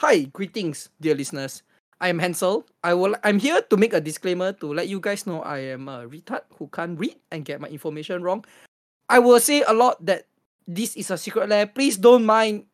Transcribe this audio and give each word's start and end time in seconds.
Hi, 0.00 0.24
greetings, 0.32 0.88
dear 0.96 1.12
listeners. 1.12 1.60
I 2.00 2.08
am 2.08 2.16
Hansel. 2.16 2.64
I 2.80 2.96
will. 2.96 3.12
I'm 3.20 3.36
here 3.36 3.60
to 3.60 3.76
make 3.76 3.92
a 3.92 4.00
disclaimer 4.00 4.56
to 4.56 4.72
let 4.72 4.88
you 4.88 4.96
guys 4.96 5.28
know 5.28 5.44
I 5.44 5.76
am 5.76 5.92
a 5.92 6.08
retard 6.08 6.48
who 6.56 6.72
can't 6.72 6.96
read 6.96 7.20
and 7.28 7.44
get 7.44 7.60
my 7.60 7.68
information 7.68 8.24
wrong. 8.24 8.40
I 9.12 9.20
will 9.20 9.36
say 9.44 9.60
a 9.60 9.76
lot 9.76 10.00
that 10.08 10.24
this 10.64 10.96
is 10.96 11.12
a 11.12 11.20
secret 11.20 11.52
lair. 11.52 11.68
Please 11.68 12.00
don't 12.00 12.24
mind. 12.24 12.64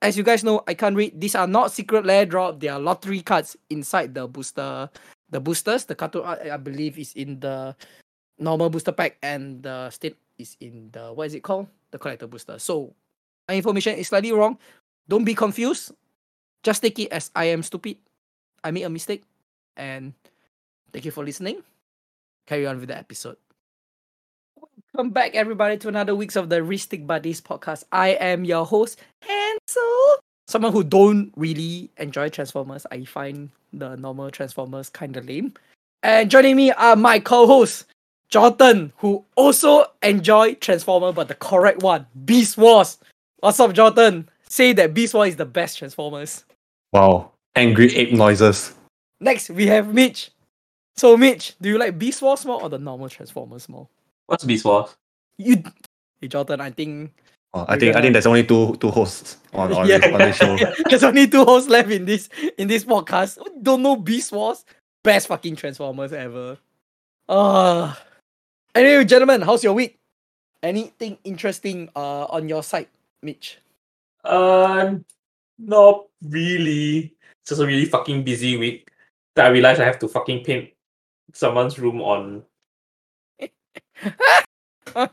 As 0.00 0.16
you 0.16 0.24
guys 0.24 0.40
know, 0.40 0.64
I 0.64 0.72
can't 0.72 0.96
read. 0.96 1.20
These 1.20 1.36
are 1.36 1.44
not 1.44 1.76
secret 1.76 2.08
lair 2.08 2.24
drop. 2.24 2.56
They 2.56 2.72
are 2.72 2.80
lottery 2.80 3.20
cards 3.20 3.52
inside 3.68 4.16
the 4.16 4.24
booster. 4.24 4.88
The 5.28 5.44
boosters, 5.44 5.84
the 5.84 5.92
cartoon 5.92 6.24
art, 6.24 6.40
I 6.40 6.56
believe, 6.56 6.96
is 6.96 7.12
in 7.12 7.36
the 7.36 7.76
normal 8.40 8.72
booster 8.72 8.96
pack, 8.96 9.20
and 9.20 9.60
the 9.60 9.92
state 9.92 10.16
is 10.40 10.56
in 10.64 10.88
the 10.88 11.12
what 11.12 11.28
is 11.28 11.36
it 11.36 11.44
called? 11.44 11.68
The 11.92 12.00
collector 12.00 12.32
booster. 12.32 12.56
So, 12.56 12.96
my 13.44 13.60
information 13.60 14.00
is 14.00 14.08
slightly 14.08 14.32
wrong. 14.32 14.56
Don't 15.04 15.28
be 15.28 15.36
confused. 15.36 15.92
Just 16.66 16.82
take 16.82 16.98
it 16.98 17.12
as 17.12 17.30
I 17.36 17.44
am 17.54 17.62
stupid. 17.62 17.96
I 18.64 18.72
made 18.72 18.82
a 18.82 18.90
mistake. 18.90 19.22
And 19.76 20.14
thank 20.92 21.04
you 21.04 21.12
for 21.12 21.22
listening. 21.22 21.62
Carry 22.44 22.66
on 22.66 22.80
with 22.80 22.88
the 22.88 22.98
episode. 22.98 23.36
Welcome 24.92 25.12
back, 25.12 25.36
everybody, 25.36 25.76
to 25.76 25.86
another 25.86 26.16
weeks 26.16 26.34
of 26.34 26.48
the 26.48 26.56
Ristic 26.56 27.06
Buddies 27.06 27.40
podcast. 27.40 27.84
I 27.92 28.18
am 28.18 28.44
your 28.44 28.66
host, 28.66 29.00
Hansel. 29.22 30.16
Someone 30.48 30.72
who 30.72 30.82
don't 30.82 31.32
really 31.36 31.88
enjoy 31.98 32.30
Transformers. 32.30 32.84
I 32.90 33.04
find 33.04 33.50
the 33.72 33.94
normal 33.94 34.32
Transformers 34.32 34.88
kind 34.88 35.16
of 35.16 35.24
lame. 35.24 35.54
And 36.02 36.28
joining 36.28 36.56
me 36.56 36.72
are 36.72 36.96
my 36.96 37.20
co-hosts, 37.20 37.84
Jordan, 38.28 38.92
who 38.96 39.24
also 39.36 39.84
enjoy 40.02 40.54
Transformer, 40.54 41.12
but 41.12 41.28
the 41.28 41.36
correct 41.36 41.82
one, 41.82 42.06
Beast 42.24 42.58
Wars. 42.58 42.98
What's 43.38 43.60
up, 43.60 43.72
Jordan? 43.72 44.28
Say 44.48 44.72
that 44.72 44.94
Beast 44.94 45.14
Wars 45.14 45.28
is 45.28 45.36
the 45.36 45.46
best 45.46 45.78
Transformers. 45.78 46.42
Wow. 46.92 47.32
Angry 47.54 47.94
ape 47.96 48.12
noises. 48.12 48.74
Next, 49.20 49.50
we 49.50 49.66
have 49.66 49.92
Mitch. 49.92 50.30
So, 50.96 51.16
Mitch, 51.16 51.54
do 51.60 51.68
you 51.68 51.78
like 51.78 51.98
Beast 51.98 52.22
Wars 52.22 52.44
more 52.44 52.62
or 52.62 52.68
the 52.68 52.78
normal 52.78 53.08
Transformers 53.08 53.68
more? 53.68 53.88
What's 54.26 54.44
Beast 54.44 54.64
Wars? 54.64 54.96
You, 55.38 55.62
hey, 56.20 56.28
Jordan, 56.28 56.60
I 56.60 56.70
think 56.70 57.12
Oh, 57.54 57.64
I 57.68 57.78
think 57.78 57.90
I 57.90 57.92
gonna- 57.92 58.02
think 58.02 58.12
there's 58.12 58.26
only 58.26 58.44
two 58.44 58.76
two 58.76 58.90
hosts 58.90 59.38
on, 59.54 59.72
on, 59.72 59.86
Yeah. 59.88 59.96
on 60.12 60.18
this 60.18 60.36
show. 60.36 60.56
there's 60.90 61.04
only 61.04 61.26
two 61.28 61.44
hosts 61.44 61.70
left 61.70 61.90
in 61.90 62.04
this 62.04 62.28
in 62.58 62.68
this 62.68 62.84
podcast. 62.84 63.38
Don't 63.62 63.82
know 63.82 63.96
Beast 63.96 64.32
Wars, 64.32 64.64
best 65.02 65.28
fucking 65.28 65.56
Transformers 65.56 66.12
ever. 66.12 66.58
Uh 67.28 67.94
anyway, 68.74 69.04
gentlemen, 69.04 69.40
how's 69.42 69.64
your 69.64 69.72
week? 69.72 69.98
Anything 70.62 71.16
interesting 71.24 71.88
uh 71.96 72.24
on 72.26 72.48
your 72.48 72.62
side, 72.62 72.88
Mitch? 73.22 73.58
Uh, 74.24 74.96
not 75.58 76.06
really. 76.22 77.14
It's 77.42 77.50
just 77.50 77.60
a 77.60 77.66
really 77.66 77.86
fucking 77.86 78.24
busy 78.24 78.56
week. 78.56 78.90
That 79.34 79.46
I 79.46 79.50
realized 79.50 79.80
I 79.80 79.84
have 79.84 79.98
to 80.00 80.08
fucking 80.08 80.44
paint 80.44 80.70
someone's 81.32 81.78
room 81.78 82.00
on. 82.00 82.42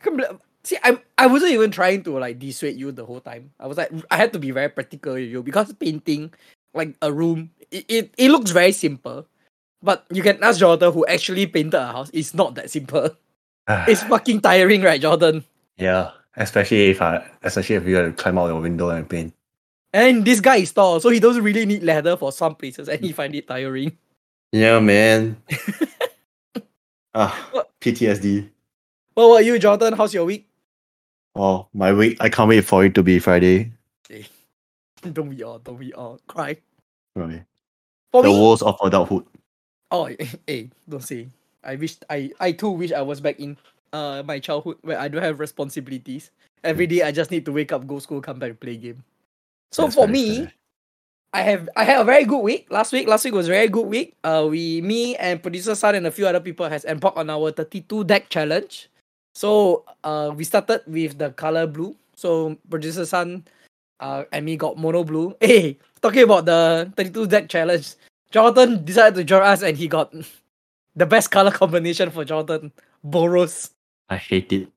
Come 0.00 0.20
See, 0.64 0.78
I'm 0.82 0.98
I 1.18 1.26
wasn't 1.26 1.52
even 1.52 1.70
trying 1.70 2.02
to 2.04 2.18
like 2.18 2.38
dissuade 2.38 2.80
you 2.80 2.90
the 2.90 3.04
whole 3.04 3.20
time. 3.20 3.52
I 3.60 3.66
was 3.66 3.76
like, 3.76 3.92
I 4.10 4.16
had 4.16 4.32
to 4.32 4.38
be 4.38 4.50
very 4.50 4.70
practical 4.70 5.12
with 5.12 5.28
you 5.28 5.42
because 5.42 5.72
painting 5.74 6.32
like 6.72 6.96
a 7.02 7.12
room, 7.12 7.50
it, 7.70 7.84
it, 7.88 8.14
it 8.16 8.30
looks 8.30 8.50
very 8.50 8.72
simple. 8.72 9.26
But 9.82 10.06
you 10.10 10.22
can 10.22 10.42
ask 10.42 10.58
Jordan 10.58 10.92
who 10.92 11.04
actually 11.06 11.46
painted 11.46 11.74
a 11.74 11.86
house. 11.86 12.10
It's 12.14 12.32
not 12.32 12.54
that 12.56 12.70
simple. 12.70 13.10
It's 13.88 14.02
fucking 14.02 14.40
tiring, 14.40 14.82
right, 14.82 15.00
Jordan? 15.00 15.44
yeah, 15.78 16.10
especially 16.36 16.90
if 16.90 17.00
I 17.00 17.24
especially 17.42 17.76
if 17.76 17.86
you 17.86 17.96
have 17.96 18.06
to 18.06 18.22
climb 18.22 18.38
out 18.38 18.48
your 18.48 18.60
window 18.60 18.88
and 18.88 19.08
paint. 19.08 19.34
And 19.94 20.24
this 20.24 20.40
guy 20.40 20.56
is 20.56 20.72
tall, 20.72 20.98
so 20.98 21.08
he 21.08 21.20
doesn't 21.20 21.44
really 21.44 21.64
need 21.64 21.84
ladder 21.84 22.16
for 22.16 22.32
some 22.32 22.56
places, 22.56 22.88
and 22.88 22.98
he 23.00 23.12
find 23.12 23.32
it 23.32 23.46
tiring. 23.46 23.96
Yeah, 24.50 24.80
man. 24.80 25.40
ah, 27.14 27.30
What? 27.52 27.70
PTSD. 27.80 28.50
What 29.14 29.30
about 29.30 29.44
you, 29.44 29.56
Jonathan? 29.60 29.94
How's 29.94 30.12
your 30.12 30.24
week? 30.24 30.48
Oh, 31.36 31.68
my 31.72 31.92
week. 31.92 32.16
I 32.18 32.28
can't 32.28 32.48
wait 32.48 32.64
for 32.64 32.84
it 32.84 32.96
to 32.96 33.04
be 33.04 33.20
Friday. 33.20 33.70
Don't 35.12 35.28
we 35.28 35.44
all? 35.44 35.60
Don't 35.60 35.78
we 35.78 35.92
all 35.92 36.18
cry? 36.26 36.56
Right. 37.14 37.44
For 38.10 38.24
the 38.24 38.30
me, 38.30 38.40
woes 38.40 38.62
of 38.62 38.76
adulthood. 38.82 39.24
Oh, 39.92 40.10
hey, 40.48 40.70
don't 40.88 41.02
say. 41.02 41.28
I 41.62 41.76
wish 41.76 41.96
I 42.10 42.32
I 42.40 42.52
too 42.52 42.70
wish 42.70 42.90
I 42.90 43.02
was 43.02 43.20
back 43.20 43.38
in 43.38 43.56
uh 43.92 44.22
my 44.24 44.38
childhood 44.38 44.78
where 44.82 44.98
I 44.98 45.08
don't 45.08 45.22
have 45.22 45.38
responsibilities. 45.38 46.30
Every 46.64 46.86
day 46.86 47.02
I 47.02 47.12
just 47.12 47.30
need 47.30 47.44
to 47.44 47.52
wake 47.52 47.70
up, 47.70 47.86
go 47.86 47.98
school, 47.98 48.20
come 48.20 48.38
back, 48.38 48.58
play 48.58 48.76
game. 48.76 49.04
So 49.74 49.82
That's 49.84 49.94
for 49.96 50.06
me, 50.06 50.36
fair. 50.36 50.52
I 51.32 51.42
have 51.42 51.68
I 51.76 51.82
had 51.84 52.00
a 52.00 52.04
very 52.04 52.24
good 52.24 52.38
week 52.38 52.68
last 52.70 52.92
week. 52.92 53.08
Last 53.08 53.24
week 53.24 53.34
was 53.34 53.48
a 53.48 53.50
very 53.50 53.66
good 53.68 53.86
week. 53.86 54.14
Uh, 54.22 54.46
we 54.48 54.80
me 54.82 55.16
and 55.16 55.42
producer 55.42 55.74
Sun 55.74 55.96
and 55.96 56.06
a 56.06 56.12
few 56.12 56.28
other 56.28 56.38
people 56.38 56.68
has 56.68 56.84
embarked 56.84 57.18
on 57.18 57.28
our 57.28 57.50
32 57.50 58.04
deck 58.04 58.28
challenge. 58.28 58.88
So 59.34 59.84
uh, 60.04 60.30
we 60.34 60.44
started 60.44 60.82
with 60.86 61.18
the 61.18 61.30
color 61.30 61.66
blue. 61.66 61.96
So 62.14 62.56
producer 62.70 63.04
Sun, 63.04 63.44
uh, 63.98 64.22
and 64.30 64.44
me 64.46 64.56
got 64.56 64.78
mono 64.78 65.02
blue. 65.02 65.34
Hey, 65.40 65.76
talking 66.00 66.22
about 66.22 66.44
the 66.46 66.92
32 66.96 67.26
deck 67.26 67.48
challenge, 67.48 67.94
Jonathan 68.30 68.84
decided 68.84 69.16
to 69.16 69.24
join 69.24 69.42
us 69.42 69.62
and 69.62 69.76
he 69.76 69.88
got 69.88 70.14
the 70.94 71.06
best 71.06 71.32
color 71.32 71.50
combination 71.50 72.10
for 72.10 72.24
Jonathan, 72.24 72.70
Boros. 73.04 73.70
I 74.08 74.18
hate 74.18 74.52
it. 74.52 74.70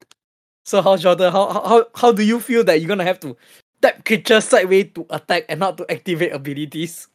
So 0.65 0.81
how 0.81 0.97
Jordan, 0.97 1.31
how 1.31 1.53
how 1.53 1.61
how- 1.67 1.87
how 1.93 2.11
do 2.11 2.23
you 2.23 2.39
feel 2.39 2.63
that 2.63 2.81
you're 2.81 2.89
gonna 2.89 3.05
have 3.05 3.19
to 3.21 3.37
tap 3.81 4.05
creatures 4.05 4.45
sideways 4.45 4.91
to 4.95 5.05
attack 5.09 5.45
and 5.49 5.59
not 5.59 5.77
to 5.77 5.91
activate 5.91 6.33
abilities? 6.33 7.07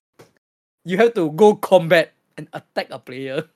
You 0.85 0.97
have 0.99 1.15
to 1.15 1.31
go 1.33 1.55
combat 1.55 2.13
and 2.37 2.49
attack 2.53 2.89
a 2.91 2.99
player. 2.99 3.49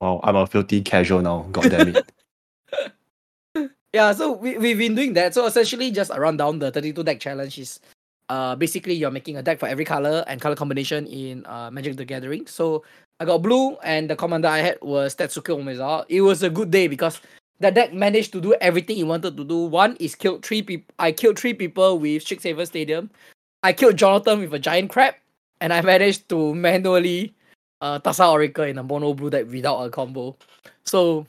Wow, 0.00 0.20
I'm 0.22 0.36
a 0.36 0.46
filthy 0.46 0.82
casual 0.82 1.22
now. 1.22 1.46
God 1.52 1.70
damn 1.70 1.96
it. 1.96 2.12
Yeah, 3.96 4.12
so 4.12 4.32
we, 4.32 4.58
we've 4.58 4.76
been 4.76 4.94
doing 4.94 5.14
that. 5.14 5.32
So 5.32 5.46
essentially 5.46 5.90
just 5.90 6.10
around 6.10 6.36
down 6.36 6.58
the 6.58 6.70
32 6.70 7.02
deck 7.02 7.18
challenge 7.18 7.58
is 7.58 7.80
uh 8.28 8.54
basically 8.54 8.92
you're 8.92 9.10
making 9.10 9.38
a 9.38 9.42
deck 9.42 9.58
for 9.58 9.68
every 9.68 9.86
color 9.86 10.22
and 10.26 10.38
color 10.38 10.54
combination 10.54 11.06
in 11.06 11.46
uh 11.46 11.70
Magic 11.70 11.96
the 11.96 12.04
Gathering. 12.04 12.46
So 12.46 12.84
I 13.20 13.24
got 13.24 13.40
blue 13.40 13.76
and 13.76 14.10
the 14.10 14.14
commander 14.14 14.48
I 14.48 14.58
had 14.58 14.78
was 14.82 15.16
Tetsuko 15.16 15.56
Umezawa. 15.56 16.04
It 16.10 16.20
was 16.20 16.42
a 16.42 16.50
good 16.50 16.70
day 16.70 16.88
because 16.88 17.22
the 17.60 17.70
deck 17.70 17.92
managed 17.92 18.32
to 18.32 18.40
do 18.40 18.54
everything 18.60 18.98
it 18.98 19.04
wanted 19.04 19.36
to 19.36 19.44
do. 19.44 19.64
One 19.64 19.96
is 19.96 20.14
killed 20.14 20.44
three 20.44 20.62
people 20.62 20.94
I 20.98 21.12
killed 21.12 21.38
three 21.38 21.54
people 21.54 21.98
with 21.98 22.24
Strixhaven 22.24 22.66
Stadium. 22.66 23.10
I 23.62 23.72
killed 23.72 23.96
Jonathan 23.96 24.40
with 24.40 24.52
a 24.54 24.58
giant 24.58 24.90
crab, 24.90 25.14
and 25.60 25.72
I 25.72 25.80
managed 25.80 26.28
to 26.30 26.54
manually 26.54 27.34
uh 27.80 27.98
Thassa 27.98 28.30
Oracle 28.30 28.64
in 28.64 28.78
a 28.78 28.82
mono 28.82 29.14
blue 29.14 29.30
deck 29.30 29.46
without 29.50 29.82
a 29.82 29.90
combo. 29.90 30.36
So 30.84 31.26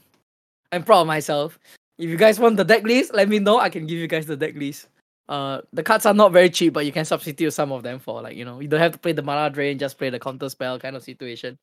I'm 0.71 0.83
proud 0.83 1.01
of 1.01 1.07
myself. 1.07 1.59
If 1.97 2.09
you 2.09 2.17
guys 2.17 2.39
want 2.39 2.57
the 2.57 2.63
deck 2.63 2.83
list, 2.83 3.13
let 3.13 3.27
me 3.29 3.39
know. 3.39 3.59
I 3.59 3.69
can 3.69 3.88
give 3.88 3.97
you 3.97 4.07
guys 4.07 4.25
the 4.27 4.38
deck 4.38 4.55
list. 4.55 4.88
Uh, 5.29 5.61
the 5.73 5.83
cards 5.83 6.05
are 6.05 6.13
not 6.13 6.31
very 6.31 6.49
cheap, 6.49 6.73
but 6.73 6.85
you 6.85 6.91
can 6.91 7.03
substitute 7.03 7.51
some 7.51 7.71
of 7.71 7.83
them 7.83 7.99
for 7.99 8.21
like 8.21 8.35
you 8.35 8.45
know 8.45 8.59
you 8.59 8.67
don't 8.67 8.79
have 8.79 8.94
to 8.94 8.99
play 8.99 9.11
the 9.11 9.21
mana 9.21 9.49
drain, 9.49 9.77
just 9.77 9.97
play 9.97 10.09
the 10.09 10.19
counter 10.19 10.49
spell 10.49 10.79
kind 10.79 10.95
of 10.95 11.03
situation. 11.03 11.57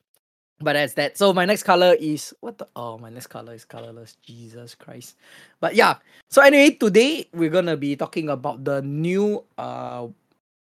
But 0.60 0.74
that's 0.74 0.94
that. 0.94 1.18
So 1.18 1.32
my 1.32 1.44
next 1.44 1.64
color 1.64 1.94
is 1.98 2.34
what 2.40 2.58
the 2.58 2.68
oh 2.76 2.98
my 2.98 3.10
next 3.10 3.26
color 3.26 3.54
is 3.54 3.64
colorless. 3.64 4.16
Jesus 4.22 4.74
Christ. 4.74 5.16
But 5.60 5.74
yeah. 5.74 5.96
So 6.30 6.42
anyway, 6.42 6.70
today 6.70 7.28
we're 7.34 7.50
gonna 7.50 7.76
be 7.76 7.96
talking 7.96 8.28
about 8.28 8.64
the 8.64 8.80
new 8.82 9.44
uh 9.58 10.06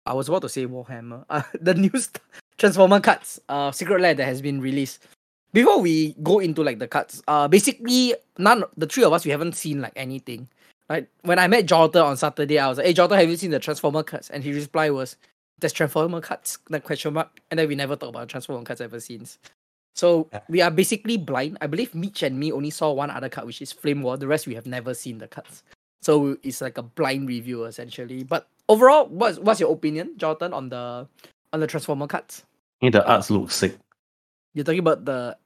I 0.06 0.12
was 0.12 0.28
about 0.28 0.42
to 0.42 0.48
say 0.48 0.66
Warhammer. 0.66 1.24
Uh, 1.30 1.42
the 1.60 1.74
new 1.74 1.92
Transformer 2.58 3.00
cards, 3.00 3.40
uh 3.48 3.70
Secret 3.70 4.00
Lair 4.00 4.14
that 4.14 4.24
has 4.24 4.42
been 4.42 4.60
released 4.60 5.06
before 5.54 5.80
we 5.80 6.14
go 6.22 6.40
into 6.40 6.62
like 6.64 6.80
the 6.80 6.88
cards, 6.88 7.22
uh, 7.28 7.46
basically 7.46 8.14
none 8.36 8.64
the 8.76 8.86
three 8.86 9.04
of 9.04 9.12
us 9.12 9.24
we 9.24 9.30
haven't 9.30 9.54
seen 9.54 9.80
like 9.80 9.92
anything. 9.94 10.48
Like 10.90 11.08
when 11.22 11.38
I 11.38 11.46
met 11.46 11.64
Jonathan 11.66 12.02
on 12.02 12.16
Saturday, 12.16 12.58
I 12.58 12.68
was 12.68 12.76
like, 12.78 12.88
"Hey, 12.88 12.92
Jonathan, 12.92 13.20
have 13.20 13.30
you 13.30 13.36
seen 13.36 13.52
the 13.52 13.60
Transformer 13.60 14.02
cards?" 14.02 14.28
And 14.28 14.42
his 14.44 14.64
reply 14.64 14.90
was, 14.90 15.16
"There's 15.60 15.72
Transformer 15.72 16.20
cards?" 16.20 16.58
Like 16.68 16.84
question 16.84 17.14
mark. 17.14 17.40
And 17.50 17.58
then 17.58 17.68
we 17.68 17.76
never 17.76 17.96
talk 17.96 18.10
about 18.10 18.28
Transformer 18.28 18.64
cards 18.64 18.80
ever 18.80 19.00
since. 19.00 19.38
So 19.94 20.28
Yeah. 20.32 20.40
we 20.48 20.60
are 20.60 20.70
basically 20.70 21.16
blind. 21.16 21.58
I 21.60 21.66
believe 21.66 21.94
Mitch 21.94 22.22
and 22.22 22.38
me 22.38 22.50
only 22.52 22.70
saw 22.70 22.92
one 22.92 23.10
other 23.10 23.28
card, 23.28 23.46
which 23.46 23.62
is 23.62 23.72
Flame 23.72 24.02
War. 24.02 24.16
The 24.16 24.26
rest 24.26 24.46
we 24.46 24.54
have 24.54 24.66
never 24.66 24.92
seen 24.94 25.18
the 25.18 25.28
cards. 25.28 25.62
So 26.02 26.36
it's 26.42 26.60
like 26.60 26.76
a 26.78 26.82
blind 26.82 27.28
review 27.28 27.64
essentially. 27.64 28.24
But 28.24 28.46
overall, 28.68 29.06
what's 29.06 29.38
what's 29.38 29.60
your 29.60 29.72
opinion, 29.72 30.12
Jonathan, 30.18 30.52
on 30.52 30.68
the 30.68 31.06
on 31.52 31.60
the 31.60 31.66
Transformer 31.66 32.06
cards? 32.06 32.44
I 32.82 32.90
think 32.90 32.92
the 32.92 33.06
arts 33.08 33.30
look 33.30 33.50
sick. 33.50 33.78
You're 34.52 34.64
talking 34.64 34.80
about 34.80 35.04
the 35.06 35.36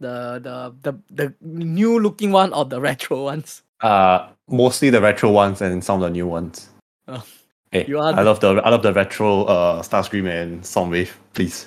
the 0.00 0.38
the 0.38 0.74
the, 0.82 0.98
the 1.10 1.34
new 1.40 1.98
looking 1.98 2.30
one 2.30 2.52
or 2.52 2.64
the 2.64 2.80
retro 2.80 3.24
ones? 3.24 3.62
Uh 3.80 4.28
mostly 4.48 4.90
the 4.90 5.00
retro 5.00 5.30
ones 5.30 5.60
and 5.62 5.82
some 5.82 6.02
of 6.02 6.06
the 6.06 6.10
new 6.10 6.26
ones. 6.26 6.68
Oh. 7.08 7.24
Hey, 7.72 7.84
You 7.88 7.98
are 8.00 8.12
I 8.12 8.22
love 8.22 8.40
the 8.40 8.60
I 8.64 8.70
love 8.70 8.82
the 8.82 8.92
retro 8.92 9.44
uh 9.44 9.82
Starscream 9.82 10.28
and 10.30 10.62
Soundwave, 10.62 11.10
please. 11.34 11.66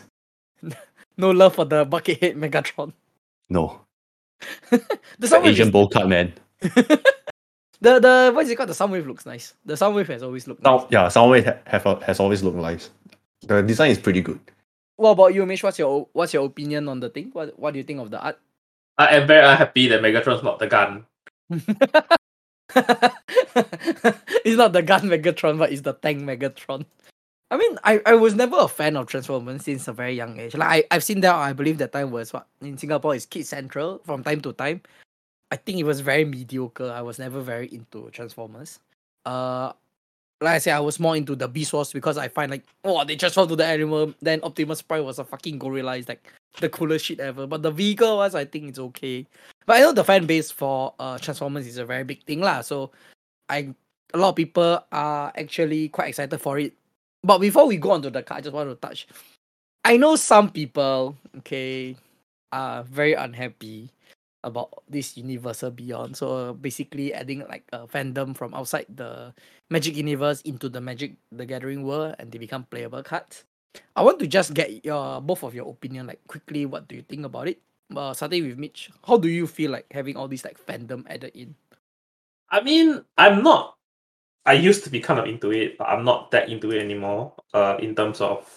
No 1.17 1.31
love 1.31 1.55
for 1.55 1.65
the 1.65 1.85
bucket 1.85 2.19
head 2.21 2.35
Megatron. 2.35 2.93
No. 3.49 3.81
The 4.69 4.81
The 5.19 5.27
Soundwave 5.27 5.47
Asian 5.47 5.67
is, 5.67 5.71
bowl 5.71 5.87
cut 5.89 6.07
man. 6.09 6.33
the 6.61 7.01
the 7.81 8.31
what 8.33 8.43
is 8.45 8.49
it 8.51 8.55
called? 8.55 8.69
The 8.69 8.73
Soundwave 8.73 9.05
looks 9.05 9.25
nice. 9.25 9.53
The 9.65 9.73
Soundwave 9.75 10.07
has 10.07 10.23
always 10.23 10.47
looked 10.47 10.63
nice. 10.63 10.81
Now 10.81 10.87
yeah, 10.89 11.05
Soundwave 11.07 11.45
ha- 11.45 11.59
have 11.65 11.85
a- 11.85 12.03
has 12.05 12.19
always 12.19 12.41
looked 12.43 12.57
nice. 12.57 12.89
The 13.41 13.61
design 13.61 13.91
is 13.91 13.99
pretty 13.99 14.21
good. 14.21 14.39
What 14.97 15.11
about 15.11 15.33
you, 15.33 15.45
Mish? 15.45 15.63
What's 15.63 15.79
your 15.79 16.07
what's 16.13 16.33
your 16.33 16.45
opinion 16.45 16.87
on 16.87 16.99
the 16.99 17.09
thing? 17.09 17.29
What 17.33 17.57
what 17.59 17.71
do 17.73 17.77
you 17.79 17.83
think 17.83 17.99
of 17.99 18.09
the 18.11 18.19
art? 18.21 18.39
I 18.97 19.15
am 19.17 19.27
very 19.27 19.45
unhappy 19.45 19.87
that 19.87 20.01
Megatron's 20.01 20.43
not 20.43 20.59
the 20.59 20.67
gun. 20.67 21.05
it's 24.45 24.57
not 24.57 24.73
the 24.73 24.81
gun 24.83 25.01
Megatron, 25.03 25.57
but 25.57 25.71
it's 25.71 25.81
the 25.81 25.93
tank 25.93 26.21
Megatron. 26.21 26.85
I 27.51 27.57
mean, 27.57 27.77
I, 27.83 28.01
I 28.05 28.15
was 28.15 28.33
never 28.33 28.55
a 28.57 28.67
fan 28.69 28.95
of 28.95 29.07
Transformers 29.07 29.65
since 29.65 29.85
a 29.89 29.93
very 29.93 30.13
young 30.13 30.39
age. 30.39 30.55
Like 30.55 30.85
I, 30.89 30.95
I've 30.95 31.03
seen 31.03 31.19
that 31.19 31.35
I 31.35 31.51
believe 31.51 31.77
that 31.79 31.91
time 31.91 32.09
was 32.11 32.31
what 32.31 32.47
in 32.61 32.77
Singapore 32.77 33.13
is 33.13 33.25
Kid 33.25 33.45
Central 33.45 33.99
from 34.05 34.23
time 34.23 34.39
to 34.41 34.53
time. 34.53 34.81
I 35.51 35.57
think 35.57 35.77
it 35.77 35.83
was 35.83 35.99
very 35.99 36.23
mediocre. 36.23 36.89
I 36.89 37.01
was 37.01 37.19
never 37.19 37.41
very 37.41 37.67
into 37.67 38.09
Transformers. 38.11 38.79
Uh 39.25 39.73
like 40.39 40.55
I 40.55 40.57
said, 40.59 40.75
I 40.75 40.79
was 40.79 40.99
more 40.99 41.15
into 41.15 41.35
the 41.35 41.47
Beast 41.47 41.73
Wars 41.73 41.93
because 41.93 42.17
I 42.17 42.27
find 42.29 42.49
like, 42.49 42.63
oh, 42.83 43.03
they 43.03 43.15
transform 43.15 43.47
to 43.49 43.55
the 43.55 43.65
animal. 43.65 44.13
Then 44.21 44.39
Optimus 44.41 44.81
Prime 44.81 45.03
was 45.03 45.19
a 45.19 45.23
fucking 45.23 45.59
gorilla. 45.59 45.97
It's 45.97 46.09
like 46.09 46.31
the 46.59 46.69
coolest 46.69 47.05
shit 47.05 47.19
ever. 47.19 47.45
But 47.45 47.61
the 47.61 47.69
vehicle 47.69 48.17
ones, 48.17 48.33
I 48.33 48.45
think 48.45 48.69
it's 48.69 48.79
okay. 48.79 49.27
But 49.67 49.77
I 49.77 49.79
know 49.81 49.91
the 49.91 50.05
fan 50.05 50.25
base 50.25 50.49
for 50.49 50.93
uh 50.99 51.17
Transformers 51.17 51.67
is 51.67 51.77
a 51.77 51.85
very 51.85 52.05
big 52.05 52.23
thing 52.23 52.39
lah. 52.39 52.61
So 52.61 52.91
I 53.49 53.75
a 54.13 54.17
lot 54.17 54.29
of 54.29 54.35
people 54.35 54.79
are 54.91 55.31
actually 55.35 55.89
quite 55.89 56.09
excited 56.09 56.39
for 56.39 56.57
it. 56.57 56.73
But 57.23 57.37
before 57.39 57.67
we 57.67 57.77
go 57.77 57.91
on 57.91 58.01
to 58.01 58.09
the 58.09 58.23
card, 58.23 58.39
I 58.39 58.41
just 58.41 58.53
want 58.55 58.69
to 58.69 58.75
touch. 58.75 59.07
I 59.85 59.97
know 59.97 60.15
some 60.15 60.49
people, 60.49 61.15
okay, 61.39 61.95
are 62.51 62.83
very 62.83 63.13
unhappy 63.13 63.89
about 64.43 64.83
this 64.89 65.17
Universal 65.17 65.71
Beyond. 65.71 66.17
So 66.17 66.53
basically 66.53 67.13
adding 67.13 67.45
like 67.47 67.63
a 67.71 67.87
fandom 67.87 68.35
from 68.35 68.53
outside 68.53 68.85
the 68.89 69.33
Magic 69.69 69.95
Universe 69.95 70.41
into 70.41 70.69
the 70.69 70.81
Magic 70.81 71.13
the 71.31 71.45
Gathering 71.45 71.83
world 71.83 72.15
and 72.19 72.31
they 72.31 72.37
become 72.37 72.65
playable 72.65 73.03
cards. 73.03 73.45
I 73.95 74.01
want 74.01 74.19
to 74.19 74.27
just 74.27 74.53
get 74.53 74.83
your 74.83 75.21
both 75.21 75.43
of 75.43 75.55
your 75.55 75.69
opinion, 75.69 76.07
like 76.07 76.19
quickly, 76.27 76.65
what 76.65 76.87
do 76.87 76.95
you 76.95 77.03
think 77.03 77.25
about 77.25 77.47
it? 77.47 77.61
Uh, 77.95 78.13
starting 78.13 78.47
with 78.47 78.57
Mitch, 78.57 78.89
how 79.05 79.17
do 79.17 79.29
you 79.29 79.47
feel 79.47 79.71
like 79.71 79.85
having 79.91 80.15
all 80.17 80.27
these 80.27 80.43
like 80.43 80.59
fandom 80.59 81.05
added 81.07 81.31
in? 81.35 81.55
I 82.49 82.61
mean, 82.61 83.03
I'm 83.17 83.43
not. 83.43 83.77
I 84.45 84.53
used 84.53 84.83
to 84.83 84.89
be 84.89 84.99
kind 84.99 85.19
of 85.19 85.27
into 85.27 85.51
it, 85.51 85.77
but 85.77 85.85
I'm 85.85 86.03
not 86.03 86.31
that 86.31 86.49
into 86.49 86.71
it 86.71 86.81
anymore. 86.81 87.33
Uh, 87.53 87.77
in 87.79 87.95
terms 87.95 88.21
of 88.21 88.47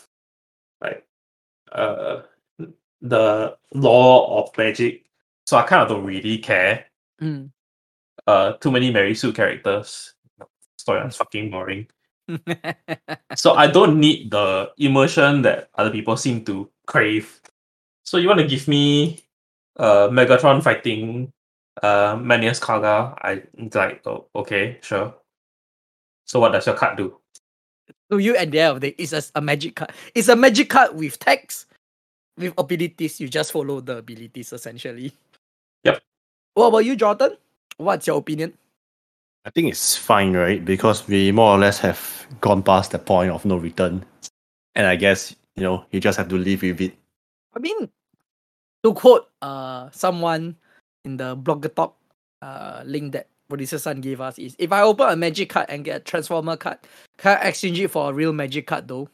like, 0.80 1.06
uh, 1.72 2.22
the 3.00 3.56
lore 3.74 4.38
of 4.38 4.56
magic. 4.56 5.04
So 5.46 5.56
I 5.58 5.62
kind 5.62 5.82
of 5.82 5.88
don't 5.88 6.04
really 6.04 6.38
care. 6.38 6.86
Mm. 7.20 7.50
Uh, 8.26 8.52
too 8.54 8.70
many 8.70 8.90
Mary 8.90 9.14
Sue 9.14 9.32
characters. 9.32 10.14
Storyline's 10.80 11.16
fucking 11.16 11.50
boring. 11.50 11.86
So 13.36 13.52
I 13.52 13.66
don't 13.66 14.00
need 14.00 14.30
the 14.30 14.72
immersion 14.78 15.42
that 15.42 15.68
other 15.74 15.90
people 15.90 16.16
seem 16.16 16.44
to 16.46 16.70
crave. 16.86 17.40
So 18.04 18.16
you 18.16 18.28
want 18.28 18.40
to 18.40 18.46
give 18.46 18.66
me 18.68 19.20
uh 19.78 20.08
Megatron 20.08 20.62
fighting 20.62 21.32
uh 21.82 22.16
Marneus 22.16 22.60
Calgar? 22.60 23.14
I 23.20 23.42
like 23.78 24.06
oh, 24.06 24.28
okay, 24.34 24.78
sure. 24.80 25.14
So 26.24 26.40
what 26.40 26.52
does 26.52 26.66
your 26.66 26.76
card 26.76 26.96
do? 26.96 27.18
to 28.10 28.18
you 28.18 28.36
at 28.36 28.50
the 28.50 28.60
end 28.60 28.76
of 28.76 28.80
the 28.80 28.90
day, 28.90 28.96
it's 28.98 29.12
a, 29.12 29.22
a 29.34 29.40
magic 29.40 29.76
card. 29.76 29.92
It's 30.14 30.28
a 30.28 30.36
magic 30.36 30.70
card 30.70 30.94
with 30.94 31.18
text, 31.18 31.66
with 32.36 32.54
abilities. 32.58 33.20
You 33.20 33.28
just 33.28 33.52
follow 33.52 33.80
the 33.80 33.98
abilities 33.98 34.52
essentially. 34.52 35.12
Yep. 35.84 36.02
What 36.54 36.66
about 36.68 36.84
you, 36.84 36.96
Jordan? 36.96 37.36
What's 37.76 38.06
your 38.06 38.18
opinion? 38.18 38.54
I 39.44 39.50
think 39.50 39.68
it's 39.68 39.96
fine, 39.96 40.32
right? 40.32 40.64
Because 40.64 41.06
we 41.06 41.32
more 41.32 41.52
or 41.52 41.58
less 41.58 41.78
have 41.80 42.26
gone 42.40 42.62
past 42.62 42.92
the 42.92 42.98
point 42.98 43.30
of 43.30 43.44
no 43.44 43.56
return. 43.56 44.04
And 44.74 44.86
I 44.86 44.96
guess, 44.96 45.34
you 45.56 45.62
know, 45.62 45.84
you 45.90 46.00
just 46.00 46.16
have 46.16 46.28
to 46.28 46.38
live 46.38 46.62
with 46.62 46.80
it. 46.80 46.96
I 47.54 47.58
mean, 47.58 47.88
to 48.82 48.94
quote 48.94 49.28
uh 49.42 49.90
someone 49.90 50.56
in 51.04 51.16
the 51.16 51.36
blogger 51.36 51.74
talk 51.74 51.96
uh 52.42 52.82
link 52.84 53.12
that 53.12 53.28
son 53.66 54.00
gave 54.00 54.20
us 54.20 54.38
is 54.38 54.56
if 54.58 54.72
I 54.72 54.82
open 54.82 55.08
a 55.08 55.16
magic 55.16 55.50
card 55.50 55.66
and 55.68 55.84
get 55.84 55.96
a 55.96 56.00
transformer 56.00 56.56
card, 56.56 56.78
can 57.18 57.38
I 57.38 57.48
exchange 57.48 57.78
it 57.80 57.88
for 57.88 58.10
a 58.10 58.12
real 58.12 58.32
magic 58.32 58.66
card 58.66 58.88
though? 58.88 59.08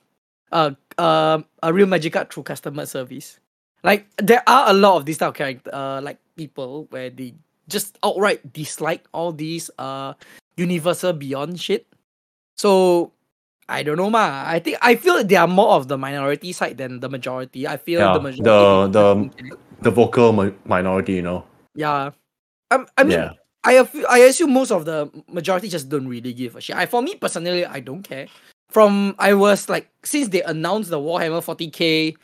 Uh, 0.53 0.73
um, 0.99 1.45
a 1.63 1.73
real 1.73 1.87
magic 1.87 2.13
card 2.13 2.33
through 2.33 2.43
customer 2.45 2.87
service. 2.87 3.39
Like 3.83 4.07
there 4.19 4.43
are 4.47 4.71
a 4.71 4.73
lot 4.73 4.97
of 4.97 5.07
these 5.07 5.19
type 5.19 5.29
of 5.31 5.35
character, 5.35 5.71
uh, 5.75 6.01
like 6.03 6.19
people 6.37 6.87
where 6.91 7.11
they 7.11 7.35
just 7.69 7.99
outright 8.03 8.53
dislike 8.53 9.07
all 9.15 9.31
these 9.33 9.71
uh 9.79 10.13
universal 10.57 11.13
beyond 11.13 11.61
shit. 11.61 11.87
So 12.57 13.13
I 13.69 13.83
don't 13.83 13.97
know, 13.97 14.11
ma. 14.11 14.43
I 14.47 14.59
think 14.59 14.79
I 14.83 14.97
feel 14.97 15.23
they 15.25 15.37
are 15.37 15.47
more 15.47 15.75
of 15.75 15.87
the 15.89 15.97
minority 15.97 16.53
side 16.53 16.77
than 16.79 17.01
the 17.01 17.09
majority. 17.09 17.67
I 17.69 17.77
feel 17.77 18.01
Yeah, 18.01 18.13
the 18.15 18.21
majority. 18.21 18.43
the- 18.43 18.89
the- 18.89 19.15
just 19.15 19.39
into 19.41 19.55
it. 19.55 19.61
The 19.83 19.91
vocal 19.91 20.33
mi- 20.33 20.55
minority, 20.67 21.15
you 21.15 21.23
know. 21.23 21.45
yeah. 21.75 22.11
Um, 22.71 22.87
I 22.99 23.03
mean, 23.05 23.13
yeah. 23.19 23.31
I 23.65 23.87
I 24.09 24.19
assume 24.21 24.53
most 24.53 24.71
of 24.71 24.85
the 24.85 25.11
majority 25.29 25.69
just 25.69 25.89
don't 25.89 26.09
really 26.09 26.33
give 26.33 26.57
a 26.57 26.61
shit. 26.61 26.77
I 26.77 26.87
for 26.87 27.03
me 27.03 27.17
personally, 27.17 27.65
I 27.67 27.81
don't 27.81 28.03
care. 28.03 28.27
From 28.71 29.15
I 29.19 29.35
was 29.35 29.69
like 29.69 29.89
since 30.05 30.29
they 30.29 30.43
announced 30.43 30.91
the 30.91 30.99
Warhammer 30.99 31.43
40k 31.45 32.17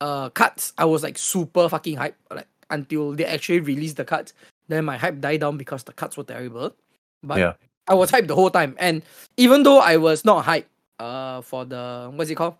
uh 0.00 0.30
cuts, 0.30 0.72
I 0.78 0.84
was 0.84 1.02
like 1.02 1.18
super 1.18 1.68
fucking 1.68 1.96
hype. 1.96 2.16
Like 2.30 2.48
until 2.70 3.12
they 3.12 3.24
actually 3.24 3.60
released 3.60 3.96
the 3.96 4.04
cuts, 4.04 4.32
then 4.68 4.84
my 4.84 4.96
hype 4.96 5.20
died 5.20 5.40
down 5.40 5.56
because 5.56 5.84
the 5.84 5.92
cuts 5.92 6.16
were 6.16 6.24
terrible. 6.24 6.74
But 7.22 7.38
Yeah. 7.38 7.52
I 7.88 7.94
was 7.94 8.10
hyped 8.10 8.28
the 8.28 8.34
whole 8.36 8.50
time, 8.50 8.76
and 8.78 9.02
even 9.36 9.62
though 9.64 9.80
I 9.80 9.96
was 9.96 10.24
not 10.24 10.44
hyped 10.44 10.66
uh 10.98 11.40
for 11.42 11.64
the 11.64 12.10
what's 12.14 12.30
it 12.30 12.34
called 12.36 12.54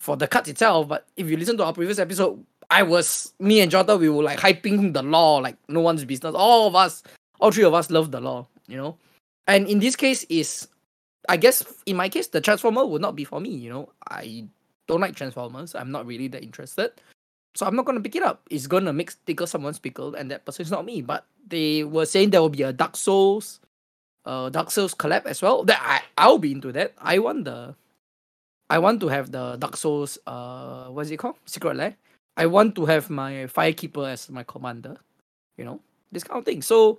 for 0.00 0.16
the 0.16 0.26
cards 0.26 0.48
itself, 0.48 0.88
but 0.88 1.06
if 1.16 1.28
you 1.28 1.36
listen 1.36 1.56
to 1.58 1.64
our 1.64 1.72
previous 1.72 1.98
episode, 1.98 2.42
I 2.70 2.82
was 2.82 3.34
me 3.38 3.60
and 3.60 3.70
Jota, 3.70 3.96
we 3.96 4.08
were 4.08 4.22
like 4.22 4.38
hyping 4.38 4.92
the 4.92 5.02
lore 5.02 5.42
like 5.42 5.56
no 5.68 5.80
one's 5.80 6.04
business. 6.04 6.34
All 6.34 6.66
of 6.68 6.74
us, 6.74 7.02
all 7.40 7.50
three 7.50 7.64
of 7.64 7.74
us 7.74 7.90
love 7.90 8.10
the 8.10 8.20
lore, 8.20 8.46
you 8.68 8.76
know. 8.76 8.96
And 9.46 9.66
in 9.66 9.80
this 9.80 9.96
case, 9.96 10.24
is 10.28 10.68
I 11.28 11.36
guess 11.36 11.64
in 11.86 11.96
my 11.96 12.08
case, 12.08 12.28
the 12.28 12.40
transformer 12.40 12.84
would 12.86 13.02
not 13.02 13.16
be 13.16 13.24
for 13.24 13.40
me. 13.40 13.50
You 13.50 13.70
know, 13.70 13.88
I 14.08 14.44
don't 14.86 15.00
like 15.00 15.16
transformers. 15.16 15.74
I'm 15.74 15.90
not 15.90 16.06
really 16.06 16.28
that 16.28 16.42
interested, 16.42 16.92
so 17.54 17.66
I'm 17.66 17.74
not 17.74 17.84
gonna 17.84 18.00
pick 18.00 18.16
it 18.16 18.22
up. 18.22 18.42
It's 18.50 18.66
gonna 18.66 18.92
make 18.92 19.12
tickle 19.26 19.46
someone's 19.46 19.78
pickle, 19.78 20.14
and 20.14 20.30
that 20.30 20.44
person 20.44 20.62
is 20.62 20.70
not 20.70 20.84
me. 20.84 21.02
But 21.02 21.26
they 21.46 21.84
were 21.84 22.06
saying 22.06 22.30
there 22.30 22.40
will 22.40 22.48
be 22.48 22.62
a 22.62 22.72
Dark 22.72 22.96
Souls, 22.96 23.60
uh, 24.24 24.48
Dark 24.50 24.70
Souls 24.70 24.94
collab 24.94 25.26
as 25.26 25.42
well. 25.42 25.64
That 25.64 25.80
I 25.82 26.02
I'll 26.16 26.38
be 26.38 26.52
into 26.52 26.72
that. 26.72 26.92
I 26.98 27.18
want 27.18 27.44
the, 27.44 27.74
I 28.68 28.78
want 28.78 29.00
to 29.00 29.08
have 29.08 29.32
the 29.32 29.56
Dark 29.56 29.76
Souls. 29.76 30.18
Uh, 30.26 30.86
what's 30.86 31.10
it 31.10 31.16
called? 31.16 31.36
Secret 31.46 31.76
Lair. 31.76 31.96
I 32.36 32.46
want 32.46 32.74
to 32.76 32.86
have 32.86 33.10
my 33.10 33.48
Firekeeper 33.50 34.08
as 34.08 34.30
my 34.30 34.44
commander. 34.44 34.96
You 35.56 35.64
know, 35.64 35.80
this 36.12 36.24
kind 36.24 36.38
of 36.38 36.44
thing. 36.44 36.62
So 36.62 36.98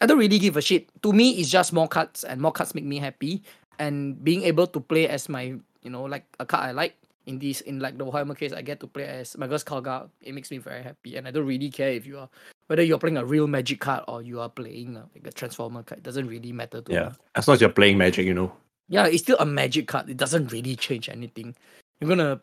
I 0.00 0.06
don't 0.06 0.18
really 0.18 0.38
give 0.38 0.56
a 0.56 0.62
shit. 0.62 0.88
To 1.02 1.12
me, 1.12 1.32
it's 1.32 1.50
just 1.50 1.72
more 1.72 1.88
cards, 1.88 2.24
and 2.24 2.40
more 2.40 2.52
cards 2.52 2.74
make 2.74 2.84
me 2.84 2.98
happy. 2.98 3.42
And 3.78 4.22
being 4.22 4.42
able 4.42 4.66
to 4.66 4.80
play 4.80 5.08
as 5.08 5.28
my, 5.28 5.54
you 5.82 5.90
know, 5.90 6.04
like 6.04 6.24
a 6.40 6.46
card 6.46 6.68
I 6.68 6.72
like 6.72 6.96
in 7.26 7.38
this, 7.38 7.60
in 7.62 7.78
like 7.78 7.98
the 7.98 8.04
Warhammer 8.04 8.36
case, 8.36 8.52
I 8.52 8.62
get 8.62 8.80
to 8.80 8.86
play 8.86 9.04
as 9.04 9.34
Marneus 9.36 9.64
Calgar. 9.64 10.08
It 10.22 10.34
makes 10.34 10.50
me 10.50 10.58
very 10.58 10.82
happy, 10.82 11.16
and 11.16 11.26
I 11.26 11.30
don't 11.30 11.46
really 11.46 11.70
care 11.70 11.90
if 11.90 12.06
you 12.06 12.18
are 12.18 12.28
whether 12.68 12.82
you're 12.82 12.98
playing 12.98 13.16
a 13.16 13.24
real 13.24 13.46
Magic 13.46 13.80
card 13.80 14.04
or 14.08 14.20
you 14.22 14.40
are 14.40 14.48
playing 14.48 14.96
a, 14.96 15.08
like 15.14 15.26
a 15.26 15.32
Transformer 15.32 15.82
card. 15.82 15.98
It 16.00 16.04
doesn't 16.04 16.28
really 16.28 16.52
matter 16.52 16.80
to 16.82 16.92
Yeah. 16.92 17.08
me. 17.08 17.14
As 17.34 17.48
long 17.48 17.54
as 17.54 17.60
you're 17.62 17.70
playing 17.70 17.96
magic, 17.96 18.26
you 18.26 18.34
know. 18.34 18.52
Yeah, 18.88 19.06
it's 19.06 19.22
still 19.22 19.38
a 19.38 19.46
Magic 19.46 19.88
card. 19.88 20.08
It 20.10 20.16
doesn't 20.16 20.52
really 20.52 20.76
change 20.76 21.08
anything. 21.08 21.56
You're 22.00 22.08
gonna 22.08 22.40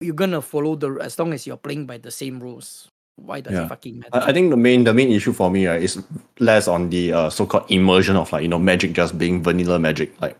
you're 0.00 0.14
gonna 0.14 0.42
follow 0.42 0.76
the 0.76 0.90
as 1.02 1.18
long 1.18 1.32
as 1.32 1.46
you're 1.46 1.56
playing 1.56 1.86
by 1.86 1.98
the 1.98 2.10
same 2.10 2.40
rules. 2.40 2.88
Why 3.16 3.40
does 3.40 3.52
Yeah. 3.52 3.64
it 3.64 3.68
fucking 3.68 4.00
matter? 4.00 4.10
I, 4.12 4.32
think 4.32 4.50
the 4.50 4.56
main 4.56 4.84
the 4.84 4.92
main 4.92 5.10
issue 5.10 5.32
for 5.32 5.50
me 5.50 5.66
right, 5.66 5.82
is 5.82 6.02
less 6.40 6.66
on 6.68 6.90
the 6.90 7.12
uh, 7.12 7.30
so-called 7.30 7.70
immersion 7.70 8.16
of 8.16 8.32
like 8.32 8.42
you 8.42 8.48
know 8.48 8.58
magic 8.58 8.92
just 8.92 9.16
being 9.16 9.42
vanilla 9.42 9.78
magic, 9.78 10.20
like 10.20 10.36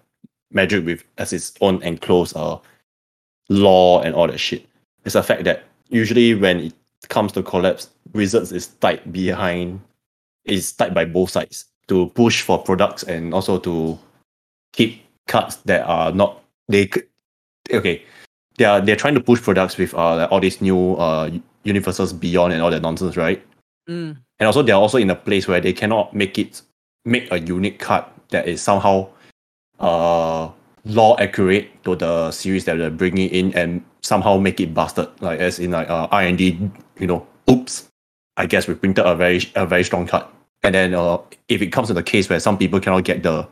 magic 0.50 0.84
with 0.84 1.04
as 1.18 1.32
its 1.32 1.52
own 1.60 1.82
enclosed 1.82 2.36
uh 2.36 2.58
lore 3.48 4.04
and 4.04 4.14
all 4.14 4.26
that 4.26 4.38
shit. 4.38 4.66
It's 5.04 5.14
the 5.14 5.22
fact 5.22 5.44
that 5.44 5.64
usually 5.88 6.34
when 6.34 6.58
it 6.60 6.74
comes 7.08 7.32
to 7.32 7.42
collapse, 7.42 7.90
Wizards 8.12 8.52
is 8.52 8.68
tied 8.68 9.12
behind 9.12 9.80
is 10.44 10.72
tied 10.72 10.94
by 10.94 11.04
both 11.04 11.30
sides 11.30 11.66
to 11.88 12.08
push 12.10 12.42
for 12.42 12.58
products 12.58 13.02
and 13.04 13.32
also 13.34 13.58
to 13.58 13.98
keep 14.72 15.02
cards 15.28 15.56
that 15.64 15.86
are 15.86 16.12
not 16.12 16.42
they 16.68 16.86
could 16.86 17.06
okay 17.72 18.02
they 18.58 18.64
are 18.64 18.80
they're 18.80 18.96
trying 18.96 19.14
to 19.14 19.20
push 19.20 19.40
products 19.40 19.76
with 19.78 19.94
uh 19.94 20.16
like 20.16 20.32
all 20.32 20.40
these 20.40 20.60
new 20.60 20.94
uh 20.96 21.30
universes 21.64 22.12
beyond 22.12 22.52
and 22.52 22.62
all 22.62 22.70
that 22.70 22.82
nonsense 22.82 23.16
right? 23.16 23.44
Mm, 23.88 24.16
and 24.38 24.46
also 24.46 24.62
they're 24.62 24.76
also 24.76 24.98
in 24.98 25.10
a 25.10 25.14
place 25.14 25.46
where 25.46 25.60
they 25.60 25.72
cannot 25.72 26.14
make 26.14 26.38
it 26.38 26.62
make 27.04 27.30
a 27.30 27.38
unique 27.40 27.78
card 27.78 28.04
that 28.30 28.48
is 28.48 28.62
somehow 28.62 29.08
uh 29.80 30.48
lore 30.86 31.20
accurate 31.20 31.68
to 31.84 31.96
the 31.96 32.30
series 32.30 32.64
that 32.64 32.76
they're 32.76 32.90
bringing 32.90 33.28
in 33.30 33.54
and 33.54 33.84
somehow 34.02 34.38
make 34.38 34.60
it 34.60 34.72
busted 34.72 35.08
like 35.20 35.40
as 35.40 35.58
in 35.58 35.70
like 35.72 35.88
uh 35.90 36.06
R&D 36.10 36.58
you 36.98 37.06
know 37.06 37.26
oops 37.50 37.88
I 38.36 38.46
guess 38.46 38.66
we 38.68 38.74
printed 38.74 39.04
a 39.04 39.14
very 39.14 39.40
a 39.54 39.66
very 39.66 39.84
strong 39.84 40.06
card 40.06 40.24
and 40.62 40.74
then 40.74 40.94
uh 40.94 41.18
if 41.48 41.60
it 41.60 41.68
comes 41.68 41.88
to 41.88 41.94
the 41.94 42.02
case 42.02 42.28
where 42.28 42.40
some 42.40 42.56
people 42.56 42.80
cannot 42.80 43.04
get 43.04 43.22
the 43.22 43.46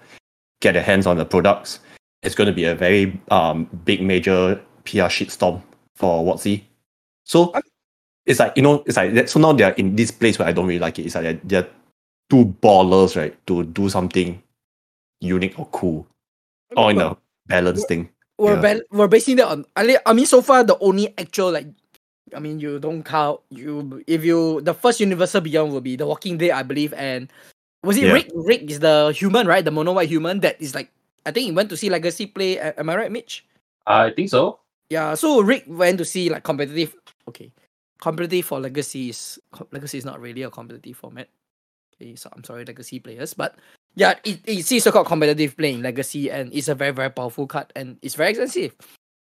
get 0.61 0.73
their 0.73 0.83
hands 0.83 1.07
on 1.07 1.17
the 1.17 1.25
products 1.25 1.81
it's 2.23 2.35
going 2.35 2.47
to 2.47 2.53
be 2.53 2.65
a 2.65 2.75
very 2.75 3.21
um 3.31 3.65
big 3.85 4.03
major 4.03 4.61
PR 4.85 5.11
shitstorm 5.11 5.63
for 5.95 6.25
WotC. 6.25 6.63
So 7.25 7.53
I- 7.55 7.61
it's 8.27 8.39
like 8.41 8.53
you 8.57 8.63
know, 8.63 8.83
it's 8.87 8.97
like 8.97 9.15
that- 9.15 9.29
so 9.31 9.41
now 9.41 9.53
they're 9.53 9.73
in 9.75 9.97
this 9.97 10.11
place 10.11 10.39
where 10.39 10.49
I 10.49 10.53
don't 10.53 10.67
really 10.67 10.79
like 10.81 10.99
it. 10.99 11.07
It's 11.07 11.15
like 11.15 11.25
they're, 11.25 11.41
they're 11.45 11.69
two 12.31 12.47
ballers, 12.63 13.17
right, 13.17 13.35
to 13.47 13.65
do 13.65 13.89
something 13.89 14.41
unique 15.21 15.59
or 15.59 15.67
cool, 15.73 16.07
or 16.77 16.91
in 16.91 17.01
a 17.01 17.17
balance 17.47 17.85
thing. 17.87 18.09
we're 18.39 18.55
Yeah. 18.55 18.75
ba- 18.75 18.83
we're 18.91 19.09
basing 19.09 19.37
that 19.37 19.49
on. 19.49 19.65
I, 19.77 19.99
I 20.07 20.13
mean, 20.13 20.27
so 20.27 20.43
far 20.43 20.65
the 20.65 20.79
only 20.81 21.13
actual 21.19 21.53
like, 21.53 21.67
I 22.35 22.39
mean, 22.41 22.59
you 22.61 22.79
don't 22.79 23.03
count 23.05 23.41
you 23.51 24.03
if 24.07 24.25
you 24.25 24.61
the 24.63 24.75
first 24.75 25.01
Universal 25.01 25.43
Beyond 25.43 25.73
will 25.73 25.81
be 25.83 25.97
The 25.97 26.07
Walking 26.07 26.39
Dead, 26.39 26.51
I 26.53 26.63
believe, 26.63 26.93
and 26.95 27.29
was 27.85 27.97
it 27.99 28.05
Yeah. 28.05 28.13
Rick? 28.15 28.31
Rick 28.35 28.71
is 28.71 28.81
the 28.81 29.13
human, 29.15 29.47
right? 29.47 29.65
The 29.65 29.71
mono 29.71 29.93
white 29.93 30.09
human 30.09 30.41
that 30.41 30.61
is 30.61 30.75
like 30.75 30.91
I 31.27 31.31
think 31.31 31.47
he 31.47 31.53
went 31.53 31.69
to 31.71 31.77
see 31.77 31.91
Legacy 31.91 32.27
play. 32.27 32.59
Am 32.59 32.89
I 32.91 32.97
right, 32.97 33.13
Mitch? 33.13 33.45
I 33.87 34.11
think 34.11 34.31
so. 34.31 34.59
Yeah. 34.91 35.15
So 35.15 35.41
Rick 35.43 35.65
went 35.69 35.99
to 35.99 36.05
see 36.05 36.31
like 36.31 36.43
competitive. 36.43 36.95
Okay, 37.29 37.53
competitive 38.03 38.45
for 38.45 38.59
Legacy 38.59 39.11
is 39.11 39.39
Legacy 39.71 39.99
is 39.99 40.05
not 40.05 40.21
really 40.21 40.43
a 40.43 40.51
competitive 40.51 40.97
format. 40.99 41.29
Okay, 41.95 42.17
so 42.17 42.29
I'm 42.35 42.43
sorry, 42.43 42.65
Legacy 42.65 42.99
players, 42.99 43.33
but 43.33 43.55
yeah, 43.95 44.19
it, 44.25 44.41
it's 44.45 44.67
still 44.67 44.81
so-called 44.81 45.07
competitive 45.07 45.57
playing 45.57 45.83
Legacy, 45.83 46.29
and 46.29 46.53
it's 46.53 46.67
a 46.67 46.75
very 46.75 46.91
very 46.91 47.11
powerful 47.11 47.47
card, 47.47 47.73
and 47.77 47.97
it's 48.03 48.19
very 48.19 48.31
expensive. 48.31 48.75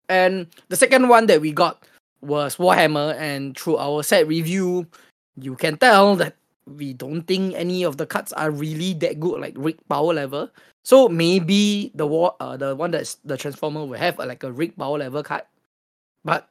And 0.09 0.49
the 0.73 0.81
second 0.81 1.13
one 1.13 1.27
that 1.27 1.43
we 1.45 1.53
got 1.53 1.85
was 2.25 2.57
Warhammer, 2.57 3.15
and 3.21 3.53
through 3.53 3.77
our 3.77 4.03
set 4.03 4.27
review, 4.27 4.89
you 5.37 5.57
can 5.57 5.77
tell 5.77 6.17
that 6.17 6.37
we 6.65 6.95
don't 6.95 7.23
think 7.29 7.53
any 7.55 7.85
of 7.85 7.99
the 7.99 8.07
cards 8.07 8.33
are 8.33 8.51
really 8.51 8.95
that 9.05 9.21
good, 9.21 9.41
like 9.41 9.55
Rick 9.61 9.77
power 9.89 10.15
level. 10.15 10.49
So 10.85 11.09
maybe 11.09 11.93
the 11.95 12.07
war, 12.07 12.35
uh, 12.41 12.57
the 12.57 12.75
one 12.75 12.93
that's 12.93 13.21
the 13.29 13.37
transformer 13.37 13.85
will 13.85 14.01
have 14.01 14.19
uh, 14.19 14.25
like 14.25 14.43
a 14.43 14.51
Rick 14.51 14.79
power 14.79 14.97
level 14.97 15.23
card, 15.23 15.45
but 16.25 16.49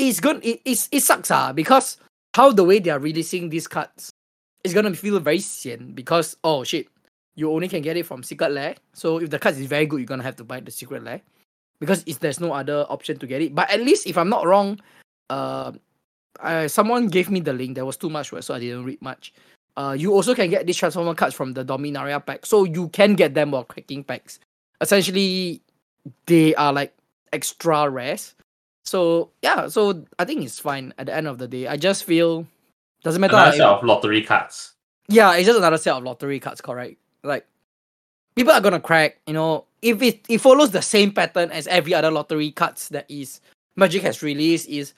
it's 0.00 0.20
good. 0.20 0.44
It 0.44 0.60
it's, 0.64 0.88
it 0.90 1.02
sucks 1.02 1.30
ah 1.30 1.52
because 1.52 1.98
how 2.34 2.52
the 2.52 2.64
way 2.64 2.78
they 2.78 2.90
are 2.90 2.98
releasing 2.98 3.48
these 3.48 3.68
cards, 3.68 4.12
it's 4.64 4.74
gonna 4.74 4.94
feel 4.94 5.18
very 5.20 5.40
sian 5.40 5.92
because 5.92 6.36
oh 6.44 6.64
shit, 6.64 6.88
you 7.34 7.50
only 7.52 7.68
can 7.68 7.82
get 7.82 7.96
it 7.96 8.06
from 8.06 8.22
secret 8.22 8.52
lair. 8.52 8.74
So 8.94 9.18
if 9.18 9.30
the 9.30 9.38
card 9.38 9.56
is 9.56 9.66
very 9.66 9.86
good, 9.86 9.98
you're 9.98 10.06
gonna 10.06 10.22
have 10.22 10.36
to 10.36 10.44
buy 10.44 10.60
the 10.60 10.70
secret 10.70 11.04
lair 11.04 11.20
because 11.80 12.04
it's, 12.06 12.18
there's 12.18 12.40
no 12.40 12.52
other 12.52 12.86
option 12.88 13.18
to 13.18 13.26
get 13.26 13.42
it. 13.42 13.54
But 13.54 13.70
at 13.70 13.80
least 13.80 14.06
if 14.06 14.16
I'm 14.16 14.28
not 14.28 14.46
wrong, 14.46 14.80
uh, 15.28 15.72
uh, 16.40 16.68
someone 16.68 17.08
gave 17.08 17.30
me 17.30 17.40
the 17.40 17.52
link. 17.52 17.74
There 17.74 17.84
was 17.84 17.96
too 17.96 18.10
much, 18.10 18.32
work, 18.32 18.42
so 18.42 18.54
I 18.54 18.60
didn't 18.60 18.84
read 18.84 19.02
much. 19.02 19.32
Uh, 19.76 19.96
you 19.98 20.12
also 20.12 20.34
can 20.34 20.50
get 20.50 20.66
these 20.66 20.76
transformer 20.76 21.14
cards 21.14 21.34
from 21.34 21.52
the 21.52 21.64
Dominaria 21.64 22.24
pack, 22.24 22.44
so 22.44 22.64
you 22.64 22.88
can 22.88 23.14
get 23.14 23.34
them 23.34 23.52
while 23.52 23.64
cracking 23.64 24.04
packs. 24.04 24.38
Essentially, 24.80 25.62
they 26.26 26.54
are 26.56 26.72
like 26.72 26.92
extra 27.32 27.88
rares. 27.88 28.34
So 28.84 29.30
yeah, 29.42 29.68
so 29.68 30.04
I 30.18 30.24
think 30.24 30.42
it's 30.42 30.58
fine 30.58 30.94
at 30.98 31.06
the 31.06 31.14
end 31.14 31.26
of 31.26 31.38
the 31.38 31.48
day. 31.48 31.66
I 31.68 31.76
just 31.76 32.04
feel 32.04 32.46
doesn't 33.02 33.20
matter. 33.20 33.34
Another 33.36 33.56
set 33.56 33.66
of 33.66 33.84
lottery 33.84 34.22
cards. 34.22 34.74
yeah, 35.08 35.34
it's 35.34 35.46
just 35.46 35.58
another 35.58 35.78
set 35.78 35.94
of 35.94 36.04
lottery 36.04 36.40
cards, 36.40 36.60
correct? 36.60 36.96
Like 37.22 37.46
people 38.34 38.52
are 38.52 38.60
gonna 38.60 38.80
crack, 38.80 39.18
you 39.26 39.34
know, 39.34 39.64
if 39.82 40.02
it, 40.02 40.24
it 40.28 40.38
follows 40.38 40.70
the 40.70 40.82
same 40.82 41.12
pattern 41.12 41.50
as 41.50 41.66
every 41.66 41.94
other 41.94 42.10
lottery 42.10 42.50
cards 42.50 42.88
that 42.90 43.06
is 43.08 43.40
Magic 43.76 44.02
has 44.02 44.22
released 44.22 44.68
is 44.68 44.92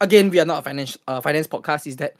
again 0.00 0.30
we 0.30 0.40
are 0.40 0.44
not 0.44 0.58
a 0.58 0.62
finance 0.62 0.96
uh, 1.06 1.20
finance 1.20 1.46
podcast, 1.46 1.86
is 1.86 1.96
that 1.96 2.16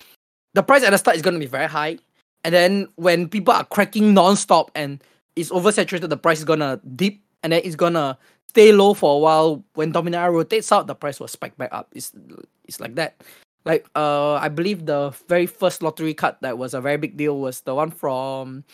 the 0.55 0.63
price 0.63 0.83
at 0.83 0.91
the 0.91 0.99
start 0.99 1.17
is 1.17 1.23
gonna 1.23 1.39
be 1.39 1.47
very 1.47 1.67
high. 1.69 1.99
And 2.45 2.55
then 2.55 2.89
when 2.97 3.29
people 3.29 3.53
are 3.53 3.65
cracking 3.65 4.15
non-stop 4.15 4.71
and 4.75 5.03
it's 5.35 5.51
oversaturated, 5.51 6.09
the 6.09 6.17
price 6.17 6.39
is 6.39 6.45
gonna 6.45 6.81
dip 6.95 7.17
and 7.43 7.53
then 7.53 7.63
it's 7.65 7.75
gonna 7.75 8.17
stay 8.57 8.73
low 8.73 8.97
for 8.97 9.13
a 9.13 9.19
while. 9.21 9.61
When 9.77 9.93
Dominaria 9.93 10.33
rotates 10.33 10.73
out, 10.73 10.89
the 10.89 10.97
price 10.97 11.21
will 11.21 11.29
spike 11.29 11.53
back 11.61 11.69
up. 11.77 11.93
It's 11.93 12.17
it's 12.65 12.81
like 12.81 12.97
that. 12.97 13.21
Like 13.69 13.85
uh 13.93 14.41
I 14.41 14.49
believe 14.49 14.89
the 14.89 15.13
very 15.29 15.45
first 15.45 15.85
lottery 15.85 16.17
card 16.17 16.41
that 16.41 16.57
was 16.57 16.73
a 16.73 16.81
very 16.81 16.97
big 16.97 17.21
deal 17.21 17.37
was 17.37 17.61
the 17.69 17.77
one 17.77 17.93
from 17.93 18.65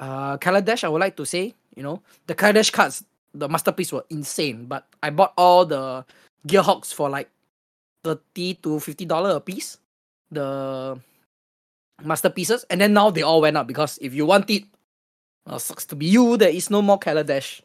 uh 0.00 0.40
Kaladesh, 0.40 0.84
I 0.84 0.88
would 0.88 1.04
like 1.04 1.20
to 1.20 1.28
say. 1.28 1.52
You 1.76 1.84
know, 1.84 2.00
the 2.26 2.34
Kaladesh 2.34 2.72
cards, 2.72 3.04
the 3.36 3.44
masterpiece 3.44 3.92
were 3.92 4.08
insane. 4.08 4.64
But 4.64 4.88
I 5.04 5.12
bought 5.12 5.36
all 5.36 5.68
the 5.68 6.08
Gearhulks 6.48 6.88
for 6.88 7.12
like 7.12 7.28
thirty 8.00 8.56
to 8.64 8.80
fifty 8.80 9.04
dollar 9.04 9.36
a 9.36 9.40
piece. 9.44 9.76
The 10.32 10.96
masterpieces, 12.00 12.64
and 12.72 12.80
then 12.80 12.96
now 12.96 13.10
they 13.12 13.20
all 13.20 13.44
went 13.44 13.58
up 13.60 13.66
because 13.66 13.98
if 14.00 14.14
you 14.14 14.24
want 14.24 14.48
it, 14.48 14.64
uh, 15.44 15.58
sucks 15.58 15.84
to 15.92 15.96
be 15.96 16.06
you. 16.06 16.38
There 16.38 16.48
is 16.48 16.70
no 16.70 16.80
more 16.80 16.96
Kaladesh 16.96 17.60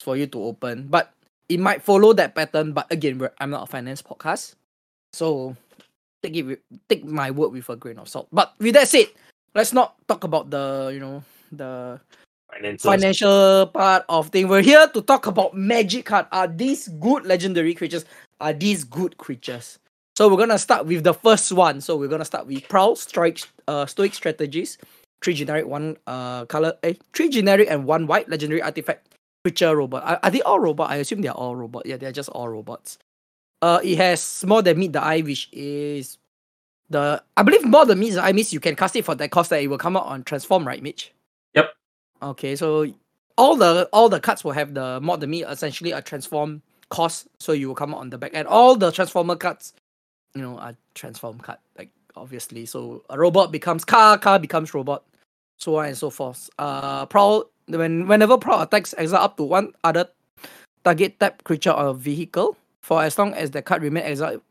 for 0.00 0.16
you 0.16 0.26
to 0.26 0.42
open, 0.42 0.88
but 0.88 1.12
it 1.48 1.60
might 1.60 1.82
follow 1.82 2.12
that 2.14 2.34
pattern. 2.34 2.72
But 2.72 2.90
again, 2.90 3.18
we're, 3.18 3.32
I'm 3.38 3.50
not 3.50 3.64
a 3.64 3.66
finance 3.70 4.02
podcast, 4.02 4.54
so 5.12 5.56
take 6.22 6.36
it 6.36 6.42
with, 6.44 6.58
take 6.88 7.04
my 7.04 7.30
word 7.30 7.52
with 7.52 7.68
a 7.68 7.76
grain 7.76 7.98
of 7.98 8.08
salt. 8.08 8.28
But 8.32 8.54
with 8.58 8.74
that 8.74 8.88
said, 8.88 9.06
let's 9.54 9.72
not 9.72 9.96
talk 10.08 10.24
about 10.24 10.50
the 10.50 10.90
you 10.92 11.00
know 11.00 11.22
the 11.52 12.00
Finances. 12.50 12.82
financial 12.82 13.66
part 13.68 14.04
of 14.08 14.28
thing. 14.30 14.48
We're 14.48 14.62
here 14.62 14.88
to 14.88 15.02
talk 15.02 15.26
about 15.26 15.54
magic 15.54 16.06
card. 16.06 16.26
Are 16.32 16.48
these 16.48 16.88
good 16.88 17.24
legendary 17.24 17.74
creatures? 17.74 18.04
Are 18.40 18.52
these 18.52 18.82
good 18.82 19.16
creatures? 19.18 19.78
So 20.16 20.28
we're 20.28 20.36
gonna 20.38 20.58
start 20.58 20.86
with 20.86 21.04
the 21.04 21.14
first 21.14 21.52
one. 21.52 21.80
So 21.80 21.96
we're 21.96 22.08
gonna 22.08 22.24
start 22.24 22.46
with 22.46 22.66
Prowl 22.68 22.96
Strike 22.96 23.40
uh 23.68 23.86
Stoic 23.86 24.14
Strategist. 24.14 24.80
Three 25.22 25.34
generic, 25.34 25.66
one 25.66 25.96
uh 26.06 26.46
color 26.46 26.74
eh, 26.82 26.94
three 27.14 27.28
generic 27.28 27.68
and 27.70 27.84
one 27.86 28.06
white 28.06 28.28
legendary 28.28 28.62
artifact 28.62 29.09
creature 29.44 29.76
robot. 29.76 30.02
Are, 30.04 30.20
are 30.22 30.30
they 30.30 30.42
all 30.42 30.60
robot? 30.60 30.90
I 30.90 30.96
assume 30.96 31.22
they're 31.22 31.32
all 31.32 31.56
robot. 31.56 31.86
Yeah, 31.86 31.96
they're 31.96 32.12
just 32.12 32.28
all 32.28 32.48
robots. 32.48 32.98
Uh 33.62 33.80
it 33.82 33.96
has 33.96 34.44
more 34.46 34.62
than 34.62 34.78
meet 34.78 34.92
the 34.92 35.02
eye, 35.02 35.20
which 35.20 35.48
is 35.52 36.18
the 36.88 37.22
I 37.36 37.42
believe 37.42 37.64
more 37.64 37.86
than 37.86 37.98
meets 37.98 38.14
the 38.16 38.22
eye 38.22 38.32
means 38.32 38.52
you 38.52 38.60
can 38.60 38.76
cast 38.76 38.96
it 38.96 39.04
for 39.04 39.14
that 39.14 39.30
cost 39.30 39.50
that 39.50 39.62
it 39.62 39.68
will 39.68 39.78
come 39.78 39.96
out 39.96 40.06
on 40.06 40.24
transform, 40.24 40.66
right, 40.66 40.82
Mitch? 40.82 41.12
Yep. 41.54 41.72
Okay, 42.22 42.56
so 42.56 42.86
all 43.38 43.56
the 43.56 43.88
all 43.92 44.08
the 44.08 44.20
cards 44.20 44.44
will 44.44 44.52
have 44.52 44.74
the 44.74 45.00
more 45.00 45.16
than 45.16 45.30
me 45.30 45.44
essentially 45.44 45.92
a 45.92 46.02
transform 46.02 46.62
cost, 46.90 47.28
so 47.38 47.52
you 47.52 47.68
will 47.68 47.74
come 47.74 47.94
out 47.94 48.00
on 48.00 48.10
the 48.10 48.18
back 48.18 48.34
end. 48.34 48.48
All 48.48 48.76
the 48.76 48.90
transformer 48.90 49.36
cards, 49.36 49.72
you 50.34 50.42
know, 50.42 50.58
are 50.58 50.76
transform 50.94 51.38
card, 51.38 51.58
like 51.78 51.90
obviously. 52.16 52.66
So 52.66 53.02
a 53.08 53.18
robot 53.18 53.52
becomes 53.52 53.84
car, 53.84 54.18
car 54.18 54.38
becomes 54.38 54.74
robot, 54.74 55.04
so 55.56 55.76
on 55.76 55.86
and 55.86 55.96
so 55.96 56.10
forth. 56.10 56.50
Uh 56.58 57.06
prowl 57.06 57.44
when 57.76 58.06
whenever 58.06 58.38
prowl 58.38 58.62
attacks 58.62 58.94
exile 58.98 59.22
up 59.22 59.36
to 59.36 59.44
one 59.44 59.72
other 59.84 60.08
target 60.84 61.18
type 61.20 61.44
creature 61.44 61.72
or 61.72 61.94
vehicle 61.94 62.56
for 62.80 63.02
as 63.02 63.18
long 63.18 63.34
as 63.34 63.50
the 63.50 63.62
card 63.62 63.82
remains 63.82 64.06
exiled, 64.06 64.42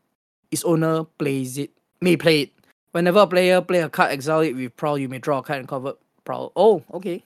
its 0.50 0.64
owner 0.64 1.04
plays 1.18 1.58
it 1.58 1.70
may 2.00 2.16
play 2.16 2.42
it. 2.42 2.52
Whenever 2.92 3.20
a 3.20 3.26
player 3.26 3.60
play 3.60 3.80
a 3.80 3.88
card 3.88 4.10
exile 4.10 4.40
it 4.40 4.54
with 4.54 4.76
prowl, 4.76 4.98
you 4.98 5.08
may 5.08 5.18
draw 5.18 5.38
a 5.38 5.42
card 5.42 5.60
and 5.60 5.68
convert 5.68 5.96
prowl. 6.24 6.52
Oh, 6.56 6.82
okay. 6.94 7.22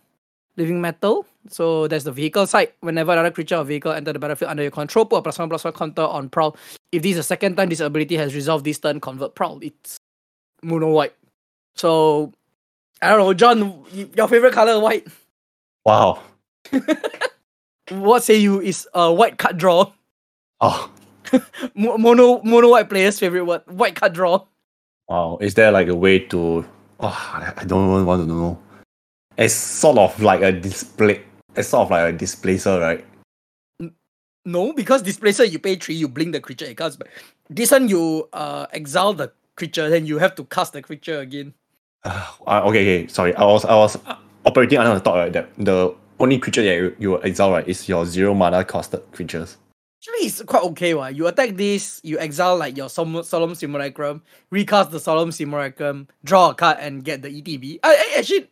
Living 0.57 0.81
metal. 0.81 1.27
So 1.49 1.89
that's 1.89 2.05
the 2.05 2.13
vehicle 2.13 2.47
side. 2.47 2.73
Whenever 2.81 3.13
another 3.13 3.31
creature 3.31 3.57
or 3.57 3.65
vehicle 3.65 3.93
enter 3.93 4.13
the 4.13 4.19
battlefield 4.19 4.51
under 4.51 4.63
your 4.63 4.71
control, 4.71 5.05
put 5.05 5.17
a 5.17 5.23
plus 5.23 5.39
one 5.39 5.49
plus 5.49 5.65
one 5.65 5.73
counter 5.73 6.03
on 6.03 6.29
prowl. 6.29 6.57
If 6.93 7.03
this 7.03 7.13
is 7.13 7.17
the 7.17 7.23
second 7.23 7.57
time 7.57 7.71
this 7.71 7.81
ability 7.81 8.17
has 8.17 8.35
resolved 8.35 8.65
this 8.65 8.79
turn, 8.79 9.01
convert 9.01 9.35
prowl. 9.35 9.59
It's 9.63 9.97
mono 10.63 10.91
white. 10.91 11.15
So 11.77 12.33
I 13.03 13.09
don't 13.11 13.19
know, 13.19 13.35
John. 13.35 13.85
Your 14.17 14.29
favorite 14.29 14.53
color 14.53 14.81
white. 14.81 15.07
Wow. 15.85 16.23
What 17.91 18.25
say 18.25 18.37
you 18.37 18.61
is 18.63 18.89
a 18.95 19.13
white 19.13 19.37
card 19.37 19.59
draw? 19.59 19.93
Oh, 20.61 20.91
Mono 21.75 22.41
mono 22.43 22.71
white 22.71 22.89
player's 22.89 23.19
favorite 23.19 23.45
word. 23.45 23.61
White 23.67 23.95
card 23.95 24.15
draw. 24.15 24.47
wow. 25.07 25.37
Is 25.43 25.53
there 25.53 25.71
like 25.71 25.89
a 25.89 25.95
way 25.95 26.21
to? 26.33 26.65
Oh, 27.01 27.31
I 27.35 27.65
don't 27.67 27.93
even 27.93 28.07
want 28.07 28.23
to 28.23 28.27
know. 28.27 28.59
It's 29.37 29.53
sort 29.53 29.99
of 29.99 30.19
like 30.23 30.41
a 30.41 30.53
display. 30.53 31.21
It's 31.55 31.69
sort 31.69 31.85
of 31.85 31.91
like 31.91 32.15
a 32.15 32.17
displacer, 32.17 32.81
right? 32.81 33.05
No, 34.47 34.73
because 34.73 35.03
displacer 35.03 35.45
you 35.45 35.59
pay 35.59 35.77
three, 35.77 35.95
you 35.95 36.09
blink 36.09 36.33
the 36.33 36.41
creature, 36.41 36.65
it 36.67 36.77
comes 36.77 36.97
back. 36.97 37.09
This 37.51 37.71
one 37.71 37.89
you 37.89 38.29
uh 38.33 38.67
exile 38.73 39.13
the 39.13 39.31
creature, 39.57 39.91
then 39.91 40.07
you 40.07 40.19
have 40.19 40.35
to 40.37 40.45
cast 40.45 40.73
the 40.73 40.81
creature 40.81 41.21
again. 41.21 41.53
Uh, 42.05 42.27
okay, 42.47 42.81
okay. 42.81 43.07
Sorry, 43.09 43.35
I 43.35 43.45
was 43.45 43.65
I 43.67 43.75
was 43.75 43.99
operating 44.45 44.79
under 44.79 44.95
the 44.95 45.01
thought 45.01 45.17
right 45.17 45.33
that 45.33 45.49
the 45.57 45.95
only 46.19 46.39
creature 46.39 46.63
that 46.63 46.75
you, 46.75 46.97
you 46.99 47.23
exile 47.23 47.53
right 47.53 47.67
is 47.69 47.89
your 47.89 48.07
zero 48.07 48.35
mana 48.35 48.65
costed 48.65 49.03
creatures. 49.13 49.57
Actually, 50.01 50.27
it's 50.27 50.43
quite 50.43 50.63
okay. 50.65 50.95
What 50.95 51.17
you 51.17 51.27
attack 51.27 51.57
this, 51.57 52.01
you 52.05 52.19
exile 52.19 52.57
like 52.57 52.77
your 52.77 52.89
Sol- 52.91 53.23
solemn 53.23 53.55
simulacrum, 53.55 54.23
recast 54.51 54.91
the 54.91 55.01
solemn 55.01 55.33
simulacrum, 55.33 56.09
draw 56.23 56.51
a 56.51 56.55
card, 56.55 56.77
and 56.81 57.05
get 57.05 57.23
the 57.23 57.29
ETB. 57.29 57.81
Uh, 57.83 57.95
eh, 57.97 58.19
actually, 58.19 58.49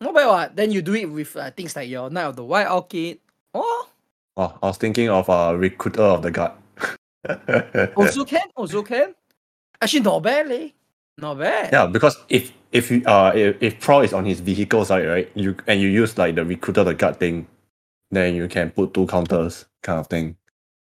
not 0.00 0.14
bad. 0.14 0.26
What 0.26 0.56
then 0.56 0.70
you 0.70 0.82
do 0.82 0.94
it 0.94 1.10
with 1.10 1.36
uh, 1.36 1.50
things 1.50 1.74
like 1.74 1.88
your 1.88 2.10
Knight 2.10 2.26
of 2.26 2.36
the 2.36 2.44
White 2.44 2.68
Orchid. 2.68 3.18
Oh, 3.54 3.88
Oh, 4.36 4.58
I 4.62 4.66
was 4.66 4.78
thinking 4.78 5.08
of 5.08 5.28
a 5.28 5.56
recruiter 5.56 6.02
of 6.02 6.22
the 6.22 6.30
guard. 6.32 6.52
also 7.96 8.24
can, 8.24 8.42
also 8.56 8.82
can. 8.82 9.14
Actually, 9.80 10.00
not 10.00 10.22
bad, 10.22 10.48
leh. 10.48 10.68
Not 11.18 11.38
bad. 11.38 11.72
yeah, 11.72 11.86
because 11.86 12.16
if 12.28 12.52
if 12.72 12.90
you 12.90 13.02
uh 13.06 13.32
if, 13.34 13.56
if 13.62 13.80
Pro 13.80 14.00
is 14.00 14.12
on 14.12 14.24
his 14.24 14.40
vehicle 14.40 14.84
side, 14.84 15.06
right, 15.06 15.30
you 15.34 15.56
and 15.66 15.80
you 15.80 15.88
use 15.88 16.18
like 16.18 16.34
the 16.34 16.44
recruiter 16.44 16.84
the 16.84 16.94
guard 16.94 17.18
thing, 17.20 17.46
then 18.10 18.34
you 18.34 18.48
can 18.48 18.70
put 18.70 18.94
two 18.94 19.06
counters 19.06 19.66
kind 19.82 20.00
of 20.00 20.08
thing. 20.08 20.36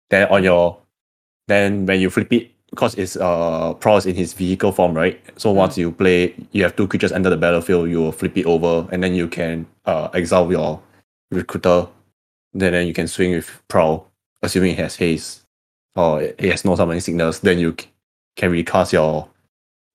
Then 0.10 0.27
on 0.29 0.43
your 0.43 0.79
then 1.48 1.86
when 1.86 2.01
you 2.01 2.10
flip 2.10 2.31
it, 2.34 2.51
because 2.72 2.96
it's 2.96 3.15
uh 3.15 3.74
Prowl 3.75 3.98
is 3.98 4.05
in 4.05 4.15
his 4.15 4.34
vehicle 4.34 4.74
form, 4.74 4.93
right? 4.93 5.22
So 5.38 5.51
once 5.51 5.77
you 5.77 5.91
play, 5.91 6.36
you 6.51 6.63
have 6.63 6.75
two 6.75 6.88
creatures 6.88 7.13
enter 7.13 7.29
the 7.29 7.38
battlefield, 7.38 7.89
you 7.89 8.00
will 8.00 8.12
flip 8.12 8.38
it 8.38 8.46
over, 8.46 8.88
and 8.91 9.01
then 9.03 9.15
you 9.15 9.29
can 9.29 9.65
uh 9.86 10.10
exile 10.13 10.51
your 10.51 10.81
recruiter. 11.31 11.88
Then, 12.53 12.74
then 12.74 12.88
you 12.88 12.93
can 12.93 13.07
swing 13.07 13.31
with 13.34 13.50
Prowl, 13.69 14.12
assuming 14.41 14.74
it 14.74 14.79
has 14.79 14.96
haste 14.98 15.43
or 15.96 16.22
it 16.22 16.41
has 16.41 16.65
no 16.65 16.75
summoning 16.75 17.01
sickness. 17.01 17.39
Then 17.39 17.60
you 17.60 17.75
c- 17.79 17.88
can 18.36 18.51
recast 18.51 18.93
your 18.93 19.29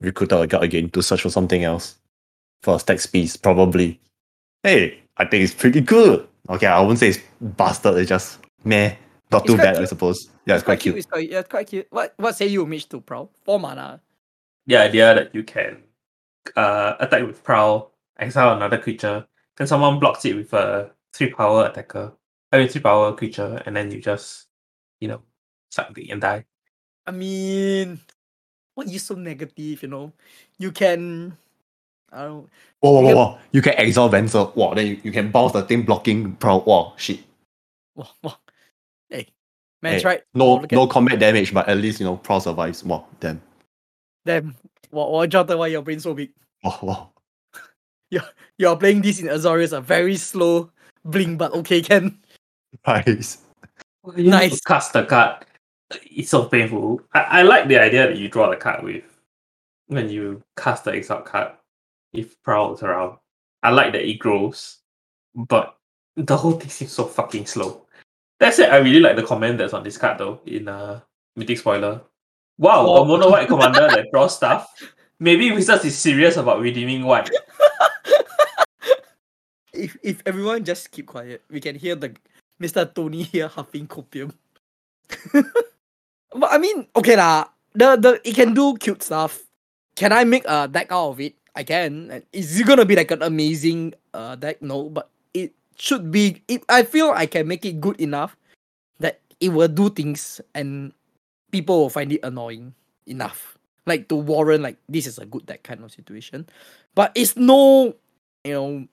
recruiter 0.03 0.47
guard 0.47 0.65
again 0.65 0.91
to 0.91 1.03
search 1.03 1.23
for 1.23 1.31
something 1.31 1.65
else 1.65 1.97
for 2.63 2.77
a 2.77 2.79
stack 2.79 3.01
piece, 3.11 3.37
probably. 3.37 4.01
Hey, 4.63 5.01
I 5.17 5.25
think 5.25 5.45
it's 5.45 5.55
pretty 5.55 5.81
good. 5.81 6.29
Okay, 6.49 6.67
I 6.67 6.81
wouldn't 6.81 6.99
say 6.99 7.09
it's 7.09 7.19
bastard. 7.41 7.97
It's 7.97 8.09
just 8.09 8.39
meh, 8.65 8.95
not 9.31 9.43
It's 9.43 9.47
too 9.47 9.55
quite 9.57 9.75
bad, 9.75 9.83
I 9.83 9.85
suppose. 9.85 10.29
Yeah, 10.47 10.57
it's 10.57 10.65
quite 10.65 10.81
cute. 10.81 10.97
It's 10.97 11.07
quite, 11.07 11.31
yeah, 11.31 11.41
it's 11.41 11.49
quite 11.49 11.69
cute. 11.69 11.87
What 11.91 12.15
what 12.17 12.37
say 12.37 12.47
you, 12.47 12.67
Mitch, 12.67 12.89
to 12.91 13.01
Prowl? 13.01 13.31
Four 13.45 13.61
mana. 13.61 14.01
The 14.67 14.77
idea 14.77 15.15
that 15.15 15.35
you 15.35 15.43
can 15.43 15.83
uh, 16.57 16.95
attack 17.01 17.27
with 17.27 17.43
Prowl, 17.43 17.93
exile 18.19 18.57
another 18.57 18.79
creature, 18.79 19.27
then 19.57 19.67
someone 19.67 19.99
blocks 19.99 20.25
it 20.25 20.37
with 20.37 20.53
a 20.53 20.91
three 21.13 21.31
power 21.31 21.67
attacker, 21.67 22.13
I 22.51 22.59
mean 22.59 22.69
three 22.69 22.81
power 22.81 23.15
creature, 23.15 23.63
and 23.67 23.77
then 23.77 23.91
you 23.91 24.01
just, 24.01 24.47
you 25.01 25.09
know, 25.09 25.23
suck 25.71 25.95
the 25.95 26.11
and 26.11 26.21
die. 26.21 26.45
I 27.07 27.11
mean, 27.11 28.01
what 28.75 28.89
you 28.89 28.99
so 28.99 29.15
negative, 29.15 29.83
you 29.83 29.89
know? 29.89 30.13
You 30.59 30.73
can 30.73 31.37
I 32.13 32.25
don't 32.25 32.49
Whoa, 32.81 32.91
whoa, 32.93 33.01
whoa, 33.01 33.09
Yep. 33.09 33.17
whoa. 33.17 33.39
You 33.53 33.63
can 33.63 33.75
exile 33.75 34.11
Venser. 34.11 34.55
Wow, 34.57 34.75
then 34.75 34.87
you, 34.87 35.01
you 35.03 35.13
can 35.13 35.31
bounce 35.31 35.53
the 35.53 35.63
thing 35.63 35.83
blocking 35.83 36.35
Pro. 36.37 36.59
Wow, 36.59 36.95
shit. 36.97 37.21
Whoa, 37.95 38.07
whoa. 38.21 38.35
Hey, 39.09 39.29
man's 39.81 40.03
Hey, 40.03 40.09
right. 40.09 40.23
No 40.35 40.45
Oh, 40.47 40.55
look 40.57 40.65
at 40.65 40.73
no 40.73 40.87
combat 40.87 41.19
damage, 41.19 41.55
but 41.55 41.69
at 41.69 41.79
least 41.79 42.01
you 42.01 42.07
know 42.07 42.17
Pro 42.17 42.39
survives. 42.39 42.85
Wow, 42.85 43.07
damn. 43.21 43.41
them. 44.25 44.55
Wow, 44.91 45.11
wow, 45.11 45.27
Jonathan, 45.27 45.59
why 45.59 45.69
your 45.69 45.83
brain 45.83 46.01
so 46.01 46.13
big? 46.15 46.31
Wow, 46.63 46.79
wow. 46.83 47.09
You're 48.59 48.77
playing 48.77 49.01
this 49.01 49.19
in 49.21 49.27
Azorius, 49.29 49.77
a 49.77 49.81
very 49.81 50.17
slow 50.17 50.71
blink, 51.05 51.39
but 51.39 51.53
okay, 51.53 51.81
can. 51.83 52.19
Nice. 52.87 53.39
You 54.17 54.31
Nice. 54.31 54.51
nice. 54.53 54.61
cast 54.63 54.93
the 54.93 55.05
card. 55.05 55.45
It's 56.05 56.31
so 56.31 56.45
painful. 56.47 57.01
I, 57.15 57.21
I 57.21 57.43
like 57.43 57.69
the 57.69 57.79
idea 57.79 58.07
that 58.09 58.17
you 58.19 58.29
draw 58.29 58.51
the 58.51 58.57
card 58.57 58.83
with 58.83 59.05
when 59.87 60.09
you 60.11 60.43
cast 60.57 60.85
the 60.85 60.93
exalt 60.93 61.25
card. 61.25 61.53
If 62.13 62.41
Prowl 62.43 62.75
is 62.75 62.83
around, 62.83 63.19
I 63.63 63.71
like 63.71 63.93
that 63.93 64.07
it 64.09 64.19
grows, 64.19 64.79
but 65.35 65.77
the 66.17 66.37
whole 66.37 66.53
thing 66.53 66.69
seems 66.69 66.93
so 66.93 67.05
fucking 67.07 67.47
slow. 67.47 67.87
That 68.39 68.53
said, 68.55 68.71
I 68.71 68.79
really 68.79 69.01
like 69.01 69.17
the 69.17 69.23
comment 69.23 69.57
that's 69.59 69.73
on 69.73 69.83
this 69.85 69.97
card 69.97 70.19
though 70.19 70.41
in 70.47 70.69
uh 70.69 71.01
Mythic 71.37 71.59
Spoiler. 71.59 72.03
Wow, 72.59 72.87
Oh. 72.87 73.03
a 73.03 73.05
mono 73.07 73.31
white 73.31 73.49
commander 73.49 73.89
that 73.89 74.09
draws 74.13 74.37
stuff. 74.37 74.69
Maybe 75.19 75.53
Wizards 75.53 75.85
is 75.85 75.97
serious 75.97 76.37
about 76.37 76.61
redeeming 76.61 77.05
white. 77.05 77.31
If 79.73 79.97
if 80.03 80.21
everyone 80.27 80.65
just 80.65 80.91
keep 80.91 81.07
quiet, 81.07 81.43
we 81.51 81.59
can 81.59 81.75
hear 81.77 81.95
the 81.97 82.13
Mr. 82.61 82.85
Tony 82.93 83.23
here 83.23 83.49
huffing 83.49 83.87
copium. 83.89 84.33
but 86.35 86.53
I 86.53 86.59
mean, 86.59 86.87
okay 86.97 87.17
lah. 87.17 87.49
The 87.73 87.97
the 87.97 88.11
it 88.25 88.37
can 88.37 88.53
do 88.53 88.77
cute 88.77 89.03
stuff. 89.03 89.41
Can 89.97 90.13
I 90.13 90.25
make 90.25 90.45
a 90.45 90.69
deck 90.69 90.93
out 90.93 91.17
of 91.17 91.21
it? 91.21 91.37
I 91.57 91.65
can. 91.65 92.11
And 92.11 92.23
Is 92.33 92.61
it 92.61 92.67
gonna 92.67 92.85
be 92.85 92.97
like 92.97 93.11
an 93.11 93.23
amazing 93.23 93.95
uh 94.13 94.37
deck? 94.37 94.61
No, 94.61 94.89
but 94.89 95.09
it 95.33 95.53
should 95.77 96.11
be. 96.13 96.43
It 96.49 96.65
I 96.69 96.85
feel 96.85 97.13
I 97.17 97.27
can 97.27 97.49
make 97.49 97.65
it 97.65 97.81
good 97.81 98.01
enough 98.01 98.37
that 99.01 99.21
it 99.41 99.51
will 99.51 99.69
do 99.69 99.89
things 99.89 100.41
and 100.55 100.93
people 101.51 101.79
will 101.81 101.93
find 101.93 102.13
it 102.13 102.21
annoying 102.25 102.75
enough. 103.07 103.57
Like 103.87 104.09
to 104.09 104.17
warrant 104.17 104.63
like 104.63 104.77
this 104.89 105.07
is 105.07 105.19
a 105.19 105.27
good 105.27 105.47
deck 105.47 105.63
kind 105.65 105.83
of 105.85 105.93
situation. 105.93 106.49
But 106.95 107.13
it's 107.15 107.37
no, 107.37 107.97
you 108.45 108.53
know, 108.53 108.87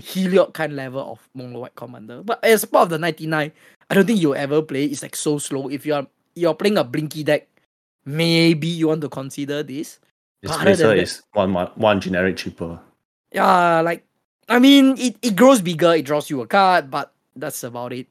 Heliod 0.00 0.54
kind 0.54 0.74
level 0.74 1.12
of 1.12 1.28
Mono 1.34 1.60
White 1.60 1.76
Commander. 1.76 2.22
But 2.22 2.42
as 2.44 2.64
part 2.64 2.84
of 2.84 2.88
the 2.90 2.98
99, 2.98 3.52
I 3.90 3.94
don't 3.94 4.06
think 4.06 4.20
you'll 4.20 4.34
ever 4.34 4.62
play. 4.62 4.84
It's 4.84 5.02
like 5.02 5.16
so 5.16 5.38
slow. 5.38 5.68
If 5.68 5.84
you're 5.84 6.06
you're 6.40 6.54
playing 6.54 6.78
a 6.78 6.84
Blinky 6.84 7.22
deck, 7.24 7.48
maybe 8.04 8.66
you 8.66 8.88
want 8.88 9.02
to 9.02 9.08
consider 9.08 9.62
this. 9.62 9.98
This 10.42 10.50
Other 10.50 10.58
than 10.58 10.64
Tracer 10.64 10.88
that- 10.88 10.98
is 10.98 11.22
one, 11.32 11.52
one 11.52 11.70
one 11.74 12.00
generic 12.00 12.36
cheaper. 12.36 12.80
Yeah, 13.32 13.80
like 13.82 14.04
I 14.48 14.58
mean, 14.58 14.96
it, 14.98 15.16
it 15.22 15.36
grows 15.36 15.60
bigger, 15.60 15.94
it 15.94 16.04
draws 16.04 16.28
you 16.30 16.40
a 16.40 16.46
card, 16.46 16.90
but 16.90 17.12
that's 17.36 17.62
about 17.62 17.92
it. 17.92 18.08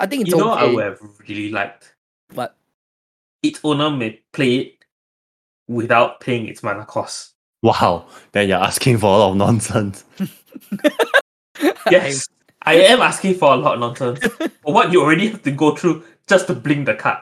I 0.00 0.06
think 0.06 0.22
it's 0.22 0.30
you 0.30 0.38
know, 0.38 0.50
I 0.50 0.64
would 0.64 0.84
have 0.84 1.00
really 1.28 1.50
liked 1.50 1.94
But 2.34 2.56
its 3.42 3.60
owner 3.62 3.90
may 3.90 4.18
play 4.32 4.56
it 4.56 4.74
without 5.68 6.18
paying 6.20 6.48
its 6.48 6.62
mana 6.62 6.84
cost. 6.84 7.34
Wow, 7.62 8.08
then 8.32 8.48
you're 8.48 8.58
asking 8.58 8.98
for 8.98 9.06
a 9.14 9.18
lot 9.18 9.30
of 9.30 9.36
nonsense. 9.36 10.04
Yes, 11.90 12.26
I 12.62 12.74
am 12.74 13.00
asking 13.00 13.34
for 13.34 13.52
a 13.52 13.56
lot 13.56 13.74
of 13.74 13.80
nonsense. 13.80 14.20
but 14.38 14.50
what 14.62 14.92
you 14.92 15.02
already 15.02 15.28
have 15.28 15.42
to 15.42 15.50
go 15.50 15.76
through 15.76 16.04
just 16.26 16.46
to 16.46 16.54
blink 16.54 16.86
the 16.86 16.94
card. 16.94 17.18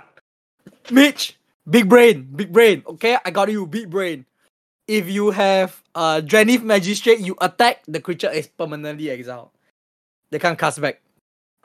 Mitch, 0.91 1.37
big 1.69 1.89
brain, 1.89 2.29
big 2.35 2.53
brain. 2.53 2.83
Okay, 2.87 3.19
I 3.25 3.31
got 3.31 3.51
you, 3.51 3.67
big 3.67 3.91
brain. 3.91 4.25
If 4.89 5.09
you 5.09 5.31
have 5.31 5.81
uh 5.95 6.21
Drannith 6.25 6.63
Magistrate, 6.63 7.21
you 7.21 7.37
attack, 7.41 7.83
the 7.87 8.01
creature 8.01 8.31
is 8.31 8.47
permanently 8.49 9.11
exiled. 9.11 9.51
They 10.31 10.39
can't 10.39 10.59
cast 10.59 10.81
back. 10.81 11.01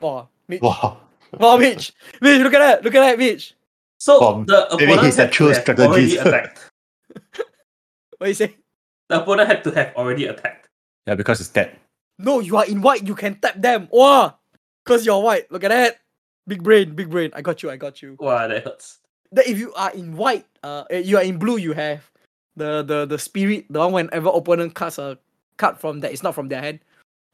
Wow, 0.00 0.28
Mitch. 0.48 0.60
Wow. 0.62 1.00
Wow, 1.38 1.56
Mitch. 1.56 1.92
Mitch, 2.20 2.40
look 2.42 2.54
at 2.54 2.60
that. 2.60 2.84
Look 2.84 2.94
at 2.94 3.00
that, 3.00 3.18
Mitch. 3.18 3.54
So 3.98 4.20
Well, 4.20 4.44
the 4.44 4.66
maybe 4.72 4.84
opponent 4.92 5.06
he's 5.06 5.16
had 5.16 5.28
a 5.28 5.32
true 5.32 5.48
to 5.52 5.54
have 5.54 5.80
already 5.80 6.10
strategist. 6.10 6.26
attacked. 6.26 6.60
What 8.18 8.28
you 8.28 8.34
say? 8.34 8.56
The 9.08 9.22
opponent 9.22 9.48
had 9.48 9.64
to 9.64 9.70
have 9.72 9.94
already 9.94 10.26
attacked. 10.26 10.68
Yeah, 11.06 11.14
because 11.16 11.40
it's 11.40 11.50
dead. 11.50 11.76
No, 12.18 12.40
you 12.40 12.56
are 12.56 12.64
in 12.64 12.80
white. 12.80 13.06
You 13.06 13.14
can 13.14 13.36
tap 13.38 13.60
them. 13.60 13.88
Wow. 13.92 14.36
Because 14.84 15.04
you're 15.04 15.20
white. 15.20 15.50
Look 15.52 15.64
at 15.64 15.68
that. 15.68 15.98
Big 16.46 16.62
brain, 16.62 16.94
big 16.94 17.10
brain. 17.10 17.30
I 17.34 17.42
got 17.42 17.62
you. 17.62 17.70
I 17.70 17.76
got 17.76 18.00
you. 18.00 18.16
Wow, 18.18 18.48
that 18.48 18.64
hurts. 18.64 19.00
That 19.32 19.46
if 19.46 19.58
you 19.58 19.72
are 19.74 19.90
in 19.92 20.16
white, 20.16 20.46
uh, 20.62 20.84
eh, 20.90 20.98
you 20.98 21.16
are 21.16 21.22
in 21.22 21.38
blue. 21.38 21.56
You 21.56 21.72
have 21.72 22.10
the 22.56 22.82
the 22.82 23.06
the 23.06 23.18
spirit. 23.18 23.66
The 23.70 23.80
one 23.80 23.92
whenever 23.92 24.30
opponent 24.30 24.74
casts 24.74 24.98
a 24.98 25.18
card 25.56 25.78
from 25.78 26.00
that, 26.00 26.12
it's 26.12 26.22
not 26.22 26.34
from 26.34 26.48
their 26.48 26.60
hand. 26.60 26.80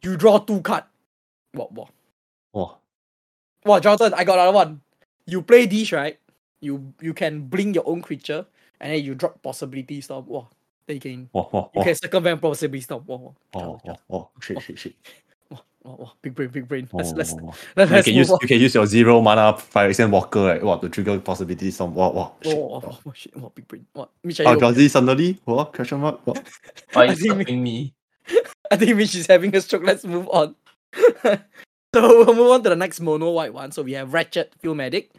You 0.03 0.17
draw 0.17 0.39
two 0.39 0.61
card. 0.63 0.85
What 1.53 1.73
what? 1.73 1.91
Wow. 2.53 2.79
Wow, 3.65 3.79
Jonathan, 3.79 4.15
I 4.15 4.25
got 4.25 4.39
another 4.39 4.53
one. 4.53 4.81
You 5.27 5.43
play 5.43 5.67
this, 5.67 5.93
right? 5.93 6.19
You 6.61 6.93
you 7.01 7.15
can 7.15 7.47
blink 7.47 7.75
your 7.75 7.87
own 7.87 8.03
creature, 8.03 8.47
and 8.81 8.93
then 8.93 9.05
you 9.05 9.15
drop 9.15 9.43
possibility 9.43 10.01
storm. 10.01 10.27
Wow, 10.27 10.49
then 10.87 10.97
you 10.97 11.01
can 11.01 11.31
Wow, 11.33 11.49
wow, 11.53 11.71
you 11.75 11.83
can 11.83 11.95
circumvent 11.95 12.41
possibility 12.41 12.83
storm. 12.83 13.05
Wow, 13.07 13.17
wow, 13.17 13.35
wow, 13.55 13.81
wow, 13.85 13.99
wow. 14.09 14.31
Shit, 14.41 14.61
shit, 14.63 14.79
shit. 14.79 14.97
Wow, 15.85 15.91
wow, 15.93 15.97
wow. 15.99 16.13
Big 16.23 16.35
brain, 16.35 16.49
big 16.49 16.69
brain. 16.69 16.89
Let's 16.93 17.11
wow, 17.11 17.17
let's 17.17 17.33
wow, 17.33 17.39
wow. 17.43 17.55
let's, 17.77 17.91
You 17.91 17.97
let's 17.97 18.07
can 18.07 18.15
use 18.15 18.31
on. 18.31 18.39
you 18.43 18.49
can 18.49 18.61
use 18.61 18.75
your 18.75 18.87
zero 18.87 19.21
mana 19.21 19.55
Phyrexian 19.55 20.11
Walker 20.11 20.45
right? 20.47 20.63
Wow, 20.63 20.77
to 20.77 20.89
trigger 20.89 21.19
possibilities 21.19 21.77
some 21.77 21.95
wow 21.95 22.13
wow. 22.13 22.35
Oh, 22.45 22.49
Shit. 22.49 22.57
oh, 22.59 22.83
oh, 22.87 22.99
oh, 23.07 23.13
shit. 23.15 23.37
What 23.37 23.55
big 23.55 23.67
brain? 23.67 23.87
What? 23.93 24.11
Mitch, 24.23 24.41
are 24.41 24.47
Oh, 24.47 24.53
you 24.53 24.65
okay? 24.65 24.89
Suddenly? 24.89 25.41
What? 25.45 25.73
Question 25.73 26.01
mark? 26.01 26.21
What? 26.25 26.47
Why 26.93 27.03
I 27.07 27.07
are 27.09 27.11
you 27.15 27.17
think 27.35 27.49
me? 27.51 27.95
I 28.71 28.77
think 28.77 28.97
Mitch 28.97 29.15
is 29.17 29.27
having 29.27 29.55
a 29.57 29.61
stroke. 29.61 29.83
Let's 29.83 30.05
move 30.05 30.29
on. 30.29 30.55
so 31.23 31.39
we'll 31.95 32.35
move 32.35 32.51
on 32.53 32.63
to 32.63 32.69
the 32.71 32.77
next 32.77 33.01
mono 33.01 33.31
white 33.33 33.53
one. 33.53 33.73
So 33.73 33.83
we 33.83 33.93
have 33.95 34.13
Ratchet 34.13 34.55
Field 34.61 34.77
Medic. 34.77 35.11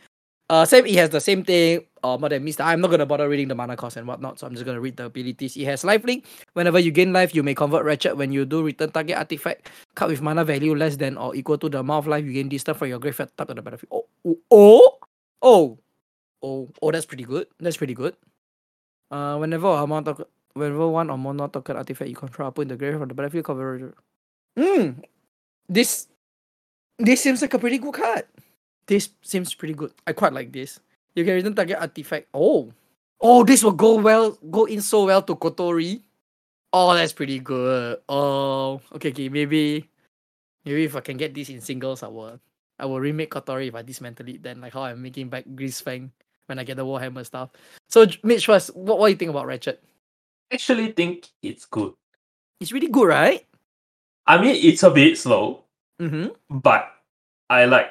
Uh, 0.50 0.66
same. 0.66 0.86
It 0.86 0.96
has 0.96 1.10
the 1.10 1.22
same 1.22 1.44
thing. 1.44 1.88
Uh, 2.04 2.18
more 2.20 2.28
than 2.28 2.44
Mister. 2.44 2.64
I'm 2.64 2.82
not 2.82 2.92
gonna 2.92 3.06
bother 3.06 3.30
reading 3.30 3.48
the 3.48 3.56
mana 3.56 3.78
cost 3.78 3.96
and 3.96 4.06
whatnot. 4.06 4.38
So 4.38 4.46
I'm 4.46 4.54
just 4.54 4.66
gonna 4.66 4.82
read 4.82 4.98
the 4.98 5.06
abilities. 5.06 5.56
It 5.56 5.64
has 5.66 5.84
lifelink. 5.84 6.26
Whenever 6.52 6.78
you 6.78 6.92
gain 6.92 7.14
life, 7.14 7.34
you 7.34 7.44
may 7.44 7.56
convert 7.56 7.86
Ratchet. 7.86 8.18
When 8.18 8.32
you 8.32 8.44
do, 8.44 8.62
return 8.62 8.92
target 8.92 9.18
artifact 9.18 9.72
cut 9.96 10.10
with 10.10 10.22
mana 10.22 10.44
value 10.44 10.76
less 10.76 10.98
than 10.98 11.18
or 11.18 11.34
equal 11.34 11.58
to 11.58 11.70
the 11.70 11.80
amount 11.80 12.04
of 12.04 12.08
life 12.08 12.26
you 12.26 12.34
gain 12.34 12.50
this 12.50 12.64
turn 12.64 12.76
from 12.76 12.90
your 12.90 13.00
graveyard 13.00 13.32
tap 13.38 13.48
to 13.48 13.54
the 13.54 13.62
battlefield. 13.62 13.90
Oh, 13.94 14.38
oh, 14.52 15.00
oh, 15.42 15.80
oh, 16.44 16.70
oh. 16.82 16.92
That's 16.92 17.06
pretty 17.06 17.24
good. 17.24 17.48
That's 17.60 17.78
pretty 17.78 17.94
good. 17.96 18.16
Uh, 19.10 19.38
whenever 19.38 19.68
amount 19.68 20.10
of 20.10 20.26
whenever 20.54 20.90
one 20.90 21.10
or 21.10 21.18
more 21.18 21.34
non-token 21.34 21.78
artifact 21.78 22.10
you 22.10 22.16
control 22.18 22.52
put 22.52 22.64
in 22.64 22.68
the 22.68 22.76
graveyard 22.76 23.00
from 23.00 23.08
the 23.08 23.16
battlefield 23.16 23.46
cover. 23.46 23.96
Hmm. 24.60 25.00
This 25.70 26.08
this 27.00 27.24
seems 27.24 27.42
like 27.42 27.54
a 27.54 27.60
pretty 27.60 27.80
good 27.80 27.94
card. 27.94 28.26
This 28.88 29.10
seems 29.22 29.54
pretty 29.54 29.74
good. 29.74 29.92
I 30.06 30.14
quite 30.14 30.34
like 30.34 30.52
this. 30.52 30.80
You 31.16 31.24
can 31.24 31.36
return 31.36 31.56
target 31.56 31.78
artifact. 31.80 32.28
Oh. 32.34 32.72
Oh, 33.22 33.44
this 33.44 33.64
will 33.64 33.72
go 33.78 33.96
well, 33.96 34.32
go 34.52 34.66
in 34.66 34.82
so 34.82 35.06
well 35.06 35.22
to 35.22 35.36
Kotori. 35.36 36.02
Oh, 36.74 36.94
that's 36.94 37.14
pretty 37.14 37.40
good. 37.40 38.00
Oh, 38.10 38.82
okay, 38.96 39.10
okay. 39.10 39.30
Maybe, 39.30 39.88
maybe 40.66 40.84
if 40.84 40.96
I 40.96 41.00
can 41.00 41.16
get 41.18 41.34
this 41.34 41.48
in 41.50 41.62
singles, 41.62 42.04
I 42.04 42.08
will, 42.08 42.40
I 42.80 42.86
will 42.86 43.00
remake 43.00 43.32
Kotori 43.32 43.68
if 43.70 43.76
I 43.76 43.82
dismantle 43.84 44.28
it. 44.28 44.44
Then, 44.44 44.60
like 44.60 44.74
how 44.74 44.84
I'm 44.84 45.02
making 45.02 45.30
back 45.30 45.46
Greasefang 45.56 46.10
when 46.48 46.60
I 46.60 46.64
get 46.66 46.76
the 46.78 46.86
Warhammer 46.86 47.26
stuff. 47.26 47.52
So, 47.90 48.06
J- 48.06 48.20
Mitch, 48.24 48.46
first, 48.48 48.76
what, 48.76 49.00
what 49.00 49.08
do 49.08 49.12
you 49.12 49.18
think 49.18 49.30
about 49.32 49.46
Ratchet? 49.46 49.82
Actually, 50.52 50.92
think 50.92 51.30
it's 51.42 51.66
good. 51.66 51.94
It's 52.60 52.72
really 52.74 52.88
good, 52.90 53.08
right? 53.08 53.46
I 54.28 54.42
mean, 54.42 54.56
it's 54.60 54.84
a 54.84 54.90
bit 54.92 55.18
slow, 55.18 55.64
Mm-hmm. 56.02 56.58
but 56.58 56.92
I 57.50 57.66
like 57.66 57.88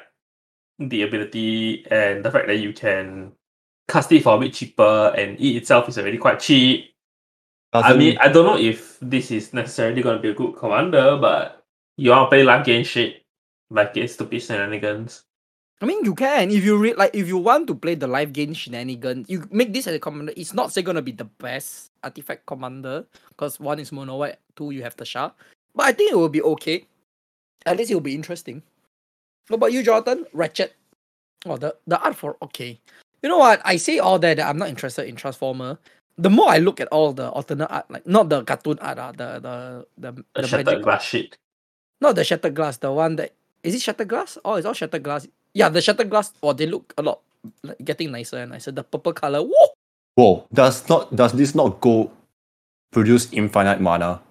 the 0.79 1.03
ability 1.03 1.85
and 1.91 2.23
the 2.23 2.31
fact 2.31 2.47
that 2.47 2.57
you 2.57 2.73
can 2.73 3.31
cast 3.87 4.11
it 4.11 4.23
for 4.23 4.35
a 4.35 4.39
bit 4.39 4.53
cheaper, 4.53 5.13
and 5.17 5.39
it 5.39 5.55
itself 5.57 5.89
is 5.89 5.97
already 5.97 6.17
quite 6.17 6.39
cheap. 6.39 6.89
I 7.73 7.81
Doesn't- 7.81 7.99
mean, 7.99 8.17
I 8.19 8.27
don't 8.29 8.45
know 8.45 8.57
if 8.57 8.97
this 9.01 9.31
is 9.31 9.53
necessarily 9.53 10.01
going 10.01 10.15
to 10.17 10.21
be 10.21 10.29
a 10.29 10.33
good 10.33 10.55
commander, 10.55 11.17
but 11.17 11.65
you 11.97 12.11
want 12.11 12.25
to 12.27 12.29
play 12.29 12.43
live 12.43 12.65
game 12.65 12.83
shit, 12.83 13.23
like 13.69 13.95
it's 13.97 14.13
stupid 14.13 14.41
shenanigans. 14.41 15.23
I 15.81 15.85
mean, 15.85 16.05
you 16.05 16.15
can 16.15 16.49
if 16.49 16.63
you 16.63 16.77
re- 16.77 16.93
like 16.93 17.13
if 17.13 17.27
you 17.27 17.37
want 17.37 17.67
to 17.67 17.75
play 17.75 17.95
the 17.95 18.07
live 18.07 18.31
game 18.31 18.53
shenanigans, 18.53 19.27
you 19.29 19.43
make 19.51 19.73
this 19.73 19.85
as 19.87 19.95
a 19.95 19.99
commander. 19.99 20.31
It's 20.37 20.53
not 20.53 20.71
say 20.71 20.81
gonna 20.81 21.01
be 21.01 21.11
the 21.11 21.25
best 21.25 21.91
artifact 22.03 22.45
commander 22.45 23.05
because 23.29 23.59
one 23.59 23.79
is 23.79 23.91
mono 23.91 24.15
white, 24.17 24.37
two 24.55 24.71
you 24.71 24.81
have 24.83 24.95
the 24.95 25.03
Shah. 25.03 25.31
But 25.75 25.87
I 25.87 25.91
think 25.91 26.13
it 26.13 26.15
will 26.15 26.29
be 26.29 26.41
okay. 26.55 26.85
At 27.65 27.75
least 27.75 27.91
it 27.91 27.95
will 27.95 28.01
be 28.05 28.15
interesting. 28.15 28.61
What 29.47 29.57
about 29.57 29.73
you, 29.73 29.83
Jonathan? 29.83 30.25
Ratchet. 30.33 30.73
Oh, 31.45 31.57
the 31.57 31.75
the 31.87 31.99
art 31.99 32.15
for 32.15 32.37
okay. 32.41 32.79
You 33.21 33.29
know 33.29 33.37
what? 33.39 33.61
I 33.65 33.77
say 33.77 33.99
all 33.99 34.19
that, 34.19 34.37
that 34.37 34.47
I'm 34.47 34.57
not 34.57 34.69
interested 34.69 35.07
in 35.07 35.15
Transformer. 35.15 35.77
The 36.17 36.29
more 36.29 36.49
I 36.49 36.57
look 36.59 36.79
at 36.79 36.87
all 36.89 37.11
the 37.13 37.29
alternate 37.29 37.71
art, 37.71 37.89
like 37.89 38.05
not 38.05 38.29
the 38.29 38.43
cartoon 38.43 38.77
art, 38.79 38.99
uh, 38.99 39.11
the 39.11 39.39
the 39.39 39.55
the 39.97 40.11
The, 40.11 40.41
the 40.41 40.47
shattered 40.47 40.65
magic 40.67 40.83
glass 40.83 41.03
shit. 41.03 41.37
not 42.01 42.15
the 42.15 42.23
shattered 42.23 42.53
glass, 42.55 42.77
the 42.77 42.91
one 42.91 43.15
that 43.17 43.33
is 43.63 43.75
it 43.75 43.81
shattered 43.81 44.07
glass? 44.07 44.37
Oh, 44.45 44.55
it's 44.55 44.65
all 44.67 44.73
shattered 44.73 45.03
glass. 45.03 45.27
Yeah, 45.53 45.69
the 45.69 45.81
shattered 45.81 46.09
glass. 46.09 46.33
Oh, 46.43 46.53
they 46.53 46.65
look 46.67 46.93
a 46.97 47.01
lot 47.01 47.19
like, 47.63 47.77
getting 47.83 48.11
nicer 48.11 48.37
and 48.37 48.51
nicer. 48.51 48.71
The 48.71 48.83
purple 48.83 49.13
color. 49.13 49.41
Whoa! 49.41 49.67
Whoa, 50.15 50.47
does 50.53 50.87
not 50.87 51.15
does 51.15 51.33
this 51.33 51.55
not 51.55 51.81
go 51.81 52.11
produce 52.91 53.31
infinite 53.33 53.81
mana? 53.81 54.21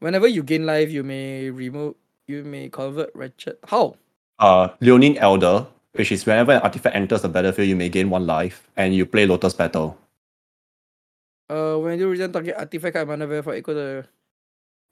Whenever 0.00 0.28
you 0.28 0.42
gain 0.42 0.64
life, 0.64 0.90
you 0.90 1.02
may 1.02 1.50
remove. 1.50 1.96
You 2.28 2.44
may 2.44 2.68
convert 2.68 3.10
Ratchet. 3.14 3.58
How? 3.66 3.96
Uh 4.38 4.68
Leonin 4.80 5.16
Elder, 5.18 5.66
which 5.92 6.12
is 6.12 6.24
whenever 6.26 6.52
an 6.52 6.62
artifact 6.62 6.94
enters 6.94 7.22
the 7.22 7.28
battlefield, 7.28 7.68
you 7.68 7.76
may 7.76 7.88
gain 7.88 8.08
one 8.10 8.26
life, 8.26 8.68
and 8.76 8.94
you 8.94 9.04
play 9.06 9.26
Lotus 9.26 9.54
Petal. 9.54 9.96
Uh, 11.50 11.76
when 11.78 11.98
you 11.98 12.08
return 12.08 12.30
target 12.32 12.54
artifact 12.58 12.94
card 12.94 13.08
mana 13.08 13.26
value 13.26 13.42
for 13.42 13.54
equal 13.54 13.74
to. 13.74 14.04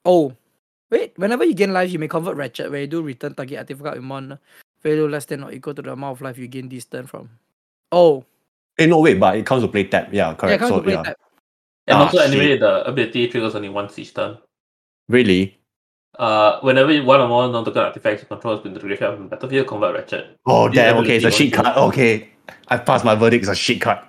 Oh, 0.05 0.33
wait. 0.89 1.13
Whenever 1.17 1.45
you 1.45 1.53
gain 1.53 1.71
life, 1.71 1.91
you 1.91 1.99
may 1.99 2.07
convert 2.07 2.35
Ratchet. 2.35 2.71
When 2.71 2.81
you 2.81 2.87
do 2.87 3.01
return 3.01 3.35
target 3.35 3.59
artifact 3.59 3.83
card 3.85 3.99
with 4.01 4.09
one 4.09 4.39
value 4.83 5.07
less 5.07 5.25
than 5.25 5.43
or 5.43 5.51
equal 5.51 5.73
to 5.75 5.81
the 5.81 5.91
amount 5.93 6.17
of 6.17 6.21
life 6.21 6.37
you 6.37 6.47
gain 6.47 6.67
this 6.67 6.85
turn 6.85 7.07
from. 7.07 7.29
Oh, 7.91 8.25
Eh, 8.79 8.85
no, 8.85 8.99
wait, 9.01 9.19
but 9.19 9.35
it 9.35 9.43
comes 9.45 9.63
to 9.63 9.67
play 9.67 9.85
tap. 9.85 10.09
Yeah, 10.13 10.29
yeah, 10.29 10.35
correct. 10.35 10.59
come 10.61 10.69
so 10.69 10.77
to 10.77 10.83
play 10.83 10.93
yeah, 10.93 11.01
that. 11.03 11.17
And 11.87 11.97
Ah, 11.97 12.05
also, 12.05 12.19
shit. 12.19 12.29
anyway, 12.29 12.57
the 12.59 12.85
ability 12.85 13.27
triggers 13.27 13.55
only 13.55 13.69
once 13.69 13.97
each 13.97 14.13
turn. 14.13 14.37
really. 15.09 15.56
Uh, 16.19 16.59
whenever 16.61 16.91
you- 16.91 17.03
one 17.03 17.19
or 17.21 17.27
more 17.27 17.47
non-token 17.47 17.81
artifacts 17.83 18.21
you 18.23 18.27
control 18.27 18.55
has 18.55 18.63
been 18.63 18.73
to 18.73 18.79
the 18.79 18.85
graveyard 18.87 19.15
from 19.15 19.23
the 19.25 19.29
battlefield, 19.29 19.67
convert 19.67 19.95
ratchet. 19.95 20.35
Oh 20.45 20.67
This 20.67 20.75
damn. 20.77 20.97
Okay, 20.97 21.15
it's 21.17 21.25
a 21.25 21.27
ability 21.27 21.49
shit 21.49 21.57
was 21.57 21.65
card. 21.65 21.77
Okay, 21.89 22.29
I 22.67 22.77
passed 22.77 23.05
my 23.05 23.15
verdict. 23.15 23.43
It's 23.43 23.51
a 23.51 23.55
shit 23.55 23.81
cut. 23.81 24.03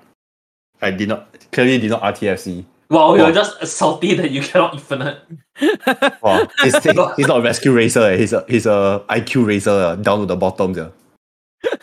I 0.80 0.90
did 0.90 1.08
not 1.08 1.28
clearly 1.52 1.78
did 1.78 1.90
not 1.90 2.02
RTFC. 2.02 2.64
Wow, 2.90 3.10
Wow. 3.10 3.14
you're 3.16 3.32
just 3.32 3.66
salty 3.66 4.14
that 4.14 4.30
you 4.30 4.40
cannot 4.42 4.74
infinite. 4.74 5.18
Wow, 6.22 6.48
he's, 6.62 6.76
he's 7.16 7.26
not 7.26 7.38
a 7.38 7.42
rescue 7.42 7.72
racer. 7.72 8.00
eh. 8.00 8.16
He's 8.16 8.32
a 8.32 8.44
he's 8.48 8.64
a 8.66 9.04
IQ 9.10 9.46
racer 9.46 9.70
uh, 9.70 9.96
down 9.96 10.20
to 10.20 10.26
the 10.26 10.36
bottom. 10.36 10.72
Yeah. 10.74 10.88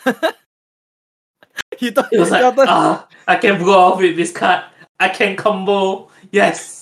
he 1.77 1.91
thought 1.91 2.11
It 2.11 2.19
was 2.19 2.31
like, 2.31 2.41
Jonathan, 2.41 2.65
ah, 2.69 3.07
I 3.27 3.35
can 3.35 3.59
go 3.63 3.77
off 3.77 3.99
with 3.99 4.15
this 4.15 4.31
card. 4.31 4.63
I 4.99 5.09
can 5.09 5.35
combo. 5.35 6.09
Yes. 6.31 6.81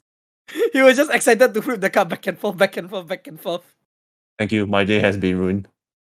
he 0.74 0.82
was 0.82 0.98
just 0.98 1.12
excited 1.12 1.54
to 1.54 1.62
flip 1.62 1.82
the 1.82 1.90
card 1.90 2.10
back 2.10 2.28
and 2.28 2.38
forth, 2.38 2.58
back 2.58 2.78
and 2.78 2.90
forth, 2.90 3.08
back 3.08 3.28
and 3.28 3.40
forth. 3.40 3.64
Thank 4.38 4.52
you. 4.52 4.66
My 4.66 4.84
day 4.84 5.00
has 5.00 5.18
been 5.18 5.38
ruined. 5.38 5.68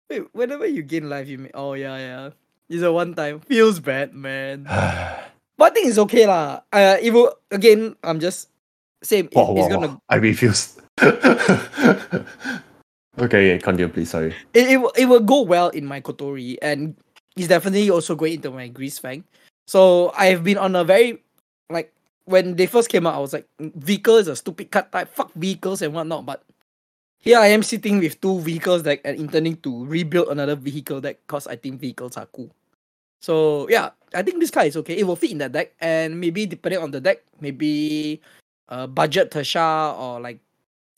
Wait, 0.09 0.23
whenever 0.33 0.65
you 0.65 0.83
gain 0.83 1.09
life, 1.09 1.27
you 1.27 1.37
may. 1.37 1.51
Oh 1.53 1.73
yeah, 1.73 1.97
yeah. 1.97 2.29
It's 2.69 2.83
a 2.83 2.91
one 2.91 3.13
time. 3.13 3.39
Feels 3.41 3.79
bad, 3.79 4.13
man. 4.13 4.67
But 5.57 5.71
I 5.71 5.73
think 5.73 5.87
it's 5.87 5.97
okay 6.03 6.27
lah. 6.27 6.67
Uh, 6.67 6.99
it 6.99 7.15
will 7.15 7.31
again. 7.47 7.95
I'm 8.03 8.19
just 8.19 8.51
same. 8.99 9.31
it- 9.31 9.39
it's 9.39 9.39
wow, 9.39 9.67
gonna. 9.71 9.87
wow. 9.95 10.01
I 10.11 10.19
refuse. 10.19 10.75
okay, 13.15 13.47
yeah, 13.47 13.57
continue, 13.63 13.87
please. 13.87 14.11
Sorry. 14.11 14.35
It, 14.51 14.67
it, 14.67 14.77
will, 14.83 14.91
it 14.99 15.05
will 15.07 15.23
go 15.23 15.47
well 15.47 15.69
in 15.71 15.87
my 15.87 16.01
Kotori, 16.01 16.59
and 16.61 16.99
it's 17.39 17.47
definitely 17.47 17.89
also 17.89 18.19
going 18.19 18.43
into 18.43 18.51
my 18.51 18.67
Grease 18.67 18.99
Fang. 18.99 19.23
So 19.63 20.11
I've 20.17 20.43
been 20.43 20.57
on 20.59 20.75
a 20.75 20.83
very 20.83 21.23
like 21.71 21.94
when 22.25 22.55
they 22.55 22.65
first 22.65 22.89
came 22.89 23.07
out, 23.07 23.15
I 23.15 23.19
was 23.19 23.33
like, 23.33 23.47
vehicle 23.59 24.17
is 24.17 24.27
a 24.27 24.35
stupid 24.35 24.71
card 24.71 24.91
type. 24.91 25.09
Fuck 25.09 25.33
vehicles 25.33 25.81
and 25.81 25.93
whatnot. 25.93 26.25
But 26.25 26.43
here 27.19 27.39
I 27.39 27.47
am 27.47 27.63
sitting 27.63 27.99
with 27.99 28.19
two 28.19 28.39
vehicles 28.41 28.83
deck 28.83 29.01
and 29.05 29.17
intending 29.17 29.57
to 29.57 29.85
rebuild 29.85 30.29
another 30.29 30.55
vehicle 30.55 31.01
deck 31.01 31.17
because 31.25 31.47
I 31.47 31.55
think 31.55 31.79
vehicles 31.79 32.17
are 32.17 32.27
cool. 32.27 32.51
So 33.21 33.67
yeah, 33.69 33.91
I 34.13 34.21
think 34.21 34.39
this 34.39 34.51
card 34.51 34.67
is 34.67 34.77
okay. 34.77 34.97
It 34.97 35.07
will 35.07 35.15
fit 35.15 35.31
in 35.31 35.39
that 35.39 35.51
deck, 35.51 35.73
and 35.79 36.19
maybe 36.19 36.45
depending 36.45 36.81
on 36.81 36.91
the 36.91 37.01
deck, 37.01 37.23
maybe 37.39 38.21
uh 38.69 38.87
budget 38.87 39.31
Tasha 39.31 39.97
or 39.97 40.19
like 40.19 40.39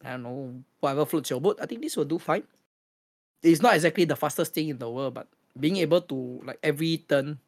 I 0.03 0.11
don't 0.11 0.23
know 0.23 0.63
whatever 0.79 1.05
floats 1.05 1.29
your 1.29 1.39
boat. 1.39 1.59
I 1.61 1.65
think 1.65 1.81
this 1.81 1.95
will 1.95 2.05
do 2.05 2.19
fine. 2.19 2.43
It's 3.43 3.61
not 3.61 3.75
exactly 3.75 4.05
the 4.05 4.15
fastest 4.15 4.53
thing 4.53 4.69
in 4.69 4.77
the 4.77 4.89
world, 4.89 5.13
but 5.13 5.27
being 5.59 5.77
able 5.77 6.01
to 6.01 6.41
like 6.43 6.59
every 6.63 6.97
turn 7.07 7.39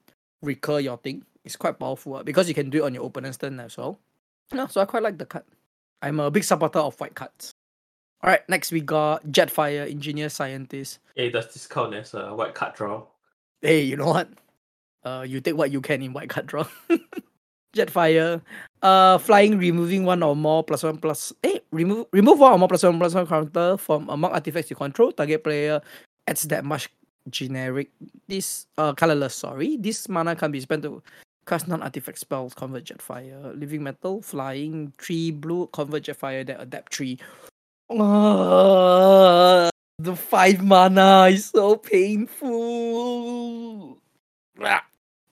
recur 0.41 0.79
your 0.79 0.97
thing 0.97 1.23
is 1.45 1.55
quite 1.55 1.79
powerful 1.79 2.15
ah, 2.15 2.23
because 2.23 2.47
you 2.47 2.53
can 2.53 2.69
do 2.69 2.79
it 2.79 2.87
on 2.87 2.93
your 2.93 3.05
opponent's 3.05 3.37
turn 3.37 3.59
as 3.59 3.77
well. 3.77 3.99
No, 4.51 4.67
so 4.67 4.81
I 4.81 4.85
quite 4.85 5.03
like 5.03 5.17
the 5.17 5.25
card. 5.25 5.45
I'm 6.01 6.19
a 6.19 6.31
big 6.31 6.43
supporter 6.43 6.79
of 6.79 6.99
white 6.99 7.15
cards. 7.15 7.53
All 8.21 8.29
right, 8.29 8.47
next 8.49 8.71
we 8.71 8.81
got 8.81 9.25
Jetfire, 9.27 9.89
engineer 9.89 10.29
scientist. 10.29 10.99
Hey, 11.15 11.29
does 11.29 11.53
this 11.53 11.67
count 11.67 11.93
as 11.93 12.13
a 12.13 12.33
white 12.33 12.53
card 12.53 12.75
draw? 12.75 13.03
Hey, 13.61 13.81
you 13.81 13.95
know 13.95 14.07
what? 14.07 14.29
Uh, 15.03 15.25
you 15.27 15.39
take 15.39 15.55
what 15.55 15.71
you 15.71 15.81
can 15.81 16.01
in 16.01 16.13
white 16.13 16.29
card 16.29 16.47
draw. 16.47 16.67
Jetfire, 17.75 18.41
uh, 18.81 19.17
flying, 19.19 19.57
removing 19.57 20.03
one 20.03 20.23
or 20.23 20.35
more 20.35 20.63
plus 20.63 20.83
one 20.83 20.97
plus. 20.97 21.31
Hey, 21.43 21.61
remove 21.71 22.07
remove 22.11 22.39
one 22.39 22.53
or 22.53 22.59
more 22.59 22.67
plus 22.67 22.83
one 22.83 22.97
plus 22.97 23.13
one 23.13 23.27
counter 23.27 23.77
from 23.77 24.09
among 24.09 24.31
artifacts 24.31 24.69
you 24.69 24.75
control. 24.75 25.11
Target 25.11 25.43
player 25.43 25.79
adds 26.27 26.43
that 26.43 26.65
much 26.65 26.89
generic. 27.29 27.89
This 28.27 28.65
uh 28.77 28.93
colorless. 28.93 29.35
Sorry, 29.35 29.77
this 29.77 30.09
mana 30.09 30.35
can 30.35 30.51
be 30.51 30.59
spent 30.59 30.83
to 30.83 31.03
cast 31.49 31.67
non-artifact 31.67 32.19
spells. 32.19 32.53
Convert 32.53 32.85
Jetfire, 32.85 33.59
living 33.59 33.81
metal, 33.83 34.21
flying, 34.21 34.93
tree 34.97 35.31
blue. 35.31 35.67
Convert 35.73 36.03
Jetfire. 36.03 36.45
That 36.45 36.61
adapt 36.61 36.91
tree. 36.93 37.17
Uh, 37.89 39.69
the 39.97 40.15
five 40.15 40.63
mana 40.63 41.25
is 41.31 41.49
so 41.49 41.75
painful. 41.75 42.77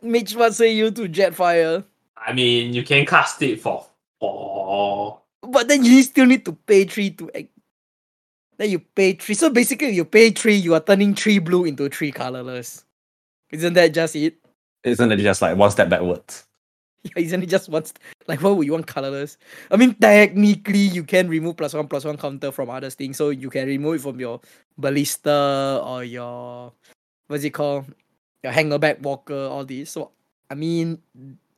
Mitch, 0.02 0.36
what 0.36 0.56
say 0.56 0.74
you 0.74 0.90
to 0.92 1.08
Jetfire? 1.08 1.84
I 2.18 2.34
mean, 2.34 2.74
you 2.74 2.84
can 2.84 3.06
cast 3.06 3.42
it 3.44 3.62
for 3.62 3.86
four. 4.20 5.22
But 5.44 5.68
then 5.68 5.86
you 5.86 6.02
still 6.02 6.26
need 6.26 6.44
to 6.46 6.54
pay 6.54 6.86
three 6.86 7.12
to 7.12 7.30
act. 7.36 7.50
Then 8.58 8.72
you 8.72 8.80
pay 8.80 9.14
three. 9.14 9.36
So 9.36 9.52
basically, 9.52 9.92
you 9.92 10.04
pay 10.04 10.32
three, 10.32 10.56
you 10.56 10.74
are 10.74 10.80
turning 10.80 11.14
three 11.14 11.38
blue 11.38 11.66
into 11.66 11.90
three 11.90 12.12
colorless. 12.12 12.84
Isn't 13.52 13.74
that 13.74 13.94
just 13.94 14.16
it? 14.16 14.36
Isn't 14.84 15.12
it 15.12 15.18
just 15.18 15.42
like 15.42 15.58
one 15.58 15.72
step 15.72 15.90
backwards? 15.90 16.46
Yeah, 17.04 17.24
isn't 17.24 17.44
it 17.44 17.48
just 17.48 17.70
once? 17.70 17.94
Like, 18.28 18.42
what 18.42 18.58
would 18.58 18.66
you 18.66 18.74
want 18.74 18.88
colorless? 18.88 19.38
I 19.72 19.78
mean, 19.78 19.94
technically, 19.96 20.80
you 20.80 21.04
can 21.04 21.30
remove 21.30 21.56
plus 21.56 21.74
one 21.74 21.88
plus 21.88 22.04
one 22.04 22.18
counter 22.18 22.52
from 22.52 22.70
other 22.70 22.90
things. 22.90 23.16
So 23.18 23.30
you 23.30 23.50
can 23.50 23.68
remove 23.68 23.96
it 23.96 24.02
from 24.02 24.20
your 24.20 24.42
ballista 24.78 25.80
or 25.84 26.04
your 26.04 26.74
what's 27.28 27.44
it 27.46 27.52
called? 27.52 27.86
Your 28.44 28.52
hangarback 28.52 29.00
walker, 29.02 29.48
all 29.48 29.64
these. 29.64 29.92
So 29.92 30.12
I 30.50 30.56
mean, 30.56 31.00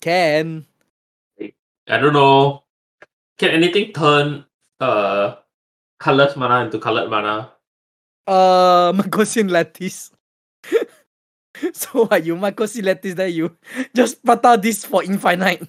can 0.02 0.66
I 1.42 1.98
don't 1.98 2.14
know. 2.14 2.64
Can 3.38 3.52
anything 3.52 3.92
turn 3.94 4.46
uh 4.80 5.36
colorless 6.00 6.36
mana 6.36 6.66
into 6.66 6.78
colored 6.80 7.10
mana? 7.10 7.54
uh 8.28 8.92
Mycosynth 8.94 9.50
lattice. 9.50 10.12
so 11.74 12.06
what 12.06 12.24
you 12.26 12.36
Mycosynth 12.36 12.86
lattice 12.86 13.16
then 13.16 13.34
you 13.34 13.56
just 13.96 14.24
pata 14.24 14.60
this 14.62 14.86
for 14.86 15.04
infinite. 15.04 15.68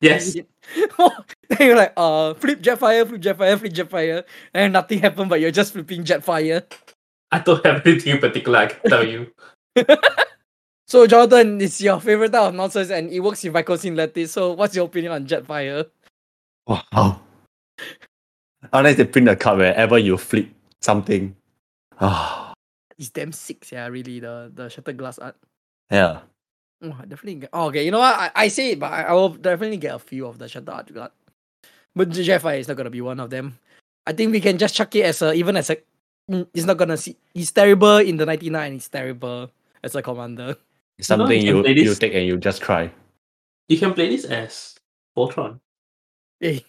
Yes. 0.00 0.34
then 1.48 1.58
you're 1.60 1.76
like, 1.76 1.92
uh, 1.96 2.34
flip 2.34 2.60
Jetfire, 2.60 3.06
flip 3.08 3.20
Jetfire, 3.20 3.58
flip 3.58 3.72
Jetfire, 3.72 4.24
and 4.52 4.72
nothing 4.72 4.98
happened, 4.98 5.30
but 5.30 5.40
you're 5.40 5.50
just 5.50 5.72
flipping 5.72 6.04
Jetfire. 6.04 6.64
I 7.32 7.38
don't 7.38 7.64
have 7.64 7.86
anything 7.86 8.14
in 8.14 8.18
particular 8.18 8.58
I 8.58 8.66
can 8.66 8.90
tell 8.90 9.04
you. 9.06 9.30
So 10.86 11.06
Jordan, 11.06 11.60
it's 11.60 11.80
your 11.80 11.98
favorite 12.00 12.32
type 12.32 12.42
of 12.42 12.54
nonsense, 12.54 12.90
and 12.90 13.10
it 13.10 13.20
works 13.20 13.42
with 13.42 13.54
Mycosynth 13.54 13.96
Lattice. 13.96 14.32
So 14.32 14.52
what's 14.52 14.76
your 14.76 14.86
opinion 14.86 15.12
on 15.12 15.26
Jetfire? 15.26 15.86
Wow. 16.66 17.20
Unless 18.72 18.96
they 18.96 19.04
print 19.04 19.28
a 19.28 19.36
card 19.36 19.58
wherever 19.58 19.98
you 19.98 20.16
flip 20.16 20.48
something. 20.80 21.34
Ah, 22.00 22.43
It's 22.98 23.10
damn 23.10 23.32
sick, 23.32 23.70
yeah, 23.72 23.86
really, 23.88 24.20
the, 24.20 24.50
the 24.54 24.68
Shattered 24.68 24.96
Glass 24.96 25.18
art. 25.18 25.36
yeah. 25.90 26.20
Oh, 26.82 26.96
I 27.00 27.06
definitely 27.06 27.36
get. 27.36 27.50
Oh, 27.52 27.68
okay, 27.68 27.84
you 27.84 27.90
know 27.90 28.00
what? 28.00 28.14
I, 28.14 28.30
I 28.34 28.48
say 28.48 28.72
it, 28.72 28.78
but 28.80 28.92
I, 28.92 29.02
I 29.04 29.12
will 29.12 29.30
definitely 29.30 29.78
get 29.78 29.94
a 29.94 29.98
few 29.98 30.26
of 30.26 30.38
the 30.38 30.48
Shattered 30.48 30.68
art. 30.68 30.90
art. 30.96 31.12
But 31.96 32.10
Jetfire 32.10 32.58
is 32.58 32.68
not 32.68 32.76
gonna 32.76 32.90
be 32.90 33.00
one 33.00 33.20
of 33.20 33.30
them. 33.30 33.58
I 34.06 34.12
think 34.12 34.32
we 34.32 34.40
can 34.40 34.58
just 34.58 34.74
chuck 34.74 34.94
it 34.96 35.04
as 35.06 35.22
a 35.22 35.32
even 35.32 35.56
as 35.56 35.70
a. 35.70 35.78
mm, 36.30 36.46
It's 36.52 36.66
not 36.66 36.76
gonna 36.76 36.96
see. 36.96 37.16
He's 37.32 37.52
terrible 37.52 37.98
in 37.98 38.16
the 38.16 38.26
ninety 38.26 38.50
nine. 38.50 38.72
He's 38.74 38.88
terrible 38.88 39.50
as 39.82 39.94
a 39.94 40.02
commander. 40.02 40.56
It's 40.98 41.08
You 41.08 41.16
know, 41.16 41.24
something 41.24 41.40
you 41.40 41.62
you, 41.64 41.64
you 41.84 41.94
take 41.94 42.14
and 42.14 42.26
you 42.26 42.36
just 42.36 42.60
cry. 42.62 42.90
You 43.68 43.78
can 43.78 43.94
play 43.94 44.10
this 44.10 44.24
as 44.24 44.74
Voltron. 45.16 45.60
Hey, 46.40 46.64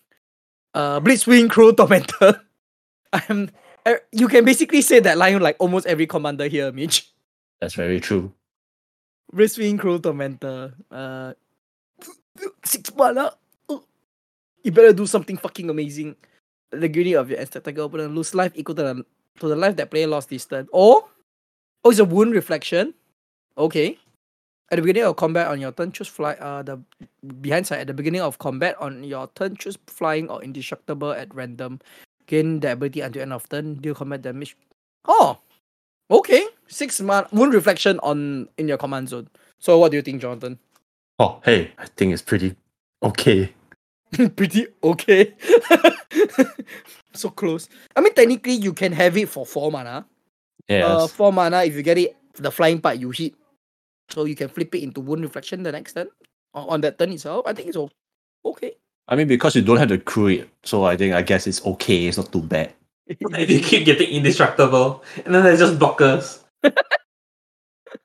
uh, 0.73 0.99
Blitzwing 1.01 1.49
Cruel 1.49 1.73
Tormentor. 1.73 2.41
I'm. 3.13 3.49
Uh, 3.85 4.01
you 4.11 4.27
can 4.27 4.43
basically 4.43 4.81
say 4.81 4.99
that 4.99 5.17
line 5.17 5.39
like 5.39 5.55
almost 5.59 5.85
every 5.85 6.07
commander 6.07 6.47
here, 6.47 6.71
Mitch. 6.71 7.13
That's 7.61 7.75
very 7.75 7.99
true. 7.99 8.33
Blitzwing 9.33 9.77
Cruel 9.77 9.99
Tormentor. 9.99 10.73
Uh, 10.89 11.33
six 12.63 12.93
mana. 12.95 13.31
Uh, 13.69 13.77
You 14.63 14.71
better 14.71 14.93
do 14.93 15.05
something 15.05 15.37
fucking 15.37 15.69
amazing. 15.69 16.15
The 16.71 16.89
beginning 16.89 17.13
of 17.15 17.29
your 17.29 17.37
aesthetic 17.37 17.77
opponent 17.77 18.15
lose 18.15 18.33
life 18.33 18.51
equal 18.55 18.73
to 18.75 18.81
the, 18.81 19.05
to 19.39 19.47
the 19.47 19.55
life 19.55 19.75
that 19.77 19.91
player 19.91 20.07
lost 20.07 20.29
this 20.29 20.45
turn. 20.45 20.67
Or, 20.73 21.05
oh, 21.83 21.89
it's 21.89 21.99
a 21.99 22.05
wound 22.05 22.33
reflection. 22.33 22.95
Okay. 23.55 23.99
At 24.71 24.77
the 24.77 24.81
beginning 24.81 25.03
of 25.03 25.15
combat 25.15 25.45
on 25.47 25.61
your 25.61 25.71
turn, 25.71 25.91
choose 25.91 26.07
fly. 26.07 26.33
Uh, 26.41 26.63
the 26.63 26.81
behind 27.39 27.67
side 27.67 27.81
at 27.81 27.87
the 27.87 27.93
beginning 27.93 28.21
of 28.21 28.39
combat 28.39 28.75
on 28.81 29.03
your 29.03 29.29
turn, 29.35 29.55
choose 29.55 29.77
flying 29.85 30.27
or 30.27 30.41
indestructible 30.41 31.11
at 31.11 31.29
random. 31.35 31.79
Gain 32.27 32.59
the 32.59 32.71
ability 32.71 33.01
until 33.01 33.21
end 33.21 33.33
of 33.33 33.47
turn. 33.49 33.75
Deal 33.75 33.95
combat 33.95 34.21
damage. 34.21 34.57
Oh, 35.05 35.37
okay. 36.09 36.45
Six 36.67 37.01
mana 37.01 37.27
wound 37.31 37.53
reflection 37.53 37.99
on 38.01 38.49
in 38.57 38.67
your 38.67 38.77
command 38.77 39.09
zone. 39.09 39.27
So 39.59 39.77
what 39.77 39.91
do 39.91 39.97
you 39.97 40.01
think, 40.01 40.21
Jonathan? 40.21 40.59
Oh, 41.19 41.39
hey, 41.45 41.71
I 41.77 41.85
think 41.85 42.13
it's 42.13 42.21
pretty 42.21 42.55
okay. 43.01 43.53
Pretty 44.35 44.67
okay. 44.83 45.33
so 47.13 47.29
close. 47.31 47.67
I 47.95 48.01
mean, 48.01 48.13
technically, 48.13 48.53
you 48.53 48.71
can 48.71 48.93
have 48.93 49.17
it 49.17 49.27
for 49.27 49.45
four 49.45 49.71
mana. 49.71 50.05
Yes. 50.69 50.85
Uh, 50.85 51.07
four 51.07 51.33
mana. 51.33 51.63
If 51.63 51.75
you 51.75 51.83
get 51.83 51.97
it, 51.97 52.15
the 52.35 52.51
flying 52.51 52.79
part 52.79 52.97
you 52.97 53.11
hit, 53.11 53.33
so 54.09 54.23
you 54.23 54.35
can 54.35 54.47
flip 54.47 54.73
it 54.75 54.83
into 54.83 55.01
wound 55.01 55.23
reflection 55.23 55.63
the 55.63 55.71
next 55.71 55.93
turn. 55.93 56.07
On 56.53 56.79
that 56.81 56.97
turn 56.97 57.11
itself, 57.11 57.43
I 57.45 57.53
think 57.53 57.69
it's 57.69 57.77
okay. 58.45 58.75
I 59.07 59.15
mean, 59.15 59.27
because 59.27 59.55
you 59.55 59.61
don't 59.61 59.77
have 59.77 59.89
to 59.89 59.97
crew 59.97 60.27
it, 60.27 60.49
so 60.63 60.85
I 60.85 60.97
think 60.97 61.13
I 61.13 61.21
guess 61.21 61.45
it's 61.45 61.63
okay. 61.65 62.07
It's 62.07 62.17
not 62.17 62.31
too 62.31 62.41
bad. 62.41 62.73
If 63.07 63.49
you 63.51 63.59
keep 63.61 63.85
getting 63.85 64.09
indestructible, 64.09 65.03
and 65.25 65.35
then 65.35 65.43
there's 65.43 65.59
just 65.59 65.77
blockers. 65.77 66.41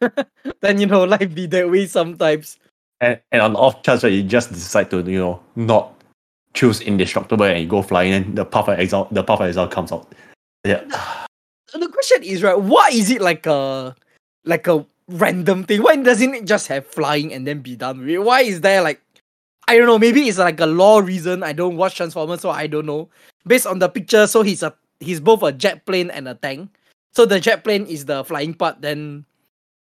then 0.61 0.79
you 0.79 0.87
know 0.87 1.05
life 1.05 1.35
be 1.35 1.47
that 1.47 1.71
way 1.71 1.87
sometimes. 1.87 2.59
And, 3.01 3.19
and 3.33 3.41
on 3.41 3.57
off 3.57 3.83
chance, 3.83 4.05
right, 4.05 4.13
you 4.13 4.23
just 4.23 4.53
decide 4.53 4.91
to 4.91 4.99
you 4.99 5.19
know 5.19 5.41
not 5.57 5.95
choose 6.53 6.83
indestructible 6.83 7.47
and 7.47 7.61
you 7.61 7.67
go 7.67 7.81
flying, 7.81 8.13
and 8.13 8.37
the 8.37 8.45
path 8.45 8.69
of 8.69 8.79
exile, 8.79 9.09
the 9.11 9.25
path 9.25 9.41
of 9.41 9.47
exile 9.49 9.69
comes 9.69 9.93
out. 9.93 10.13
Yeah. 10.65 10.85
The 11.73 11.89
question 11.89 12.23
is 12.23 12.43
right, 12.43 12.61
why 12.61 12.91
is 12.93 13.11
it 13.11 13.23
like 13.23 13.47
a 13.47 13.95
like 14.45 14.67
a 14.67 14.85
random 15.09 15.65
thing? 15.65 15.83
Why 15.83 15.97
doesn't 15.97 16.35
it 16.35 16.45
just 16.45 16.67
have 16.69 16.87
flying 16.87 17.33
and 17.33 17.47
then 17.47 17.61
be 17.61 17.77
done 17.77 18.01
with 18.01 18.09
it? 18.09 18.19
Why 18.19 18.43
is 18.43 18.61
there 18.61 18.83
like 18.83 19.01
I 19.71 19.79
don't 19.79 19.87
know, 19.87 20.01
maybe 20.01 20.27
it's 20.27 20.39
like 20.39 20.59
a 20.59 20.67
lore 20.67 21.01
reason. 21.01 21.45
I 21.45 21.53
don't 21.53 21.77
watch 21.77 21.95
Transformers, 21.95 22.41
so 22.41 22.51
I 22.51 22.67
don't 22.67 22.87
know. 22.87 23.09
Based 23.47 23.69
on 23.69 23.79
the 23.79 23.89
picture, 23.89 24.27
so 24.27 24.43
he's 24.43 24.65
a 24.65 24.75
he's 24.99 25.21
both 25.21 25.45
a 25.45 25.53
jet 25.53 25.87
plane 25.87 26.11
and 26.11 26.27
a 26.27 26.35
tank. 26.35 26.75
So 27.15 27.25
the 27.25 27.39
jet 27.39 27.63
plane 27.63 27.87
is 27.87 28.05
the 28.05 28.25
flying 28.25 28.53
part, 28.53 28.83
then 28.83 29.25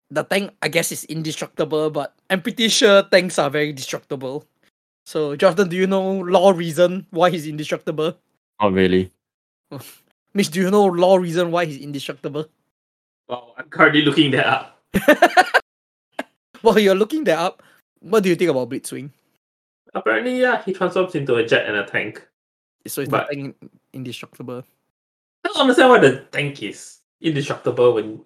the 0.09 0.23
tank 0.23 0.53
I 0.63 0.69
guess 0.69 0.93
is 0.93 1.03
indestructible, 1.07 1.91
but 1.91 2.15
I'm 2.31 2.43
pretty 2.43 2.69
sure 2.69 3.03
tanks 3.03 3.41
are 3.41 3.51
very 3.51 3.73
destructible. 3.73 4.47
So 5.05 5.35
Jonathan, 5.35 5.69
do 5.69 5.75
you 5.75 5.89
know 5.89 6.21
lore 6.21 6.55
reason 6.55 7.05
why 7.11 7.31
he's 7.31 7.49
indestructible? 7.49 8.15
Not 8.61 8.73
really. 8.73 9.11
Mitch, 10.35 10.51
do 10.51 10.61
you 10.61 10.71
know 10.71 10.85
lore 10.85 11.19
reason 11.19 11.51
why 11.51 11.65
he's 11.65 11.83
indestructible? 11.83 12.47
Wow, 13.29 13.55
I'm 13.59 13.67
currently 13.67 14.03
looking 14.03 14.31
that 14.31 14.47
up. 14.47 14.79
While 16.63 16.79
you're 16.79 16.95
looking 16.95 17.25
that 17.25 17.41
up, 17.41 17.65
what 17.99 18.23
do 18.23 18.29
you 18.29 18.37
think 18.37 18.53
about 18.53 18.71
Blitzwing? 18.71 19.11
Apparently, 19.95 20.41
yeah, 20.41 20.63
he 20.63 20.73
transforms 20.73 21.15
into 21.15 21.35
a 21.37 21.47
jet 21.47 21.67
and 21.67 21.77
a 21.77 21.85
tank. 21.85 22.27
So 22.87 23.03
it's 23.03 23.11
But- 23.11 23.31
indestructible. 23.93 24.65
I 25.45 25.49
don't 25.49 25.61
understand 25.61 25.91
why 25.91 25.99
the 25.99 26.21
tank 26.31 26.63
is 26.63 26.99
indestructible 27.21 27.95
when 27.95 28.25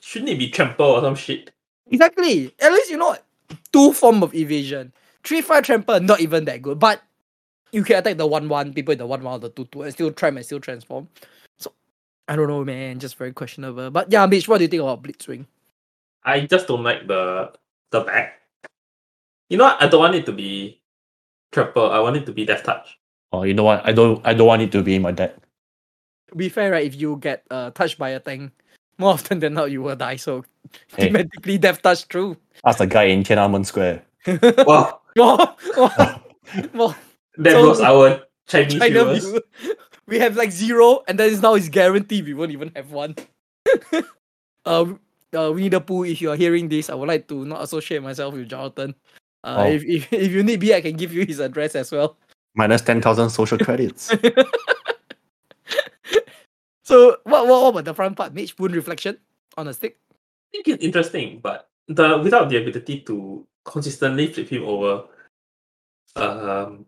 shouldn't 0.00 0.30
it 0.30 0.38
be 0.38 0.50
trample 0.50 0.86
or 0.86 1.00
some 1.00 1.14
shit? 1.14 1.52
Exactly. 1.90 2.52
At 2.60 2.72
least 2.72 2.90
you 2.90 2.96
know 2.96 3.16
two 3.72 3.92
form 3.92 4.22
of 4.22 4.34
evasion. 4.34 4.92
Three 5.24 5.40
five 5.40 5.64
trample 5.64 6.00
not 6.00 6.20
even 6.20 6.44
that 6.44 6.62
good, 6.62 6.78
but 6.78 7.02
you 7.72 7.82
can 7.84 7.96
attack 7.98 8.16
the 8.16 8.26
one 8.26 8.48
one 8.48 8.72
people 8.72 8.92
in 8.92 8.98
the 8.98 9.06
one 9.06 9.22
one 9.22 9.34
or 9.34 9.38
the 9.38 9.50
two 9.50 9.64
two 9.66 9.82
and 9.82 9.92
still 9.92 10.12
tram 10.12 10.36
and 10.36 10.44
still 10.46 10.60
transform. 10.60 11.08
So 11.58 11.72
I 12.28 12.36
don't 12.36 12.48
know, 12.48 12.64
man. 12.64 12.98
Just 12.98 13.16
very 13.16 13.32
questionable. 13.32 13.90
But 13.90 14.10
yeah, 14.12 14.26
Mitch, 14.26 14.48
what 14.48 14.58
do 14.58 14.64
you 14.64 14.68
think 14.68 14.82
about 14.82 15.02
Blitzwing? 15.02 15.46
I 16.24 16.40
just 16.40 16.66
don't 16.68 16.82
like 16.82 17.06
the 17.06 17.52
the 17.90 18.00
back. 18.00 18.40
You 19.48 19.56
know 19.58 19.64
what? 19.64 19.82
I 19.82 19.88
don't 19.88 20.00
want 20.00 20.14
it 20.14 20.26
to 20.26 20.32
be 20.32 20.80
trample. 21.52 21.90
I 21.90 21.98
want 22.00 22.16
it 22.16 22.26
to 22.26 22.32
be 22.32 22.44
death 22.44 22.62
touch. 22.64 22.98
Oh, 23.32 23.42
you 23.42 23.54
know 23.54 23.64
what? 23.64 23.86
I 23.86 23.92
don't. 23.92 24.20
I 24.26 24.34
don't 24.34 24.46
want 24.46 24.62
it 24.62 24.72
to 24.72 24.82
be 24.82 24.94
in 24.94 25.02
my 25.02 25.12
deck. 25.12 25.36
To 26.30 26.34
be 26.36 26.48
fair, 26.48 26.72
right? 26.72 26.84
If 26.86 26.94
you 26.96 27.16
get 27.20 27.44
uh, 27.50 27.70
touched 27.70 27.98
by 27.98 28.10
a 28.10 28.20
tank, 28.20 28.52
more 28.98 29.12
often 29.16 29.38
than 29.40 29.54
not 29.54 29.70
you 29.70 29.82
will 29.82 29.96
die. 29.96 30.16
So 30.16 30.44
Hey. 30.96 31.08
thematically, 31.08 31.58
death 31.60 31.80
touch 31.82 32.06
true. 32.08 32.36
Ask 32.64 32.78
the 32.78 32.86
guy 32.86 33.04
in 33.04 33.22
Tiananmen 33.22 33.64
Square. 33.64 34.02
Wow, 34.66 35.00
more, 35.16 35.56
more, 35.76 35.90
more 36.74 36.94
that 37.38 37.52
So- 37.52 37.68
was 37.68 37.80
our 37.80 38.20
Chinese 38.46 38.74
China 38.80 39.04
viewers. 39.04 39.24
view. 39.24 39.40
We 40.08 40.18
have 40.20 40.36
like 40.36 40.50
zero, 40.52 41.04
and 41.08 41.18
that 41.18 41.28
is 41.28 41.40
now 41.42 41.52
it's 41.54 41.68
guaranteed 41.68 42.24
we 42.24 42.32
won't 42.34 42.50
even 42.52 42.72
have 42.74 42.90
one. 42.92 43.14
uh, 44.64 44.84
uh, 45.36 45.52
Winnie 45.52 45.68
the 45.68 45.80
Pooh, 45.80 46.04
if 46.04 46.20
you 46.22 46.30
are 46.30 46.36
hearing 46.36 46.68
this, 46.68 46.88
I 46.90 46.94
would 46.94 47.08
like 47.08 47.28
to 47.28 47.44
not 47.44 47.62
associate 47.62 48.02
myself 48.02 48.34
with 48.34 48.48
Jonathan. 48.48 48.94
Uh, 49.44 49.56
Oh. 49.66 49.70
if, 49.70 49.84
if 49.84 50.12
if 50.26 50.32
you 50.32 50.42
need 50.42 50.60
be, 50.60 50.74
I 50.74 50.80
can 50.80 50.96
give 50.96 51.12
you 51.12 51.24
his 51.26 51.38
address 51.40 51.74
as 51.74 51.92
well. 51.92 52.16
Minus 52.54 52.82
ten 52.82 53.00
thousand 53.00 53.30
social 53.30 53.58
credits. 53.58 54.12
So 56.84 57.18
what, 57.24 57.46
what 57.46 57.60
what 57.62 57.68
about 57.70 57.84
the 57.84 57.94
front 57.94 58.16
part? 58.16 58.32
Mage 58.34 58.58
wound 58.58 58.74
reflection 58.74 59.18
on 59.58 59.68
a 59.68 59.74
stick. 59.74 59.98
I 60.14 60.16
think 60.52 60.68
it's 60.68 60.82
interesting, 60.84 61.38
but 61.42 61.68
the 61.86 62.16
without 62.18 62.48
the 62.48 62.56
ability 62.56 63.00
to 63.00 63.46
consistently 63.66 64.32
flip 64.32 64.48
him 64.48 64.64
over, 64.64 65.04
um, 66.16 66.86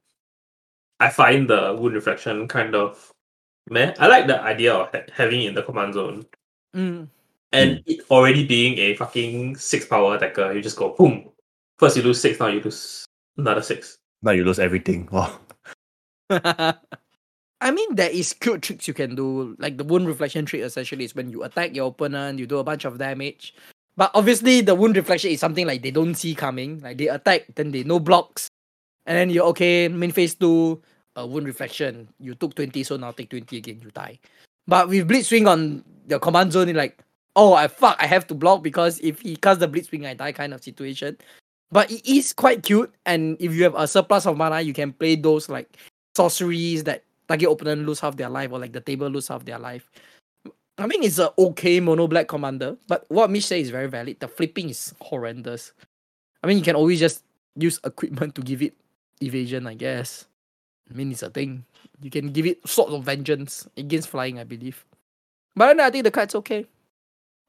I 1.00 1.10
find 1.10 1.48
the 1.48 1.76
wound 1.78 1.94
reflection 1.94 2.48
kind 2.48 2.74
of 2.74 3.12
meh. 3.68 3.92
I 3.98 4.06
like 4.06 4.26
the 4.26 4.40
idea 4.40 4.72
of 4.72 4.88
ha- 4.94 5.04
having 5.12 5.42
it 5.42 5.48
in 5.48 5.54
the 5.54 5.62
command 5.62 5.94
zone 5.94 6.24
Mm. 6.74 7.08
and 7.52 7.82
it 7.84 8.00
already 8.10 8.46
being 8.46 8.78
a 8.78 8.94
fucking 8.94 9.56
six 9.56 9.84
power 9.84 10.14
attacker. 10.16 10.52
You 10.54 10.62
just 10.62 10.76
go 10.78 10.94
boom. 10.96 11.28
First 11.80 11.96
you 11.96 12.02
lose 12.02 12.20
six, 12.20 12.38
now 12.38 12.48
you 12.48 12.60
lose 12.60 13.06
another 13.38 13.62
six. 13.62 13.96
now 14.20 14.32
you 14.32 14.44
lose 14.44 14.58
everything. 14.58 15.08
Wow. 15.10 15.40
I 16.30 17.70
mean, 17.72 17.94
there 17.94 18.10
is 18.10 18.34
cute 18.34 18.60
tricks 18.60 18.86
you 18.86 18.92
can 18.92 19.14
do. 19.14 19.56
Like 19.58 19.78
the 19.78 19.84
wound 19.84 20.06
reflection 20.06 20.44
trick, 20.44 20.60
essentially, 20.60 21.06
is 21.06 21.14
when 21.14 21.30
you 21.30 21.42
attack 21.42 21.74
your 21.74 21.88
opponent, 21.88 22.38
you 22.38 22.46
do 22.46 22.58
a 22.58 22.64
bunch 22.64 22.84
of 22.84 22.98
damage. 22.98 23.54
But 23.96 24.10
obviously, 24.12 24.60
the 24.60 24.74
wound 24.74 24.94
reflection 24.94 25.30
is 25.30 25.40
something 25.40 25.66
like 25.66 25.80
they 25.80 25.90
don't 25.90 26.14
see 26.14 26.34
coming. 26.34 26.80
Like 26.80 26.98
they 26.98 27.08
attack, 27.08 27.46
then 27.54 27.70
they 27.70 27.82
no 27.82 27.98
blocks, 27.98 28.50
and 29.06 29.16
then 29.16 29.30
you're 29.30 29.46
okay. 29.46 29.88
Main 29.88 30.12
phase 30.12 30.34
two, 30.34 30.82
uh, 31.16 31.26
wound 31.26 31.46
reflection. 31.46 32.08
You 32.18 32.34
took 32.34 32.56
twenty, 32.56 32.84
so 32.84 32.98
now 32.98 33.12
take 33.12 33.30
twenty 33.30 33.56
again. 33.56 33.80
You 33.82 33.90
die. 33.90 34.18
But 34.68 34.90
with 34.90 35.08
Blitzwing 35.08 35.48
on 35.48 35.82
the 36.06 36.18
command 36.18 36.52
zone, 36.52 36.68
it's 36.68 36.76
like, 36.76 37.02
oh, 37.36 37.54
I 37.54 37.68
fuck, 37.68 37.96
I 37.98 38.06
have 38.06 38.26
to 38.26 38.34
block 38.34 38.62
because 38.62 39.00
if 39.00 39.20
he 39.20 39.36
casts 39.36 39.60
the 39.60 39.68
Blitzwing, 39.68 40.04
I 40.04 40.12
die 40.12 40.32
kind 40.32 40.52
of 40.52 40.62
situation. 40.62 41.16
But 41.72 41.90
it 41.90 42.04
is 42.04 42.33
quite 42.33 42.62
cute, 42.62 42.92
and 43.06 43.37
if 43.38 43.54
you 43.54 43.62
have 43.62 43.76
a 43.76 43.87
surplus 43.87 44.26
of 44.26 44.37
mana, 44.37 44.61
you 44.61 44.72
can 44.72 44.92
play 44.92 45.14
those 45.14 45.48
like 45.48 45.76
sorceries 46.16 46.85
that 46.85 47.04
target 47.28 47.48
opponent 47.48 47.87
lose 47.87 48.00
half 48.00 48.16
their 48.16 48.28
life 48.28 48.50
or 48.50 48.59
like 48.59 48.72
the 48.72 48.80
table 48.80 49.09
lose 49.09 49.28
half 49.28 49.44
their 49.44 49.59
life. 49.59 49.88
I 50.78 50.87
mean, 50.87 51.04
it's 51.04 51.18
a 51.18 51.33
okay 51.38 51.78
mono 51.78 52.09
black 52.09 52.26
commander, 52.26 52.76
but 52.88 53.04
what 53.09 53.30
Mitch 53.30 53.46
says 53.46 53.66
is 53.66 53.70
very 53.70 53.87
valid. 53.87 54.18
The 54.18 54.26
flipping 54.26 54.70
is 54.70 54.94
horrendous. 55.00 55.72
I 56.42 56.46
mean, 56.46 56.59
you 56.59 56.64
can 56.64 56.74
always 56.74 56.98
just 56.98 57.22
use 57.54 57.78
equipment 57.85 58.35
to 58.35 58.42
give 58.42 58.62
it 58.62 58.74
evasion, 59.20 59.66
I 59.66 59.74
guess. 59.74 60.26
I 60.90 60.94
mean, 60.94 61.12
it's 61.12 61.22
a 61.22 61.30
thing. 61.30 61.64
You 62.02 62.11
can 62.11 62.33
give 62.33 62.46
it 62.46 62.66
sort 62.66 62.90
of 62.90 63.04
vengeance 63.04 63.68
against 63.76 64.09
flying, 64.09 64.38
I 64.40 64.44
believe. 64.44 64.85
But 65.54 65.78
I 65.78 65.90
think 65.90 66.04
the 66.04 66.11
card's 66.11 66.35
okay. 66.35 66.66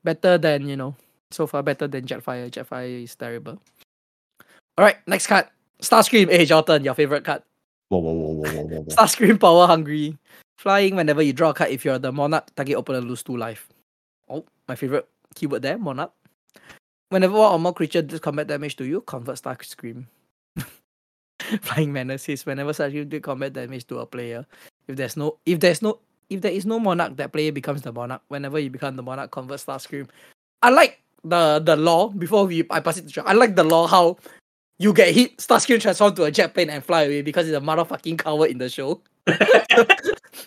Better 0.04 0.38
than, 0.38 0.68
you 0.68 0.76
know, 0.76 0.96
so 1.32 1.48
far 1.48 1.64
better 1.64 1.88
than 1.88 2.06
Jetfire. 2.06 2.52
Jetfire 2.52 3.04
is 3.04 3.16
terrible. 3.16 3.62
Alright, 4.78 4.98
next 5.08 5.28
card. 5.28 5.48
Starscream. 5.82 6.30
Hey, 6.30 6.46
your 6.46 6.64
turn. 6.64 6.84
Your 6.84 6.94
favorite 6.94 7.26
card. 7.26 7.44
Whoa, 7.90 8.00
whoa, 8.00 8.14
whoa, 8.14 8.32
whoa, 8.34 8.64
whoa, 8.64 8.64
whoa. 8.64 8.84
Starscream 8.86 9.40
power 9.40 9.68
hungry. 9.68 10.18
Flying 10.58 10.96
whenever 10.96 11.22
you 11.22 11.34
draw 11.34 11.50
a 11.50 11.54
card 11.54 11.72
if 11.72 11.84
you're 11.84 11.98
the 11.98 12.12
monarch, 12.12 12.54
target 12.56 12.78
opponent 12.78 13.08
lose 13.08 13.24
two 13.24 13.36
life. 13.36 13.68
Oh, 14.30 14.46
my 14.68 14.76
favorite 14.76 15.08
keyword 15.36 15.64
there, 15.64 15.78
monarch. 15.78 16.12
Whenever 17.10 17.34
one 17.34 17.52
or 17.52 17.60
more 17.60 17.74
creature 17.74 18.02
does 18.02 18.20
combat 18.20 18.48
damage 18.48 18.76
to 18.78 18.86
you, 18.86 19.02
convert 19.02 19.42
Starscream. 19.42 20.06
Flying 21.62 21.92
menaces. 21.92 22.46
Whenever 22.46 22.72
Starscream 22.72 23.10
do 23.10 23.20
combat 23.20 23.54
damage 23.54 23.88
to 23.88 24.00
a 24.00 24.06
player, 24.06 24.46
if 24.88 24.96
there's 24.96 25.18
no 25.18 25.38
if 25.46 25.60
there's 25.60 25.82
no 25.82 26.00
if 26.30 26.40
there 26.40 26.52
is 26.52 26.66
no 26.66 26.80
monarch, 26.80 27.18
that 27.18 27.34
player 27.34 27.52
becomes 27.52 27.82
the 27.82 27.92
monarch. 27.92 28.22
Whenever 28.30 28.60
you 28.60 28.70
become 28.70 28.96
the 28.96 29.04
monarch, 29.04 29.32
convert 29.32 29.60
Starscream. 29.60 30.08
I 30.62 30.70
like 30.70 31.02
the 31.24 31.60
the 31.60 31.76
lore 31.76 32.14
before 32.14 32.46
we 32.46 32.66
I 32.70 32.80
pass 32.80 32.98
it 32.98 33.08
to 33.08 33.12
John. 33.12 33.26
I 33.28 33.34
like 33.34 33.56
the 33.56 33.64
lore 33.64 33.88
how 33.90 34.18
you 34.82 34.94
get 34.94 35.14
hit, 35.14 35.38
Starscream 35.38 35.80
transform 35.80 36.16
to 36.16 36.24
a 36.24 36.32
jet 36.32 36.54
plane 36.54 36.70
and 36.70 36.84
fly 36.84 37.04
away 37.04 37.22
because 37.22 37.48
it's 37.48 37.58
a 37.58 37.62
motherfucking 37.62 38.18
coward 38.20 38.50
in 38.52 38.58
the 38.58 38.70
show. 38.70 39.02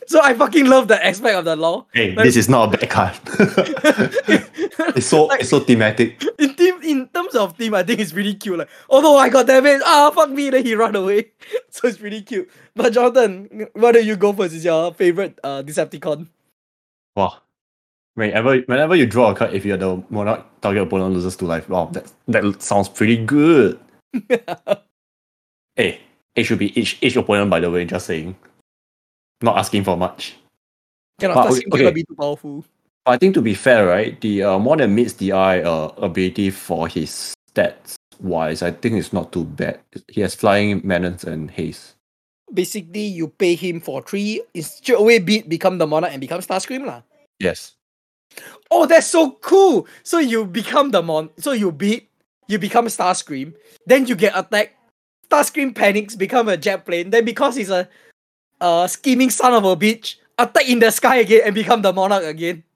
so 0.07 0.21
I 0.23 0.35
fucking 0.35 0.67
love 0.67 0.89
the 0.89 1.05
aspect 1.05 1.37
of 1.37 1.45
the 1.45 1.55
lore. 1.55 1.87
Hey, 1.95 2.13
Like- 2.15 2.25
this 2.25 2.37
is 2.37 2.49
not 2.49 2.75
a 2.75 2.77
bad 2.77 2.91
card. 2.91 3.15
it's 4.97 5.07
so 5.07 5.25
Like- 5.31 5.41
it's 5.41 5.51
so 5.51 5.61
thematic. 5.61 6.23
in 6.39 6.55
in 6.83 7.09
terms 7.09 7.35
of 7.35 7.57
theme, 7.57 7.75
I 7.75 7.83
think 7.83 8.01
it's 8.01 8.13
really 8.13 8.35
cute. 8.35 8.59
Like, 8.59 8.69
oh 8.91 9.01
no, 9.01 9.17
I 9.17 9.29
got 9.29 9.47
damage. 9.47 9.81
Ah, 9.85 10.11
fuck 10.11 10.31
me. 10.31 10.51
Then 10.51 10.65
he 10.65 10.75
run 10.75 10.97
away. 10.97 11.31
So 11.71 11.89
it's 11.89 12.01
really 12.01 12.23
cute. 12.23 12.51
But 12.75 12.93
Jonathan, 12.93 13.69
why 13.75 13.93
don't 13.93 14.05
you 14.05 14.17
go 14.17 14.33
first? 14.33 14.55
Is 14.55 14.65
your 14.65 14.93
favorite 14.95 15.39
uh 15.45 15.63
Decepticon? 15.63 16.27
Wow. 17.17 17.39
Whenever 18.15 18.59
whenever 18.67 18.95
you 18.97 19.07
draw 19.07 19.31
a 19.31 19.35
card, 19.35 19.55
if 19.55 19.65
you're 19.65 19.77
the 19.77 20.03
monarch, 20.11 20.45
target 20.61 20.83
opponent 20.83 21.15
loses 21.15 21.37
two 21.37 21.47
life. 21.47 21.69
Wow, 21.69 21.87
that 21.93 22.13
that 22.29 22.63
sounds 22.63 22.89
pretty 22.89 23.17
good. 23.25 23.79
Hey, 25.77 26.01
it 26.37 26.45
should 26.45 26.59
be 26.59 26.79
each 26.79 26.99
each 27.03 27.17
opponent 27.17 27.51
by 27.51 27.59
the 27.59 27.71
way, 27.71 27.85
just 27.85 28.07
saying. 28.07 28.37
Not 29.43 29.59
asking 29.59 29.83
for 29.85 29.97
much. 29.97 30.37
Cannot 31.19 31.35
But, 31.35 31.47
Starscream 31.51 31.75
okay. 31.75 31.91
be 31.91 32.05
too 32.05 32.15
powerful. 32.15 32.65
I 33.07 33.19
think 33.19 33.35
to 33.35 33.43
be 33.43 33.55
fair, 33.55 33.87
right, 33.87 34.19
the 34.21 34.43
uh, 34.43 34.59
more 34.59 34.77
than 34.77 34.95
meets 34.95 35.15
the 35.15 35.33
eye 35.33 35.61
uh, 35.61 35.93
ability 35.99 36.51
for 36.51 36.89
his 36.89 37.35
stats 37.53 37.95
wise, 38.21 38.63
I 38.63 38.71
think 38.71 38.95
it's 38.97 39.13
not 39.13 39.33
too 39.33 39.45
bad. 39.45 39.81
He 40.09 40.23
has 40.23 40.35
flying, 40.35 40.81
menace, 40.85 41.25
and 41.25 41.51
haste. 41.51 41.97
Basically, 42.53 43.05
you 43.05 43.29
pay 43.29 43.55
him 43.55 43.81
for 43.81 44.01
three, 44.01 44.41
it's 44.55 44.79
straight 44.79 45.01
away 45.01 45.19
beat, 45.19 45.49
become 45.49 45.79
the 45.79 45.87
monarch 45.87 46.13
and 46.13 46.21
become 46.21 46.41
Starscream 46.41 46.87
lah. 46.87 47.03
Yes. 47.39 47.75
Oh, 48.71 48.87
that's 48.87 49.07
so 49.07 49.33
cool! 49.43 49.87
So 50.03 50.19
you 50.19 50.47
become 50.47 50.91
the 50.91 51.03
mon 51.03 51.31
so 51.37 51.53
you 51.53 51.71
beat, 51.73 52.09
you 52.49 52.59
become 52.59 52.87
Starscream, 52.87 53.55
then 53.87 54.07
you 54.07 54.15
get 54.17 54.33
attacked. 54.37 54.75
Starscream 55.31 55.75
panics, 55.75 56.15
become 56.15 56.49
a 56.49 56.57
jet 56.57 56.85
plane, 56.87 57.11
then 57.11 57.25
because 57.25 57.57
he's 57.57 57.71
a 57.71 57.89
uh 58.61 58.87
scheming 58.87 59.31
son 59.31 59.55
of 59.55 59.65
a 59.65 59.75
bitch, 59.77 60.17
attack 60.39 60.69
in 60.69 60.79
the 60.79 60.91
sky 60.91 61.17
again 61.17 61.43
and 61.45 61.55
become 61.55 61.83
the 61.83 61.93
monarch 61.93 62.25
again. 62.25 62.63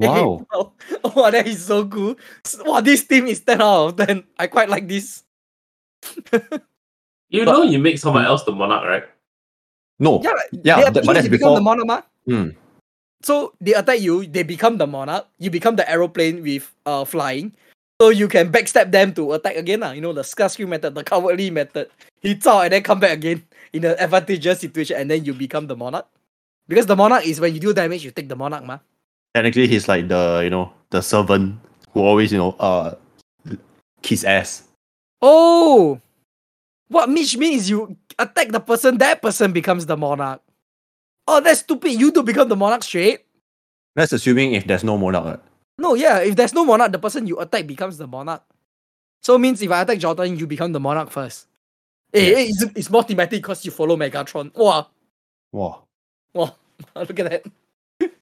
Wow. 0.00 0.46
oh, 0.54 0.72
wow, 1.14 1.28
that 1.30 1.46
is 1.46 1.60
so 1.66 1.84
cool. 1.84 2.16
S- 2.46 2.56
Wow, 2.64 2.80
this 2.80 3.04
team 3.04 3.26
is 3.28 3.40
10 3.44 3.60
out 3.60 4.00
of 4.00 4.06
10. 4.08 4.24
I 4.38 4.46
quite 4.48 4.70
like 4.72 4.88
this. 4.88 5.24
You 7.30 7.44
But- 7.44 7.52
know 7.52 7.62
you 7.62 7.78
make 7.78 7.98
someone 7.98 8.24
else 8.24 8.42
the 8.42 8.52
monarch, 8.52 8.82
right? 8.88 9.04
No. 10.00 10.20
Yeah, 10.24 10.30
like, 10.32 10.50
Yeah, 10.64 10.76
they 10.76 10.90
that- 10.90 11.04
but 11.06 11.12
that's 11.14 11.24
you 11.26 11.30
become 11.30 11.54
the 11.54 11.60
monarch. 11.60 11.86
mah. 11.86 12.02
Hmm. 12.26 12.48
So 13.22 13.52
they 13.60 13.74
attack 13.74 14.00
you, 14.00 14.24
they 14.26 14.42
become 14.42 14.78
the 14.78 14.86
monarch, 14.88 15.28
you 15.38 15.50
become 15.50 15.76
the 15.76 15.84
aeroplane 15.88 16.42
with 16.42 16.72
uh 16.86 17.04
flying. 17.04 17.52
So 18.00 18.08
you 18.08 18.28
can 18.32 18.48
backstab 18.48 18.88
them 18.88 19.12
to 19.12 19.36
attack 19.36 19.60
again. 19.60 19.84
lah. 19.84 19.92
You 19.92 20.00
know, 20.00 20.16
the 20.16 20.24
Starscream 20.24 20.72
method, 20.72 20.96
the 20.96 21.04
cowardly 21.04 21.52
method. 21.52 21.92
He 22.24 22.32
out 22.48 22.64
and 22.64 22.72
then 22.72 22.82
come 22.82 22.98
back 22.98 23.12
again 23.12 23.44
in 23.76 23.84
an 23.84 23.94
advantageous 24.00 24.60
situation, 24.60 24.96
and 24.96 25.10
then 25.10 25.24
you 25.28 25.36
become 25.36 25.68
the 25.68 25.76
monarch. 25.76 26.08
Because 26.66 26.86
the 26.86 26.96
monarch 26.96 27.26
is 27.26 27.40
when 27.40 27.52
you 27.52 27.60
do 27.60 27.74
damage, 27.74 28.02
you 28.02 28.10
take 28.10 28.28
the 28.28 28.36
monarch, 28.36 28.64
ma. 28.64 28.78
Technically, 29.34 29.68
he's 29.68 29.86
like 29.86 30.08
the 30.08 30.40
you 30.42 30.48
know 30.48 30.72
the 30.88 31.02
servant 31.04 31.60
who 31.92 32.00
always 32.00 32.32
you 32.32 32.38
know 32.38 32.56
uh 32.56 32.96
kiss 34.00 34.24
ass. 34.24 34.64
Oh! 35.20 36.00
What 36.88 37.10
Mitch 37.10 37.36
means 37.36 37.68
you 37.68 37.96
attack 38.18 38.48
the 38.48 38.60
person, 38.60 38.96
that 38.98 39.20
person 39.20 39.52
becomes 39.52 39.84
the 39.84 39.96
monarch. 39.96 40.40
Oh, 41.28 41.40
that's 41.40 41.60
stupid. 41.60 41.92
You 41.92 42.10
do 42.10 42.22
become 42.22 42.48
the 42.48 42.56
monarch 42.56 42.82
straight. 42.82 43.28
That's 43.94 44.12
assuming 44.12 44.54
if 44.54 44.66
there's 44.66 44.82
no 44.82 44.96
monarch. 44.96 45.44
No, 45.80 45.94
yeah, 45.94 46.18
if 46.18 46.36
there's 46.36 46.52
no 46.52 46.66
monarch, 46.66 46.92
the 46.92 46.98
person 46.98 47.26
you 47.26 47.40
attack 47.40 47.66
becomes 47.66 47.96
the 47.96 48.06
monarch. 48.06 48.42
So 49.22 49.38
means 49.38 49.62
if 49.62 49.70
I 49.70 49.80
attack 49.80 49.98
Jordan, 49.98 50.38
you 50.38 50.46
become 50.46 50.72
the 50.72 50.80
monarch 50.80 51.10
first. 51.10 51.46
Eh, 52.12 52.20
eh, 52.20 52.46
it's, 52.50 52.62
it's 52.76 52.90
more 52.90 53.02
thematic 53.02 53.40
because 53.40 53.64
you 53.64 53.70
follow 53.70 53.96
Megatron. 53.96 54.54
Wow, 54.54 54.88
Wow. 55.52 55.84
wow, 56.34 56.54
look 56.94 57.18
at 57.20 57.30
that. 57.30 57.42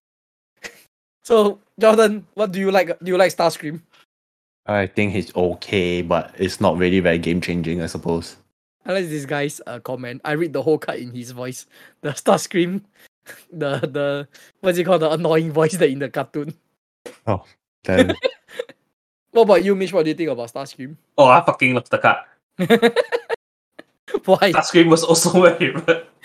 so, 1.25 1.59
Jordan, 1.81 2.25
what 2.35 2.53
do 2.53 2.61
you 2.61 2.71
like? 2.71 2.97
Do 3.01 3.11
you 3.11 3.19
like 3.19 3.35
Starscream? 3.35 3.81
I 4.67 4.87
think 4.87 5.13
he's 5.15 5.35
okay, 5.35 6.03
but 6.03 6.35
it's 6.39 6.61
not 6.61 6.77
really 6.77 7.01
very 7.01 7.19
game 7.19 7.41
changing, 7.41 7.83
I 7.83 7.87
suppose. 7.87 8.37
I 8.87 8.93
like 8.93 9.09
this 9.09 9.27
guy's 9.27 9.61
uh, 9.67 9.81
comment. 9.81 10.21
I 10.25 10.33
read 10.33 10.53
the 10.53 10.63
whole 10.63 10.79
cut 10.79 10.99
in 10.99 11.11
his 11.11 11.33
voice. 11.33 11.67
The 12.03 12.11
Starscream, 12.11 12.83
the 13.53 13.81
the 13.81 14.29
what's 14.61 14.79
it 14.79 14.85
called? 14.85 15.03
The 15.03 15.11
annoying 15.11 15.51
voice 15.51 15.77
that 15.77 15.89
in 15.91 15.99
the 15.99 16.09
cartoon. 16.09 16.55
Oh, 17.29 17.45
then 17.85 18.15
What 19.33 19.43
about 19.43 19.63
you, 19.65 19.77
Mitch? 19.77 19.93
What 19.93 20.05
do 20.05 20.09
you 20.11 20.15
think 20.17 20.31
about 20.31 20.49
Starscream? 20.53 20.97
Oh, 21.19 21.27
I 21.29 21.45
fucking 21.45 21.75
love 21.75 21.89
the 21.91 21.99
card. 21.99 22.17
Why? 24.25 24.51
Starscream 24.53 24.89
was 24.89 25.05
also 25.05 25.39
my 25.41 25.53
favorite. 25.55 26.09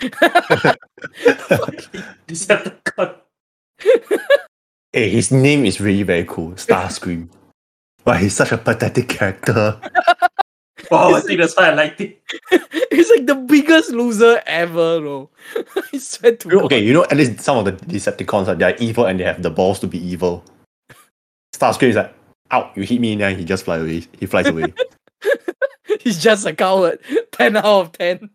Decepticon. 2.26 3.14
hey, 4.92 5.10
his 5.10 5.30
name 5.30 5.64
is 5.66 5.80
really 5.80 6.02
very 6.02 6.24
cool. 6.24 6.52
Starscream. 6.52 7.28
but 8.04 8.18
he's 8.20 8.34
such 8.34 8.52
a 8.52 8.58
pathetic 8.58 9.08
character. 9.08 9.78
Wow, 10.90 11.14
I 11.14 11.20
think 11.20 11.40
that's 11.40 11.56
why 11.56 11.70
I 11.70 11.74
liked 11.74 12.00
it. 12.00 12.20
He's 12.90 13.10
like 13.10 13.26
the 13.26 13.34
biggest 13.36 13.90
loser 13.90 14.42
ever, 14.46 15.00
bro. 15.00 15.30
I 15.92 15.98
swear 15.98 16.36
to 16.36 16.48
You 16.48 16.54
know, 16.54 16.60
God. 16.62 16.66
okay, 16.66 16.80
you 16.84 16.92
know, 16.92 17.04
at 17.04 17.16
least 17.16 17.40
some 17.40 17.58
of 17.58 17.64
the 17.64 17.72
Decepticons 17.72 18.46
like, 18.48 18.58
they're 18.58 18.76
evil 18.76 19.06
and 19.06 19.18
they 19.20 19.24
have 19.24 19.42
the 19.42 19.50
balls 19.50 19.78
to 19.80 19.86
be 19.86 19.98
evil. 19.98 20.44
Starscream 21.58 21.88
is 21.90 21.96
like, 21.96 22.12
out, 22.50 22.76
you 22.76 22.82
hit 22.82 23.00
me, 23.00 23.12
and 23.12 23.20
then 23.20 23.38
he 23.38 23.44
just 23.44 23.64
flies 23.64 23.80
away. 23.82 24.02
He 24.18 24.26
flies 24.26 24.46
away. 24.46 24.72
He's 26.00 26.20
just 26.22 26.44
a 26.46 26.54
coward. 26.54 26.98
10 27.32 27.56
out 27.56 27.64
of 27.64 27.92
10. 27.92 28.28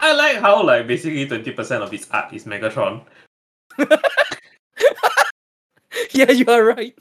I 0.00 0.14
like 0.14 0.36
how 0.36 0.62
like 0.62 0.86
basically 0.86 1.26
twenty 1.26 1.50
percent 1.50 1.82
of 1.82 1.90
his 1.90 2.06
art 2.12 2.32
is 2.32 2.44
Megatron. 2.44 3.02
Yeah, 6.12 6.30
you 6.30 6.46
are 6.46 6.62
right. 6.64 6.96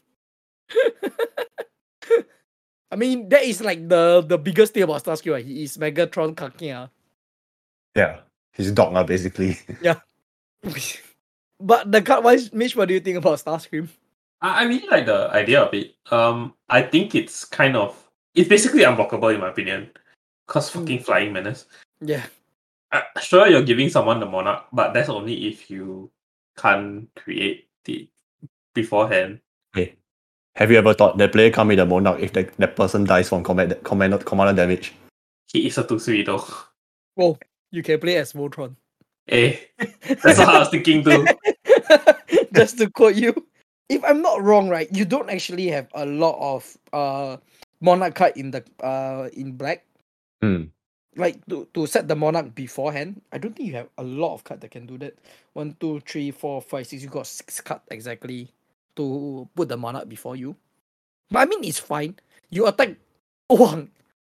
I 2.92 2.96
mean, 2.96 3.30
that 3.30 3.44
is 3.44 3.62
like 3.62 3.88
the 3.88 4.24
the 4.26 4.38
biggest 4.38 4.74
thing 4.74 4.84
about 4.84 5.04
Starscream. 5.04 5.34
Right? 5.34 5.46
He 5.46 5.64
is 5.64 5.78
Megatron 5.78 6.34
Kakia. 6.36 6.90
yeah. 7.96 8.22
His 8.54 8.72
dog, 8.72 8.96
uh, 8.96 9.04
basically. 9.04 9.60
Yeah. 9.82 10.00
But 11.60 11.92
the 11.92 12.02
cut 12.02 12.24
wise, 12.24 12.52
Mitch, 12.52 12.76
what 12.76 12.88
do 12.88 12.96
you 12.96 13.00
think 13.00 13.18
about 13.18 13.38
Starscream? 13.38 13.88
I, 14.42 14.62
I 14.62 14.64
really 14.64 14.88
like 14.88 15.06
the 15.06 15.30
idea 15.32 15.62
of 15.62 15.74
it. 15.74 15.96
Um, 16.12 16.54
I 16.70 16.82
think 16.82 17.16
it's 17.16 17.46
kind 17.46 17.76
of 17.76 17.96
it's 18.36 18.50
basically 18.50 18.82
unblockable 18.82 19.34
in 19.34 19.42
my 19.42 19.50
opinion, 19.50 19.90
cause 20.48 20.70
fucking 20.70 21.00
flying 21.00 21.34
menace. 21.34 21.66
Yeah. 22.02 22.26
Uh, 22.92 23.02
sure, 23.22 23.48
you're 23.48 23.64
giving 23.64 23.90
someone 23.90 24.20
the 24.20 24.26
monarch, 24.26 24.66
but 24.72 24.94
that's 24.94 25.10
only 25.10 25.48
if 25.48 25.70
you 25.70 26.10
can't 26.56 27.10
create 27.16 27.68
it 27.88 28.08
beforehand. 28.74 29.40
Hey, 29.74 29.96
have 30.56 30.72
you 30.72 30.78
ever 30.78 30.94
thought 30.94 31.18
that 31.18 31.32
player 31.32 31.52
can't 31.52 31.68
be 31.68 31.76
the 31.76 31.86
monarch 31.86 32.20
if 32.20 32.34
the, 32.34 32.50
that 32.58 32.76
person 32.76 33.04
dies 33.04 33.30
from 33.30 33.44
combat, 33.44 33.84
commander, 33.84 34.20
commander 34.20 34.54
damage? 34.54 34.94
He 35.48 35.68
is 35.68 35.78
a 35.78 35.84
two 35.86 36.00
three 36.00 36.24
though. 36.24 36.46
Well, 37.16 37.40
you 37.72 37.84
can 37.84 38.00
play 38.00 38.18
as 38.18 38.34
Voltron. 38.34 38.76
Eh, 39.28 39.58
that's 39.78 40.40
what 40.40 40.48
I 40.48 40.60
was 40.60 40.70
thinking 40.70 41.04
too. 41.04 41.28
Just 42.54 42.78
to 42.78 42.90
quote 42.90 43.16
you, 43.16 43.34
if 43.90 44.04
I'm 44.04 44.22
not 44.22 44.42
wrong, 44.44 44.70
right, 44.70 44.88
you 44.92 45.06
don't 45.06 45.30
actually 45.30 45.68
have 45.68 45.88
a 45.94 46.06
lot 46.06 46.38
of 46.40 46.78
uh 46.94 47.38
monarch 47.82 48.16
card 48.16 48.34
in 48.38 48.52
the 48.52 48.64
uh 48.84 49.30
in 49.34 49.54
black. 49.54 49.86
Hmm. 50.42 50.66
Like 51.16 51.42
to, 51.50 51.68
to 51.74 51.88
set 51.88 52.08
the 52.08 52.16
monarch 52.16 52.54
beforehand. 52.54 53.22
I 53.32 53.40
don't 53.40 53.56
think 53.56 53.68
you 53.70 53.76
have 53.76 53.90
a 53.98 54.04
lot 54.04 54.36
of 54.36 54.44
card 54.44 54.62
that 54.62 54.70
can 54.70 54.86
do 54.86 54.98
that. 55.00 55.18
One, 55.54 55.76
two, 55.80 56.00
three, 56.06 56.30
four, 56.30 56.62
five, 56.62 56.86
six. 56.86 57.02
You 57.02 57.10
got 57.10 57.26
six 57.26 57.60
card 57.62 57.82
exactly 57.90 58.54
to 58.96 59.48
put 59.56 59.70
the 59.70 59.78
monarch 59.78 60.08
before 60.08 60.36
you. 60.36 60.56
But 61.32 61.40
I 61.40 61.46
mean 61.46 61.64
it's 61.64 61.80
fine. 61.80 62.16
You 62.50 62.68
attack 62.68 62.96
Wang. 63.50 63.90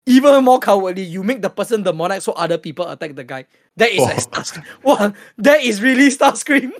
Even 0.05 0.43
more 0.43 0.59
cowardly, 0.59 1.03
you 1.03 1.23
make 1.23 1.41
the 1.41 1.49
person 1.49 1.81
the 1.83 1.93
monarch 1.93 2.21
so 2.21 2.33
other 2.33 2.57
people 2.57 2.85
attack 2.89 3.15
the 3.15 3.23
guy. 3.23 3.45
That 3.77 3.91
is 3.91 4.01
like 4.01 4.17
Oh. 4.17 4.19
Starscream. 4.19 4.65
Wow, 4.83 5.13
that 5.37 5.61
is 5.63 5.81
really 5.81 6.09
Starscream. 6.09 6.71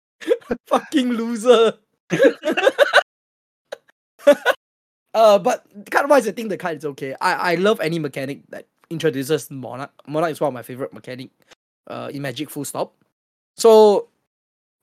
Fucking 0.66 1.08
loser. 1.10 1.74
uh, 5.14 5.38
but 5.38 5.64
card 5.90 6.08
wise, 6.08 6.28
I 6.28 6.32
think 6.32 6.48
the 6.48 6.56
card 6.56 6.78
is 6.78 6.84
okay. 6.84 7.14
I, 7.20 7.52
I 7.52 7.54
love 7.56 7.80
any 7.80 7.98
mechanic 7.98 8.42
that 8.50 8.66
introduces 8.90 9.50
Monarch. 9.50 9.92
Monarch 10.06 10.32
is 10.32 10.40
one 10.40 10.48
of 10.48 10.54
my 10.54 10.62
favorite 10.62 10.92
mechanic 10.92 11.30
uh, 11.88 12.10
in 12.12 12.22
Magic 12.22 12.50
full 12.50 12.64
stop. 12.64 12.94
So 13.56 14.08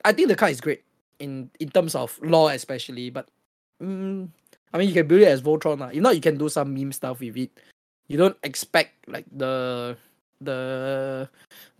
I 0.03 0.13
think 0.13 0.27
the 0.27 0.36
card 0.36 0.51
is 0.51 0.61
great 0.61 0.84
in, 1.19 1.49
in 1.59 1.69
terms 1.69 1.95
of 1.95 2.19
lore 2.21 2.51
especially, 2.51 3.09
but 3.09 3.27
mm, 3.82 4.27
I 4.73 4.77
mean 4.77 4.88
you 4.88 4.93
can 4.93 5.07
build 5.07 5.21
it 5.21 5.27
as 5.27 5.41
Voltron. 5.41 5.80
lah. 5.80 5.89
If 5.89 6.01
not, 6.01 6.15
you 6.15 6.21
can 6.21 6.38
do 6.38 6.49
some 6.49 6.73
meme 6.73 6.91
stuff 6.91 7.19
with 7.19 7.38
it. 7.38 7.51
You 8.07 8.17
don't 8.17 8.38
expect 8.43 9.07
like 9.07 9.25
the 9.32 9.97
the 10.42 11.30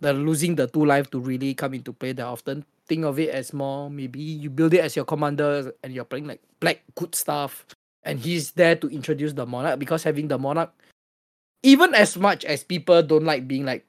the 0.00 0.12
losing 0.12 0.54
the 0.54 0.66
two 0.66 0.84
life 0.84 1.10
to 1.10 1.20
really 1.20 1.54
come 1.54 1.74
into 1.74 1.92
play 1.92 2.12
that 2.12 2.26
often. 2.26 2.64
Think 2.86 3.04
of 3.04 3.18
it 3.18 3.30
as 3.30 3.52
more 3.52 3.88
maybe 3.88 4.20
you 4.20 4.50
build 4.50 4.74
it 4.74 4.80
as 4.80 4.96
your 4.96 5.04
commander 5.04 5.72
and 5.82 5.94
you're 5.94 6.04
playing 6.04 6.26
like 6.26 6.42
black 6.58 6.82
good 6.94 7.14
stuff, 7.14 7.66
and 8.02 8.18
he's 8.18 8.52
there 8.52 8.76
to 8.76 8.88
introduce 8.88 9.32
the 9.32 9.46
monarch 9.46 9.78
because 9.78 10.02
having 10.02 10.28
the 10.28 10.38
monarch 10.38 10.72
even 11.62 11.94
as 11.94 12.16
much 12.16 12.44
as 12.44 12.64
people 12.64 13.02
don't 13.02 13.24
like 13.24 13.46
being 13.46 13.64
like, 13.64 13.84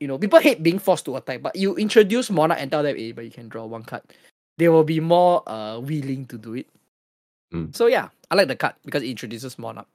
you 0.00 0.08
know, 0.08 0.18
people 0.18 0.38
hate 0.38 0.62
being 0.62 0.78
forced 0.78 1.04
to 1.06 1.16
attack, 1.16 1.42
but 1.42 1.56
you 1.56 1.74
introduce 1.76 2.30
Monarch 2.30 2.58
and 2.60 2.70
tell 2.70 2.82
them, 2.82 2.96
hey, 2.96 3.12
but 3.12 3.24
you 3.24 3.30
can 3.30 3.48
draw 3.48 3.64
one 3.64 3.82
card. 3.82 4.02
They 4.58 4.68
will 4.68 4.84
be 4.84 5.00
more 5.00 5.46
uh 5.48 5.78
willing 5.80 6.26
to 6.26 6.38
do 6.38 6.54
it. 6.54 6.68
Mm. 7.54 7.74
So 7.74 7.86
yeah, 7.86 8.08
I 8.30 8.34
like 8.34 8.48
the 8.48 8.56
card 8.56 8.74
because 8.84 9.02
it 9.02 9.08
introduces 9.10 9.58
Monarch. 9.58 9.88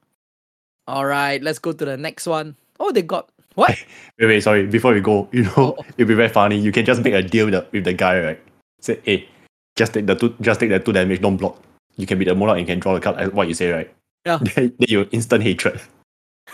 All 0.88 1.06
right, 1.06 1.42
let's 1.42 1.60
go 1.60 1.72
to 1.74 1.86
the 1.86 1.98
next 1.98 2.26
one. 2.26 2.56
Oh, 2.80 2.92
they 2.92 3.04
got 3.04 3.30
what? 3.56 3.70
Wait, 4.20 4.28
wait, 4.28 4.44
sorry. 4.44 4.68
Before 4.68 4.94
we 4.94 5.02
go, 5.02 5.28
you 5.32 5.44
know, 5.44 5.54
Oh. 5.58 5.86
it'd 5.98 6.08
be 6.08 6.14
very 6.14 6.30
funny. 6.30 6.58
You 6.60 6.72
can 6.72 6.86
just 6.86 7.02
make 7.04 7.14
a 7.16 7.24
deal 7.24 7.46
with 7.48 7.54
the, 7.56 7.66
with 7.72 7.84
the 7.86 7.94
guy, 7.94 8.20
right? 8.20 8.40
Say, 8.80 9.00
hey, 9.04 9.28
just 9.76 9.94
take 9.94 10.06
the 10.06 10.14
two, 10.16 10.36
just 10.42 10.60
take 10.60 10.70
the 10.70 10.80
two 10.80 10.94
damage, 10.94 11.22
don't 11.22 11.38
block. 11.38 11.58
You 11.98 12.06
can 12.06 12.20
be 12.20 12.26
the 12.26 12.36
monarch 12.36 12.60
and 12.60 12.68
can 12.68 12.80
draw 12.80 12.94
the 12.94 13.00
card. 13.00 13.18
As 13.18 13.32
what 13.32 13.48
you 13.48 13.54
say, 13.56 13.72
right? 13.72 13.92
Yeah. 14.26 14.38
Then, 14.56 14.74
then 14.78 14.88
you 14.90 15.08
instant 15.12 15.42
hatred. 15.44 15.82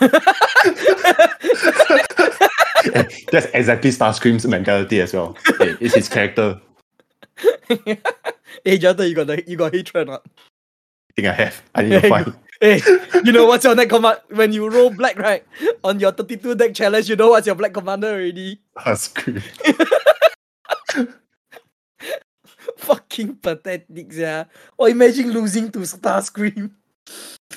That's 3.30 3.46
exactly 3.52 3.90
Starscream's 3.90 4.46
mentality 4.46 5.00
as 5.00 5.12
well. 5.12 5.36
Hey, 5.58 5.76
it's 5.80 5.94
his 5.94 6.08
character. 6.08 6.60
hey, 8.64 8.78
Jonathan, 8.78 9.08
you 9.08 9.14
got 9.14 9.26
the 9.26 9.44
you 9.46 9.56
got 9.56 9.74
hatred 9.74 10.08
or 10.08 10.12
not? 10.12 10.26
I 11.18 11.20
think 11.20 11.34
I 11.34 11.42
have. 11.42 11.62
I 11.74 11.82
need 11.82 12.02
to 12.02 12.08
find. 12.08 12.34
Hey, 12.60 12.82
you 13.24 13.32
know 13.32 13.46
what's 13.46 13.64
your 13.64 13.74
deck 13.74 13.88
command 13.88 14.18
when 14.30 14.52
you 14.52 14.68
roll 14.70 14.90
black, 14.90 15.18
right? 15.18 15.44
On 15.82 15.98
your 15.98 16.12
32 16.12 16.54
deck 16.54 16.74
challenge, 16.74 17.08
you 17.08 17.16
know 17.16 17.30
what's 17.30 17.46
your 17.46 17.56
black 17.56 17.72
commander 17.72 18.08
already? 18.08 18.60
Starscream. 18.78 19.42
Fucking 22.78 23.36
pathetic, 23.36 24.12
yeah. 24.12 24.44
Or 24.76 24.88
imagine 24.88 25.32
losing 25.32 25.72
to 25.72 25.80
Starscream. 25.80 26.70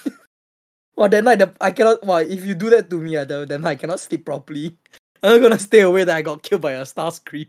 well, 0.95 1.09
then 1.09 1.25
night 1.25 1.37
the, 1.37 1.53
I 1.61 1.69
cannot. 1.69 2.05
Well, 2.05 2.17
if 2.17 2.43
you 2.45 2.55
do 2.55 2.71
that 2.71 2.89
to 2.89 2.97
me, 2.97 3.17
uh, 3.17 3.25
then 3.25 3.47
then 3.47 3.65
I 3.65 3.75
cannot 3.75 3.99
sleep 3.99 4.25
properly. 4.25 4.77
I'm 5.23 5.33
not 5.37 5.41
gonna 5.41 5.59
stay 5.59 5.81
away 5.81 6.03
that 6.03 6.15
I 6.15 6.21
got 6.23 6.41
killed 6.41 6.61
by 6.61 6.73
a 6.73 6.81
Starscream. 6.81 7.47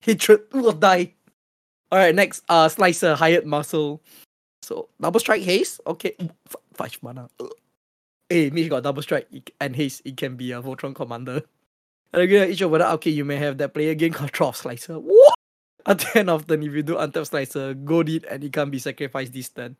Hatred 0.00 0.40
will 0.52 0.72
die. 0.72 1.14
All 1.92 1.98
right, 1.98 2.14
next, 2.14 2.44
uh, 2.48 2.68
Slicer, 2.68 3.14
Hired 3.14 3.46
Muscle. 3.46 4.02
So 4.66 4.88
double 5.00 5.20
strike 5.20 5.42
haste. 5.42 5.80
Okay, 5.86 6.16
five 6.74 6.98
mana. 7.00 7.30
Hey, 8.28 8.50
Mitch 8.50 8.68
got 8.68 8.82
double 8.82 9.00
strike 9.00 9.52
and 9.60 9.76
haste. 9.76 10.02
It 10.04 10.16
can 10.16 10.34
be 10.34 10.50
a 10.50 10.60
Voltron 10.60 10.92
commander. 10.92 11.42
And 12.12 12.22
again, 12.22 12.50
each 12.50 12.58
the 12.58 12.92
okay, 12.94 13.10
you 13.10 13.24
may 13.24 13.36
have 13.36 13.58
that 13.58 13.74
player 13.74 13.94
gain 13.94 14.12
control 14.12 14.48
of 14.48 14.56
Slicer. 14.56 14.94
What? 14.94 15.36
At 15.86 16.00
the 16.00 16.18
end 16.18 16.30
of 16.30 16.48
turn, 16.48 16.64
if 16.64 16.72
you 16.72 16.82
do 16.82 16.96
untap 16.96 17.28
Slicer, 17.28 17.74
gold 17.74 18.08
it 18.08 18.24
and 18.28 18.42
it 18.42 18.52
can 18.52 18.68
be 18.68 18.80
sacrificed 18.80 19.32
this 19.32 19.50
turn. 19.50 19.76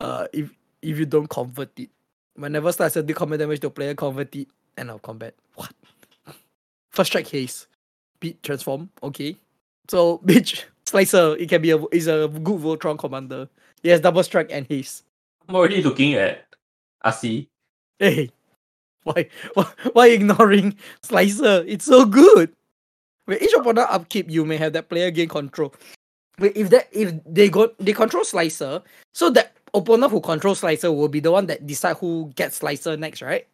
Uh, 0.00 0.26
if 0.32 0.50
if 0.82 0.98
you 0.98 1.06
don't 1.06 1.28
convert 1.30 1.78
it, 1.78 1.90
whenever 2.34 2.72
Slicer 2.72 3.02
do 3.02 3.14
combat 3.14 3.38
damage 3.38 3.60
to 3.60 3.70
player, 3.70 3.94
convert 3.94 4.34
it 4.34 4.48
and 4.76 4.90
I'll 4.90 4.98
combat. 4.98 5.34
What? 5.54 5.72
First 6.90 7.10
strike 7.12 7.28
haste, 7.28 7.68
beat 8.18 8.42
transform. 8.42 8.90
Okay, 9.00 9.36
so 9.86 10.18
bitch 10.26 10.64
Slicer, 10.86 11.36
it 11.36 11.48
can 11.48 11.62
be 11.62 11.70
a 11.70 11.80
is 11.92 12.08
a 12.08 12.26
good 12.26 12.60
Voltron 12.60 12.98
commander. 12.98 13.48
He 13.86 13.90
has 13.90 14.00
double 14.00 14.24
strike 14.24 14.50
and 14.50 14.66
haste. 14.66 15.04
I'm 15.48 15.54
already 15.54 15.80
looking 15.80 16.14
at 16.14 16.42
Asi. 17.04 17.48
Hey, 18.00 18.30
why, 19.04 19.28
why, 19.54 19.66
why 19.92 20.08
ignoring 20.08 20.74
Slicer? 21.04 21.62
It's 21.68 21.84
so 21.84 22.04
good. 22.04 22.50
With 23.28 23.40
each 23.40 23.52
opponent 23.54 23.86
upkeep, 23.88 24.28
you 24.28 24.44
may 24.44 24.56
have 24.56 24.72
that 24.72 24.88
player 24.88 25.12
gain 25.12 25.28
control. 25.28 25.72
Wait, 26.40 26.56
if 26.56 26.68
that 26.70 26.88
if 26.90 27.14
they 27.24 27.48
got 27.48 27.78
they 27.78 27.92
control 27.92 28.24
Slicer, 28.24 28.82
so 29.14 29.30
that 29.30 29.52
opponent 29.72 30.10
who 30.10 30.20
controls 30.20 30.58
Slicer 30.58 30.90
will 30.90 31.06
be 31.06 31.20
the 31.20 31.30
one 31.30 31.46
that 31.46 31.64
decide 31.64 31.98
who 31.98 32.32
gets 32.34 32.56
Slicer 32.56 32.96
next, 32.96 33.22
right? 33.22 33.46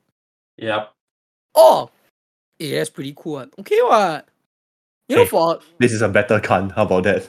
Yep. 0.57 0.95
Oh, 1.55 1.91
yeah, 2.59 2.79
that's 2.79 2.89
pretty 2.89 3.13
cool. 3.15 3.35
One. 3.35 3.51
Okay, 3.61 3.83
what? 3.83 4.27
You 5.11 5.17
know, 5.17 5.27
for 5.27 5.61
This 5.77 5.93
is 5.93 6.01
a 6.01 6.09
better 6.09 6.41
con. 6.41 6.71
How 6.71 6.85
about 6.85 7.05
that? 7.05 7.29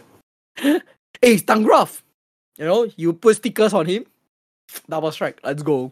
hey, 1.21 1.35
Stangraph, 1.35 2.01
you 2.57 2.65
know, 2.65 2.87
you 2.97 3.13
put 3.13 3.37
stickers 3.37 3.73
on 3.73 3.85
him, 3.85 4.05
double 4.89 5.11
strike. 5.11 5.39
Let's 5.43 5.63
go. 5.63 5.91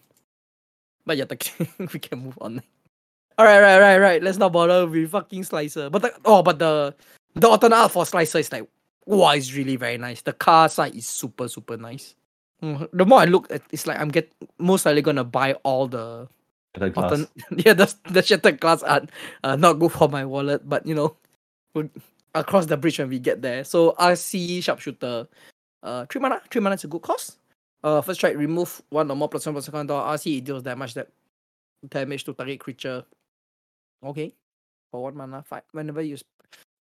But 1.05 1.17
yeah, 1.17 1.25
we 1.79 1.99
can 1.99 2.19
move 2.19 2.37
on. 2.41 2.61
All 3.37 3.45
right, 3.45 3.59
right, 3.59 3.79
right, 3.79 3.97
right. 3.97 4.23
Let's 4.23 4.37
not 4.37 4.51
bother 4.53 4.85
with 4.85 5.11
fucking 5.11 5.43
slicer. 5.45 5.89
But 5.89 6.01
the, 6.03 6.13
oh, 6.25 6.43
but 6.43 6.59
the 6.59 6.93
the 7.35 7.47
alternate 7.47 7.75
art 7.75 7.91
for 7.91 8.05
slicer 8.05 8.37
is 8.37 8.51
like, 8.51 8.67
wow, 9.05 9.31
it's 9.31 9.53
really 9.53 9.77
very 9.77 9.97
nice. 9.97 10.21
The 10.21 10.33
car 10.33 10.69
side 10.69 10.95
is 10.95 11.07
super, 11.07 11.47
super 11.47 11.77
nice. 11.77 12.15
Mm, 12.61 12.87
The 12.93 13.05
more 13.05 13.19
I 13.19 13.25
look 13.25 13.49
at, 13.51 13.63
it's 13.71 13.87
like 13.87 13.99
I'm 13.99 14.09
get 14.09 14.31
most 14.59 14.85
likely 14.85 15.01
gonna 15.01 15.23
buy 15.23 15.53
all 15.63 15.87
the 15.87 16.27
class. 16.93 17.11
altern- 17.11 17.27
yeah, 17.65 17.73
the 17.73 17.91
the 18.11 18.21
shattered 18.21 18.59
glass 18.59 18.83
art. 18.83 19.09
Uh, 19.43 19.55
not 19.55 19.79
good 19.79 19.91
for 19.91 20.07
my 20.09 20.23
wallet, 20.25 20.67
but 20.69 20.85
you 20.85 20.93
know, 20.93 21.15
we'll 21.73 21.89
across 22.35 22.67
the 22.67 22.77
bridge 22.77 22.99
when 22.99 23.09
we 23.09 23.17
get 23.17 23.41
there. 23.41 23.63
So 23.63 23.93
Arcee 23.99 24.61
sharpshooter, 24.63 25.27
uh, 25.83 26.05
three 26.05 26.21
mana, 26.21 26.41
three 26.49 26.61
mana 26.61 26.75
is 26.75 26.83
a 26.83 26.87
good 26.87 27.01
cost. 27.01 27.37
Uh, 27.83 28.01
first 28.01 28.19
strike, 28.19 28.37
remove 28.37 28.81
one 28.89 29.09
or 29.09 29.15
more 29.15 29.29
plus 29.29 29.45
one 29.45 29.55
plus 29.55 29.69
one 29.71 29.87
door. 29.87 30.01
Arcee 30.03 30.37
it 30.37 30.43
deals 30.43 30.63
damage 30.63 30.93
that 30.93 31.09
damage 31.87 32.23
to 32.25 32.33
target 32.33 32.59
creature. 32.59 33.03
Okay, 34.03 34.33
for 34.91 35.03
one 35.03 35.15
mana, 35.17 35.43
five. 35.43 35.63
Whenever 35.71 36.01
you 36.01 36.17
sp- 36.17 36.29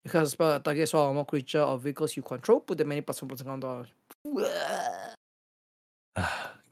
because 0.03 0.31
spell 0.31 0.59
target 0.59 0.91
one 0.93 1.03
or 1.09 1.13
more 1.13 1.25
creature 1.25 1.61
or 1.61 1.77
vehicles 1.77 2.15
you 2.15 2.23
control, 2.23 2.59
put 2.59 2.77
the 2.77 2.85
many 2.85 3.01
plus 3.01 3.21
one 3.21 3.29
plus 3.29 3.39
second 3.39 3.59
door. 3.61 3.85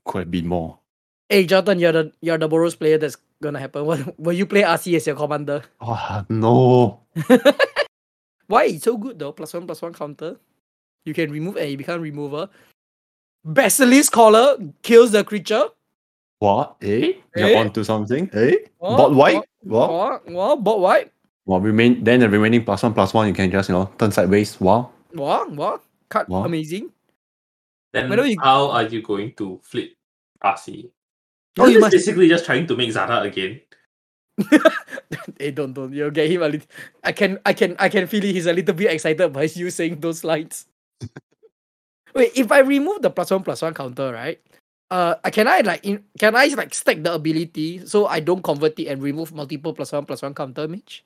Could 0.05 0.19
have 0.19 0.31
been 0.31 0.47
more. 0.47 0.79
Hey, 1.27 1.45
Jonathan, 1.45 1.79
you're 1.79 1.91
the 1.91 2.11
you're 2.21 2.37
the 2.37 2.49
Boros 2.49 2.77
player 2.77 2.97
that's 2.97 3.17
gonna 3.41 3.59
happen. 3.59 3.85
Will, 3.87 4.15
will 4.17 4.33
you 4.33 4.45
play 4.45 4.61
Arcee 4.63 4.95
as 4.95 5.05
your 5.07 5.15
commander? 5.15 5.63
Oh, 5.81 6.25
no. 6.29 7.01
Why? 8.47 8.65
It's 8.65 8.83
so 8.83 8.97
good 8.97 9.19
though. 9.19 9.31
Plus 9.31 9.53
one 9.53 9.67
plus 9.67 9.81
one 9.81 9.93
counter. 9.93 10.37
You 11.05 11.13
can 11.13 11.31
remove 11.31 11.57
and 11.57 11.69
you 11.71 11.77
become 11.77 12.01
remover. 12.01 12.49
Basilisk 13.45 14.11
collar 14.11 14.57
kills 14.81 15.11
the 15.11 15.23
creature. 15.23 15.65
What? 16.39 16.75
Eh? 16.81 17.13
You're 17.35 17.49
Eh? 17.49 17.59
onto 17.59 17.83
something? 17.83 18.29
Eh? 18.33 18.55
What? 18.77 18.97
Bot 18.97 19.13
white? 19.15 19.35
What? 19.61 19.89
What? 19.91 19.91
What? 19.91 20.29
What? 20.31 20.63
Bot 20.63 20.79
white? 20.79 21.11
Well, 21.45 21.59
remain 21.59 22.03
then 22.03 22.19
the 22.19 22.29
remaining 22.29 22.63
plus 22.63 22.83
one 22.83 22.93
plus 22.93 23.13
one 23.13 23.27
you 23.27 23.33
can 23.33 23.49
just 23.49 23.69
you 23.69 23.75
know 23.75 23.89
turn 23.97 24.11
sideways. 24.11 24.59
Wow. 24.59 24.91
What? 25.13 25.51
What? 25.51 25.83
Cut. 26.09 26.29
What? 26.29 26.45
Amazing. 26.45 26.91
Then 27.91 28.09
Whenever 28.09 28.27
you- 28.27 28.39
how 28.39 28.69
are 28.69 28.83
you 28.83 29.01
going 29.01 29.33
to 29.37 29.59
flip 29.63 29.93
Arcee? 30.43 30.91
Oh, 31.57 31.63
Oh, 31.63 31.67
you 31.67 31.73
you 31.73 31.79
must- 31.79 31.91
basically 31.93 32.29
just 32.29 32.45
trying 32.45 32.67
to 32.67 32.75
make 32.77 32.91
Zada 32.91 33.21
again. 33.21 33.59
hey, 35.39 35.51
don't 35.57 35.73
don't. 35.73 35.91
You'll 35.91 36.11
get 36.11 36.29
him 36.31 36.43
a 36.43 36.47
little. 36.47 36.67
I 37.03 37.11
can 37.11 37.39
I 37.45 37.51
can 37.53 37.75
I 37.79 37.89
can 37.89 38.05
feel 38.07 38.23
it. 38.23 38.31
He's 38.31 38.45
a 38.45 38.53
little 38.53 38.75
bit 38.75 38.91
excited 38.93 39.33
by 39.33 39.43
you 39.43 39.69
saying 39.71 39.99
those 39.99 40.23
lines. 40.23 40.67
Wait, 42.15 42.31
if 42.35 42.51
I 42.51 42.59
remove 42.59 43.01
the 43.01 43.09
plus 43.09 43.31
one 43.31 43.43
plus 43.43 43.61
one 43.61 43.73
counter, 43.73 44.11
right? 44.11 44.39
Uh, 44.89 45.15
can 45.29 45.47
I 45.47 45.61
like 45.61 45.85
in, 45.85 46.03
can 46.17 46.35
I 46.35 46.45
like 46.47 46.73
stack 46.73 47.03
the 47.03 47.13
ability 47.13 47.85
so 47.85 48.07
I 48.07 48.19
don't 48.19 48.41
convert 48.41 48.79
it 48.79 48.87
and 48.87 49.01
remove 49.01 49.33
multiple 49.33 49.73
plus 49.73 49.91
one 49.91 50.05
plus 50.05 50.21
one 50.21 50.33
counter, 50.33 50.67
Mitch? 50.67 51.05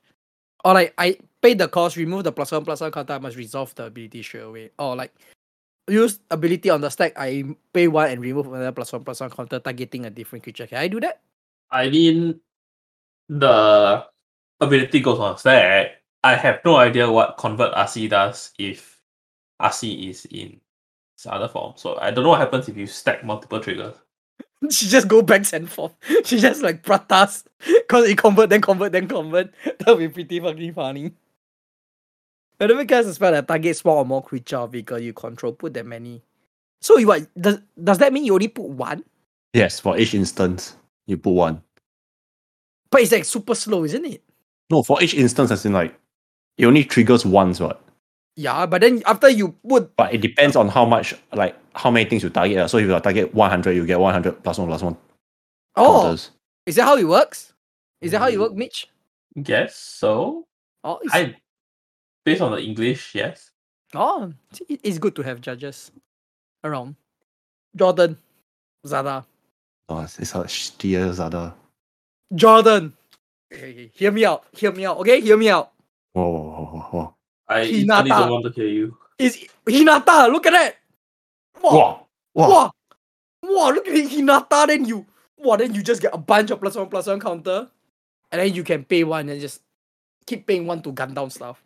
Or 0.64 0.74
like 0.74 0.94
I 0.98 1.18
pay 1.42 1.54
the 1.54 1.68
cost, 1.68 1.98
remove 1.98 2.24
the 2.24 2.32
plus 2.32 2.52
one 2.52 2.64
plus 2.64 2.80
one 2.80 2.92
counter, 2.92 3.14
I 3.14 3.20
must 3.20 3.36
resolve 3.36 3.76
the 3.76 3.88
ability 3.88 4.24
straight 4.24 4.42
away. 4.48 4.72
Or 4.80 4.96
like 4.96 5.14
use 5.90 6.20
ability 6.32 6.70
on 6.70 6.80
the 6.80 6.90
stack, 6.90 7.14
I 7.18 7.44
pay 7.74 7.90
one 7.90 8.10
and 8.10 8.22
remove 8.22 8.48
another 8.48 8.72
plus 8.72 8.94
one 8.94 9.04
plus 9.04 9.20
one 9.20 9.30
counter, 9.30 9.60
targeting 9.60 10.06
a 10.06 10.10
different 10.10 10.44
creature. 10.44 10.68
Can 10.68 10.78
I 10.78 10.88
do 10.88 11.02
that? 11.02 11.20
I 11.70 11.90
mean, 11.90 12.40
the 13.28 14.06
ability 14.62 15.02
goes 15.02 15.20
on 15.20 15.38
stack. 15.38 16.02
I 16.24 16.36
have 16.36 16.62
no 16.64 16.78
idea 16.78 17.12
what 17.12 17.38
convert 17.38 17.74
Arcee 17.74 18.10
does 18.10 18.54
if 18.58 18.93
Arcee 19.64 20.10
is 20.10 20.26
in 20.26 20.60
its 21.16 21.26
other 21.26 21.48
form. 21.48 21.74
So 21.76 21.98
I 22.00 22.12
don't 22.12 22.24
know 22.24 22.32
what 22.32 22.42
happens 22.42 22.68
if 22.68 22.78
you 22.78 22.86
stack 22.86 23.24
multiple 23.24 23.60
triggers. 23.60 23.96
she 24.70 24.88
just 24.88 25.08
go 25.08 25.22
back 25.22 25.52
and 25.54 25.70
forth. 25.70 25.94
She 26.26 26.40
just 26.40 26.62
like 26.62 26.84
pratas. 26.84 27.46
Cause 27.88 28.08
it 28.08 28.18
convert, 28.18 28.50
then 28.50 28.62
convert, 28.62 28.92
then 28.92 29.08
convert. 29.08 29.54
That'll 29.80 29.96
be 29.96 30.10
pretty 30.10 30.40
fucking 30.40 30.74
funny. 30.74 31.14
Whenever 32.58 32.86
cast 32.86 33.08
a 33.08 33.14
spell 33.14 33.32
that 33.32 33.48
target 33.48 33.76
small 33.76 33.98
or 33.98 34.06
more 34.06 34.24
creature 34.24 34.58
or 34.58 34.68
vehicle 34.68 35.00
you 35.00 35.14
control, 35.14 35.54
put 35.54 35.74
that 35.74 35.86
many. 35.86 36.22
So 36.82 36.98
you 36.98 37.08
what 37.08 37.28
does 37.40 37.60
does 37.82 37.98
that 37.98 38.14
mean 38.14 38.26
you 38.26 38.34
only 38.34 38.48
put 38.50 38.66
one? 38.66 39.04
Yes, 39.54 39.80
for 39.80 39.98
each 39.98 40.14
instance 40.14 40.76
you 41.06 41.18
put 41.18 41.32
one. 41.32 41.62
But 42.90 43.02
it's 43.02 43.12
like 43.12 43.26
super 43.26 43.56
slow, 43.56 43.84
isn't 43.84 44.06
it? 44.06 44.24
No, 44.70 44.84
for 44.84 45.02
each 45.02 45.14
instance 45.14 45.52
as 45.52 45.66
in 45.66 45.74
like 45.74 45.96
it 46.58 46.66
only 46.66 46.84
triggers 46.84 47.26
once, 47.26 47.60
what? 47.60 47.83
Yeah, 48.36 48.66
but 48.66 48.82
then 48.82 49.04
after 49.06 49.30
you 49.30 49.54
put 49.68 49.96
But 49.96 50.14
it 50.14 50.22
depends 50.22 50.56
on 50.56 50.68
how 50.70 50.86
much 50.86 51.14
like 51.34 51.56
how 51.76 51.92
many 51.92 52.10
things 52.10 52.24
you 52.24 52.30
target. 52.30 52.58
lah. 52.58 52.68
So 52.68 52.78
if 52.78 52.88
you 52.88 53.00
target 53.00 53.34
one 53.34 53.50
hundred, 53.50 53.76
you 53.76 53.86
get 53.86 54.00
one 54.00 54.14
hundred 54.14 54.42
plus 54.42 54.58
one 54.58 54.68
plus 54.68 54.82
one 54.82 54.98
oh, 55.76 56.02
counters. 56.02 56.32
is 56.66 56.76
that 56.76 56.86
how 56.86 56.98
it 56.98 57.08
works? 57.08 57.54
Is 58.02 58.12
that 58.12 58.20
how 58.20 58.28
it 58.28 58.36
mm. 58.36 58.42
works, 58.42 58.56
Mitch? 58.56 58.88
Guess 59.42 59.78
so. 59.78 60.46
Oh, 60.84 61.00
it's, 61.02 61.14
I 61.14 61.38
based 62.26 62.42
on 62.42 62.52
the 62.52 62.62
English, 62.62 63.16
yes. 63.16 63.52
oh, 63.96 64.34
it's 64.70 64.98
good 64.98 65.16
to 65.16 65.22
have 65.22 65.40
judges 65.42 65.92
around. 66.64 66.96
Jordan, 67.76 68.18
Zada. 68.86 69.26
Oh, 69.90 70.02
it's, 70.02 70.20
it's 70.20 70.36
a 70.36 70.44
shittier 70.44 71.14
Zada. 71.14 71.54
Jordan. 72.34 72.94
Hey, 73.50 73.92
hear 73.94 74.12
me 74.12 74.26
out. 74.26 74.46
Hear 74.52 74.72
me 74.72 74.86
out. 74.86 74.98
Okay, 74.98 75.22
hear 75.22 75.38
me 75.38 75.50
out. 75.50 75.72
Whoa, 76.14 76.28
whoa, 76.28 76.50
whoa, 76.50 76.66
whoa, 76.66 76.82
whoa. 76.92 77.16
I 77.48 77.66
Hinata. 77.66 78.06
equally 78.06 78.10
don't 78.10 78.32
want 78.32 78.46
to 78.46 78.52
hear 78.62 78.70
you. 78.70 78.98
Is 79.20 79.46
Hinata? 79.66 80.32
Look 80.32 80.46
at 80.46 80.54
that. 80.54 80.76
Wow. 81.62 81.72
Wow, 81.72 82.08
wow. 82.34 82.50
Wow. 82.50 82.72
Wow, 83.44 83.72
look 83.72 83.88
at 83.88 83.94
Hinata. 83.94 84.68
Then 84.68 84.86
you, 84.86 85.06
wow, 85.38 85.56
then 85.58 85.74
you 85.76 85.84
just 85.84 86.02
get 86.02 86.14
a 86.14 86.18
bunch 86.18 86.52
of 86.52 86.60
plus 86.60 86.76
one 86.76 86.90
plus 86.90 87.08
one 87.08 87.20
counter, 87.20 87.70
and 88.32 88.42
then 88.42 88.54
you 88.54 88.64
can 88.64 88.84
pay 88.86 89.04
one 89.04 89.30
and 89.30 89.40
just 89.40 89.62
keep 90.26 90.48
paying 90.48 90.66
one 90.66 90.82
to 90.82 90.92
gun 90.92 91.14
down 91.14 91.30
stuff. 91.30 91.64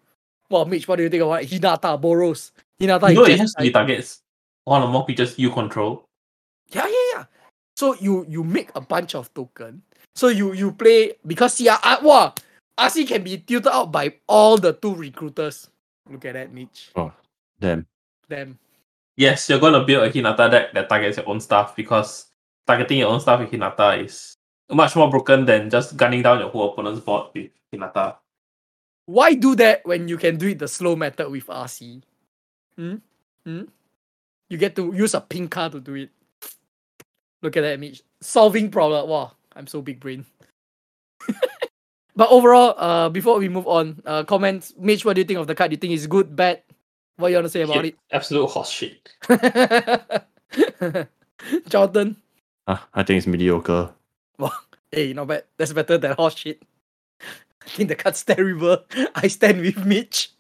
Well, 0.50 0.66
Mitch, 0.66 0.88
what 0.88 0.96
do 0.96 1.04
you 1.04 1.10
think 1.10 1.24
about 1.24 1.44
Hinata, 1.44 2.02
Boros? 2.02 2.52
Hinata, 2.80 3.10
You 3.10 3.16
know 3.16 3.24
is 3.24 3.30
it 3.30 3.38
just 3.38 3.42
has 3.42 3.54
to 3.56 3.62
be 3.64 3.72
targets. 3.72 4.22
One 4.64 4.82
or 4.84 4.90
more 4.90 5.06
creatures 5.06 5.38
you 5.38 5.52
control. 5.52 6.06
Yeah, 6.72 6.86
yeah, 6.88 7.06
yeah. 7.14 7.26
So 7.76 7.96
you 7.96 8.26
you 8.28 8.44
make 8.44 8.72
a 8.76 8.82
bunch 8.82 9.16
of 9.16 9.34
token. 9.34 9.82
So 10.16 10.30
you 10.30 10.54
you 10.54 10.72
play 10.72 11.14
because 11.26 11.58
CR 11.58 11.78
uh, 11.84 11.98
wow, 12.02 12.34
Arcee 12.78 13.08
can 13.08 13.24
be 13.24 13.38
tilted 13.38 13.72
out 13.72 13.92
by 13.92 14.14
all 14.28 14.58
the 14.58 14.74
two 14.74 14.94
recruiters. 14.94 15.70
Look 16.10 16.26
at 16.26 16.34
that, 16.34 16.54
Mitch. 16.54 16.92
Damn. 16.96 17.12
Them. 17.60 17.86
Them. 18.30 18.60
Yes, 19.16 19.50
you're 19.50 19.60
gonna 19.60 19.84
build 19.84 20.04
a 20.04 20.12
Hinata 20.12 20.52
deck 20.52 20.74
that 20.74 20.88
targets 20.88 21.18
your 21.18 21.28
own 21.28 21.40
stuff 21.40 21.76
because 21.76 22.28
targeting 22.68 23.00
your 23.00 23.10
own 23.10 23.20
stuff 23.20 23.40
with 23.40 23.50
Hinata 23.50 24.06
is 24.06 24.36
much 24.70 24.96
more 24.96 25.10
broken 25.10 25.44
than 25.46 25.70
just 25.70 25.98
gunning 25.98 26.22
down 26.22 26.40
your 26.40 26.50
whole 26.50 26.72
opponent's 26.72 27.00
board 27.00 27.32
with 27.34 27.50
Hinata. 27.74 28.18
Why 29.08 29.34
do 29.34 29.56
that 29.56 29.86
when 29.86 30.08
you 30.08 30.18
can 30.18 30.38
do 30.38 30.50
it 30.50 30.60
the 30.60 30.68
slow 30.68 30.96
method 30.96 31.32
with 31.32 31.48
Arcee? 31.48 32.04
Hmm? 32.76 32.96
Hmm? 33.44 33.64
You 34.50 34.58
get 34.58 34.76
to 34.76 34.94
use 34.94 35.16
a 35.16 35.22
pink 35.22 35.50
card 35.50 35.72
to 35.72 35.80
do 35.80 35.96
it. 35.96 36.10
Look 37.42 37.58
at 37.58 37.62
that, 37.62 37.80
Mitch. 37.80 38.04
Solving 38.22 38.70
problem. 38.70 39.10
Wow, 39.10 39.32
I'm 39.56 39.68
so 39.68 39.82
big 39.82 40.00
brain. 40.00 40.26
but 42.18 42.28
overall, 42.30 42.74
uh, 42.78 43.08
before 43.10 43.38
we 43.40 43.48
move 43.48 43.68
on, 43.68 44.02
uh, 44.06 44.24
comments. 44.26 44.74
Mitch, 44.78 45.06
what 45.06 45.14
do 45.16 45.22
you 45.22 45.26
think 45.26 45.40
of 45.40 45.48
the 45.48 45.56
card? 45.56 45.70
Do 45.72 45.76
you 45.76 45.80
think 45.80 45.94
it's 45.94 46.08
good, 46.08 46.36
bad? 46.36 46.64
What 47.16 47.30
you 47.30 47.36
want 47.38 47.46
to 47.46 47.50
say 47.50 47.62
about 47.62 47.86
Shit, 47.86 47.96
Absolute 48.12 48.48
horse 48.50 48.70
shit. 48.70 49.10
Jordan. 51.70 52.16
Ah, 52.68 52.88
I 52.94 53.04
think 53.04 53.18
it's 53.20 53.28
mediocre. 53.28 53.92
Well, 54.38 54.54
Hey, 54.92 55.14
not 55.14 55.28
bad. 55.28 55.44
That's 55.58 55.74
better 55.74 55.98
than 55.98 56.14
horse 56.14 56.36
shit. 56.36 56.62
I 57.22 57.70
think 57.70 57.90
the 57.90 57.96
card's 57.96 58.24
terrible. 58.24 58.84
I 59.16 59.28
stand 59.28 59.62
with 59.62 59.86
Mitch. 59.86 60.32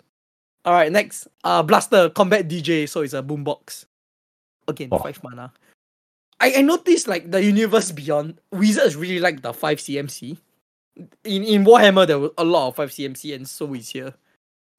Alright, 0.65 0.91
next. 0.91 1.27
Uh 1.43 1.63
Blaster 1.63 2.09
Combat 2.09 2.47
DJ. 2.47 2.87
So 2.87 3.01
it's 3.01 3.13
a 3.13 3.21
boombox. 3.23 3.85
Again, 4.67 4.89
Oh. 4.91 4.97
five 4.99 5.21
mana. 5.23 5.51
I, 6.39 6.55
I 6.57 6.61
noticed 6.61 7.07
like 7.07 7.31
the 7.31 7.43
universe 7.43 7.91
beyond 7.91 8.39
Wizards 8.51 8.95
really 8.95 9.19
like 9.19 9.41
the 9.41 9.53
five 9.53 9.79
CMC. 9.79 10.37
In 11.23 11.43
in 11.43 11.63
Warhammer 11.63 12.07
there 12.07 12.19
was 12.19 12.31
a 12.37 12.43
lot 12.43 12.69
of 12.69 12.75
five 12.75 12.89
CMC 12.89 13.35
and 13.35 13.47
so 13.47 13.73
is 13.73 13.89
here. 13.89 14.13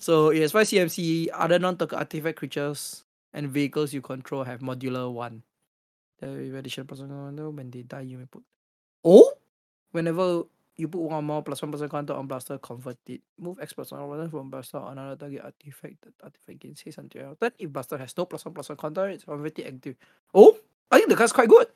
So 0.00 0.30
yes, 0.30 0.50
has 0.50 0.52
five 0.52 0.66
CMC, 0.66 1.28
other 1.32 1.58
non-token 1.58 1.98
artifact 1.98 2.38
creatures 2.38 3.04
and 3.32 3.48
vehicles 3.50 3.92
you 3.92 4.02
control 4.02 4.44
have 4.44 4.60
modular 4.60 5.10
one. 5.10 5.42
The 6.20 6.56
addition 6.58 6.86
person 6.86 7.08
commander 7.08 7.50
when 7.50 7.70
they 7.70 7.82
die 7.82 8.00
you 8.02 8.18
may 8.18 8.26
put 8.26 8.42
Oh? 9.04 9.32
Whenever 9.92 10.44
you 10.76 10.88
put 10.88 11.00
one 11.00 11.24
more 11.24 11.42
plus 11.42 11.62
one 11.62 11.72
person 11.72 11.88
counter 11.88 12.14
on 12.14 12.26
blaster, 12.26 12.58
convert 12.58 12.98
it. 13.06 13.20
Move 13.38 13.58
X 13.60 13.72
plus 13.72 13.90
one 13.90 14.06
one 14.06 14.30
from 14.30 14.50
blaster 14.50 14.78
on 14.78 14.98
another 14.98 15.16
target 15.16 15.42
artifact. 15.44 15.96
The 16.02 16.12
artifact 16.22 16.58
gains 16.60 16.80
haste 16.80 16.98
until 16.98 17.22
your 17.22 17.34
turn. 17.36 17.52
If 17.58 17.72
blaster 17.72 17.98
has 17.98 18.16
no 18.16 18.26
plus 18.26 18.44
one 18.44 18.54
plus 18.54 18.68
one 18.68 18.78
counter, 18.78 19.08
it's 19.08 19.24
it 19.26 19.66
active. 19.66 19.96
Oh, 20.34 20.56
I 20.90 20.98
think 20.98 21.10
the 21.10 21.16
card's 21.16 21.32
quite 21.32 21.48
good. 21.48 21.66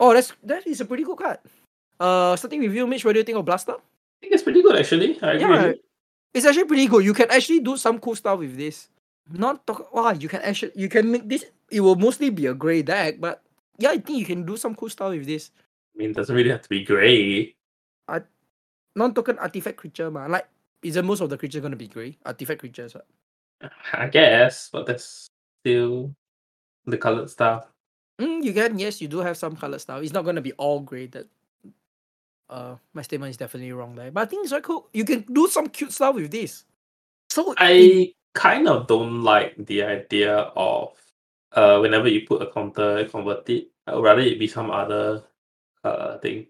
Oh, 0.00 0.14
that's 0.14 0.32
that 0.44 0.66
is 0.66 0.80
a 0.80 0.84
pretty 0.84 1.04
good 1.04 1.18
card. 1.18 1.38
Uh, 1.98 2.36
starting 2.36 2.60
with 2.60 2.74
you, 2.74 2.86
Mitch. 2.86 3.04
What 3.04 3.12
do 3.12 3.18
you 3.18 3.24
think 3.24 3.38
of 3.38 3.44
blaster? 3.44 3.72
I 3.72 4.16
think 4.20 4.34
it's 4.34 4.42
pretty 4.42 4.62
good 4.62 4.76
actually. 4.76 5.20
I 5.22 5.32
agree. 5.32 5.40
Yeah, 5.40 5.66
with 5.66 5.76
you. 5.76 5.82
It's 6.34 6.46
actually 6.46 6.64
pretty 6.64 6.86
good. 6.86 7.04
You 7.04 7.14
can 7.14 7.30
actually 7.30 7.60
do 7.60 7.76
some 7.76 7.98
cool 7.98 8.14
stuff 8.14 8.38
with 8.38 8.56
this. 8.56 8.88
Not 9.30 9.66
talk. 9.66 9.92
Wow, 9.92 10.12
you 10.12 10.28
can 10.28 10.42
actually 10.42 10.72
you 10.74 10.88
can 10.88 11.10
make 11.10 11.28
this. 11.28 11.44
It 11.70 11.80
will 11.80 11.96
mostly 11.96 12.30
be 12.30 12.46
a 12.46 12.54
gray 12.54 12.82
deck, 12.82 13.20
but 13.20 13.42
yeah, 13.78 13.90
I 13.90 13.98
think 13.98 14.18
you 14.18 14.24
can 14.24 14.44
do 14.44 14.56
some 14.56 14.74
cool 14.74 14.88
stuff 14.88 15.10
with 15.10 15.26
this. 15.26 15.50
I 15.94 15.98
mean, 15.98 16.10
it 16.10 16.16
doesn't 16.16 16.34
really 16.34 16.50
have 16.50 16.62
to 16.62 16.68
be 16.68 16.84
grey. 16.84 17.54
I 18.06 18.22
non-token 18.94 19.38
artifact 19.38 19.76
creature, 19.76 20.10
ma. 20.10 20.26
Like, 20.26 20.48
isn't 20.82 21.06
most 21.06 21.20
of 21.20 21.30
the 21.30 21.38
creatures 21.38 21.62
gonna 21.62 21.76
be 21.76 21.88
grey? 21.88 22.16
Artifact 22.24 22.60
creatures, 22.60 22.94
what? 22.94 23.06
I 23.92 24.06
guess, 24.08 24.70
but 24.72 24.86
that's 24.86 25.28
still 25.60 26.14
the 26.86 26.98
colored 26.98 27.30
stuff. 27.30 27.66
Mm, 28.20 28.42
you 28.42 28.52
can, 28.52 28.78
yes, 28.78 29.00
you 29.00 29.08
do 29.08 29.18
have 29.18 29.36
some 29.36 29.56
colored 29.56 29.80
stuff. 29.80 30.02
It's 30.02 30.12
not 30.12 30.24
gonna 30.24 30.40
be 30.40 30.52
all 30.52 30.80
grey. 30.80 31.10
Uh, 32.50 32.76
my 32.94 33.02
statement 33.02 33.30
is 33.30 33.36
definitely 33.36 33.72
wrong 33.72 33.94
there. 33.94 34.10
But 34.10 34.22
I 34.22 34.26
think 34.26 34.42
it's 34.44 34.50
very 34.50 34.62
cool. 34.62 34.88
You 34.92 35.04
can 35.04 35.24
do 35.32 35.48
some 35.48 35.68
cute 35.68 35.92
stuff 35.92 36.14
with 36.14 36.30
this. 36.30 36.64
So 37.30 37.52
it- 37.52 37.58
I 37.60 38.12
kind 38.34 38.68
of 38.68 38.86
don't 38.86 39.22
like 39.22 39.54
the 39.66 39.82
idea 39.82 40.36
of 40.54 40.92
uh 41.52 41.78
whenever 41.80 42.08
you 42.08 42.26
put 42.26 42.42
a 42.42 42.50
counter 42.52 43.06
convert 43.08 43.48
it. 43.50 43.68
Would 43.86 44.02
rather 44.04 44.20
it 44.20 44.38
be 44.38 44.46
some 44.48 44.70
other 44.70 45.24
uh 45.84 46.18
thing. 46.18 46.46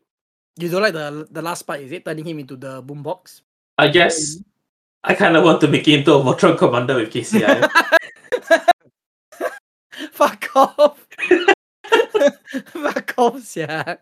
you 0.59 0.69
don't 0.69 0.83
like 0.83 0.93
the 0.93 1.27
the 1.31 1.43
last 1.43 1.63
part, 1.63 1.81
is 1.81 1.93
it? 1.93 2.05
Turning 2.05 2.25
him 2.27 2.39
into 2.41 2.57
the 2.57 2.83
boombox. 2.83 3.43
I 3.79 3.89
guess 3.89 4.39
I 5.05 5.15
kind 5.15 5.37
of 5.37 5.45
want 5.45 5.61
to 5.63 5.69
make 5.69 5.87
it 5.89 6.01
into 6.01 6.13
a 6.15 6.23
Voltron 6.23 6.59
commander 6.59 6.97
with 6.97 7.13
KCI. 7.13 7.71
Fuck 10.13 10.51
off. 10.57 11.07
Fuck 12.67 13.15
off, 13.19 13.57
yeah. 13.57 13.97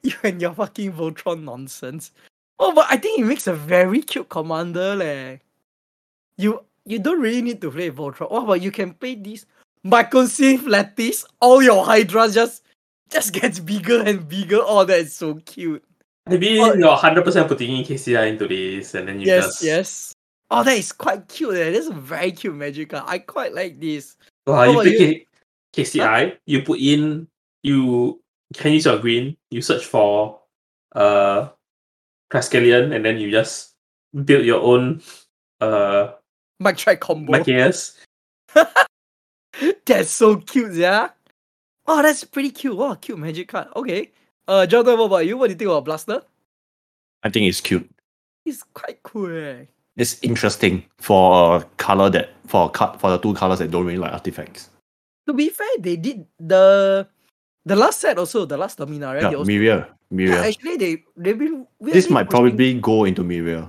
You 0.02 0.14
and 0.24 0.40
your 0.40 0.54
fucking 0.54 0.92
Voltron 0.92 1.42
nonsense. 1.44 2.12
Oh, 2.58 2.72
but 2.74 2.86
I 2.88 2.96
think 2.96 3.20
it 3.20 3.24
makes 3.24 3.46
a 3.46 3.54
very 3.54 4.00
cute 4.00 4.28
commander, 4.30 4.96
leh. 4.96 5.36
You 6.36 6.64
you 6.86 6.98
don't 6.98 7.20
really 7.20 7.42
need 7.42 7.60
to 7.60 7.70
play 7.70 7.90
Voltron. 7.90 8.28
Oh, 8.30 8.46
but 8.46 8.62
you 8.62 8.70
can 8.70 8.94
play 8.94 9.14
this 9.14 9.44
Mycosynth 9.84 10.66
Lattice. 10.66 11.24
All 11.40 11.62
your 11.62 11.84
Hydra 11.84 12.30
just 12.30 12.62
just 13.10 13.32
gets 13.36 13.58
bigger 13.58 14.02
and 14.02 14.26
bigger. 14.26 14.60
Oh, 14.62 14.84
that 14.84 15.00
is 15.00 15.14
so 15.14 15.34
cute. 15.44 15.84
Maybe 16.26 16.58
Oh, 16.60 16.72
you're 16.74 16.96
hundred 16.96 17.24
percent 17.24 17.48
putting 17.48 17.76
in 17.76 17.84
KCI 17.84 18.28
into 18.28 18.46
this, 18.46 18.94
and 18.94 19.08
then 19.08 19.20
you 19.20 19.26
yes, 19.26 19.44
just 19.44 19.62
yes. 19.62 20.14
Oh, 20.50 20.62
that 20.64 20.76
is 20.76 20.92
quite 20.92 21.28
cute. 21.28 21.56
Eh. 21.56 21.70
That's 21.72 21.88
a 21.88 21.92
very 21.92 22.32
cute 22.32 22.54
magic 22.54 22.90
card. 22.90 23.04
I 23.06 23.18
quite 23.18 23.54
like 23.54 23.80
this. 23.80 24.16
Wow, 24.46 24.56
How 24.56 24.64
you 24.64 24.90
pick 24.90 25.00
you? 25.00 25.24
K- 25.72 25.82
KCI, 25.84 26.36
you 26.46 26.62
put 26.62 26.80
in 26.80 27.28
you 27.62 28.20
can 28.54 28.72
use 28.72 28.84
your 28.84 28.98
green, 28.98 29.36
you 29.50 29.62
search 29.62 29.84
for 29.84 30.40
uh 30.92 31.48
Cascalion, 32.30 32.94
and 32.94 33.04
then 33.04 33.18
you 33.18 33.30
just 33.30 33.74
build 34.24 34.44
your 34.44 34.60
own 34.60 35.02
uh 35.60 36.12
Might 36.58 36.78
try 36.78 36.96
combo. 36.96 37.32
Mikaeus. 37.32 37.98
That's 39.86 40.10
so 40.10 40.36
cute, 40.36 40.74
yeah. 40.74 41.10
Oh, 41.86 42.02
that's 42.02 42.22
pretty 42.22 42.50
cute. 42.50 42.76
Wow, 42.76 42.94
cute 42.94 43.18
magic 43.18 43.48
card. 43.48 43.68
Okay. 43.74 44.10
Uh, 44.46 44.66
Jordan, 44.66 44.98
what 44.98 45.06
about 45.06 45.26
you? 45.26 45.36
What 45.36 45.48
do 45.48 45.52
you 45.52 45.58
think 45.58 45.70
about 45.70 45.84
Blaster? 45.84 46.22
I 47.24 47.30
think 47.30 47.48
it's 47.48 47.60
cute. 47.60 47.90
It's 48.46 48.62
quite 48.74 49.02
cool, 49.02 49.36
eh? 49.36 49.64
It's 49.96 50.22
interesting 50.22 50.84
for 50.98 51.56
a 51.56 51.64
color 51.76 52.08
that 52.10 52.30
for 52.46 52.66
a 52.66 52.68
cut 52.68 53.00
for 53.00 53.10
the 53.10 53.18
two 53.18 53.34
colors 53.34 53.58
that 53.58 53.70
don't 53.70 53.84
really 53.84 53.98
like 53.98 54.12
artifacts. 54.12 54.70
To 55.26 55.34
be 55.34 55.48
fair, 55.48 55.66
they 55.78 55.96
did 55.96 56.26
the 56.38 57.08
the 57.64 57.76
last 57.76 58.00
set 58.00 58.18
also, 58.18 58.44
the 58.46 58.56
last 58.56 58.78
Domina, 58.78 59.12
right? 59.14 59.22
Yeah, 59.22 59.30
They 59.30 59.36
also, 59.36 59.50
Myria. 59.50 59.78
yeah, 60.10 60.42
actually, 60.48 60.76
they 60.76 60.92
they've 61.16 61.38
been. 61.38 61.66
this 61.80 62.08
might 62.10 62.28
posting- 62.28 62.56
probably 62.56 62.74
go 62.80 63.04
into 63.04 63.22
Myria. 63.22 63.68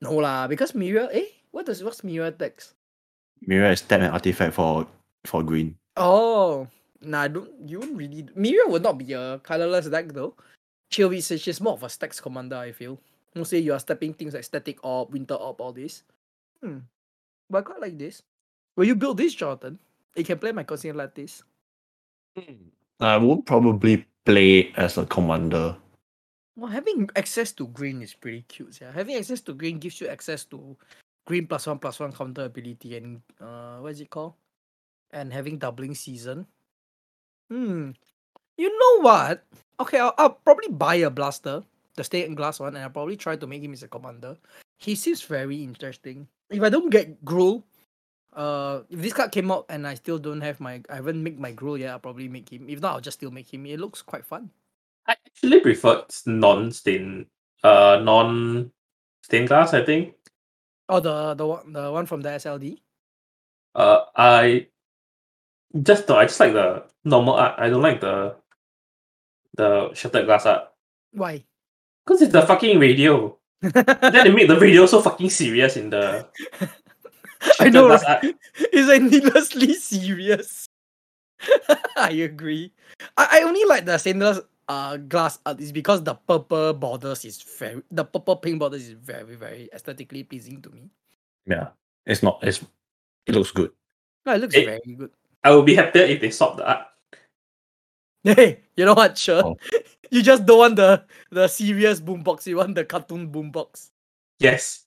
no 0.00 0.14
lah 0.22 0.46
because 0.46 0.74
Mirror. 0.74 1.08
Eh, 1.12 1.26
what 1.50 1.66
does 1.66 1.82
what's 1.82 2.02
Mirror 2.04 2.32
text? 2.32 2.74
Myria 3.46 3.72
is 3.72 3.82
tap 3.82 4.00
an 4.00 4.10
artifact 4.10 4.54
for 4.54 4.86
for 5.26 5.42
green. 5.42 5.74
Oh, 5.98 6.66
nah, 7.02 7.26
I 7.26 7.28
don't 7.28 7.50
you 7.66 7.80
won't 7.80 7.96
really. 7.98 8.26
Mirror 8.34 8.68
would 8.70 8.82
not 8.82 8.98
be 8.98 9.12
a 9.12 9.38
colorless 9.42 9.86
deck 9.90 10.12
though. 10.14 10.34
She'll 10.90 11.10
be 11.10 11.20
she's 11.20 11.60
more 11.60 11.74
of 11.74 11.82
a 11.82 11.88
stacks 11.90 12.20
commander. 12.20 12.56
I 12.56 12.72
feel. 12.72 12.98
Mostly 13.36 13.60
you 13.60 13.72
are 13.74 13.78
stepping 13.82 14.14
things 14.14 14.34
like 14.34 14.42
static 14.42 14.78
orb, 14.82 15.12
winter 15.12 15.34
orb, 15.34 15.60
all 15.60 15.70
this. 15.72 16.02
Hmm. 16.64 16.86
But 17.50 17.58
I 17.58 17.62
quite 17.62 17.80
like 17.80 17.98
this. 17.98 18.22
Will 18.74 18.86
you 18.86 18.96
build 18.96 19.18
this, 19.18 19.34
Jonathan? 19.34 19.78
You 20.16 20.24
can 20.24 20.38
play 20.38 20.50
my 20.52 20.64
cousin 20.64 20.96
like 20.96 21.14
this. 21.14 21.42
I 23.00 23.16
would 23.16 23.46
probably 23.46 24.06
play 24.24 24.72
as 24.76 24.98
a 24.98 25.06
commander. 25.06 25.76
Well, 26.56 26.70
having 26.70 27.08
access 27.14 27.52
to 27.52 27.68
green 27.68 28.02
is 28.02 28.14
pretty 28.14 28.42
cute. 28.48 28.80
Yeah, 28.80 28.90
having 28.90 29.14
access 29.16 29.40
to 29.42 29.54
green 29.54 29.78
gives 29.78 30.00
you 30.00 30.08
access 30.08 30.44
to 30.46 30.76
green 31.26 31.46
plus 31.46 31.66
one 31.66 31.78
plus 31.78 32.00
one 32.00 32.12
counter 32.12 32.44
ability 32.44 32.96
and 32.96 33.22
uh, 33.40 33.78
what 33.78 33.92
is 33.92 34.00
it 34.00 34.10
called? 34.10 34.34
And 35.12 35.32
having 35.32 35.58
doubling 35.58 35.94
season. 35.94 36.46
Hmm. 37.48 37.92
You 38.56 38.76
know 38.76 39.02
what? 39.02 39.44
Okay, 39.78 40.00
I'll, 40.00 40.14
I'll 40.18 40.30
probably 40.30 40.68
buy 40.68 40.96
a 40.96 41.10
blaster, 41.10 41.62
the 41.94 42.02
stained 42.02 42.36
glass 42.36 42.58
one, 42.58 42.74
and 42.74 42.82
I'll 42.82 42.90
probably 42.90 43.16
try 43.16 43.36
to 43.36 43.46
make 43.46 43.62
him 43.62 43.72
as 43.72 43.84
a 43.84 43.88
commander. 43.88 44.36
He 44.78 44.96
seems 44.96 45.22
very 45.22 45.62
interesting. 45.62 46.26
If 46.50 46.62
I 46.62 46.68
don't 46.68 46.90
get 46.90 47.24
Gruul, 47.24 47.62
uh, 48.38 48.82
if 48.88 49.00
this 49.02 49.12
card 49.12 49.32
came 49.32 49.50
out 49.50 49.66
and 49.68 49.86
I 49.86 49.94
still 49.94 50.18
don't 50.18 50.40
have 50.40 50.60
my, 50.60 50.80
I 50.88 50.96
haven't 50.96 51.22
made 51.22 51.40
my 51.40 51.52
Gruul 51.52 51.78
yet, 51.78 51.90
I'll 51.90 51.98
probably 51.98 52.28
make 52.28 52.52
him. 52.52 52.68
If 52.68 52.80
not, 52.80 52.94
I'll 52.94 53.00
just 53.00 53.18
still 53.18 53.32
make 53.32 53.52
him. 53.52 53.66
It 53.66 53.80
looks 53.80 54.00
quite 54.00 54.24
fun. 54.24 54.50
I 55.08 55.12
actually 55.12 55.60
prefer 55.60 56.04
non-stain, 56.26 57.26
uh, 57.64 58.00
non-stained 58.02 59.48
glass. 59.48 59.74
I 59.74 59.84
think. 59.84 60.14
Oh, 60.88 61.00
the 61.00 61.34
the 61.34 61.46
one 61.46 61.72
the 61.72 61.90
one 61.90 62.06
from 62.06 62.20
the 62.20 62.28
SLD. 62.30 62.78
Uh, 63.74 64.04
I 64.14 64.68
just 65.82 66.06
the 66.06 66.14
I 66.14 66.26
just 66.26 66.38
like 66.38 66.52
the 66.52 66.84
normal 67.04 67.34
art. 67.34 67.58
I 67.58 67.68
don't 67.68 67.82
like 67.82 68.00
the 68.00 68.36
the 69.56 69.92
shattered 69.94 70.26
glass 70.26 70.46
art 70.46 70.70
Why? 71.10 71.42
because 72.06 72.22
it's 72.22 72.32
the 72.32 72.42
fucking 72.42 72.78
radio. 72.78 73.36
then 73.60 74.12
they 74.12 74.30
make 74.30 74.46
the 74.46 74.58
radio 74.58 74.86
so 74.86 75.02
fucking 75.02 75.30
serious 75.30 75.76
in 75.76 75.90
the. 75.90 76.26
I 77.60 77.68
know, 77.68 77.88
right? 77.88 78.34
it's 78.72 78.88
like 78.88 79.02
needlessly 79.02 79.74
serious. 79.74 80.66
I 81.96 82.10
agree. 82.10 82.72
I, 83.16 83.40
I 83.40 83.42
only 83.42 83.64
like 83.64 83.84
the 83.84 83.98
stainless 83.98 84.40
uh 84.68 84.96
glass 84.98 85.38
art 85.46 85.60
is 85.60 85.72
because 85.72 86.02
the 86.02 86.14
purple 86.14 86.74
borders 86.74 87.24
is 87.24 87.40
very 87.40 87.80
the 87.90 88.04
purple 88.04 88.36
pink 88.36 88.58
borders 88.58 88.88
is 88.88 88.92
very 88.92 89.34
very 89.34 89.68
aesthetically 89.72 90.24
pleasing 90.24 90.60
to 90.62 90.70
me. 90.70 90.90
Yeah, 91.46 91.68
it's 92.06 92.22
not. 92.22 92.40
It's 92.42 92.64
it 93.26 93.34
looks 93.34 93.50
good. 93.52 93.70
No, 94.26 94.34
it 94.34 94.40
looks 94.40 94.54
It- 94.54 94.66
very 94.66 94.94
good. 94.96 95.10
I 95.44 95.54
would 95.54 95.64
be 95.66 95.76
happier 95.76 96.02
if 96.02 96.20
they 96.20 96.30
swap 96.30 96.56
the 96.56 96.68
art. 96.68 96.86
Hey, 98.24 98.60
you 98.76 98.84
know 98.84 98.94
what? 98.94 99.16
Sure. 99.16 99.42
Oh. 99.44 99.56
You 100.10 100.22
just 100.22 100.44
don't 100.44 100.58
want 100.58 100.76
the 100.76 101.04
the 101.30 101.46
serious 101.48 102.00
boombox. 102.00 102.46
You 102.46 102.56
want 102.56 102.74
the 102.74 102.84
cartoon 102.84 103.30
boombox. 103.30 103.90
Yes. 104.40 104.84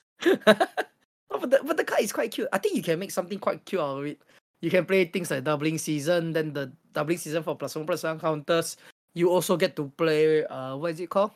But 1.32 1.50
the 1.50 1.60
but 1.64 1.78
the 1.78 1.84
card 1.84 2.02
is 2.02 2.12
quite 2.12 2.32
cute. 2.32 2.48
I 2.52 2.58
think 2.58 2.76
you 2.76 2.84
can 2.84 3.00
make 3.00 3.12
something 3.12 3.40
quite 3.40 3.64
cute 3.66 3.82
out 3.82 4.00
of 4.00 4.06
it. 4.06 4.20
You 4.62 4.70
can 4.70 4.86
play 4.86 5.06
things 5.06 5.32
like 5.32 5.44
doubling 5.44 5.78
season, 5.78 6.34
then 6.34 6.54
the 6.54 6.72
doubling 6.94 7.18
season 7.18 7.42
for 7.42 7.56
plus 7.56 7.76
one 7.76 7.86
plus 7.86 8.04
one 8.04 8.20
counters. 8.20 8.78
You 9.14 9.30
also 9.32 9.58
get 9.58 9.76
to 9.78 9.92
play 9.98 10.46
uh 10.46 10.76
what 10.76 10.92
is 10.92 11.00
it 11.00 11.10
called? 11.10 11.32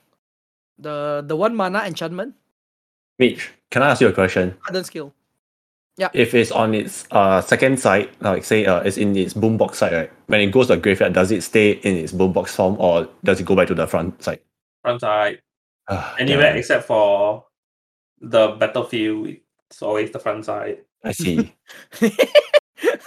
The 0.77 1.23
the 1.25 1.35
one 1.35 1.55
mana 1.55 1.83
enchantment, 1.87 2.35
Mitch, 3.17 3.51
can 3.71 3.81
I 3.83 3.91
ask 3.91 4.01
you 4.01 4.07
a 4.09 4.13
question? 4.13 4.55
Hardened 4.61 4.85
Scales. 4.85 5.11
Yeah. 5.97 6.09
If 6.13 6.35
it's 6.35 6.51
on 6.51 6.73
its 6.75 7.07
uh 7.11 7.39
second 7.41 7.79
side, 7.79 8.09
like 8.19 8.43
say 8.43 8.65
uh 8.65 8.81
it's 8.81 8.97
in 8.97 9.15
its 9.15 9.33
boombox 9.33 9.75
side, 9.75 9.93
right? 9.93 10.11
When 10.27 10.41
it 10.41 10.51
goes 10.51 10.67
to 10.67 10.75
the 10.75 10.81
graveyard, 10.81 11.13
does 11.13 11.31
it 11.31 11.41
stay 11.41 11.71
in 11.71 11.95
its 11.95 12.11
boombox 12.11 12.49
form 12.49 12.75
or 12.79 13.07
does 13.23 13.39
it 13.39 13.45
go 13.45 13.55
back 13.55 13.67
to 13.67 13.75
the 13.75 13.87
front 13.87 14.21
side? 14.21 14.41
Front 14.83 15.01
side. 15.01 15.41
Ah, 15.87 16.15
Anywhere 16.19 16.51
damn, 16.51 16.57
except 16.57 16.85
for 16.85 17.45
the 18.19 18.49
battlefield. 18.59 19.35
It's 19.69 19.81
always 19.81 20.11
the 20.11 20.19
front 20.19 20.45
side. 20.45 20.79
I 21.03 21.11
see. 21.15 21.53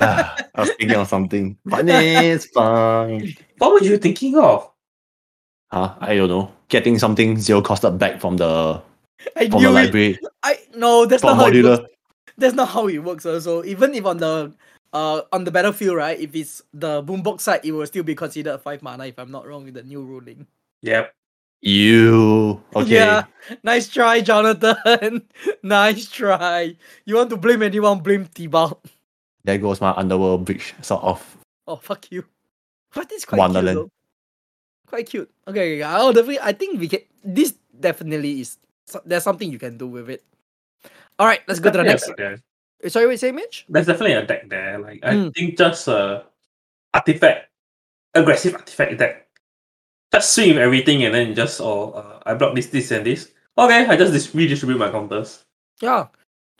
Ah, 0.00 0.34
I 0.54 0.60
was 0.62 0.70
thinking 0.78 0.96
of 0.96 1.08
something. 1.08 1.58
But 1.64 1.84
it's 1.88 2.46
fine. 2.46 3.34
What 3.58 3.72
were 3.72 3.82
you 3.86 3.98
thinking 3.98 4.38
of? 4.38 4.70
Huh? 5.70 5.94
I 6.00 6.16
don't 6.16 6.28
know. 6.28 6.52
Getting 6.68 6.98
something 6.98 7.38
zero 7.38 7.60
costed 7.60 7.98
back 7.98 8.20
from 8.20 8.36
the 8.38 8.80
I 9.36 9.48
from 9.50 9.62
the 9.62 9.70
knew 9.70 9.76
it. 9.76 9.92
library. 9.92 10.18
I 10.42 10.58
no, 10.74 11.04
that's 11.06 11.22
From 11.22 11.36
not 11.36 11.36
how 11.36 11.46
it 11.48 11.62
works. 11.62 11.82
modular. 11.82 11.86
That's 12.38 12.54
not 12.54 12.68
how 12.68 12.88
it 12.88 12.98
works. 12.98 13.26
Also, 13.26 13.62
even 13.64 13.94
if 13.94 14.04
on 14.06 14.16
the 14.18 14.52
uh 14.92 15.22
on 15.32 15.44
the 15.44 15.50
battlefield, 15.50 15.96
right? 15.96 16.18
If 16.18 16.34
it's 16.34 16.62
the 16.72 17.02
boombox 17.02 17.40
side, 17.40 17.60
it 17.64 17.72
will 17.72 17.86
still 17.86 18.04
be 18.04 18.14
considered 18.14 18.58
five 18.58 18.82
mana. 18.82 19.06
If 19.06 19.18
I'm 19.18 19.30
not 19.30 19.46
wrong 19.46 19.64
with 19.64 19.74
the 19.74 19.82
new 19.82 20.02
ruling. 20.02 20.46
Yep. 20.82 21.12
You 21.60 22.62
okay. 22.76 22.94
Yeah, 22.94 23.24
nice 23.64 23.88
try, 23.88 24.20
Jonathan. 24.20 25.26
nice 25.62 26.06
try. 26.08 26.76
You 27.04 27.16
want 27.16 27.30
to 27.30 27.36
blame 27.36 27.62
anyone? 27.62 27.98
Blame 27.98 28.26
T-Bout. 28.26 28.78
There 29.44 29.58
goes 29.58 29.80
my 29.80 29.90
underworld 29.92 30.44
bridge 30.44 30.74
sort 30.82 31.02
of. 31.02 31.18
Oh 31.66 31.76
fuck 31.76 32.10
you. 32.12 32.24
But 32.94 33.10
it's 33.12 33.24
quite 33.24 33.38
Wonderland. 33.38 33.76
cute. 33.76 33.86
Though. 33.86 34.88
Quite 34.88 35.06
cute. 35.10 35.30
Okay, 35.48 35.74
okay, 35.76 35.82
I'll 35.82 36.12
definitely. 36.12 36.40
I 36.40 36.52
think 36.52 36.78
we 36.80 36.88
can. 36.88 37.00
This 37.24 37.54
definitely 37.78 38.40
is. 38.40 38.56
There's 39.04 39.24
something 39.24 39.50
you 39.50 39.58
can 39.58 39.76
do 39.76 39.86
with 39.88 40.08
it. 40.08 40.24
All 41.18 41.26
right, 41.26 41.40
let's 41.48 41.60
go 41.60 41.70
to 41.70 41.78
the 41.78 41.84
next. 41.84 42.06
deck 42.06 42.16
there. 42.16 42.38
Uh, 42.84 42.88
Sorry, 42.88 43.06
wait, 43.08 43.18
say 43.20 43.32
Mitch. 43.32 43.66
There's 43.68 43.86
definitely 43.86 44.14
a 44.14 44.24
deck 44.24 44.48
there. 44.48 44.78
Like 44.78 45.00
I 45.02 45.14
Mm. 45.14 45.34
think 45.34 45.58
just 45.58 45.88
uh 45.88 46.22
artifact 46.94 47.50
aggressive 48.14 48.54
artifact 48.54 48.96
deck. 48.98 49.27
Just 50.12 50.34
swing 50.34 50.50
with 50.50 50.58
everything 50.58 51.04
and 51.04 51.14
then 51.14 51.34
just 51.34 51.60
oh 51.60 51.92
uh, 51.92 52.20
I 52.24 52.34
block 52.34 52.54
this, 52.54 52.66
this 52.66 52.90
and 52.90 53.04
this. 53.04 53.30
Okay, 53.56 53.86
I 53.86 53.96
just 53.96 54.12
dis- 54.12 54.34
redistribute 54.34 54.78
my 54.78 54.90
counters. 54.90 55.44
Yeah. 55.82 56.06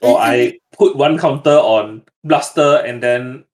Or 0.03 0.19
I 0.19 0.59
put 0.73 0.97
one 0.97 1.19
counter 1.19 1.57
on 1.57 2.03
Blaster 2.25 2.83
and 2.85 3.03
then 3.03 3.45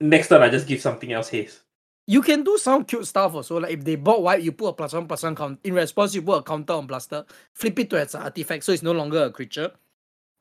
next 0.00 0.28
turn 0.28 0.42
I 0.42 0.48
just 0.48 0.66
give 0.66 0.80
something 0.80 1.12
else 1.12 1.28
haste. 1.28 1.60
you 2.06 2.20
can 2.20 2.44
do 2.44 2.58
some 2.58 2.84
cute 2.84 3.06
stuff 3.06 3.34
also. 3.34 3.60
Like 3.60 3.72
if 3.72 3.84
they 3.84 3.96
bought 3.96 4.22
white, 4.22 4.42
you 4.42 4.52
put 4.52 4.68
a 4.68 4.72
plus 4.72 4.92
one 4.92 5.06
plus 5.06 5.22
one 5.22 5.34
count. 5.34 5.60
In 5.64 5.74
response, 5.74 6.14
you 6.14 6.22
put 6.22 6.38
a 6.38 6.42
counter 6.42 6.74
on 6.74 6.86
blaster, 6.86 7.24
flip 7.54 7.78
it 7.78 7.90
to 7.90 8.00
an 8.00 8.08
artifact, 8.14 8.64
so 8.64 8.72
it's 8.72 8.82
no 8.82 8.92
longer 8.92 9.24
a 9.24 9.30
creature. 9.30 9.72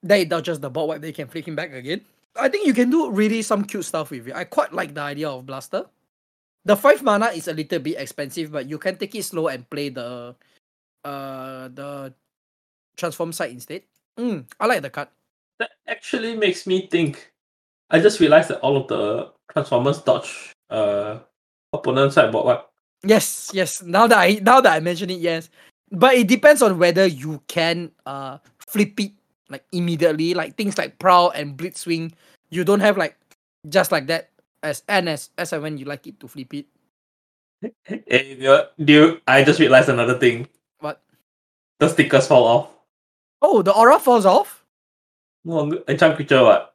Then 0.02 0.22
it 0.22 0.30
does 0.30 0.42
just 0.42 0.62
the 0.62 0.70
bot 0.70 0.88
wipe, 0.88 1.02
they 1.02 1.14
can 1.14 1.28
flick 1.28 1.48
him 1.48 1.56
back 1.56 1.72
again. 1.72 2.02
I 2.36 2.50
think 2.50 2.68
you 2.68 2.74
can 2.74 2.90
do 2.90 3.10
really 3.12 3.42
some 3.42 3.64
cute 3.64 3.86
stuff 3.86 4.12
with 4.12 4.28
it. 4.28 4.36
I 4.36 4.44
quite 4.44 4.74
like 4.74 4.94
the 4.94 5.02
idea 5.02 5.30
of 5.30 5.46
blaster. 5.46 5.86
The 6.66 6.76
five 6.76 7.04
mana 7.04 7.28
is 7.36 7.48
a 7.48 7.54
little 7.54 7.80
bit 7.80 8.00
expensive, 8.00 8.52
but 8.52 8.70
you 8.70 8.78
can 8.78 8.96
take 8.96 9.16
it 9.16 9.24
slow 9.24 9.48
and 9.48 9.70
play 9.70 9.90
the 9.90 10.36
uh 11.04 11.68
the 11.68 12.14
transform 12.96 13.34
side 13.34 13.52
instead. 13.52 13.84
Mm, 14.18 14.46
I 14.60 14.66
like 14.68 14.82
the 14.82 14.90
card. 14.90 15.10
That 15.60 15.72
actually 15.88 16.36
makes 16.36 16.66
me 16.66 16.88
think. 16.88 17.32
I 17.90 18.00
just 18.00 18.20
realized 18.20 18.50
that 18.50 18.62
all 18.62 18.78
of 18.78 18.88
the 18.88 19.32
Transformers 19.52 20.02
dodge 20.02 20.54
uh 20.70 21.20
opponent 21.74 22.14
side 22.14 22.32
board 22.32 22.46
what 22.46 22.70
Yes, 23.04 23.52
yes. 23.54 23.84
Now 23.84 24.08
that 24.08 24.18
I 24.18 24.40
now 24.42 24.62
that 24.62 24.74
I 24.74 24.80
mention 24.80 25.10
it, 25.10 25.20
yes. 25.20 25.50
But 25.92 26.16
it 26.16 26.28
depends 26.28 26.62
on 26.62 26.80
whether 26.80 27.06
you 27.06 27.44
can 27.48 27.92
uh 28.06 28.38
flip 28.60 28.98
it 29.00 29.12
like 29.50 29.66
immediately, 29.72 30.34
like 30.34 30.56
things 30.56 30.78
like 30.78 30.98
prowl 31.00 31.30
and 31.32 31.58
blitzwing. 31.58 32.14
You 32.50 32.64
don't 32.64 32.80
have 32.80 32.98
like 32.98 33.18
just 33.68 33.92
like 33.92 34.08
that 34.08 34.30
as 34.64 34.84
and 34.88 35.10
as 35.10 35.30
as 35.38 35.54
and 35.54 35.62
when 35.62 35.78
you 35.78 35.86
like 35.86 36.08
it 36.08 36.20
to 36.20 36.28
flip 36.28 36.54
it. 36.54 36.66
Hey, 37.84 38.36
you- 38.40 38.64
do 38.84 38.94
you, 38.94 39.22
I 39.28 39.44
just 39.44 39.60
realized 39.60 39.90
another 39.90 40.18
thing. 40.18 40.48
What? 40.80 41.02
The 41.80 41.90
stickers 41.90 42.28
fall 42.28 42.44
off. 42.46 42.70
Oh, 43.42 43.62
the 43.62 43.74
aura 43.74 44.00
falls 44.00 44.26
off. 44.26 44.66
No, 45.46 45.72
enchant 45.88 46.16
creature 46.16 46.42
what? 46.44 46.74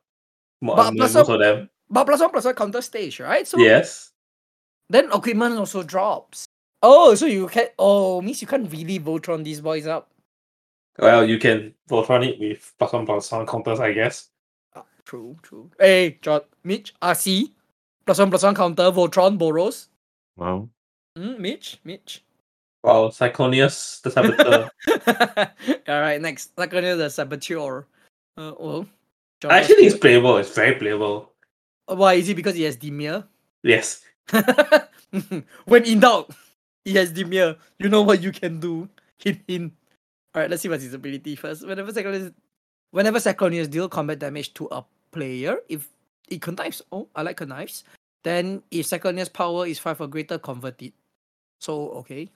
Mo- 0.61 0.77
But 0.77 0.95
plus 0.97 1.15
most 1.15 1.29
of 1.29 1.41
them. 1.41 1.71
But 1.91 2.05
plus 2.05 2.21
one 2.21 2.31
plus 2.31 2.45
one 2.45 2.55
counter 2.55 2.83
stage, 2.83 3.21
right? 3.21 3.47
So 3.47 3.59
Yes. 3.59 4.13
then 4.91 5.11
equipment 5.13 5.57
also 5.59 5.83
drops. 5.83 6.45
Oh, 6.83 7.15
so 7.15 7.27
you 7.27 7.49
can 7.49 7.69
oh 7.79 8.21
means 8.21 8.41
you 8.41 8.47
can't 8.49 8.71
really 8.71 9.01
Voltron 9.01 9.43
these 9.45 9.61
boys 9.61 9.87
up. 9.87 10.11
Well, 10.99 11.25
you 11.25 11.39
can 11.39 11.75
Voltron 11.89 12.27
it 12.29 12.39
with 12.41 12.73
plus 12.79 12.93
one 12.93 13.07
plus 13.07 13.31
one 13.33 13.47
counters, 13.47 13.81
I 13.81 13.93
guess. 13.93 14.29
Ah, 14.75 14.85
true, 15.05 15.37
true. 15.43 15.71
Hey, 15.79 16.19
John, 16.23 16.43
Mitch, 16.65 16.95
Arcee, 17.01 17.53
plus 18.09 18.19
one 18.19 18.31
plus 18.31 18.43
one 18.43 18.55
counter, 18.55 18.91
Voltron, 18.91 19.37
Boros. 19.37 19.89
Wow. 20.37 20.71
Mm, 21.19 21.39
Mitch, 21.39 21.79
Mitch. 21.85 22.25
Wow, 22.83 23.09
Cyclonius, 23.09 24.01
the 24.01 24.11
Saboteur. 24.11 24.71
All 25.89 26.01
right, 26.01 26.19
next. 26.19 26.57
Laconia 26.57 26.97
the 26.97 27.11
Saboteur. 27.11 27.85
Uh, 28.39 28.53
well, 28.59 28.87
John 29.43 29.51
I 29.51 29.59
actually 29.59 29.75
think 29.75 29.93
it's 29.93 30.01
playable. 30.01 30.39
It's 30.39 30.55
very 30.55 30.75
playable. 30.77 31.33
Uh, 31.87 31.97
Why 31.97 32.15
is 32.15 32.31
it 32.31 32.37
because 32.37 32.55
he 32.55 32.63
has 32.63 32.79
Dimir? 32.79 33.27
Yes. 33.63 34.01
when 35.67 35.85
in 35.85 36.01
doubt, 36.01 36.31
he 36.87 36.95
has 36.95 37.13
Dimir. 37.13 37.59
You 37.79 37.91
know 37.91 38.03
what 38.03 38.23
you 38.23 38.33
can 38.33 38.59
do. 38.59 38.89
Hint, 39.19 39.43
hint. 39.47 39.73
All 40.35 40.41
right, 40.41 40.51
let's 40.51 40.63
see 40.63 40.71
what's 40.71 40.85
his 40.85 40.95
ability 40.95 41.37
first. 41.37 41.67
Whenever 41.67 41.93
Cyclonius, 41.93 42.33
whenever 42.93 43.19
Cyclonius 43.19 43.69
deal 43.69 43.89
combat 43.89 44.19
damage 44.19 44.55
to 44.55 44.67
a 44.71 44.83
player, 45.11 45.59
if 45.69 45.91
it 46.29 46.41
connives, 46.41 46.81
oh, 46.93 47.09
I 47.15 47.23
like 47.23 47.37
connives. 47.37 47.85
Then 48.29 48.61
if 48.71 48.85
Cyclonius 48.85 49.33
power 49.33 49.65
is 49.65 49.81
five 49.81 49.99
or 50.03 50.07
greater, 50.07 50.37
convert 50.37 50.83
it. 50.83 50.93
So 51.65 52.05
okay, 52.05 52.29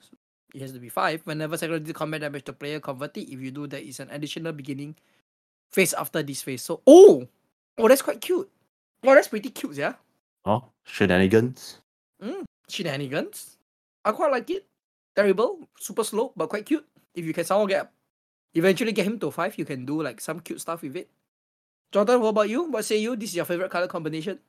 it 0.49 0.61
has 0.65 0.73
to 0.73 0.81
be 0.81 0.89
five. 0.89 1.21
Whenever 1.29 1.53
Cyclonius 1.55 1.85
deal 1.85 1.93
combat 1.93 2.21
damage 2.21 2.49
to 2.49 2.53
player, 2.53 2.79
convert 2.79 3.15
it. 3.17 3.29
If 3.29 3.37
you 3.37 3.53
do 3.53 3.67
that, 3.67 3.85
it's 3.85 4.01
an 4.01 4.09
additional 4.09 4.53
beginning 4.53 4.97
phase 5.69 5.93
after 5.93 6.23
this 6.23 6.41
phase. 6.41 6.63
So 6.65 6.81
oh, 6.87 7.27
oh, 7.77 7.87
that's 7.87 8.01
quite 8.01 8.21
cute. 8.21 8.49
Oh, 9.05 9.13
that's 9.13 9.27
pretty 9.27 9.51
cute, 9.51 9.77
yeah. 9.77 9.93
Oh, 10.45 10.65
shenanigans. 10.81 11.77
Mm, 12.17 12.41
shenanigans. 12.67 13.57
I 14.03 14.13
quite 14.13 14.31
like 14.31 14.49
it. 14.49 14.65
Terrible, 15.15 15.61
super 15.77 16.03
slow, 16.03 16.33
but 16.35 16.49
quite 16.49 16.65
cute. 16.65 16.87
If 17.13 17.23
you 17.23 17.37
can 17.37 17.45
somehow 17.45 17.67
get 17.67 17.91
eventually 18.55 18.93
get 18.93 19.05
him 19.05 19.19
to 19.19 19.29
five, 19.29 19.53
you 19.59 19.65
can 19.65 19.85
do 19.85 20.01
like 20.01 20.21
some 20.21 20.39
cute 20.39 20.59
stuff 20.59 20.81
with 20.81 20.95
it. 20.95 21.07
Jordan, 21.91 22.19
what 22.19 22.29
about 22.29 22.49
you? 22.49 22.63
What 22.63 22.83
say 22.83 22.97
you? 22.97 23.15
This 23.15 23.29
is 23.29 23.35
your 23.35 23.45
favorite 23.45 23.69
color 23.69 23.85
combination? 23.85 24.39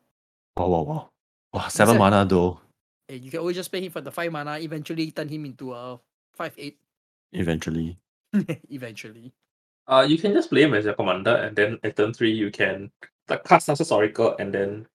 Wow, 0.56 0.68
wow, 0.68 0.82
wow. 0.82 1.08
Wow, 1.54 1.68
seven 1.68 1.94
that? 1.94 1.98
mana 2.00 2.24
though. 2.26 2.58
Hey, 3.06 3.22
you 3.22 3.30
can 3.30 3.38
always 3.38 3.54
just 3.54 3.70
play 3.70 3.84
him 3.86 3.92
for 3.92 4.00
the 4.00 4.10
five 4.10 4.32
mana, 4.32 4.58
eventually 4.58 5.12
turn 5.12 5.28
him 5.28 5.44
into 5.44 5.72
a 5.72 6.00
five 6.34 6.52
eight. 6.58 6.78
Eventually. 7.32 7.96
eventually. 8.70 9.32
Uh, 9.86 10.04
you 10.08 10.18
can 10.18 10.32
just 10.32 10.50
play 10.50 10.62
him 10.62 10.74
as 10.74 10.84
your 10.84 10.94
commander, 10.94 11.36
and 11.36 11.54
then 11.54 11.78
at 11.84 11.96
turn 11.96 12.12
three, 12.12 12.32
you 12.32 12.50
can 12.50 12.90
like, 13.28 13.44
cast 13.44 13.68
Thassa's 13.68 13.92
Oracle 13.92 14.34
and 14.40 14.52
then 14.52 14.86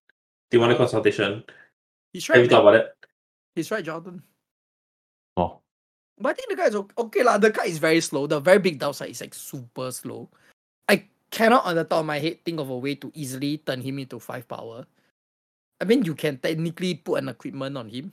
demonic 0.51 0.75
a 0.75 0.79
consultation. 0.79 1.43
He's 2.11 2.27
Have 2.27 2.37
you 2.43 2.49
thought 2.49 2.61
about 2.61 2.75
it? 2.75 2.91
He's 3.55 3.71
right, 3.71 3.85
Jordan. 3.85 4.21
Oh. 5.37 5.59
But 6.19 6.29
I 6.29 6.33
think 6.33 6.49
the 6.49 6.55
guy 6.57 6.65
is 6.65 6.75
okay, 6.75 6.93
okay 6.97 7.23
lah. 7.23 7.37
The 7.37 7.51
guy 7.51 7.65
is 7.65 7.77
very 7.77 8.01
slow. 8.01 8.27
The 8.27 8.41
very 8.41 8.59
big 8.59 8.79
downside 8.79 9.11
is 9.11 9.21
like 9.21 9.33
super 9.33 9.91
slow. 9.91 10.27
I 10.89 11.05
cannot 11.31 11.63
on 11.63 11.75
the 11.75 11.85
top 11.85 12.01
of 12.01 12.05
my 12.05 12.19
head 12.19 12.43
think 12.43 12.59
of 12.59 12.69
a 12.69 12.77
way 12.77 12.95
to 12.95 13.11
easily 13.15 13.59
turn 13.59 13.79
him 13.79 13.99
into 13.99 14.19
five 14.19 14.45
power. 14.47 14.85
I 15.81 15.85
mean, 15.85 16.03
you 16.03 16.15
can 16.15 16.37
technically 16.37 16.95
put 16.95 17.23
an 17.23 17.29
equipment 17.29 17.77
on 17.77 17.89
him. 17.89 18.11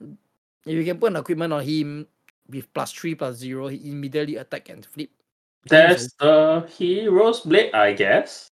If 0.00 0.74
you 0.74 0.84
can 0.84 0.98
put 0.98 1.12
an 1.12 1.16
equipment 1.16 1.52
on 1.52 1.62
him 1.62 2.06
with 2.48 2.72
plus 2.74 2.92
three 2.92 3.14
plus 3.14 3.36
zero, 3.36 3.68
he 3.68 3.90
immediately 3.90 4.36
attack 4.36 4.68
and 4.68 4.84
flip. 4.84 5.10
There's 5.68 6.12
the 6.18 6.66
Hero's 6.76 7.40
Blade, 7.40 7.74
I 7.74 7.92
guess. 7.92 8.50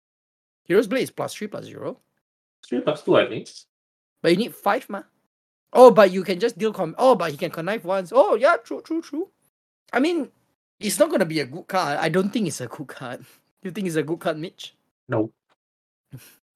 Hero's 0.63 0.87
Blade 0.87 1.03
is 1.03 1.11
plus 1.11 1.33
three 1.33 1.47
plus 1.47 1.65
zero. 1.65 1.99
Three 2.65 2.81
plus 2.81 3.03
two, 3.03 3.15
I 3.15 3.27
think. 3.27 3.49
But 4.21 4.31
you 4.31 4.37
need 4.37 4.55
five, 4.55 4.89
ma. 4.89 5.03
Oh, 5.73 5.91
but 5.91 6.11
you 6.11 6.23
can 6.23 6.39
just 6.39 6.57
deal 6.57 6.71
com. 6.71 6.95
Oh, 6.97 7.15
but 7.15 7.31
he 7.31 7.37
can 7.37 7.51
connive 7.51 7.83
once. 7.83 8.11
Oh, 8.15 8.35
yeah, 8.35 8.55
true, 8.63 8.81
true, 8.81 9.01
true. 9.01 9.29
I 9.91 9.99
mean, 9.99 10.29
it's 10.79 10.99
not 10.99 11.11
gonna 11.11 11.25
be 11.25 11.41
a 11.41 11.45
good 11.45 11.67
card. 11.67 11.99
I 11.99 12.09
don't 12.09 12.31
think 12.31 12.47
it's 12.47 12.61
a 12.61 12.67
good 12.67 12.87
card. 12.87 13.25
You 13.63 13.71
think 13.71 13.87
it's 13.87 13.95
a 13.95 14.03
good 14.03 14.19
card, 14.19 14.37
Mitch? 14.37 14.75
No. 15.09 15.31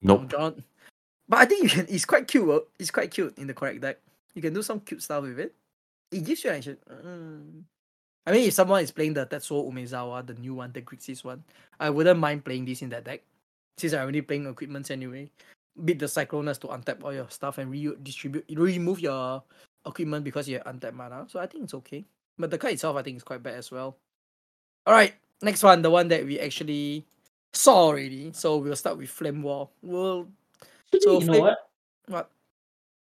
Nope. 0.03 0.29
John. 0.29 0.63
But 1.29 1.37
I 1.39 1.45
think 1.45 1.63
you 1.63 1.69
can. 1.69 1.85
It's 1.87 2.05
quite 2.05 2.27
cute. 2.27 2.49
uh, 2.49 2.61
It's 2.79 2.91
quite 2.91 3.11
cute 3.11 3.37
in 3.37 3.47
the 3.47 3.53
correct 3.53 3.81
deck. 3.81 3.99
You 4.33 4.41
can 4.41 4.53
do 4.53 4.63
some 4.63 4.79
cute 4.81 5.03
stuff 5.03 5.23
with 5.23 5.39
it. 5.39 5.53
It 6.11 6.25
gives 6.25 6.43
you 6.43 6.49
actually. 6.49 6.77
Mm. 6.89 7.63
I 8.25 8.31
mean, 8.31 8.47
if 8.47 8.53
someone 8.53 8.83
is 8.83 8.91
playing 8.91 9.13
the 9.13 9.25
Tetsuo 9.25 9.71
Umezawa, 9.71 10.25
the 10.25 10.33
new 10.33 10.55
one, 10.55 10.71
the 10.71 10.81
Grixis 10.81 11.23
one, 11.23 11.43
I 11.79 11.89
wouldn't 11.89 12.19
mind 12.19 12.43
playing 12.43 12.65
this 12.65 12.81
in 12.81 12.89
that 12.89 13.05
deck. 13.05 13.21
Since 13.77 13.93
I'm 13.93 14.01
already 14.01 14.21
playing 14.21 14.45
equipments 14.47 14.91
anyway. 14.91 15.29
Beat 15.85 15.99
the 15.99 16.07
Cyclonus 16.07 16.59
to 16.59 16.67
untap 16.67 17.03
all 17.03 17.13
your 17.13 17.29
stuff 17.29 17.57
and 17.57 17.71
redistribute, 17.71 18.43
remove 18.49 18.99
your 18.99 19.41
equipment 19.85 20.25
because 20.25 20.49
you 20.49 20.57
have 20.57 20.67
untapped 20.67 20.95
mana. 20.95 21.25
So 21.29 21.39
I 21.39 21.45
think 21.45 21.63
it's 21.63 21.73
okay. 21.75 22.03
But 22.37 22.51
the 22.51 22.57
card 22.57 22.73
itself, 22.73 22.97
I 22.97 23.03
think, 23.03 23.17
is 23.17 23.23
quite 23.23 23.41
bad 23.41 23.55
as 23.55 23.71
well. 23.71 23.95
All 24.85 24.93
right, 24.93 25.13
next 25.41 25.63
one, 25.63 25.81
the 25.81 25.89
one 25.89 26.09
that 26.09 26.25
we 26.25 26.39
actually 26.39 27.05
saw 27.53 27.85
already. 27.87 28.31
So 28.33 28.57
we'll 28.57 28.75
start 28.75 28.97
with 28.97 29.09
Flame 29.09 29.41
War. 29.41 29.69
We'll 29.81 30.27
So 30.97 31.19
you 31.19 31.25
know 31.25 31.39
what? 31.39 31.57
what? 32.07 32.31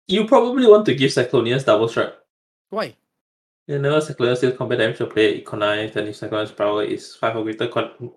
You 0.07 0.25
probably 0.25 0.67
want 0.67 0.85
to 0.87 0.95
give 0.95 1.11
Cyclonius 1.11 1.65
double 1.65 1.87
strike. 1.87 2.13
Why? 2.69 2.95
Whenever 3.65 4.01
Cyclonius 4.01 4.41
deals 4.41 4.57
combat 4.57 4.79
damage 4.79 4.97
to 4.97 5.05
player, 5.05 5.29
it 5.35 5.45
connives, 5.45 5.95
and 5.95 6.07
if 6.07 6.19
Cyclonius 6.19 6.55
power 6.55 6.83
is 6.83 7.15
5 7.15 7.37
or 7.37 7.43
greater, 7.43 7.67
con- 7.67 8.11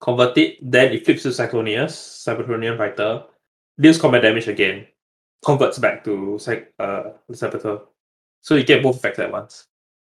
convert 0.00 0.36
it, 0.36 0.58
then 0.60 0.92
it 0.92 1.04
flips 1.04 1.22
to 1.22 1.28
Cyclonius, 1.28 1.92
Cybertronian 2.24 2.76
Fighter, 2.76 3.24
deals 3.80 3.98
combat 3.98 4.22
damage 4.22 4.48
again, 4.48 4.86
converts 5.44 5.78
back 5.78 6.04
to 6.04 6.36
Cyc- 6.38 6.68
uh, 6.78 7.12
the 7.28 7.36
Saboteur. 7.36 7.80
So 8.42 8.54
you 8.56 8.64
get 8.64 8.82
both 8.82 8.96
effects 8.96 9.18
at 9.18 9.32
once. 9.32 9.66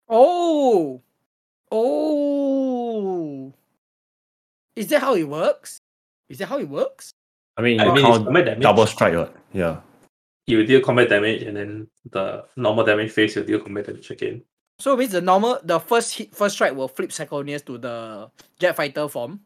Oh, 0.09 1.01
oh. 1.71 3.53
Is 4.75 4.89
that 4.89 5.01
how 5.01 5.15
it 5.15 5.29
works? 5.29 5.81
Is 6.29 6.39
that 6.39 6.47
how 6.49 6.59
it 6.59 6.69
works? 6.69 7.13
I 7.57 7.63
mean, 7.63 7.81
I 7.81 7.87
you 7.87 7.93
mean, 7.93 7.99
it's 7.99 8.07
count 8.07 8.25
combat 8.25 8.45
damage. 8.45 8.63
double 8.63 8.87
strike, 8.87 9.15
right? 9.15 9.33
Yeah. 9.53 9.81
You 10.47 10.65
deal 10.65 10.81
combat 10.81 11.09
damage, 11.09 11.43
and 11.43 11.57
then 11.57 11.89
the 12.11 12.45
normal 12.57 12.85
damage 12.85 13.11
phase, 13.11 13.35
you 13.35 13.43
deal 13.43 13.61
combat 13.61 13.87
damage 13.87 14.11
again. 14.11 14.43
So 14.79 14.93
it 14.93 14.99
means 14.99 15.13
the 15.13 15.21
normal, 15.23 15.59
the 15.65 15.81
first 15.81 16.15
hit, 16.15 16.35
first 16.35 16.55
strike 16.57 16.75
will 16.75 16.89
flip 16.89 17.11
Cyclonius 17.11 17.65
to 17.67 17.79
the 17.79 18.31
Jet 18.59 18.77
Fighter 18.77 19.09
form, 19.09 19.41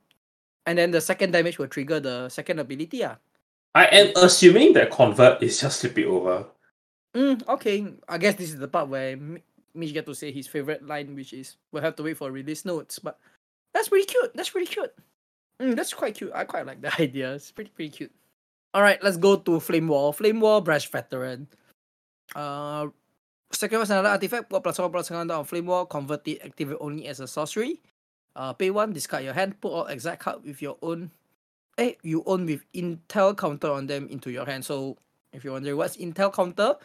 and 0.67 0.77
then 0.77 0.91
the 0.91 1.01
second 1.01 1.31
damage 1.31 1.59
will 1.59 1.69
trigger 1.69 2.01
the 2.01 2.29
second 2.29 2.59
ability. 2.59 3.05
Ah, 3.05 3.17
I 3.75 3.87
am 3.87 4.13
assuming 4.17 4.73
that 4.75 4.91
convert 4.91 5.43
is 5.43 5.61
just 5.61 5.81
flip 5.81 5.97
it 5.99 6.07
over. 6.07 6.47
mm, 7.15 7.47
okay. 7.49 7.87
I 8.09 8.19
guess 8.19 8.35
this 8.35 8.51
is 8.51 8.59
the 8.59 8.67
part 8.69 8.89
where 8.89 9.17
Mi- 9.17 9.43
Mitch 9.73 9.93
get 9.95 10.05
to 10.07 10.15
say 10.15 10.33
his 10.33 10.49
favorite 10.49 10.85
line, 10.85 11.15
which 11.15 11.33
is 11.33 11.57
we'll 11.71 11.83
have 11.85 11.95
to 11.97 12.03
wait 12.03 12.17
for 12.19 12.31
release 12.33 12.65
notes. 12.65 12.99
But 12.99 13.17
that's 13.73 13.89
pretty 13.89 14.07
cute. 14.07 14.35
That's 14.35 14.51
pretty 14.51 14.67
cute. 14.67 14.93
Mm, 15.61 15.77
that's 15.77 15.93
quite 15.93 16.15
cute. 16.15 16.33
I 16.35 16.45
quite 16.45 16.67
like 16.67 16.81
the 16.81 16.91
idea. 17.01 17.35
It's 17.35 17.53
pretty 17.53 17.71
pretty 17.71 17.91
cute. 17.91 18.13
All 18.73 18.83
right, 18.83 19.03
let's 19.03 19.17
go 19.17 19.37
to 19.37 19.61
Flame 19.61 19.89
War. 19.89 20.15
Flame 20.15 20.41
War 20.41 20.63
Brash 20.63 20.91
Veteran. 20.91 21.49
Uh, 22.35 22.87
sacrifice 23.53 23.91
another 23.91 24.09
artifact. 24.09 24.49
Put 24.49 24.63
plus 24.63 24.79
one 24.79 24.91
plus 24.93 25.11
one 25.11 25.31
on 25.31 25.45
Flame 25.45 25.67
War. 25.67 25.87
Convert 25.87 26.27
it. 26.29 26.41
Activate 26.45 26.79
only 26.81 27.07
as 27.07 27.21
a 27.21 27.27
sorcery. 27.27 27.81
Uh, 28.37 28.53
pay 28.53 28.71
one. 28.71 28.93
Discard 28.93 29.25
your 29.25 29.35
hand. 29.35 29.61
Put 29.61 29.73
all 29.73 29.87
exact 29.87 30.23
card 30.23 30.45
with 30.45 30.63
your 30.63 30.79
own. 30.83 31.11
Eh, 31.79 31.95
you 32.03 32.23
own 32.27 32.47
with 32.47 32.65
Intel 32.73 33.37
counter 33.37 33.71
on 33.73 33.87
them 33.87 34.09
into 34.09 34.31
your 34.31 34.47
hand. 34.47 34.65
So 34.65 34.97
if 35.33 35.45
you're 35.45 35.53
wondering 35.53 35.77
what's 35.77 35.97
Intel 35.97 36.33
counter, 36.33 36.77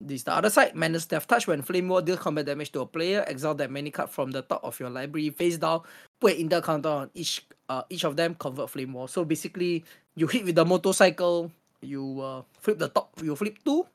this 0.00 0.22
the 0.24 0.32
other 0.34 0.50
side. 0.50 0.74
Menace 0.74 1.06
Death 1.06 1.26
Touch. 1.26 1.46
When 1.46 1.62
Flame 1.62 1.88
War 1.88 2.02
deals 2.02 2.18
combat 2.18 2.46
damage 2.46 2.72
to 2.72 2.80
a 2.80 2.86
player, 2.86 3.24
exile 3.26 3.54
that 3.56 3.70
many 3.70 3.90
card 3.90 4.10
from 4.10 4.30
the 4.30 4.42
top 4.42 4.62
of 4.64 4.78
your 4.78 4.90
library 4.90 5.30
face 5.30 5.56
down. 5.56 5.82
Put 6.20 6.36
an 6.36 6.48
Intel 6.48 6.62
counter 6.62 6.88
on 6.88 7.10
each 7.14 7.46
uh 7.68 7.82
each 7.90 8.04
of 8.04 8.16
them. 8.16 8.34
Convert 8.34 8.70
Flame 8.70 8.92
War. 8.92 9.08
So 9.08 9.24
basically, 9.24 9.84
you 10.16 10.26
hit 10.26 10.44
with 10.44 10.54
the 10.56 10.64
motorcycle. 10.64 11.50
You 11.80 12.20
uh, 12.20 12.42
flip 12.60 12.78
the 12.78 12.88
top. 12.88 13.12
You 13.22 13.36
flip 13.36 13.58
two, 13.64 13.86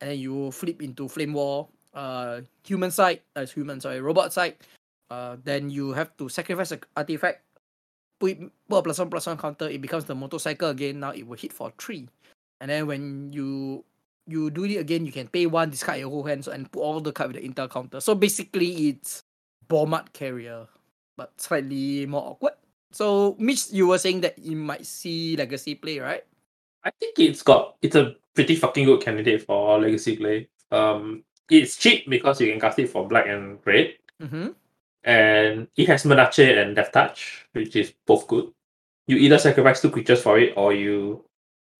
and 0.00 0.10
then 0.10 0.18
you 0.18 0.50
flip 0.50 0.82
into 0.82 1.08
Flame 1.08 1.32
War. 1.32 1.68
Uh, 1.92 2.42
human 2.64 2.90
side. 2.90 3.20
Uh, 3.34 3.46
human 3.46 3.80
sorry, 3.80 4.00
robot 4.00 4.32
side. 4.32 4.56
Uh, 5.10 5.36
then 5.42 5.70
you 5.70 5.92
have 5.92 6.16
to 6.16 6.28
sacrifice 6.28 6.70
an 6.70 6.80
artifact. 6.96 7.42
Put, 8.20 8.30
it- 8.32 8.52
put 8.68 8.76
a 8.78 8.82
plus 8.82 8.98
one 8.98 9.10
plus 9.10 9.26
one 9.26 9.38
counter. 9.38 9.68
It 9.68 9.80
becomes 9.80 10.04
the 10.04 10.14
motorcycle 10.14 10.68
again. 10.68 11.00
Now 11.00 11.10
it 11.10 11.26
will 11.26 11.36
hit 11.36 11.52
for 11.52 11.72
three. 11.78 12.06
And 12.60 12.70
then 12.70 12.86
when 12.86 13.32
you 13.32 13.84
you 14.26 14.50
do 14.50 14.64
it 14.64 14.76
again, 14.76 15.06
you 15.06 15.12
can 15.12 15.28
pay 15.28 15.46
one, 15.46 15.70
discard 15.70 15.98
your 15.98 16.10
whole 16.10 16.24
hand, 16.24 16.44
so, 16.44 16.52
and 16.52 16.70
put 16.70 16.80
all 16.80 17.00
the 17.00 17.12
card 17.12 17.32
with 17.32 17.42
the 17.42 17.48
intel 17.48 17.70
counter. 17.70 18.00
So 18.00 18.14
basically, 18.14 18.88
it's 18.88 19.22
Bomat 19.68 20.12
Courier, 20.12 20.66
but 21.16 21.32
slightly 21.40 22.06
more 22.06 22.22
awkward. 22.30 22.54
So 22.92 23.36
Mitch, 23.38 23.70
you 23.70 23.86
were 23.86 23.98
saying 23.98 24.22
that 24.22 24.38
you 24.38 24.56
might 24.56 24.86
see 24.86 25.36
legacy 25.36 25.74
play, 25.74 25.98
right? 26.00 26.24
I 26.84 26.90
think 26.90 27.18
it's 27.18 27.42
got 27.42 27.76
it's 27.82 27.94
a 27.96 28.16
pretty 28.34 28.56
fucking 28.56 28.84
good 28.86 29.02
candidate 29.02 29.42
for 29.42 29.78
legacy 29.78 30.16
play. 30.16 30.48
Um, 30.70 31.24
it's 31.50 31.76
cheap 31.76 32.08
because 32.08 32.40
you 32.40 32.50
can 32.50 32.60
cast 32.60 32.78
it 32.78 32.88
for 32.88 33.06
black 33.06 33.26
and 33.26 33.58
red, 33.64 33.94
Mm-hmm. 34.22 34.48
and 35.04 35.68
it 35.76 35.88
has 35.88 36.04
Menace 36.04 36.38
and 36.38 36.76
Death 36.76 36.92
Touch, 36.92 37.46
which 37.52 37.74
is 37.76 37.92
both 38.06 38.26
good. 38.26 38.52
You 39.06 39.16
either 39.16 39.38
sacrifice 39.38 39.80
two 39.80 39.90
creatures 39.90 40.22
for 40.22 40.38
it, 40.38 40.54
or 40.56 40.72
you 40.72 41.24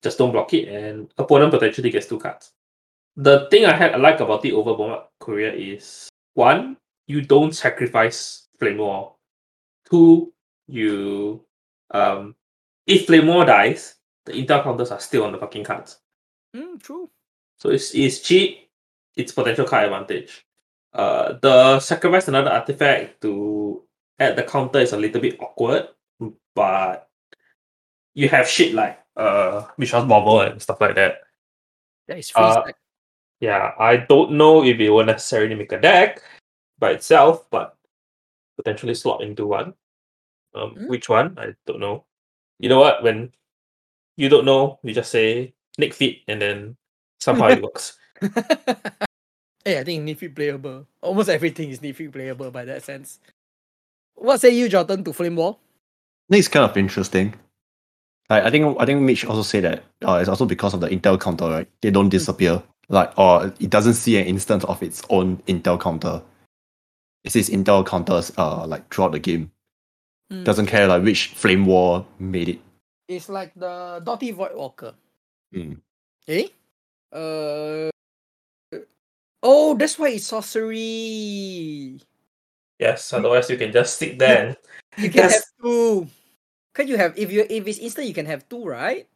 just 0.03 0.19
don't 0.19 0.33
block 0.33 0.55
it, 0.55 0.69
and 0.69 1.13
opponent 1.19 1.53
potentially 1.53 1.91
gets 1.91 2.07
two 2.07 2.19
cards. 2.19 2.53
The 3.17 3.49
thing 3.51 3.67
I 3.67 3.75
had 3.75 3.93
I 3.93 3.97
like 3.97 4.21
about 4.21 4.45
it 4.45 4.53
over 4.53 4.73
Bomat 4.75 5.05
Courier 5.19 5.51
is 5.51 6.09
one, 6.35 6.77
you 7.07 7.21
don't 7.21 7.53
sacrifice 7.53 8.49
Flame 8.59 8.79
War. 8.79 9.17
Two, 9.91 10.33
you 10.69 11.45
um 11.91 12.35
if 12.87 13.07
Flame 13.07 13.27
War 13.27 13.45
dies, 13.45 13.97
the 14.25 14.33
intel 14.33 14.63
counters 14.63 14.91
are 14.91 15.01
still 15.01 15.25
on 15.25 15.33
the 15.33 15.39
fucking 15.39 15.65
cards. 15.65 15.99
Mm, 16.57 16.81
true. 16.83 17.11
So 17.59 17.71
it's 17.71 17.95
it's 17.95 18.21
cheap, 18.21 18.71
it's 19.17 19.33
potential 19.33 19.67
card 19.67 19.85
advantage. 19.85 20.47
Uh 20.95 21.35
the 21.43 21.81
sacrifice 21.81 22.29
another 22.29 22.51
artifact 22.51 23.21
to 23.23 23.83
add 24.19 24.37
the 24.37 24.45
counter 24.45 24.79
is 24.79 24.93
a 24.93 24.97
little 24.97 25.21
bit 25.21 25.41
awkward, 25.41 25.89
but 26.55 27.09
you 28.15 28.29
have 28.29 28.49
shit 28.49 28.75
like 28.75 29.00
uh 29.17 29.67
Mishra's 29.79 30.05
Bauble 30.05 30.41
and 30.41 30.61
stuff 30.61 30.81
like 30.81 30.95
that. 30.95 31.21
That 32.09 32.19
is 32.19 32.31
free 32.31 32.43
Uh, 32.43 32.63
stack. 32.63 32.77
Yeah, 33.41 33.73
I 33.79 33.97
don't 33.97 34.33
know 34.33 34.65
if 34.65 34.79
it 34.79 34.91
will 34.91 35.05
necessarily 35.05 35.55
make 35.55 35.73
a 35.73 35.81
deck 35.81 36.23
by 36.79 36.91
itself, 36.93 37.49
but 37.51 37.77
potentially 38.57 38.95
slot 38.95 39.23
into 39.23 39.47
one. 39.47 39.73
Um, 40.55 40.75
Mm. 40.77 40.89
which 40.89 41.09
one? 41.09 41.39
I 41.39 41.55
don't 41.67 41.81
know. 41.81 42.05
You 42.59 42.69
know 42.69 42.81
what? 42.81 43.03
When 43.03 43.33
you 44.17 44.29
don't 44.29 44.45
know, 44.45 44.79
you 44.83 44.93
just 44.93 45.11
say 45.11 45.55
Nic 45.79 45.95
Fit, 45.95 46.19
and 46.29 46.41
then 46.43 46.77
somehow 47.21 47.49
it 47.49 47.63
works. 47.63 47.97
hey, 49.65 49.79
I 49.79 49.85
think 49.85 50.05
Nifty 50.05 50.29
playable. 50.29 50.87
Almost 51.01 51.29
everything 51.31 51.71
is 51.71 51.81
Nifty 51.81 52.09
playable 52.09 52.51
by 52.51 52.65
that 52.67 52.83
sense. 52.83 53.21
What 54.15 54.41
say 54.41 54.51
you, 54.51 54.69
Jordan, 54.69 55.05
to 55.05 55.13
Flame 55.15 55.37
War? 55.37 55.57
I 56.29 56.35
think 56.35 56.39
it's 56.41 56.49
kind 56.49 56.69
of 56.71 56.77
interesting. 56.77 57.35
Like, 58.31 58.45
I 58.45 58.51
think 58.51 58.77
I 58.81 58.87
think 58.87 59.03
Mitch 59.03 59.25
also 59.25 59.43
said 59.43 59.65
that 59.65 59.83
uh, 60.07 60.15
it's 60.15 60.29
also 60.29 60.47
because 60.47 60.73
of 60.73 60.81
the 60.81 60.89
Intel 60.89 61.21
counter, 61.21 61.47
right? 61.51 61.69
They 61.83 61.91
don't 61.91 62.09
disappear. 62.09 62.63
Like 62.89 63.17
or 63.19 63.53
it 63.61 63.71
doesn't 63.71 63.95
see 63.95 64.19
an 64.19 64.27
instance 64.27 64.65
of 64.65 64.83
its 64.83 65.03
own 65.11 65.39
Intel 65.49 65.81
counter. 65.81 66.23
It 67.25 67.33
sees 67.33 67.51
Intel 67.51 67.85
counters 67.87 68.33
uh 68.39 68.67
like 68.67 68.93
throughout 68.93 69.13
the 69.13 69.19
game. 69.19 69.51
Mm. 70.33 70.45
Doesn't 70.45 70.67
care 70.67 70.87
like 70.87 71.03
which 71.03 71.29
flame 71.35 71.67
war 71.67 72.07
made 72.19 72.49
it. 72.49 72.61
It's 73.09 73.29
like 73.29 73.53
the 73.55 74.01
Dauthi 74.05 74.35
Voidwalker. 74.35 74.95
Mm. 75.55 75.79
Eh? 76.29 76.47
Uh. 77.13 77.91
Oh, 79.43 79.75
that's 79.75 79.99
why 79.99 80.11
it's 80.11 80.27
sorcery. 80.27 81.99
Yes, 82.79 83.13
otherwise 83.13 83.51
you 83.51 83.57
can 83.57 83.73
just 83.73 83.97
sit 83.99 84.19
there. 84.19 84.47
And, 84.49 84.57
You 84.99 85.11
can 85.11 85.19
Yes. 85.25 85.35
have 85.35 85.45
two. 85.63 86.07
Can 86.75 86.87
you 86.89 86.97
have 86.97 87.17
if 87.19 87.33
you 87.33 87.47
if 87.51 87.67
it's 87.67 87.79
instant 87.79 88.07
you 88.07 88.15
can 88.15 88.27
have 88.27 88.49
two, 88.49 88.63
right? 88.65 89.07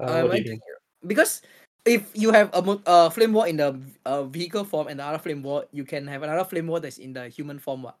uh, 0.00 0.06
Um, 0.08 0.28
what 0.28 0.36
do 0.42 0.42
you 0.42 0.50
mean? 0.58 0.60
because 1.06 1.42
if 1.86 2.10
you 2.14 2.32
have 2.32 2.50
a 2.52 2.60
uh, 2.86 3.08
flame 3.10 3.32
war 3.32 3.46
in 3.46 3.56
the 3.56 3.78
uh, 4.04 4.24
vehicle 4.24 4.64
form 4.64 4.88
and 4.88 4.98
the 5.00 5.04
other 5.04 5.18
flame 5.18 5.42
war, 5.42 5.64
you 5.72 5.84
can 5.84 6.06
have 6.06 6.22
another 6.22 6.44
flame 6.44 6.66
war 6.66 6.80
that's 6.80 6.98
in 6.98 7.12
the 7.14 7.28
human 7.28 7.58
form. 7.58 7.82
What? 7.84 7.96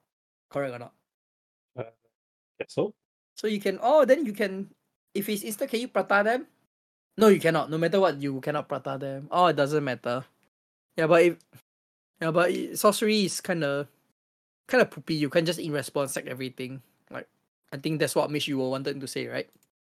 Correct 0.50 0.74
or 0.74 0.78
not? 0.78 0.92
Yeah, 1.76 2.66
so 2.68 2.94
So 3.36 3.46
you 3.46 3.60
can 3.60 3.78
oh 3.82 4.04
then 4.04 4.26
you 4.26 4.32
can 4.32 4.70
if 5.14 5.28
it's 5.28 5.42
instant 5.42 5.70
can 5.70 5.80
you 5.80 5.88
prata 5.88 6.22
them? 6.24 6.46
No 7.18 7.28
you 7.28 7.40
cannot. 7.40 7.70
No 7.70 7.78
matter 7.78 8.00
what 8.00 8.20
you 8.22 8.40
cannot 8.40 8.68
prata 8.68 8.98
them. 8.98 9.28
Oh 9.30 9.46
it 9.48 9.56
doesn't 9.56 9.84
matter. 9.84 10.24
Yeah 10.96 11.06
but 11.08 11.22
if 11.22 11.36
yeah 12.20 12.30
but 12.32 12.50
sorcery 12.78 13.24
is 13.26 13.40
kinda 13.40 13.88
kinda 14.68 14.86
poopy. 14.86 15.16
You 15.16 15.30
can 15.30 15.46
just 15.46 15.60
in 15.60 15.72
response 15.72 16.14
sack 16.14 16.26
everything. 16.26 16.82
I 17.72 17.76
think 17.76 18.00
that's 18.00 18.14
what 18.14 18.30
Mish 18.30 18.48
you 18.48 18.58
were 18.58 18.70
wanted 18.70 19.00
to 19.00 19.06
say, 19.06 19.26
right? 19.26 19.48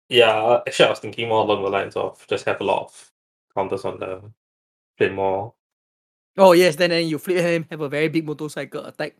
yeah, 0.09 0.59
actually 0.67 0.85
I 0.85 0.89
was 0.89 0.99
thinking 0.99 1.29
more 1.29 1.43
along 1.43 1.63
the 1.63 1.69
lines 1.69 1.95
of 1.95 2.25
just 2.27 2.45
have 2.45 2.61
a 2.61 2.63
lot 2.63 2.83
of 2.83 3.11
counters 3.55 3.85
on 3.85 3.99
the 3.99 4.21
flame 4.97 5.15
more. 5.15 5.53
Oh 6.37 6.51
yes, 6.53 6.75
then 6.75 6.89
then 6.89 7.07
you 7.07 7.17
flip 7.17 7.37
him, 7.37 7.65
have 7.71 7.81
a 7.81 7.89
very 7.89 8.09
big 8.09 8.25
motorcycle 8.25 8.85
attack. 8.85 9.15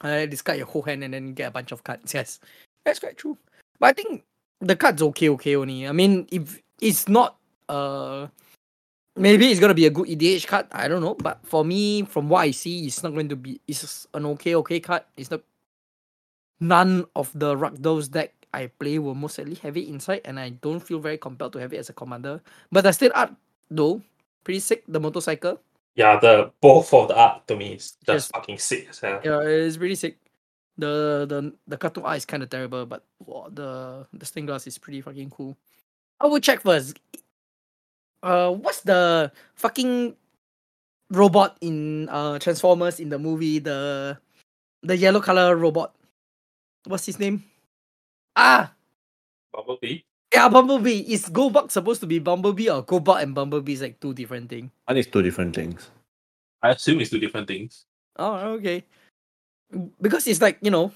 Uh, 0.00 0.24
discard 0.24 0.56
your 0.56 0.66
whole 0.66 0.82
hand 0.82 1.04
and 1.04 1.12
then 1.12 1.34
get 1.34 1.48
a 1.48 1.50
bunch 1.50 1.72
of 1.72 1.84
cards. 1.84 2.14
Yes. 2.14 2.40
That's 2.84 2.98
quite 2.98 3.18
true. 3.18 3.36
But 3.78 3.90
I 3.90 3.92
think 3.92 4.24
the 4.60 4.76
card's 4.76 5.02
okay, 5.02 5.28
okay 5.30 5.56
only. 5.56 5.86
I 5.86 5.92
mean 5.92 6.26
if 6.32 6.60
it's 6.80 7.08
not 7.08 7.36
uh 7.68 8.26
maybe 9.16 9.50
it's 9.50 9.60
gonna 9.60 9.74
be 9.74 9.86
a 9.86 9.90
good 9.90 10.08
EDH 10.08 10.46
card, 10.46 10.66
I 10.72 10.88
don't 10.88 11.02
know. 11.02 11.14
But 11.14 11.40
for 11.44 11.64
me, 11.64 12.02
from 12.04 12.30
what 12.30 12.40
I 12.40 12.52
see, 12.52 12.86
it's 12.86 13.02
not 13.02 13.12
going 13.12 13.28
to 13.28 13.36
be 13.36 13.60
it's 13.68 14.06
an 14.14 14.24
okay, 14.26 14.54
okay 14.56 14.80
card. 14.80 15.02
It's 15.16 15.30
not 15.30 15.42
none 16.60 17.04
of 17.16 17.32
the 17.34 17.56
Rakdos 17.56 18.10
deck 18.10 18.32
I 18.52 18.66
play 18.66 18.98
will 18.98 19.14
most 19.14 19.38
likely 19.38 19.54
have 19.62 19.76
it 19.76 19.88
inside, 19.88 20.22
and 20.24 20.38
I 20.38 20.50
don't 20.50 20.80
feel 20.80 20.98
very 20.98 21.18
compelled 21.18 21.52
to 21.54 21.60
have 21.60 21.72
it 21.72 21.78
as 21.78 21.88
a 21.88 21.92
commander. 21.94 22.40
But 22.70 22.82
the 22.82 22.92
state 22.92 23.12
art 23.14 23.32
though, 23.70 24.02
pretty 24.44 24.60
sick, 24.60 24.84
the 24.88 25.00
motorcycle. 25.00 25.60
Yeah, 25.94 26.18
the 26.20 26.50
both 26.60 26.92
of 26.94 27.08
the 27.08 27.16
art 27.16 27.46
to 27.48 27.56
me 27.56 27.74
is 27.74 27.96
Yes. 28.06 28.26
just 28.28 28.32
fucking 28.34 28.58
sick 28.58 28.88
hell. 29.00 29.20
Yeah, 29.24 29.40
it's 29.42 29.76
really 29.78 29.94
sick. 29.94 30.18
The 30.78 31.26
the 31.28 31.52
the 31.68 31.76
cartoon 31.76 32.04
art 32.04 32.16
is 32.18 32.24
kind 32.24 32.42
of 32.42 32.50
terrible, 32.50 32.86
but 32.86 33.04
wow, 33.24 33.48
the 33.52 34.06
the 34.12 34.24
stained 34.26 34.46
glass 34.48 34.66
is 34.66 34.78
pretty 34.78 35.00
fucking 35.00 35.30
cool. 35.30 35.56
I 36.20 36.26
will 36.26 36.40
check 36.40 36.62
first. 36.62 36.98
Uh, 38.22 38.52
what's 38.52 38.80
the 38.82 39.32
fucking 39.56 40.14
robot 41.10 41.56
in 41.60 42.08
uh 42.08 42.38
Transformers 42.38 42.98
in 43.00 43.08
the 43.10 43.18
movie? 43.18 43.58
The 43.58 44.18
the 44.82 44.96
yellow 44.96 45.20
color 45.20 45.54
robot. 45.56 45.94
What's 46.86 47.06
his 47.06 47.18
name? 47.18 47.44
Ah, 48.36 48.72
Bumblebee. 49.52 50.00
yeah, 50.32 50.48
Bumblebee. 50.48 51.04
Is 51.12 51.28
Gobot 51.28 51.70
supposed 51.70 52.00
to 52.00 52.06
be 52.06 52.18
Bumblebee 52.18 52.70
or 52.70 52.84
Gobot 52.84 53.22
and 53.22 53.34
Bumblebee 53.34 53.72
is 53.74 53.82
like 53.82 54.00
two 54.00 54.14
different 54.14 54.48
things? 54.48 54.70
I 54.86 54.92
think 54.94 55.04
it's 55.06 55.12
two 55.12 55.22
different 55.22 55.54
things. 55.54 55.90
I 56.62 56.70
assume 56.70 57.00
it's 57.00 57.10
two 57.10 57.18
different 57.20 57.48
things. 57.48 57.84
Oh, 58.16 58.34
okay. 58.60 58.84
Because 60.00 60.26
it's 60.26 60.40
like, 60.40 60.58
you 60.62 60.70
know, 60.70 60.92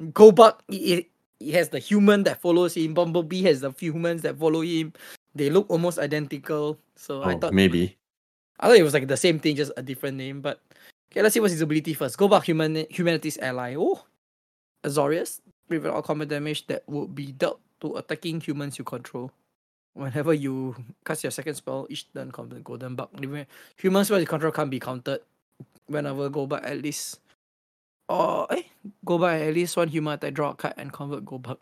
Gobot, 0.00 0.58
he, 0.68 1.08
he 1.38 1.52
has 1.52 1.68
the 1.68 1.78
human 1.78 2.22
that 2.24 2.40
follows 2.40 2.74
him. 2.76 2.94
Bumblebee 2.94 3.42
has 3.42 3.60
the 3.60 3.72
few 3.72 3.92
humans 3.92 4.22
that 4.22 4.38
follow 4.38 4.60
him. 4.62 4.92
They 5.34 5.50
look 5.50 5.66
almost 5.68 5.98
identical. 5.98 6.78
So 6.96 7.22
I 7.22 7.34
Oh, 7.34 7.38
thought 7.38 7.54
maybe. 7.54 7.96
I 8.60 8.68
thought 8.68 8.76
it 8.76 8.82
was 8.84 8.94
like 8.94 9.08
the 9.08 9.16
same 9.16 9.38
thing, 9.38 9.56
just 9.56 9.72
a 9.76 9.82
different 9.82 10.16
name. 10.16 10.40
But 10.40 10.60
okay, 11.10 11.22
let's 11.22 11.34
see 11.34 11.40
what's 11.40 11.52
his 11.52 11.60
ability 11.62 11.94
first. 11.94 12.18
Gobot, 12.18 12.44
human, 12.44 12.86
humanity's 12.90 13.38
ally. 13.38 13.74
Oh, 13.76 14.04
Azorius. 14.84 15.40
Prevent 15.68 15.94
all 15.94 16.02
combat 16.02 16.28
damage 16.28 16.66
that 16.66 16.82
would 16.86 17.14
be 17.14 17.32
dealt 17.32 17.60
to 17.80 17.96
attacking 17.96 18.40
humans 18.40 18.78
you 18.78 18.84
control. 18.84 19.30
Whenever 19.94 20.34
you 20.34 20.74
cast 21.04 21.22
your 21.24 21.30
second 21.30 21.54
spell, 21.54 21.86
each 21.88 22.12
turn 22.12 22.30
convert 22.30 22.64
Goldbug. 22.64 23.08
Remember, 23.20 23.46
Human 23.78 24.04
spell 24.04 24.20
you 24.20 24.26
control 24.26 24.52
can't 24.52 24.70
be 24.70 24.80
counted. 24.80 25.20
Whenever 25.86 26.28
go 26.28 26.46
back 26.46 26.64
at 26.64 26.82
least 26.82 27.20
or 28.08 28.46
eh, 28.52 28.62
go 29.04 29.18
back 29.18 29.40
at 29.40 29.54
least 29.54 29.76
one 29.76 29.88
human 29.88 30.14
attack, 30.14 30.34
draw 30.34 30.50
a 30.50 30.54
card 30.54 30.74
and 30.76 30.92
convert 30.92 31.24
go 31.24 31.38
back. 31.38 31.58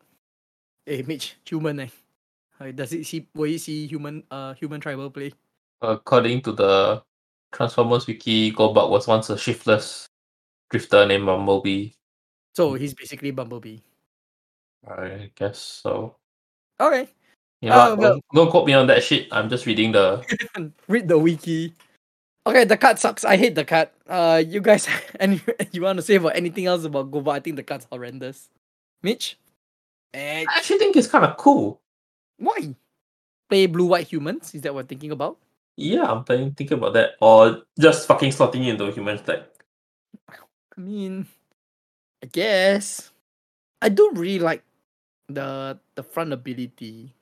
Eh, 0.87 1.03
Mitch, 1.07 1.37
human 1.47 1.81
eh. 1.81 1.89
Does 2.75 2.93
it 2.93 3.07
see 3.07 3.29
will 3.35 3.49
you 3.49 3.59
see 3.59 3.87
human 3.87 4.23
uh 4.31 4.55
human 4.55 4.81
tribal 4.81 5.11
play? 5.11 5.33
According 5.83 6.43
to 6.43 6.53
the 6.53 7.03
Transformers 7.53 8.07
wiki, 8.07 8.53
Goldbug 8.53 8.89
was 8.89 9.07
once 9.07 9.29
a 9.31 9.37
shiftless 9.37 10.07
drifter 10.71 11.05
named 11.05 11.27
Bumblebee. 11.27 11.91
So 12.55 12.75
he's 12.75 12.95
basically 12.95 13.31
Bumblebee. 13.31 13.79
I 14.87 15.31
guess 15.35 15.59
so. 15.59 16.17
Okay. 16.81 17.09
You 17.61 17.71
know, 17.71 17.93
Uh, 17.93 17.97
well- 17.97 18.21
don't, 18.35 18.51
quote 18.51 18.67
me 18.67 18.75
on 18.75 18.87
that 18.89 19.03
shit. 19.03 19.29
I'm 19.31 19.49
just 19.49 19.67
reading 19.67 19.93
the. 19.93 20.25
Read 20.89 21.09
the 21.09 21.19
wiki. 21.19 21.75
Okay, 22.45 22.65
the 22.65 22.77
card 22.77 22.99
sucks. 22.99 23.25
I 23.25 23.37
hate 23.37 23.55
the 23.55 23.65
card. 23.65 23.89
Uh 24.09 24.43
you 24.45 24.61
guys 24.61 24.89
and 25.21 25.41
you 25.71 25.83
want 25.83 25.99
to 25.99 26.03
say 26.03 26.17
about 26.17 26.35
anything 26.37 26.67
else 26.67 26.83
about 26.85 27.11
Goba? 27.11 27.31
I 27.33 27.41
think 27.41 27.55
the 27.57 27.63
card's 27.63 27.87
horrendous. 27.91 28.51
Mitch? 29.03 29.39
Eh, 30.13 30.45
I 30.49 30.59
actually 30.59 30.79
think 30.79 30.97
it's 30.97 31.07
kind 31.07 31.25
of 31.25 31.37
cool. 31.37 31.81
why? 32.39 32.75
Play 33.49 33.67
blue 33.67 33.87
white 33.87 34.09
humans? 34.09 34.55
Is 34.55 34.63
that 34.63 34.75
what 34.75 34.85
we're 34.85 34.89
thinking 34.89 35.13
about? 35.13 35.39
Yeah, 35.77 36.03
I'm 36.05 36.25
thinking 36.25 36.73
about 36.73 36.93
that, 36.95 37.13
or 37.21 37.63
just 37.79 38.07
fucking 38.07 38.31
slotting 38.33 38.67
into 38.67 38.85
a 38.85 38.93
human 38.93 39.17
deck. 39.25 39.45
I 40.29 40.81
mean, 40.81 41.27
I 42.23 42.27
guess 42.27 43.11
I 43.81 43.89
don't 43.89 44.17
really 44.17 44.39
like 44.39 44.63
the 45.29 45.79
the 45.95 46.03
front 46.03 46.33
ability. 46.33 47.13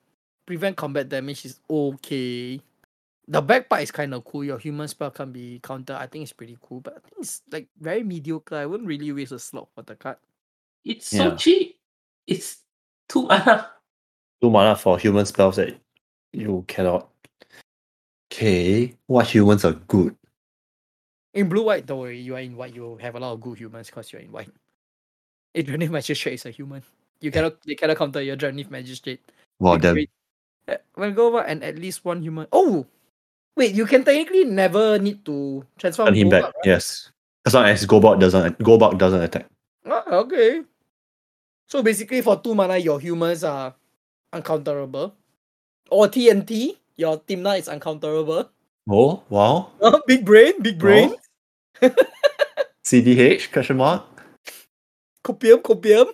Prevent 0.47 0.77
combat 0.77 1.09
damage 1.09 1.47
is 1.47 1.61
okay. 1.71 2.61
The 3.29 3.41
back 3.41 3.69
part 3.69 3.83
is 3.83 3.91
kind 3.91 4.13
of 4.13 4.25
cool. 4.25 4.45
Your 4.45 4.59
human 4.59 4.89
spell 4.89 5.11
can 5.11 5.33
be 5.33 5.61
counter. 5.63 5.95
I 5.95 6.07
think 6.07 6.25
it's 6.25 6.33
pretty 6.33 6.59
cool, 6.61 6.81
but 6.81 6.95
I 6.97 7.01
think 7.01 7.15
it's 7.21 7.43
like 7.51 7.69
very 7.81 8.03
mediocre. 8.03 8.57
I 8.57 8.67
wouldn't 8.67 8.89
really 8.89 9.13
waste 9.13 9.33
a 9.33 9.39
slot 9.39 9.69
for 9.75 9.83
the 9.83 9.95
card. 9.95 10.17
It's 10.85 11.07
so 11.07 11.37
cheap. 11.37 11.79
It's 12.27 12.59
two 13.09 13.23
mana. 13.23 13.71
Two 14.43 14.51
mana 14.51 14.75
for 14.75 14.99
human 14.99 15.27
spells 15.27 15.57
that 15.57 15.79
you 16.33 16.65
cannot. 16.67 17.09
Okay, 18.33 18.97
what 19.07 19.27
humans 19.27 19.65
are 19.65 19.73
good? 19.73 20.17
In 21.35 21.49
blue 21.49 21.65
white, 21.65 21.87
don't 21.87 22.01
worry. 22.01 22.21
You 22.21 22.35
are 22.37 22.41
in 22.41 22.57
white. 22.57 22.75
You 22.75 22.97
have 23.01 23.15
a 23.15 23.21
lot 23.21 23.33
of 23.33 23.41
good 23.41 23.59
humans 23.59 23.87
because 23.87 24.13
you're 24.13 24.23
in 24.23 24.33
white. 24.33 24.51
Adrenif 25.55 25.91
Magistrate 25.97 26.35
is 26.35 26.47
a 26.47 26.51
human. 26.51 26.83
You 27.21 27.31
cannot. 27.31 27.61
They 27.67 27.75
cannot 27.75 27.97
counter 27.99 28.23
your 28.23 28.37
Drannith 28.37 28.71
Magistrate. 28.71 29.21
Big 29.61 29.83
them. 29.83 29.97
Uh, 30.69 30.77
When 30.95 31.15
go 31.15 31.29
over 31.29 31.43
and 31.45 31.63
at 31.65 31.77
least 31.77 32.05
one 32.05 32.23
human. 32.23 32.47
Oh, 32.53 32.87
wait! 33.57 33.75
You 33.75 33.85
can 33.85 34.05
technically 34.05 34.45
never 34.45 34.99
need 34.99 35.25
to 35.27 35.65
transform 35.77 36.09
Turn 36.09 36.17
him 36.17 36.31
Gobot, 36.31 36.43
back. 36.43 36.55
Yes, 36.65 37.11
as 37.45 37.53
long 37.55 37.67
as 37.67 37.85
Gobot 37.85 38.21
doesn't 38.21 38.59
Gobot 38.59 38.97
doesn't 38.97 39.23
attack. 39.23 39.47
Ah, 39.85 40.25
okay. 40.25 40.63
So 41.67 41.83
basically, 41.83 42.21
for 42.23 42.41
two 42.41 42.55
mana, 42.55 42.79
your 42.79 42.99
humans 43.01 43.45
are 43.45 43.75
uncounterable. 44.33 45.13
Or 45.91 46.07
TNT, 46.09 46.77
your 46.97 47.19
Timna 47.19 47.59
is 47.59 47.69
uncounterable. 47.69 48.49
Oh 48.89 49.23
wow, 49.29 49.71
Oh, 49.81 50.01
big 50.07 50.25
brain, 50.25 50.63
big 50.63 50.79
brain. 50.79 51.15
Oh. 51.83 51.89
CDH 52.85 53.53
question 53.53 53.77
mark. 53.79 54.05
Copium, 55.25 55.63
copium. 55.63 56.13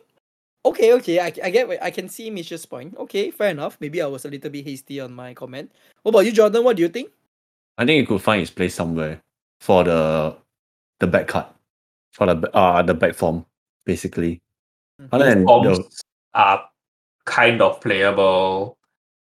Okay, 0.65 0.93
okay, 0.95 1.21
I, 1.21 1.33
I 1.45 1.51
get. 1.51 1.83
I 1.83 1.91
can 1.91 2.09
see 2.09 2.31
Mish's 2.31 2.67
point. 2.67 2.97
Okay, 2.97 3.31
fair 3.31 3.51
enough. 3.51 3.79
Maybe 3.81 4.03
I 4.03 4.07
was 4.07 4.25
a 4.25 4.29
little 4.29 4.51
bit 4.51 4.65
hasty 4.65 5.01
on 5.01 5.13
my 5.13 5.33
comment. 5.33 5.71
What 6.03 6.11
about 6.11 6.27
you, 6.27 6.33
Jordan? 6.33 6.65
What 6.65 6.77
do 6.77 6.83
you 6.83 6.89
think? 6.89 7.11
I 7.79 7.85
think 7.85 8.03
it 8.03 8.09
could 8.09 8.23
find 8.23 8.43
its 8.43 8.51
place 8.51 8.75
somewhere 8.75 9.21
for 9.61 9.85
the 9.85 10.37
the 10.99 11.07
back 11.07 11.29
cut 11.29 11.55
for 12.13 12.27
the 12.27 12.57
uh 12.57 12.83
the 12.83 12.95
back 12.95 13.15
form 13.15 13.45
basically. 13.85 14.43
Other 15.13 15.27
than 15.27 15.47
Forms 15.47 15.79
the, 15.79 15.85
are 16.35 16.69
kind 17.25 17.63
of 17.63 17.81
playable. 17.81 18.77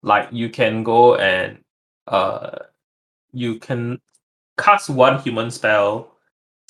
Like 0.03 0.29
you 0.31 0.49
can 0.49 0.83
go 0.83 1.15
and 1.15 1.59
uh, 2.07 2.57
you 3.33 3.59
can 3.59 3.99
cast 4.57 4.89
one 4.89 5.19
human 5.21 5.51
spell 5.51 6.15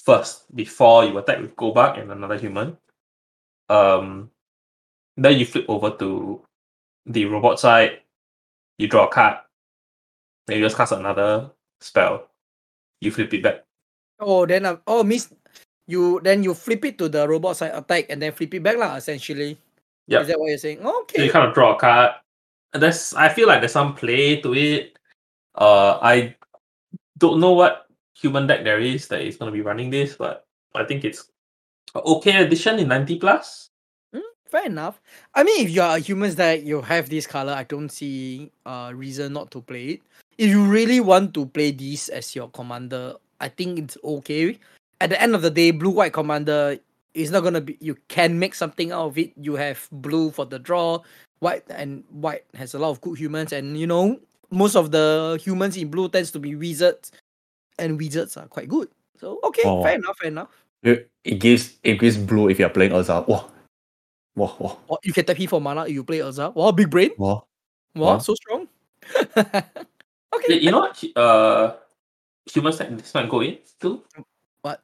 first 0.03 0.53
before 0.55 1.05
you 1.05 1.17
attack 1.17 1.39
with 1.39 1.55
Gobak 1.55 1.99
and 1.99 2.11
another 2.11 2.37
human. 2.37 2.77
Um, 3.71 4.29
then 5.15 5.39
you 5.39 5.45
flip 5.47 5.65
over 5.71 5.95
to 5.95 6.43
the 7.07 7.25
robot 7.25 7.59
side. 7.59 8.03
You 8.77 8.91
draw 8.91 9.07
a 9.07 9.11
card. 9.11 9.37
Then 10.47 10.57
you 10.59 10.65
just 10.65 10.75
cast 10.75 10.91
another 10.91 11.51
spell. 11.79 12.27
You 12.99 13.11
flip 13.11 13.33
it 13.33 13.43
back. 13.43 13.63
Oh, 14.19 14.45
then 14.45 14.65
uh, 14.65 14.77
oh, 14.85 15.03
miss 15.03 15.31
you. 15.87 16.19
Then 16.23 16.43
you 16.43 16.53
flip 16.53 16.83
it 16.83 16.97
to 16.99 17.07
the 17.07 17.27
robot 17.27 17.57
side 17.57 17.71
attack 17.73 18.07
and 18.09 18.21
then 18.21 18.33
flip 18.33 18.53
it 18.53 18.63
back, 18.63 18.77
lah. 18.77 18.95
Essentially, 18.99 19.57
yeah. 20.07 20.19
is 20.19 20.27
that 20.27 20.39
what 20.39 20.49
you're 20.49 20.59
saying? 20.59 20.83
So 20.83 21.01
Okay. 21.07 21.25
you 21.25 21.31
kind 21.31 21.47
of 21.47 21.53
draw 21.53 21.75
a 21.75 21.79
card. 21.79 22.11
And 22.73 22.83
There's, 22.83 23.13
I 23.13 23.29
feel 23.29 23.47
like 23.47 23.61
there's 23.61 23.75
some 23.75 23.95
play 23.95 24.41
to 24.41 24.53
it. 24.53 24.99
Uh, 25.55 25.99
I 26.01 26.35
don't 27.17 27.39
know 27.39 27.51
what 27.51 27.87
human 28.15 28.47
deck 28.47 28.63
there 28.63 28.79
is 28.79 29.07
that 29.07 29.21
is 29.21 29.35
going 29.37 29.51
to 29.51 29.55
be 29.55 29.61
running 29.61 29.89
this, 29.89 30.15
but 30.15 30.45
I 30.75 30.83
think 30.83 31.03
it's 31.03 31.30
okay 31.95 32.43
addition 32.43 32.79
in 32.79 32.87
90 32.87 33.19
plus. 33.19 33.69
Hmm, 34.13 34.19
fair 34.49 34.65
enough. 34.65 35.01
I 35.35 35.43
mean, 35.43 35.65
if 35.65 35.71
you 35.71 35.81
are 35.81 35.97
a 35.97 35.99
humans 35.99 36.35
that 36.35 36.63
you 36.63 36.81
have 36.81 37.09
this 37.09 37.27
color, 37.27 37.53
I 37.53 37.63
don't 37.63 37.89
see 37.89 38.51
a 38.65 38.91
reason 38.95 39.33
not 39.33 39.51
to 39.51 39.61
play 39.61 39.85
it. 39.99 40.01
If 40.37 40.49
you 40.49 40.65
really 40.65 40.99
want 40.99 41.33
to 41.35 41.45
play 41.45 41.71
this 41.71 42.09
as 42.09 42.35
your 42.35 42.49
commander, 42.49 43.15
I 43.39 43.49
think 43.49 43.79
it's 43.79 43.97
okay. 44.03 44.57
At 45.01 45.09
the 45.09 45.21
end 45.21 45.35
of 45.35 45.41
the 45.41 45.49
day, 45.51 45.71
blue 45.71 45.89
white 45.91 46.13
commander 46.13 46.77
is 47.13 47.31
not 47.31 47.43
gonna 47.43 47.61
be. 47.61 47.77
You 47.81 47.97
can 48.07 48.39
make 48.39 48.55
something 48.55 48.91
out 48.91 49.07
of 49.07 49.17
it. 49.17 49.33
You 49.35 49.55
have 49.55 49.87
blue 49.91 50.31
for 50.31 50.45
the 50.45 50.57
draw, 50.59 51.01
white 51.39 51.63
and 51.69 52.03
white 52.09 52.45
has 52.55 52.73
a 52.73 52.79
lot 52.79 52.91
of 52.91 53.01
good 53.01 53.19
humans, 53.19 53.51
and 53.51 53.77
you 53.77 53.85
know 53.87 54.19
most 54.49 54.75
of 54.75 54.91
the 54.91 55.37
humans 55.43 55.75
in 55.77 55.89
blue 55.91 56.07
tends 56.09 56.31
to 56.31 56.39
be 56.39 56.55
wizards, 56.55 57.11
and 57.79 57.99
wizards 57.99 58.37
are 58.37 58.47
quite 58.47 58.69
good. 58.69 58.87
So 59.19 59.39
okay, 59.43 59.63
Oh. 59.65 59.83
fair 59.83 59.95
enough, 59.95 60.17
fair 60.17 60.29
enough. 60.29 60.49
It, 60.83 61.10
it 61.23 61.39
gives 61.39 61.77
it 61.83 61.99
gives 61.99 62.17
blue 62.17 62.49
if 62.49 62.59
you're 62.59 62.69
playing 62.69 62.91
Urza. 62.91 63.27
Wow. 63.27 63.49
Wow, 64.35 64.55
wow, 64.59 64.77
Or 64.87 64.99
you 65.03 65.11
can 65.11 65.25
tap 65.25 65.35
him 65.35 65.49
for 65.49 65.59
mana 65.59 65.83
if 65.85 65.91
you 65.91 66.03
play 66.03 66.19
Urza. 66.19 66.55
Wow, 66.55 66.71
big 66.71 66.89
brain. 66.89 67.11
wow. 67.17 67.43
Wow, 67.93 68.15
Wow. 68.15 68.17
so 68.19 68.33
strong. 68.35 68.67
okay. 69.37 70.47
Yeah, 70.47 70.55
you 70.55 70.71
know 70.71 70.79
what? 70.79 70.95
hu- 70.97 71.11
Uh, 71.15 71.75
humans 72.47 72.77
that 72.79 72.95
this 72.97 73.13
might 73.13 73.27
go 73.29 73.41
in 73.41 73.57
too. 73.79 74.03
What? 74.61 74.81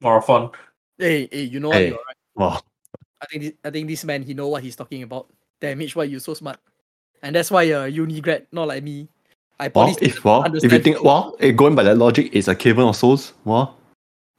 Morophon. 0.00 0.50
Hey, 0.98 1.28
hey, 1.32 1.44
you 1.44 1.60
know 1.60 1.68
what? 1.70 1.78
Hey. 1.78 1.88
You're 1.88 2.04
right. 2.06 2.16
Wow. 2.36 2.60
I 3.22 3.26
think 3.26 3.42
this, 3.42 3.52
I 3.64 3.70
think 3.70 3.88
this 3.88 4.04
man 4.04 4.22
he 4.22 4.34
know 4.34 4.48
what 4.48 4.62
he's 4.62 4.76
talking 4.76 5.02
about. 5.02 5.28
Damage 5.60 5.96
why 5.96 6.04
you 6.04 6.20
so 6.20 6.34
smart. 6.34 6.58
And 7.22 7.34
that's 7.34 7.50
why 7.50 7.62
you're 7.64 7.84
a 7.84 7.88
uni 7.88 8.20
grad, 8.20 8.46
not 8.52 8.68
like 8.68 8.82
me. 8.82 9.08
I 9.58 9.68
Wow, 9.68 9.92
poly 9.92 9.96
if 10.00 10.24
wow, 10.24 10.44
if 10.44 10.72
you 10.72 10.78
think 10.78 11.02
wow, 11.02 11.36
eh, 11.40 11.52
going 11.52 11.74
by 11.74 11.82
that 11.84 11.96
logic, 11.98 12.30
it's 12.32 12.48
a 12.48 12.54
Cavern 12.54 12.88
of 12.88 12.96
Souls. 12.96 13.32
Wow. 13.44 13.76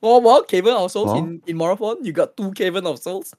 Oh 0.04 0.20
well, 0.20 0.44
Cavern 0.44 0.74
of 0.74 0.92
Souls 0.92 1.18
in, 1.18 1.42
in 1.46 1.60
you 2.04 2.12
got 2.12 2.36
two 2.36 2.52
Cavern 2.54 2.88
of 2.88 3.00
Souls. 3.00 3.34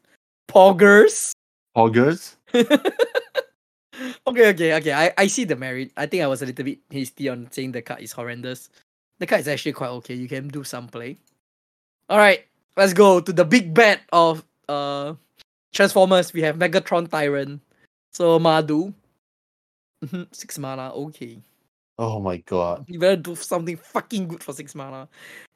Poggers. 0.48 1.32
Augers. 1.76 2.36
okay, 2.54 4.48
okay, 4.50 4.74
okay. 4.74 4.92
I, 4.92 5.12
I 5.16 5.26
see 5.26 5.44
the 5.44 5.56
merit. 5.56 5.90
I 5.96 6.06
think 6.06 6.22
I 6.22 6.26
was 6.26 6.42
a 6.42 6.46
little 6.46 6.64
bit 6.64 6.78
hasty 6.90 7.28
on 7.28 7.48
saying 7.50 7.72
the 7.72 7.82
card 7.82 8.00
is 8.00 8.12
horrendous. 8.12 8.68
The 9.18 9.26
card 9.26 9.40
is 9.40 9.48
actually 9.48 9.72
quite 9.72 9.88
okay. 9.88 10.14
You 10.14 10.28
can 10.28 10.48
do 10.48 10.62
some 10.62 10.88
play. 10.88 11.18
Alright, 12.10 12.44
let's 12.76 12.92
go 12.92 13.20
to 13.20 13.32
the 13.32 13.44
big 13.44 13.74
bet 13.74 14.00
of 14.12 14.44
uh 14.68 15.14
Transformers. 15.72 16.32
We 16.32 16.42
have 16.42 16.56
Megatron 16.56 17.08
Tyrant. 17.10 17.60
So 18.12 18.38
Mardu. 18.38 18.92
Six 20.32 20.58
mana, 20.58 20.92
okay. 20.92 21.38
Oh 22.02 22.18
my 22.18 22.38
god. 22.38 22.84
You 22.88 22.98
better 22.98 23.14
do 23.14 23.36
something 23.36 23.76
fucking 23.76 24.26
good 24.26 24.42
for 24.42 24.52
six 24.52 24.74
mana. 24.74 25.08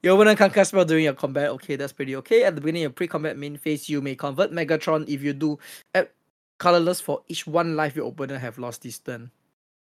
You 0.04 0.10
open 0.10 0.28
a 0.28 0.36
conquer 0.36 0.62
spell 0.64 0.84
during 0.84 1.02
your 1.02 1.12
combat. 1.12 1.50
Okay, 1.50 1.74
that's 1.74 1.92
pretty 1.92 2.14
okay. 2.22 2.44
At 2.44 2.54
the 2.54 2.60
beginning 2.60 2.84
of 2.84 2.94
pre-combat 2.94 3.36
main 3.36 3.56
phase, 3.56 3.88
you 3.88 4.00
may 4.00 4.14
convert 4.14 4.52
Megatron 4.52 5.08
if 5.08 5.24
you 5.24 5.32
do 5.32 5.58
add 5.92 6.08
colorless 6.60 7.00
for 7.00 7.22
each 7.26 7.48
one 7.48 7.74
life 7.74 7.96
your 7.96 8.06
opponent 8.06 8.40
have 8.40 8.58
lost 8.58 8.82
this 8.82 9.00
turn. 9.00 9.32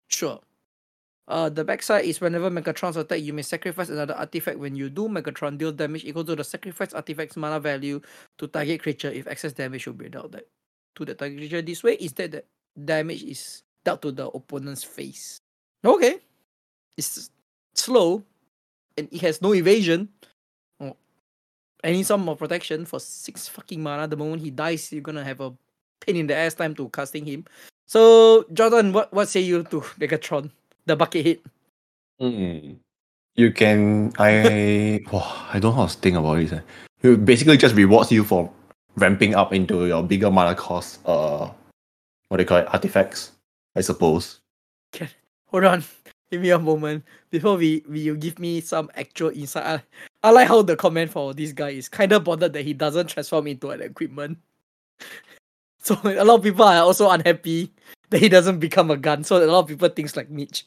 Sure. 0.08 0.40
Uh, 1.28 1.50
the 1.50 1.66
backside 1.66 2.06
is 2.06 2.22
whenever 2.22 2.50
Megatron's 2.50 2.96
attack, 2.96 3.20
you 3.20 3.34
may 3.34 3.42
sacrifice 3.42 3.90
another 3.90 4.16
artifact. 4.16 4.58
When 4.58 4.74
you 4.74 4.90
do, 4.90 5.10
Megatron 5.10 5.58
deal 5.58 5.74
damage 5.74 6.06
equal 6.06 6.24
to 6.24 6.36
the 6.38 6.46
sacrifice 6.46 6.94
artifact's 6.94 7.36
mana 7.36 7.60
value 7.60 8.00
to 8.38 8.48
target 8.48 8.82
creature 8.82 9.12
if 9.12 9.28
excess 9.28 9.52
damage 9.52 9.86
will 9.86 10.00
be 10.00 10.08
dealt 10.08 10.32
that 10.32 10.48
to 10.96 11.04
the 11.04 11.14
target 11.14 11.40
creature 11.40 11.62
this 11.62 11.84
way. 11.84 11.98
Instead, 12.00 12.32
the 12.32 12.44
damage 12.80 13.24
is 13.24 13.64
dealt 13.84 14.02
to 14.04 14.14
the 14.14 14.28
opponent's 14.30 14.86
face. 14.86 15.40
Okay 15.84 16.22
it's 16.98 17.30
slow 17.74 18.24
and 18.98 19.08
it 19.12 19.22
has 19.22 19.42
no 19.42 19.54
evasion. 19.54 20.10
Oh. 20.80 20.96
Any 21.84 22.04
sum 22.04 22.30
of 22.30 22.40
protection 22.40 22.86
for 22.86 23.00
six 23.00 23.48
fucking 23.48 23.82
mana. 23.82 24.08
The 24.08 24.18
moment 24.18 24.42
he 24.42 24.52
dies, 24.52 24.92
you're 24.92 25.02
gonna 25.02 25.24
have 25.24 25.42
a 25.42 25.54
pain 26.00 26.16
in 26.18 26.28
the 26.28 26.36
ass 26.36 26.54
time 26.54 26.76
to 26.76 26.90
casting 26.90 27.26
him. 27.26 27.46
So 27.86 28.46
Jordan, 28.54 28.94
what 28.94 29.12
what 29.14 29.30
say 29.30 29.42
you 29.42 29.64
to 29.64 29.82
Megatron, 30.00 30.52
the 30.86 30.96
bucket 30.96 31.26
hit? 31.26 31.46
Mm. 32.22 32.78
You 33.36 33.52
can 33.52 34.14
I 34.20 35.02
wow, 35.12 35.48
I 35.52 35.60
don't 35.60 35.76
know 35.76 35.82
how 35.82 35.88
to 35.88 35.98
think 35.98 36.18
about 36.18 36.40
it. 36.40 36.54
eh. 36.54 36.62
It 37.02 37.26
basically 37.26 37.58
just 37.58 37.76
rewards 37.76 38.12
you 38.12 38.24
for 38.24 38.50
ramping 38.96 39.36
up 39.36 39.52
into 39.54 39.88
your 39.88 40.04
bigger 40.04 40.30
mana 40.30 40.56
cost 40.56 41.00
uh 41.06 41.50
what 42.30 42.38
do 42.38 42.44
you 42.44 42.48
call 42.48 42.60
it, 42.60 42.68
artifacts, 42.74 43.32
I 43.76 43.82
suppose. 43.82 44.40
Hold 45.52 45.66
on, 45.66 45.84
give 46.34 46.42
me 46.42 46.50
a 46.50 46.58
moment 46.58 47.04
before 47.30 47.58
we, 47.58 47.84
we 47.88 48.00
you 48.00 48.18
give 48.18 48.40
me 48.40 48.60
some 48.60 48.90
actual 48.96 49.30
insight. 49.30 49.64
I, 49.64 49.84
I 50.28 50.32
like 50.32 50.48
how 50.48 50.64
the 50.64 50.76
comment 50.76 51.12
for 51.12 51.32
this 51.32 51.54
guy 51.54 51.70
is 51.70 51.88
kind 51.88 52.12
of 52.12 52.24
bothered 52.24 52.54
that 52.54 52.66
he 52.66 52.74
doesn't 52.74 53.06
transform 53.06 53.46
into 53.46 53.70
an 53.70 53.82
equipment. 53.82 54.38
So 55.86 56.00
a 56.06 56.24
lot 56.24 56.36
of 56.36 56.44
people 56.44 56.64
are 56.64 56.82
also 56.82 57.10
unhappy 57.10 57.70
that 58.10 58.22
he 58.22 58.30
doesn't 58.30 58.60
become 58.60 58.90
a 58.90 58.96
gun. 58.96 59.26
So 59.26 59.36
a 59.36 59.52
lot 59.52 59.60
of 59.60 59.68
people 59.68 59.90
thinks 59.90 60.16
like 60.16 60.30
Mitch. 60.30 60.66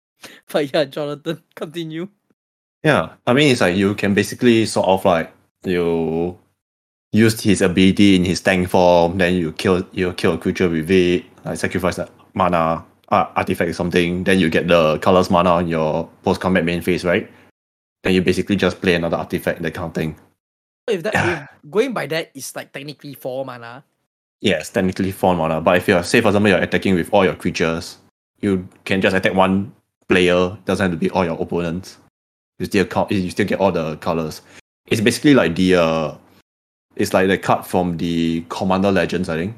But 0.52 0.74
yeah, 0.74 0.84
Jonathan, 0.84 1.42
continue. 1.54 2.06
Yeah. 2.84 3.14
I 3.26 3.32
mean 3.32 3.50
it's 3.50 3.62
like 3.62 3.76
you 3.76 3.94
can 3.94 4.12
basically 4.12 4.66
sort 4.66 4.86
of 4.86 5.06
like 5.06 5.32
you 5.64 6.38
used 7.12 7.40
his 7.40 7.62
ability 7.62 8.16
in 8.16 8.26
his 8.26 8.42
tank 8.42 8.68
form, 8.68 9.16
then 9.16 9.36
you 9.36 9.52
kill 9.52 9.88
you 9.92 10.12
kill 10.12 10.34
a 10.34 10.38
creature 10.38 10.68
with 10.68 10.90
it, 10.90 11.24
like 11.46 11.56
sacrifice 11.56 11.96
that 11.96 12.10
mana 12.34 12.84
uh, 13.10 13.26
artifact 13.36 13.70
or 13.70 13.74
something, 13.74 14.24
then 14.24 14.38
you 14.38 14.50
get 14.50 14.68
the 14.68 14.98
colors 14.98 15.30
mana 15.30 15.50
on 15.50 15.68
your 15.68 16.08
post 16.22 16.40
combat 16.40 16.64
main 16.64 16.80
phase, 16.80 17.04
right? 17.04 17.30
Then 18.02 18.14
you 18.14 18.22
basically 18.22 18.56
just 18.56 18.80
play 18.80 18.94
another 18.94 19.16
artifact, 19.16 19.62
that 19.62 19.74
kind 19.74 19.88
of 19.88 19.94
thing. 19.94 20.16
If 20.86 21.02
that 21.02 21.14
if 21.14 21.48
going 21.70 21.92
by 21.92 22.06
that, 22.06 22.30
it's 22.34 22.54
like 22.54 22.72
technically 22.72 23.14
four 23.14 23.44
mana. 23.44 23.84
Yes, 24.40 24.70
technically 24.70 25.12
four 25.12 25.34
mana. 25.34 25.60
But 25.60 25.76
if 25.78 25.88
you're 25.88 26.02
say 26.02 26.20
for 26.20 26.28
example 26.28 26.50
you're 26.50 26.62
attacking 26.62 26.94
with 26.94 27.12
all 27.12 27.24
your 27.24 27.34
creatures, 27.34 27.98
you 28.40 28.68
can 28.84 29.00
just 29.00 29.16
attack 29.16 29.34
one 29.34 29.72
player, 30.08 30.56
doesn't 30.64 30.90
have 30.90 30.92
to 30.92 30.96
be 30.96 31.10
all 31.10 31.24
your 31.24 31.40
opponents. 31.40 31.98
You 32.58 32.66
still 32.66 32.84
count 32.84 33.10
you 33.10 33.30
still 33.30 33.46
get 33.46 33.60
all 33.60 33.72
the 33.72 33.96
colors. 33.96 34.42
It's 34.86 35.00
basically 35.00 35.34
like 35.34 35.54
the 35.56 35.74
uh 35.76 36.14
it's 36.96 37.14
like 37.14 37.28
the 37.28 37.38
card 37.38 37.64
from 37.64 37.96
the 37.96 38.44
Commander 38.48 38.90
Legends, 38.90 39.28
I 39.28 39.36
think. 39.36 39.56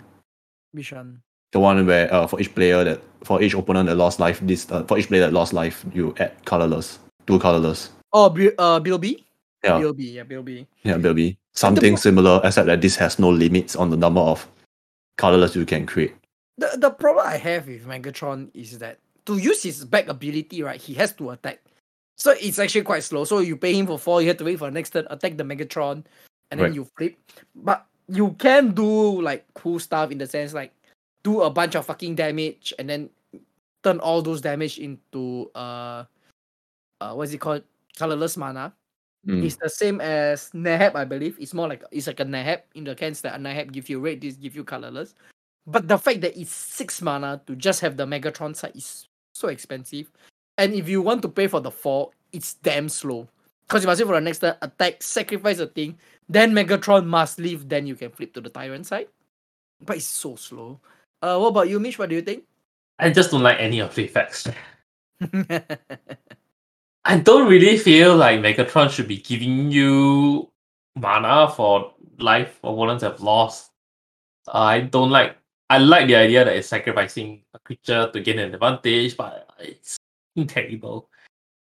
Which 0.72 0.92
one? 0.92 1.22
The 1.52 1.60
one 1.60 1.84
where 1.86 2.12
uh, 2.12 2.26
for 2.26 2.40
each 2.40 2.54
player 2.54 2.84
that 2.84 3.02
for 3.24 3.42
each 3.42 3.54
opponent 3.54 3.88
that 3.88 3.96
lost 3.96 4.20
life, 4.20 4.40
this 4.42 4.70
uh, 4.70 4.84
for 4.84 4.98
each 4.98 5.08
player 5.08 5.20
that 5.22 5.32
lost 5.32 5.52
life, 5.52 5.84
you 5.92 6.14
add 6.18 6.32
colorless. 6.44 6.98
Two 7.26 7.38
colorless. 7.38 7.90
Oh, 8.12 8.28
B- 8.28 8.50
uh, 8.58 8.78
Bill 8.80 8.98
B. 8.98 9.24
Yeah. 9.62 9.78
Bill 9.78 9.92
B. 9.92 10.10
yeah, 10.12 10.22
Bilby. 10.22 10.66
Yeah, 10.84 10.96
maybe. 10.96 11.36
Something 11.52 11.96
similar, 11.96 12.40
except 12.44 12.66
that 12.66 12.80
this 12.80 12.96
has 12.96 13.18
no 13.18 13.28
limits 13.28 13.76
on 13.76 13.90
the 13.90 13.96
number 13.96 14.20
of 14.20 14.48
colorless 15.18 15.54
you 15.54 15.66
can 15.66 15.84
create. 15.84 16.14
The, 16.56 16.70
the 16.78 16.90
problem 16.90 17.26
I 17.26 17.36
have 17.36 17.66
with 17.66 17.86
Megatron 17.86 18.48
is 18.54 18.78
that 18.78 18.98
to 19.26 19.36
use 19.36 19.62
his 19.62 19.84
back 19.84 20.08
ability, 20.08 20.62
right, 20.62 20.80
he 20.80 20.94
has 20.94 21.12
to 21.14 21.30
attack. 21.30 21.60
So 22.16 22.34
it's 22.40 22.58
actually 22.58 22.82
quite 22.82 23.02
slow. 23.04 23.24
So 23.24 23.40
you 23.40 23.56
pay 23.56 23.74
him 23.74 23.86
for 23.86 23.98
four, 23.98 24.22
you 24.22 24.28
have 24.28 24.38
to 24.38 24.44
wait 24.44 24.58
for 24.58 24.66
the 24.66 24.70
next 24.70 24.90
turn, 24.90 25.06
attack 25.10 25.36
the 25.36 25.44
Megatron, 25.44 26.04
and 26.50 26.60
then 26.60 26.60
Right. 26.60 26.74
you 26.74 26.88
flip. 26.96 27.16
But 27.54 27.86
you 28.08 28.30
can 28.38 28.72
do 28.72 29.20
like 29.20 29.44
cool 29.54 29.78
stuff 29.78 30.10
in 30.10 30.18
the 30.18 30.26
sense 30.26 30.52
like 30.54 30.72
do 31.22 31.42
a 31.42 31.50
bunch 31.50 31.74
of 31.74 31.86
fucking 31.86 32.14
damage 32.14 32.72
and 32.78 32.88
then 32.88 33.10
turn 33.82 33.98
all 34.00 34.22
those 34.22 34.40
damage 34.40 34.78
into 34.78 35.50
uh 35.54 36.04
uh 37.00 37.12
what's 37.14 37.32
it 37.32 37.38
called? 37.38 37.62
Colorless 37.96 38.36
mana. 38.36 38.72
Mm. 39.26 39.44
It's 39.44 39.56
the 39.56 39.68
same 39.68 40.00
as 40.00 40.50
Neheb, 40.54 40.94
I 40.94 41.04
believe. 41.04 41.36
It's 41.38 41.52
more 41.52 41.68
like 41.68 41.84
it's 41.90 42.06
like 42.06 42.20
a 42.20 42.24
Neheb 42.24 42.62
in 42.74 42.84
the 42.84 42.96
sense 42.96 43.20
that 43.22 43.34
a 43.34 43.38
Neheb 43.38 43.72
give 43.72 43.88
you 43.88 44.00
red, 44.00 44.20
this 44.20 44.36
give 44.36 44.56
you 44.56 44.64
colorless. 44.64 45.14
But 45.66 45.88
the 45.88 45.98
fact 45.98 46.22
that 46.22 46.38
it's 46.40 46.52
six 46.52 47.02
mana 47.02 47.40
to 47.46 47.54
just 47.54 47.80
have 47.80 47.96
the 47.96 48.06
Megatron 48.06 48.56
side 48.56 48.76
is 48.76 49.08
so 49.34 49.48
expensive. 49.48 50.10
And 50.56 50.74
if 50.74 50.88
you 50.88 51.02
want 51.02 51.22
to 51.22 51.28
pay 51.28 51.46
for 51.46 51.60
the 51.60 51.70
four, 51.70 52.10
it's 52.32 52.54
damn 52.54 52.88
slow. 52.88 53.28
Because 53.66 53.84
you 53.84 53.86
must 53.86 54.00
wait 54.00 54.06
for 54.06 54.14
the 54.14 54.20
next 54.20 54.38
turn, 54.40 54.56
attack, 54.62 55.02
sacrifice 55.02 55.58
a 55.60 55.66
thing, 55.66 55.96
then 56.28 56.52
Megatron 56.52 57.06
must 57.06 57.38
leave, 57.38 57.68
then 57.68 57.86
you 57.86 57.94
can 57.94 58.10
flip 58.10 58.32
to 58.34 58.40
the 58.40 58.48
Tyrant 58.48 58.86
side. 58.86 59.08
But 59.80 59.96
it's 59.96 60.06
so 60.06 60.36
slow. 60.36 60.80
Uh, 61.22 61.38
what 61.38 61.48
about 61.48 61.68
you, 61.68 61.78
Mish? 61.80 61.98
What 61.98 62.08
do 62.08 62.14
you 62.16 62.22
think? 62.22 62.44
I 62.98 63.10
just 63.10 63.30
don't 63.30 63.42
like 63.42 63.58
any 63.60 63.80
of 63.80 63.94
the 63.94 64.04
effects. 64.04 64.46
I 67.04 67.18
don't 67.18 67.48
really 67.48 67.76
feel 67.78 68.16
like 68.16 68.40
Megatron 68.40 68.90
should 68.90 69.08
be 69.08 69.18
giving 69.18 69.70
you 69.70 70.50
mana 70.96 71.48
for 71.48 71.94
life 72.18 72.58
opponents 72.62 73.02
have 73.02 73.20
lost. 73.20 73.70
I 74.48 74.80
don't 74.80 75.10
like. 75.10 75.36
I 75.68 75.78
like 75.78 76.08
the 76.08 76.16
idea 76.16 76.44
that 76.44 76.54
it's 76.56 76.68
sacrificing 76.68 77.42
a 77.54 77.58
creature 77.58 78.10
to 78.12 78.20
gain 78.20 78.38
an 78.38 78.52
advantage, 78.54 79.16
but 79.16 79.48
it's 79.60 79.96
terrible. 80.48 81.08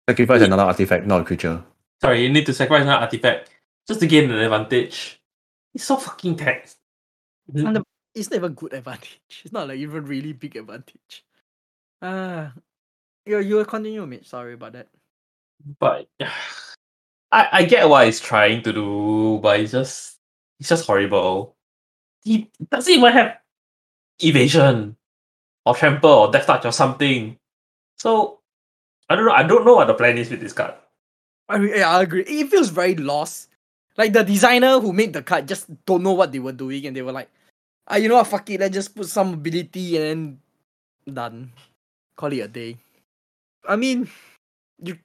Sacrifice 0.08 0.42
another 0.42 0.62
artifact, 0.62 1.06
not 1.06 1.22
a 1.22 1.24
creature. 1.24 1.62
Sorry, 2.00 2.22
you 2.22 2.32
need 2.32 2.46
to 2.46 2.54
sacrifice 2.54 2.82
another 2.84 3.02
artifact 3.02 3.50
just 3.88 4.00
to 4.00 4.06
gain 4.06 4.30
an 4.30 4.38
advantage. 4.38 5.20
It's 5.74 5.84
so 5.84 5.96
fucking 5.96 6.36
taxed. 6.36 6.78
And 7.54 7.76
the- 7.76 7.84
it's 8.16 8.30
not 8.30 8.38
even 8.38 8.54
good 8.54 8.72
advantage. 8.74 9.20
It's 9.44 9.52
not 9.52 9.68
like 9.68 9.78
even 9.78 10.06
really 10.06 10.32
big 10.32 10.56
advantage. 10.56 11.24
Ah, 12.02 12.52
you 13.26 13.40
you 13.40 13.64
continue, 13.66 14.06
Mitch. 14.06 14.28
Sorry 14.28 14.54
about 14.54 14.72
that. 14.74 14.88
but 15.80 16.08
I 17.32 17.48
I 17.52 17.64
get 17.64 17.88
what 17.88 18.06
he's 18.06 18.20
trying 18.20 18.62
to 18.64 18.72
do, 18.72 19.38
but 19.42 19.60
it's 19.60 19.72
just 19.72 20.18
it's 20.60 20.68
just 20.70 20.86
horrible. 20.86 21.56
He 22.24 22.50
doesn't 22.70 22.92
even 22.92 23.12
have 23.12 23.38
evasion 24.20 24.96
or 25.66 25.74
trample 25.74 26.10
or 26.10 26.32
death 26.32 26.46
touch 26.46 26.64
or 26.66 26.72
something. 26.72 27.38
So 27.98 28.40
I 29.08 29.16
don't 29.16 29.26
know. 29.26 29.32
I 29.32 29.42
don't 29.44 29.66
know 29.66 29.76
what 29.76 29.88
the 29.88 29.94
plan 29.94 30.18
is 30.18 30.30
with 30.30 30.40
this 30.40 30.52
card. 30.54 30.74
I 31.48 31.58
mean, 31.58 31.70
yeah, 31.76 31.90
I 31.90 32.02
agree. 32.02 32.22
It 32.22 32.50
feels 32.50 32.70
very 32.70 32.96
lost. 32.96 33.48
Like 33.96 34.12
the 34.12 34.24
designer 34.24 34.80
who 34.80 34.92
made 34.92 35.12
the 35.12 35.22
card 35.22 35.48
just 35.48 35.68
don't 35.86 36.02
know 36.02 36.12
what 36.14 36.32
they 36.32 36.40
were 36.40 36.52
doing, 36.52 36.86
and 36.86 36.96
they 36.96 37.02
were 37.02 37.12
like, 37.12 37.30
"Ah, 37.88 37.96
you 37.96 38.08
know 38.08 38.16
what? 38.16 38.26
Fuck 38.26 38.50
it. 38.50 38.60
Let's 38.60 38.74
just 38.74 38.94
put 38.94 39.06
some 39.06 39.34
ability 39.34 39.96
and 39.98 40.38
then 41.06 41.14
done. 41.14 41.52
Call 42.16 42.32
it 42.32 42.40
a 42.40 42.48
day." 42.48 42.76
I 43.68 43.76
mean, 43.76 44.08
you 44.82 44.98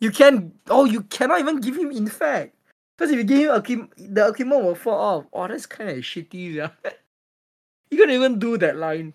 you 0.00 0.10
can 0.10 0.52
oh 0.68 0.84
you 0.84 1.02
cannot 1.06 1.40
even 1.40 1.60
give 1.60 1.76
him 1.76 1.90
infect 1.92 2.56
because 2.96 3.10
if 3.10 3.18
you 3.18 3.24
give 3.24 3.50
him 3.50 3.54
Akim, 3.54 3.90
the 3.96 4.32
Akimon 4.32 4.62
will 4.62 4.74
fall 4.74 4.98
off. 4.98 5.24
Oh, 5.32 5.48
that's 5.48 5.66
kind 5.66 5.90
of 5.90 5.96
shitty. 5.98 6.54
Yeah. 6.54 6.70
you 7.90 7.98
can't 7.98 8.10
even 8.10 8.38
do 8.38 8.56
that 8.58 8.76
line. 8.76 9.14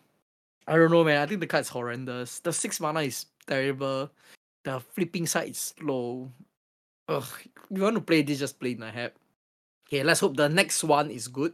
I 0.68 0.76
don't 0.76 0.92
know, 0.92 1.04
man. 1.04 1.22
I 1.22 1.26
think 1.26 1.40
the 1.40 1.48
card 1.48 1.62
is 1.62 1.70
horrendous. 1.70 2.40
The 2.40 2.52
six 2.52 2.80
mana 2.80 3.02
is 3.02 3.26
terrible. 3.48 4.12
The 4.66 4.82
flipping 4.82 5.26
side 5.26 5.50
is 5.50 5.74
slow. 5.78 6.30
Ugh, 7.08 7.24
you 7.72 7.82
want 7.82 7.96
to 7.96 8.02
play 8.02 8.22
this, 8.22 8.40
just 8.40 8.60
play 8.60 8.76
Neheb. 8.76 9.12
Okay, 9.88 10.04
let's 10.04 10.20
hope 10.20 10.36
the 10.36 10.50
next 10.50 10.84
one 10.84 11.10
is 11.10 11.30
good. 11.30 11.54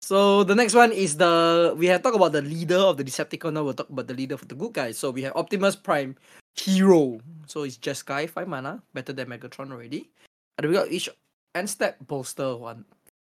So 0.00 0.44
the 0.44 0.54
next 0.54 0.74
one 0.74 0.92
is 0.92 1.16
the 1.16 1.74
we 1.76 1.86
have 1.86 2.02
talked 2.02 2.16
about 2.16 2.32
the 2.32 2.42
leader 2.42 2.78
of 2.78 2.96
the 2.96 3.04
Decepticon. 3.04 3.52
Now 3.52 3.64
we'll 3.64 3.74
talk 3.74 3.90
about 3.90 4.06
the 4.06 4.14
leader 4.14 4.34
of 4.34 4.46
the 4.46 4.54
good 4.54 4.72
guys. 4.72 4.98
So 4.98 5.10
we 5.10 5.22
have 5.22 5.36
Optimus 5.36 5.76
Prime, 5.76 6.16
hero. 6.54 7.20
So 7.46 7.64
it's 7.64 7.76
just 7.76 8.06
guy 8.06 8.26
five 8.26 8.48
mana, 8.48 8.82
better 8.94 9.12
than 9.12 9.28
Megatron 9.28 9.72
already. 9.72 10.10
And 10.56 10.66
we 10.66 10.74
got 10.74 10.88
each 10.90 11.08
end 11.54 11.68
step 11.68 11.98
bolster 12.06 12.56
one. 12.56 12.84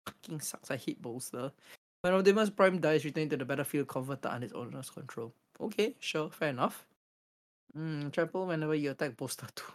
Fucking 0.06 0.40
sucks. 0.40 0.72
I 0.72 0.78
hate 0.78 1.02
bolster. 1.02 1.52
When 2.02 2.14
Optimus 2.14 2.50
Prime 2.50 2.80
dies, 2.80 3.04
return 3.04 3.28
to 3.30 3.38
the 3.38 3.44
battlefield 3.44 3.90
converted 3.90 4.32
under 4.32 4.46
its 4.46 4.56
owner's 4.56 4.90
control. 4.90 5.34
Okay, 5.60 5.96
sure, 6.00 6.30
fair 6.30 6.50
enough. 6.50 6.86
Mm, 7.78 8.12
trample 8.14 8.48
whenever 8.48 8.74
you 8.74 8.92
attack 8.92 9.18
bolster 9.18 9.48
two. 9.54 9.74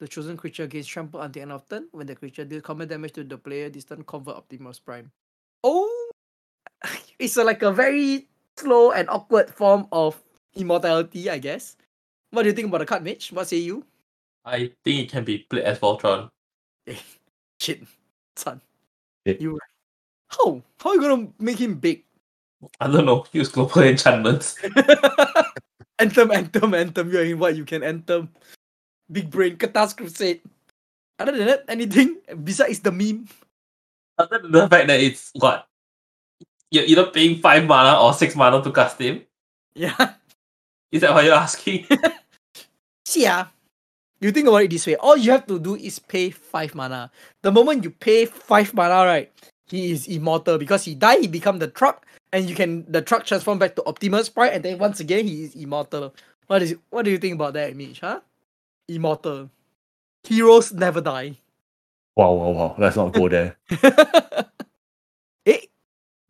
The 0.00 0.08
chosen 0.08 0.36
creature 0.36 0.66
gains 0.66 0.86
trample 0.86 1.20
until 1.20 1.42
end 1.42 1.52
of 1.52 1.68
turn. 1.68 1.88
When 1.92 2.06
the 2.06 2.16
creature 2.16 2.44
deals 2.44 2.62
combat 2.62 2.88
damage 2.88 3.12
to 3.12 3.24
the 3.24 3.36
player, 3.36 3.68
this 3.68 3.84
turn 3.84 4.02
convert 4.02 4.36
Optimus 4.36 4.78
Prime. 4.80 5.12
Oh, 5.62 5.91
it's 7.22 7.36
a, 7.36 7.44
like 7.44 7.62
a 7.62 7.72
very 7.72 8.26
slow 8.58 8.90
and 8.90 9.08
awkward 9.08 9.48
form 9.50 9.86
of 9.92 10.20
immortality, 10.54 11.30
I 11.30 11.38
guess. 11.38 11.76
What 12.30 12.42
do 12.42 12.48
you 12.48 12.54
think 12.54 12.68
about 12.68 12.78
the 12.78 12.86
card, 12.86 13.04
Mitch? 13.04 13.32
What 13.32 13.48
say 13.48 13.58
you? 13.58 13.84
I 14.44 14.72
think 14.84 15.06
it 15.06 15.10
can 15.10 15.24
be 15.24 15.38
played 15.38 15.62
as 15.64 15.78
Voltron. 15.78 16.28
Eh, 16.86 16.98
shit, 17.60 17.82
son. 18.36 18.60
Yeah. 19.24 19.34
You 19.38 19.58
how 20.28 20.62
how 20.80 20.90
are 20.90 20.94
you 20.96 21.00
gonna 21.00 21.28
make 21.38 21.60
him 21.60 21.78
big? 21.78 22.02
I 22.80 22.90
don't 22.90 23.06
know. 23.06 23.24
Use 23.32 23.48
global 23.48 23.82
enchantments. 23.86 24.56
anthem, 25.98 26.32
anthem, 26.32 26.74
anthem. 26.74 27.12
You're 27.12 27.24
in 27.24 27.38
what 27.38 27.54
you 27.54 27.64
can 27.64 27.82
anthem. 27.82 28.30
Big 29.10 29.30
brain, 29.30 29.56
Cathars' 29.56 29.94
Crusade. 29.94 30.40
Other 31.18 31.36
than 31.36 31.46
that, 31.46 31.64
anything 31.68 32.16
besides 32.42 32.80
the 32.80 32.90
meme? 32.90 33.28
Other 34.18 34.38
than 34.38 34.50
the 34.50 34.68
fact 34.68 34.88
that 34.88 35.00
it's 35.00 35.30
what 35.34 35.68
you're 36.72 36.88
either 36.88 37.06
paying 37.12 37.36
five 37.38 37.68
mana 37.68 38.00
or 38.00 38.16
six 38.16 38.34
mana 38.34 38.64
to 38.64 38.72
cast 38.72 38.98
him. 38.98 39.22
Yeah. 39.76 40.16
Is 40.90 41.02
that 41.02 41.12
what 41.12 41.24
you're 41.24 41.36
asking? 41.36 41.86
See 43.04 43.24
ya. 43.24 43.46
You 44.20 44.32
think 44.32 44.48
about 44.48 44.64
it 44.64 44.70
this 44.70 44.86
way. 44.86 44.96
All 44.96 45.16
you 45.16 45.32
have 45.32 45.46
to 45.46 45.58
do 45.58 45.76
is 45.76 45.98
pay 45.98 46.30
five 46.30 46.74
mana. 46.74 47.10
The 47.42 47.52
moment 47.52 47.84
you 47.84 47.90
pay 47.90 48.24
five 48.24 48.72
mana, 48.72 49.04
right, 49.04 49.30
he 49.66 49.90
is 49.92 50.06
immortal 50.06 50.58
because 50.58 50.84
he 50.84 50.94
die, 50.94 51.20
he 51.20 51.28
become 51.28 51.58
the 51.58 51.68
truck, 51.68 52.06
and 52.32 52.48
you 52.48 52.54
can 52.54 52.86
the 52.90 53.02
truck 53.02 53.26
transform 53.26 53.58
back 53.58 53.76
to 53.76 53.84
Optimus 53.84 54.28
Prime, 54.28 54.52
and 54.54 54.64
then 54.64 54.78
once 54.78 55.00
again 55.00 55.26
he 55.26 55.44
is 55.44 55.54
immortal. 55.54 56.14
What 56.46 56.62
is 56.62 56.76
what 56.90 57.04
do 57.04 57.10
you 57.10 57.18
think 57.18 57.34
about 57.34 57.54
that, 57.54 57.74
Mitch? 57.76 58.00
Huh? 58.00 58.20
Immortal. 58.88 59.50
Heroes 60.24 60.72
never 60.72 61.00
die. 61.00 61.36
Wow, 62.14 62.32
wow, 62.32 62.50
wow. 62.50 62.74
Let's 62.78 62.96
not 62.96 63.12
go 63.12 63.28
there. 63.28 63.56
eh, 65.46 65.66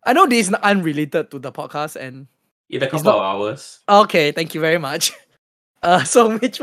I 0.05 0.13
know 0.13 0.27
this 0.27 0.49
is 0.49 0.55
unrelated 0.55 1.31
to 1.31 1.39
the 1.39 1.53
podcast, 1.53 1.97
and 1.97 2.27
In 2.71 2.83
a 2.83 2.87
couple 2.91 3.13
not- 3.13 3.17
of 3.17 3.23
hours. 3.23 3.81
okay, 3.89 4.33
thank 4.33 4.55
you 4.55 4.61
very 4.61 4.79
much. 4.79 5.13
Uh, 5.83 6.05
so 6.07 6.39
Mitch, 6.39 6.63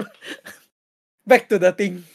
back 1.27 1.49
to 1.51 1.59
the 1.59 1.73
thing. 1.75 2.07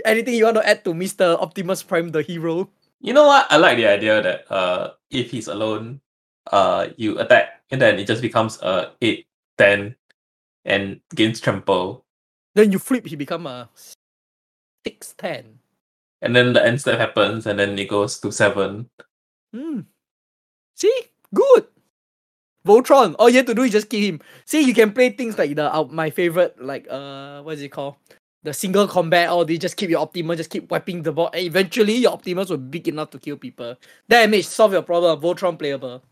Anything 0.00 0.32
you 0.32 0.44
want 0.48 0.56
to 0.56 0.64
add 0.66 0.80
to 0.88 0.94
Mister 0.96 1.36
Optimus 1.36 1.82
Prime, 1.84 2.08
the 2.08 2.22
hero? 2.24 2.72
You 3.04 3.12
know 3.12 3.26
what? 3.28 3.44
I 3.52 3.60
like 3.60 3.76
the 3.76 3.84
idea 3.84 4.22
that 4.24 4.48
uh 4.48 4.96
if 5.12 5.28
he's 5.30 5.48
alone, 5.52 6.00
uh 6.48 6.88
you 6.96 7.20
attack 7.20 7.60
and 7.68 7.76
then 7.84 8.00
it 8.00 8.08
just 8.08 8.22
becomes 8.24 8.56
a 8.64 8.96
8, 9.04 9.26
10 9.60 9.94
and 10.64 11.00
gains 11.14 11.36
trample. 11.36 12.06
Then 12.56 12.72
you 12.72 12.78
flip, 12.80 13.04
he 13.04 13.16
become 13.16 13.44
a 13.46 13.68
six 14.88 15.12
ten. 15.12 15.60
And 16.24 16.32
then 16.34 16.54
the 16.56 16.64
end 16.64 16.80
step 16.80 16.96
happens 16.98 17.44
and 17.44 17.58
then 17.60 17.76
it 17.78 17.92
goes 17.92 18.16
to 18.24 18.32
7. 18.32 18.88
Hmm. 19.52 19.80
See, 20.82 21.02
good. 21.32 21.66
Voltron. 22.66 23.14
All 23.20 23.30
you 23.30 23.36
have 23.36 23.46
to 23.46 23.54
do 23.54 23.62
is 23.62 23.70
just 23.70 23.88
kill 23.88 24.00
him. 24.00 24.20
See, 24.46 24.62
you 24.62 24.74
can 24.74 24.92
play 24.92 25.10
things 25.10 25.38
like 25.38 25.54
the 25.54 25.72
uh, 25.72 25.84
my 25.84 26.10
favorite, 26.10 26.60
like 26.60 26.88
uh, 26.90 27.40
what 27.42 27.54
is 27.54 27.62
it 27.62 27.68
called? 27.68 27.94
The 28.42 28.52
single 28.52 28.88
combat. 28.88 29.30
Or 29.30 29.44
they 29.44 29.58
just 29.58 29.76
keep 29.76 29.90
your 29.90 30.00
Optimus, 30.00 30.38
just 30.38 30.50
keep 30.50 30.68
wiping 30.72 31.04
the 31.04 31.12
ball, 31.12 31.30
and 31.32 31.46
eventually 31.46 31.94
your 32.02 32.12
Optimus 32.12 32.50
will 32.50 32.58
be 32.58 32.80
big 32.80 32.88
enough 32.88 33.10
to 33.10 33.20
kill 33.20 33.36
people. 33.36 33.76
Damage, 34.08 34.46
solve 34.46 34.72
your 34.72 34.82
problem. 34.82 35.20
Voltron 35.20 35.56
playable. 35.56 36.02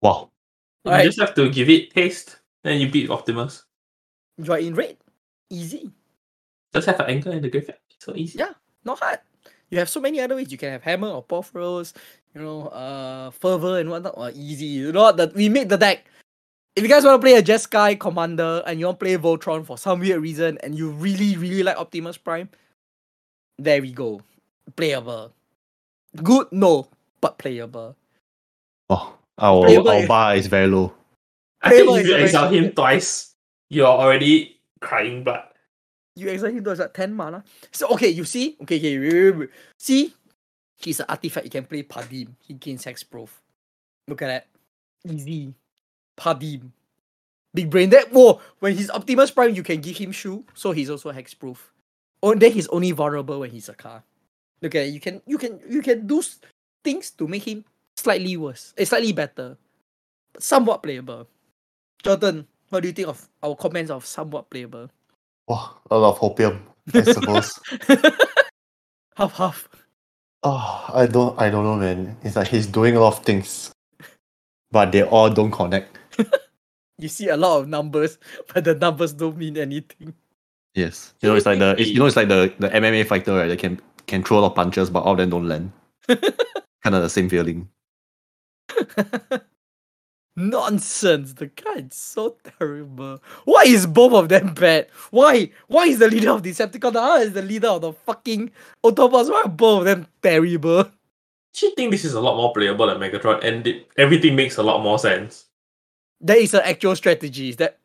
Wow. 0.00 0.30
You 0.84 0.92
Alright. 0.92 1.06
just 1.06 1.18
have 1.18 1.34
to 1.34 1.50
give 1.50 1.68
it 1.68 1.92
haste, 1.92 2.38
then 2.62 2.80
you 2.80 2.88
beat 2.88 3.10
Optimus. 3.10 3.64
You 4.38 4.52
are 4.52 4.60
in 4.60 4.74
red. 4.74 4.96
Easy. 5.50 5.90
Just 6.72 6.86
have 6.86 7.00
an 7.00 7.10
anchor 7.10 7.32
in 7.32 7.42
the 7.42 7.50
graveyard. 7.50 7.80
So 7.98 8.14
easy. 8.14 8.38
Yeah. 8.38 8.52
Not 8.84 9.00
hard. 9.00 9.18
You 9.70 9.78
have 9.78 9.88
so 9.88 10.00
many 10.00 10.20
other 10.20 10.34
ways. 10.34 10.50
You 10.50 10.58
can 10.58 10.72
have 10.72 10.82
hammer 10.82 11.08
or 11.08 11.24
Purphoros, 11.24 11.92
you 12.34 12.42
know, 12.42 12.68
uh, 12.68 13.30
fervor 13.30 13.78
and 13.78 13.90
whatnot. 13.90 14.14
Or 14.16 14.30
easy. 14.34 14.66
You 14.66 14.92
know 14.92 15.12
that 15.12 15.34
we 15.34 15.48
made 15.48 15.68
the 15.68 15.76
deck. 15.76 16.06
If 16.76 16.82
you 16.84 16.88
guys 16.88 17.04
want 17.04 17.20
to 17.20 17.24
play 17.26 17.34
a 17.34 17.42
Jeskai 17.42 17.98
commander 17.98 18.62
and 18.66 18.78
you 18.78 18.86
want 18.86 19.00
to 19.00 19.04
play 19.04 19.16
Voltron 19.16 19.66
for 19.66 19.76
some 19.76 20.00
weird 20.00 20.22
reason 20.22 20.56
and 20.62 20.76
you 20.78 20.90
really, 20.90 21.36
really 21.36 21.62
like 21.62 21.76
Optimus 21.76 22.16
Prime, 22.16 22.48
there 23.58 23.82
we 23.82 23.92
go. 23.92 24.22
Playable. 24.76 25.32
Good? 26.22 26.46
No, 26.52 26.88
but 27.20 27.38
playable. 27.38 27.96
Oh, 28.88 29.14
our, 29.38 29.64
Playable 29.66 29.90
our 29.90 30.06
bar 30.06 30.36
is 30.36 30.46
very 30.46 30.68
low. 30.68 30.92
I 31.62 31.70
think 31.70 31.86
Playable 31.86 31.94
if 31.96 32.06
you 32.06 32.16
exile 32.16 32.48
him 32.48 32.64
stupid- 32.64 32.76
twice, 32.76 33.34
you're 33.68 33.86
already 33.86 34.60
crying 34.80 35.24
blood. 35.24 35.44
You 36.16 36.28
exile 36.28 36.50
him 36.50 36.64
to 36.64 36.74
like 36.74 36.94
10 36.94 37.14
mana. 37.14 37.44
So, 37.72 37.88
okay, 37.88 38.08
you 38.08 38.24
see? 38.24 38.56
Okay, 38.62 38.78
okay, 38.78 38.98
wait, 38.98 39.12
wait, 39.12 39.30
wait. 39.38 39.48
See? 39.76 40.14
He's 40.80 41.00
an 41.00 41.06
artifact. 41.08 41.44
You 41.44 41.50
can 41.50 41.64
play 41.64 41.82
Padeem. 41.82 42.28
He 42.46 42.54
gains 42.54 42.84
hexproof. 42.84 43.28
Look 44.08 44.22
at 44.22 44.26
that. 44.26 44.46
Easy. 45.12 45.54
Padeem. 46.18 46.70
Big 47.52 47.68
brain. 47.68 47.90
That 47.90 48.12
whoa, 48.12 48.40
when 48.60 48.76
he's 48.76 48.90
Optimus 48.90 49.30
Prime, 49.30 49.54
you 49.54 49.62
can 49.62 49.80
give 49.80 49.96
him 49.96 50.12
shoe, 50.12 50.44
so 50.54 50.72
he's 50.72 50.88
also 50.88 51.12
hexproof. 51.12 51.58
Oh, 52.22 52.34
then 52.34 52.52
he's 52.52 52.68
only 52.68 52.92
vulnerable 52.92 53.40
when 53.40 53.50
he's 53.50 53.68
a 53.68 53.74
car. 53.74 54.02
Look 54.62 54.74
at 54.74 54.86
it. 54.86 54.94
You 54.94 55.00
can 55.00 55.20
you 55.26 55.38
can 55.38 55.60
you 55.68 55.82
can 55.82 56.06
do 56.06 56.22
things 56.84 57.10
to 57.12 57.26
make 57.26 57.46
him 57.46 57.64
slightly 57.96 58.36
worse. 58.36 58.72
Eh, 58.78 58.84
slightly 58.84 59.12
better. 59.12 59.56
But 60.32 60.42
somewhat 60.42 60.82
playable. 60.82 61.26
Jordan, 62.02 62.46
what 62.68 62.80
do 62.80 62.88
you 62.88 62.94
think 62.94 63.08
of 63.08 63.28
our 63.42 63.56
comments 63.56 63.90
of 63.90 64.06
somewhat 64.06 64.48
playable? 64.48 64.90
Wow, 65.48 65.76
a 65.90 65.98
lot 65.98 66.14
of 66.14 66.20
hopium, 66.20 66.60
I 66.94 67.02
suppose. 67.02 67.58
half 69.16 69.32
half. 69.34 69.68
Oh, 70.42 70.90
I 70.92 71.06
don't, 71.06 71.40
I 71.40 71.50
don't 71.50 71.64
know, 71.64 71.76
man. 71.76 72.16
It's 72.22 72.36
like 72.36 72.48
he's 72.48 72.66
doing 72.66 72.96
a 72.96 73.00
lot 73.00 73.18
of 73.18 73.24
things, 73.24 73.72
but 74.70 74.92
they 74.92 75.02
all 75.02 75.30
don't 75.30 75.50
connect. 75.50 75.98
You 77.00 77.08
see 77.08 77.28
a 77.28 77.36
lot 77.36 77.60
of 77.60 77.66
numbers, 77.68 78.18
but 78.54 78.64
the 78.64 78.74
numbers 78.74 79.14
don't 79.14 79.36
mean 79.38 79.56
anything. 79.56 80.12
Yes, 80.74 81.14
you 81.22 81.30
know, 81.30 81.34
it's 81.34 81.46
like 81.46 81.58
the, 81.58 81.74
it's, 81.78 81.88
you 81.88 81.98
know, 81.98 82.04
it's 82.04 82.14
like 82.14 82.28
the 82.28 82.52
the 82.58 82.68
MMA 82.68 83.06
fighter, 83.06 83.34
right? 83.34 83.48
They 83.48 83.56
can 83.56 83.80
can 84.06 84.22
throw 84.22 84.38
a 84.38 84.40
lot 84.40 84.48
of 84.48 84.54
punches, 84.54 84.90
but 84.90 85.00
all 85.00 85.12
of 85.12 85.18
them 85.18 85.30
don't 85.30 85.48
land. 85.48 85.72
kind 86.08 86.94
of 86.94 87.02
the 87.02 87.08
same 87.08 87.30
feeling. 87.30 87.68
Nonsense. 90.48 91.34
The 91.34 91.46
guy 91.46 91.86
is 91.86 91.94
so 91.94 92.36
terrible. 92.58 93.22
Why 93.44 93.64
is 93.66 93.86
both 93.86 94.12
of 94.12 94.28
them 94.28 94.54
bad? 94.54 94.88
Why? 95.10 95.50
Why 95.68 95.86
is 95.86 95.98
the 95.98 96.08
leader 96.08 96.30
of 96.30 96.42
Decepticon? 96.42 96.94
How 96.94 97.18
is 97.18 97.32
the 97.32 97.42
leader 97.42 97.68
of 97.68 97.82
the 97.82 97.92
fucking 97.92 98.50
Autobots? 98.84 99.30
Why 99.30 99.42
are 99.44 99.48
both 99.48 99.80
of 99.80 99.84
them 99.84 100.06
terrible? 100.22 100.90
She 101.52 101.74
think 101.74 101.90
this 101.90 102.04
is 102.04 102.14
a 102.14 102.20
lot 102.20 102.36
more 102.36 102.52
playable 102.52 102.86
than 102.86 102.98
Megatron, 102.98 103.44
and 103.44 103.66
it, 103.66 103.88
everything 103.96 104.36
makes 104.36 104.56
a 104.56 104.62
lot 104.62 104.82
more 104.82 104.98
sense. 104.98 105.46
That 106.20 106.38
is 106.38 106.54
an 106.54 106.62
actual 106.64 106.96
strategy. 106.96 107.52
That 107.52 107.78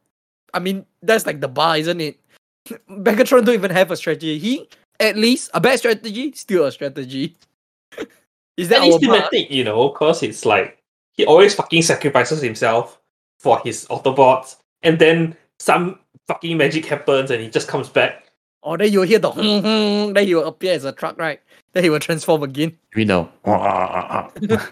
I 0.53 0.59
mean, 0.59 0.85
that's 1.01 1.25
like 1.25 1.41
the 1.41 1.47
bar, 1.47 1.77
isn't 1.77 1.99
it? 1.99 2.19
Megatron 2.89 3.45
don't 3.45 3.55
even 3.55 3.71
have 3.71 3.91
a 3.91 3.97
strategy. 3.97 4.37
He 4.37 4.69
at 4.99 5.17
least 5.17 5.49
a 5.53 5.59
bad 5.59 5.79
strategy, 5.79 6.31
still 6.33 6.65
a 6.65 6.71
strategy. 6.71 7.35
is 8.57 8.69
that 8.69 8.81
our 8.81 8.99
thematic, 8.99 9.51
you 9.51 9.63
know, 9.63 9.89
because 9.89 10.23
it's 10.23 10.45
like 10.45 10.81
he 11.17 11.25
always 11.25 11.53
fucking 11.53 11.81
sacrifices 11.81 12.41
himself 12.41 12.99
for 13.39 13.59
his 13.63 13.85
Autobots, 13.87 14.57
and 14.83 14.99
then 14.99 15.35
some 15.59 15.99
fucking 16.27 16.57
magic 16.57 16.85
happens 16.85 17.31
and 17.31 17.41
he 17.41 17.49
just 17.49 17.67
comes 17.67 17.89
back. 17.89 18.31
Or 18.61 18.77
then 18.77 18.91
you'll 18.91 19.03
hear 19.03 19.19
the 19.19 19.31
hung, 19.31 19.63
hung, 19.63 20.13
then 20.13 20.27
he 20.27 20.35
will 20.35 20.45
appear 20.45 20.73
as 20.73 20.85
a 20.85 20.91
truck, 20.91 21.17
right? 21.17 21.39
Then 21.73 21.83
he 21.83 21.89
will 21.89 21.99
transform 21.99 22.43
again. 22.43 22.77
We 22.95 23.05
know. 23.05 23.29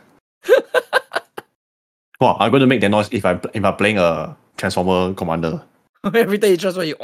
Wow, 2.21 2.37
I'm 2.39 2.51
going 2.51 2.61
to 2.61 2.67
make 2.67 2.79
that 2.79 2.87
noise 2.87 3.09
if 3.11 3.25
I'm 3.25 3.41
if 3.53 3.65
I'm 3.65 3.75
playing 3.75 3.97
a 3.97 4.37
Transformer 4.55 5.13
commander. 5.13 5.61
Every 6.05 6.37
time 6.37 6.51
you 6.51 6.57
transform, 6.57 6.87
you 6.87 6.95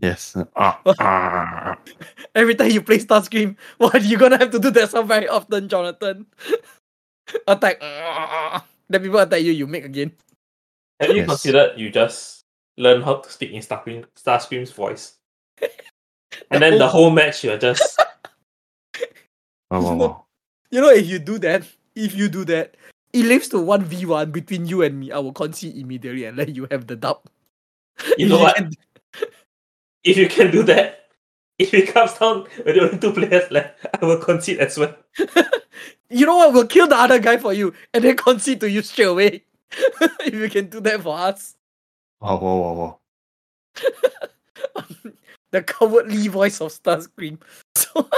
Yes. 0.00 0.36
Every 2.34 2.54
time 2.54 2.70
you 2.70 2.82
play 2.82 2.98
Starscream, 2.98 3.56
what 3.78 4.04
you're 4.04 4.18
gonna 4.18 4.36
have 4.36 4.50
to 4.50 4.58
do 4.58 4.70
that 4.70 4.90
sound 4.90 5.08
very 5.08 5.28
often, 5.28 5.68
Jonathan. 5.68 6.26
attack. 7.48 7.80
Then 8.88 9.02
people 9.02 9.18
attack 9.18 9.42
you, 9.42 9.50
you 9.52 9.66
make 9.66 9.84
again. 9.84 10.12
Have 11.00 11.10
you 11.10 11.16
Yes. 11.26 11.28
considered 11.28 11.74
you 11.76 11.90
just 11.90 12.42
learn 12.78 13.02
how 13.02 13.16
to 13.16 13.30
speak 13.30 13.50
in 13.50 13.60
Starscream, 13.60 14.04
Starscream's 14.16 14.70
voice? 14.72 15.18
And 16.50 16.62
then 16.62 16.78
the 16.78 16.86
whole 16.86 17.10
match 17.10 17.42
you're 17.44 17.58
just 17.58 17.98
Wow, 19.70 19.80
wow, 19.82 19.94
wow. 19.96 20.24
You 20.70 20.80
know, 20.80 20.90
if 20.90 21.06
you 21.06 21.18
do 21.18 21.38
that, 21.40 21.64
if 21.94 22.14
you 22.14 22.28
do 22.28 22.44
that, 22.46 22.76
it 23.12 23.24
leaves 23.24 23.48
to 23.48 23.58
one 23.58 23.82
v 23.84 24.04
one 24.06 24.30
between 24.30 24.66
you 24.66 24.82
and 24.82 25.00
me. 25.00 25.10
I 25.10 25.18
will 25.18 25.32
concede 25.32 25.76
immediately 25.76 26.24
and 26.24 26.36
let 26.36 26.54
you 26.54 26.68
have 26.70 26.86
the 26.86 26.94
dub. 26.96 27.22
you 28.18 28.28
know 28.28 28.38
what? 28.38 28.54
can- 28.56 28.70
If 30.04 30.16
you 30.16 30.28
can 30.28 30.50
do 30.50 30.62
that, 30.64 31.05
if 31.58 31.72
it 31.74 31.92
comes 31.92 32.14
down 32.14 32.46
with 32.64 32.74
the 32.74 32.80
only 32.82 32.98
two 32.98 33.12
players 33.12 33.50
left, 33.50 33.86
I 34.00 34.04
will 34.04 34.18
concede 34.18 34.58
as 34.58 34.78
well. 34.78 34.94
you 36.10 36.26
know 36.26 36.36
what? 36.36 36.52
We'll 36.52 36.66
kill 36.66 36.86
the 36.88 36.96
other 36.96 37.18
guy 37.18 37.38
for 37.38 37.52
you 37.52 37.72
and 37.94 38.04
then 38.04 38.16
concede 38.16 38.60
to 38.60 38.70
you 38.70 38.82
straight 38.82 39.04
away. 39.04 39.44
if 40.00 40.34
you 40.34 40.48
can 40.50 40.66
do 40.66 40.80
that 40.80 41.02
for 41.02 41.16
us. 41.16 41.56
Wow, 42.20 42.38
wow, 42.38 42.56
wow, 42.56 42.72
wow. 42.74 42.98
the 45.50 45.62
cowardly 45.62 46.28
voice 46.28 46.60
of 46.60 46.72
Starscream. 46.72 47.38
So 47.76 48.08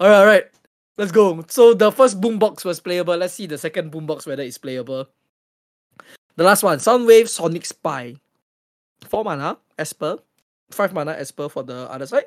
Alright, 0.00 0.18
alright. 0.18 0.44
Let's 0.98 1.12
go. 1.12 1.44
So 1.48 1.74
the 1.74 1.92
first 1.92 2.20
boombox 2.20 2.64
was 2.64 2.80
playable. 2.80 3.16
Let's 3.16 3.34
see 3.34 3.46
the 3.46 3.56
second 3.56 3.92
boombox 3.92 4.26
whether 4.26 4.42
it's 4.42 4.58
playable. 4.58 5.06
The 6.34 6.44
last 6.44 6.62
one, 6.62 6.78
Soundwave 6.78 7.28
Sonic 7.28 7.64
Spy. 7.64 8.16
Four 9.04 9.24
mana, 9.24 9.58
Esper. 9.78 10.18
Five 10.72 10.92
mana 10.92 11.12
Esper 11.12 11.48
for 11.48 11.62
the 11.62 11.90
other 11.90 12.06
side. 12.06 12.24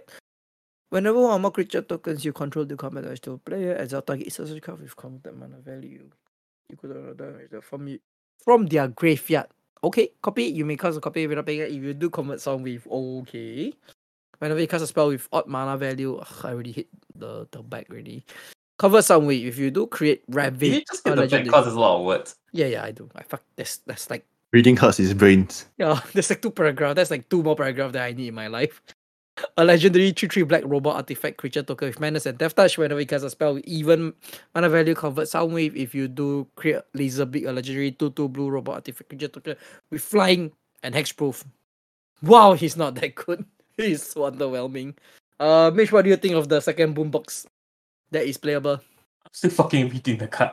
Whenever 0.89 1.19
one 1.19 1.31
or 1.31 1.39
more 1.39 1.51
creature 1.51 1.81
tokens 1.81 2.23
you 2.23 2.31
control 2.31 2.65
do 2.65 2.75
combat 2.75 3.03
damage 3.03 3.21
to 3.21 3.33
a 3.33 3.37
player, 3.37 3.75
exile 3.77 4.01
target 4.01 4.27
is 4.27 4.39
a 4.39 4.59
card 4.61 4.79
with 4.79 4.95
converted 4.95 5.37
mana 5.37 5.57
value. 5.57 6.09
You 6.69 6.77
could 6.77 6.91
uh, 6.91 7.13
damage 7.13 7.51
from 7.63 7.87
you 7.87 7.99
from 8.43 8.67
their 8.67 8.87
graveyard. 8.87 9.47
Okay, 9.83 10.11
copy. 10.21 10.45
You 10.45 10.65
may 10.65 10.77
cast 10.77 10.97
a 10.97 11.01
copy 11.01 11.27
without 11.27 11.45
paying 11.45 11.59
it. 11.61 11.71
If 11.71 11.83
you 11.83 11.93
do 11.93 12.09
combat 12.09 12.41
convert 12.41 12.63
with 12.63 12.87
okay. 12.89 13.73
Whenever 14.39 14.59
you 14.59 14.67
cast 14.67 14.83
a 14.83 14.87
spell 14.87 15.07
with 15.07 15.27
odd 15.31 15.47
mana 15.47 15.77
value, 15.77 16.17
ugh, 16.17 16.41
I 16.43 16.49
already 16.49 16.71
hit 16.71 16.87
the, 17.15 17.47
the 17.51 17.63
back 17.63 17.87
already. 17.89 18.25
Convert 18.77 19.09
way 19.23 19.37
If 19.37 19.57
you 19.57 19.71
do 19.71 19.87
create 19.87 20.23
Ravage, 20.27 20.73
you 20.73 20.83
just 20.91 21.03
get 21.03 21.15
the 21.15 21.21
back 21.27 21.29
there's 21.29 21.73
a 21.73 21.79
lot 21.79 21.99
of 21.99 22.05
words? 22.05 22.35
yeah, 22.51 22.65
yeah, 22.67 22.83
I 22.83 22.91
do. 22.91 23.09
I 23.15 23.23
fuck. 23.23 23.41
That's 23.55 23.77
that's 23.87 24.09
like 24.09 24.25
Reading 24.53 24.77
hurts 24.77 24.97
his 24.97 25.13
brains. 25.13 25.65
yeah. 25.77 25.99
There's 26.13 26.29
like 26.29 26.41
two 26.41 26.51
paragraph. 26.51 26.95
That's 26.95 27.11
like 27.11 27.29
two 27.29 27.43
more 27.43 27.55
paragraph 27.55 27.91
that 27.93 28.03
I 28.03 28.13
need 28.13 28.29
in 28.29 28.35
my 28.35 28.47
life. 28.47 28.81
A 29.57 29.65
legendary 29.65 30.11
3 30.11 30.29
3 30.29 30.43
black 30.43 30.63
robot 30.65 30.95
artifact 30.95 31.35
creature 31.35 31.61
token 31.61 31.89
with 31.89 31.99
menace 31.99 32.25
and 32.25 32.37
death 32.37 32.55
touch. 32.55 32.77
Whenever 32.77 33.01
you 33.01 33.05
cast 33.05 33.25
a 33.25 33.29
spell 33.29 33.55
with 33.55 33.65
even 33.65 34.13
mana 34.53 34.69
value, 34.69 34.95
convert 34.95 35.27
Soundwave. 35.27 35.75
If 35.75 35.93
you 35.93 36.07
do 36.07 36.47
create 36.55 36.83
Laserbeak, 36.95 37.45
a 37.45 37.51
legendary 37.51 37.91
2 37.91 38.11
2 38.11 38.29
blue 38.29 38.49
robot 38.49 38.75
artifact 38.75 39.09
creature 39.09 39.27
token 39.27 39.57
with 39.89 40.01
flying 40.01 40.53
and 40.83 40.95
hexproof. 40.95 41.43
Wow, 42.21 42.53
he's 42.53 42.77
not 42.77 42.95
that 42.95 43.13
good. 43.15 43.43
He's 43.77 44.03
so 44.03 44.21
underwhelming. 44.21 44.95
Uh, 45.37 45.69
Mitch, 45.75 45.91
what 45.91 46.03
do 46.03 46.09
you 46.09 46.15
think 46.15 46.35
of 46.35 46.47
the 46.47 46.61
second 46.61 46.95
boombox 46.95 47.45
that 48.11 48.25
is 48.25 48.37
playable? 48.37 48.75
I'm 48.75 49.33
still 49.33 49.49
fucking 49.49 49.89
reading 49.89 50.17
the 50.17 50.29
card. 50.29 50.51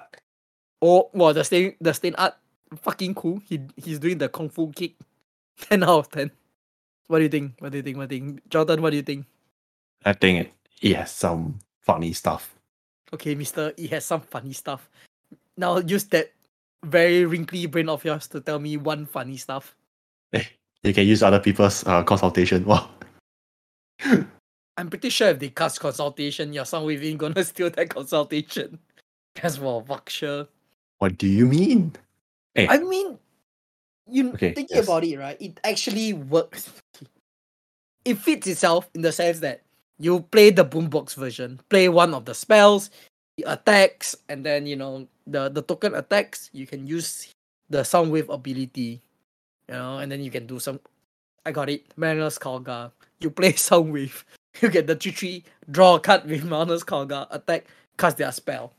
Oh, 0.83 1.09
well, 1.15 1.33
the 1.33 1.45
stain, 1.45 1.77
the 1.81 1.95
stain 1.95 2.17
art, 2.19 2.35
fucking 2.77 3.15
cool. 3.15 3.41
He 3.49 3.61
he's 3.77 3.99
doing 3.99 4.19
the 4.19 4.29
kung 4.29 4.49
fu 4.49 4.71
kick. 4.73 4.95
Ten 5.61 5.83
out 5.83 5.99
of 5.99 6.11
ten. 6.11 6.31
What 7.07 7.19
do 7.19 7.25
you 7.25 7.31
think? 7.31 7.55
What 7.59 7.73
do 7.73 7.79
you 7.79 7.83
think? 7.83 7.97
What 7.97 8.09
do 8.09 8.17
you 8.17 8.23
think? 8.23 8.49
Jordan, 8.49 8.83
what 8.83 8.91
do 8.91 8.97
you 8.97 9.03
think? 9.03 9.27
I 10.05 10.13
think 10.13 10.47
it, 10.47 10.53
it 10.81 10.97
has 10.97 11.11
some 11.13 11.59
funny 11.81 12.13
stuff. 12.13 12.55
Okay, 13.13 13.35
Mister, 13.35 13.73
it 13.77 13.91
has 13.91 14.05
some 14.05 14.23
funny 14.23 14.53
stuff. 14.53 14.89
Now 15.57 15.79
use 15.79 16.05
that 16.05 16.33
very 16.85 17.25
wrinkly 17.25 17.67
brain 17.67 17.89
of 17.89 18.05
yours 18.05 18.27
to 18.29 18.41
tell 18.41 18.59
me 18.59 18.77
one 18.77 19.07
funny 19.07 19.37
stuff. 19.37 19.77
You 20.83 20.93
can 20.93 21.07
use 21.07 21.23
other 21.23 21.39
people's 21.41 21.87
uh, 21.87 22.03
consultation. 22.03 22.65
Wow. 22.67 22.91
I'm 24.77 24.89
pretty 24.89 25.11
sure 25.11 25.29
if 25.29 25.39
they 25.39 25.51
cast 25.51 25.79
consultation, 25.79 26.53
your 26.53 26.65
son 26.65 26.85
within 26.85 27.19
gonna 27.19 27.45
steal 27.45 27.71
that 27.71 27.91
consultation. 27.91 28.79
That's 29.35 29.59
for 29.59 29.85
fuck 29.85 30.09
sure. 30.09 30.49
What 30.99 31.19
do 31.19 31.29
you 31.29 31.47
mean? 31.47 31.93
Hey, 32.55 32.69
I 32.69 32.79
mean, 32.79 33.19
you 34.09 34.33
Okay, 34.35 34.53
thinking 34.55 34.77
yes. 34.77 34.85
about 34.87 35.05
it, 35.05 35.19
right? 35.19 35.37
It 35.41 35.61
actually 35.65 36.13
works. 36.15 36.71
It 38.05 38.19
fits 38.19 38.47
itself 38.49 38.91
in 38.95 39.03
the 39.03 39.13
sense 39.13 39.41
that 39.41 39.63
you 39.99 40.21
play 40.21 40.51
the 40.51 40.65
boombox 40.65 41.15
version, 41.15 41.61
play 41.71 41.89
one 41.89 42.15
of 42.15 42.25
the 42.25 42.35
spells, 42.35 42.91
it 43.37 43.45
attacks, 43.47 44.17
and 44.29 44.45
then 44.45 44.67
you 44.67 44.77
know 44.77 45.07
the 45.27 45.49
the 45.49 45.63
token 45.63 45.95
attacks. 45.95 46.51
You 46.53 46.67
can 46.67 46.87
use 46.87 47.31
the 47.71 47.81
soundwave 47.87 48.29
ability, 48.33 49.01
you 49.69 49.75
know, 49.75 49.99
and 49.99 50.11
then 50.11 50.21
you 50.23 50.31
can 50.31 50.47
do 50.47 50.59
some. 50.59 50.81
I 51.47 51.53
got 51.53 51.71
it, 51.71 51.85
Marneus 51.97 52.39
Calgar. 52.39 52.93
You 53.21 53.31
play 53.35 53.53
soundwave, 53.55 54.25
you 54.61 54.69
get 54.71 54.87
the 54.87 54.97
three 54.97 55.13
three 55.13 55.45
draw 55.71 55.97
a 55.97 56.01
card 56.01 56.25
with 56.27 56.45
Marneus 56.45 56.85
Calgar, 56.85 57.27
attack, 57.31 57.67
cast 57.99 58.19
their 58.19 58.33
spell. 58.33 58.73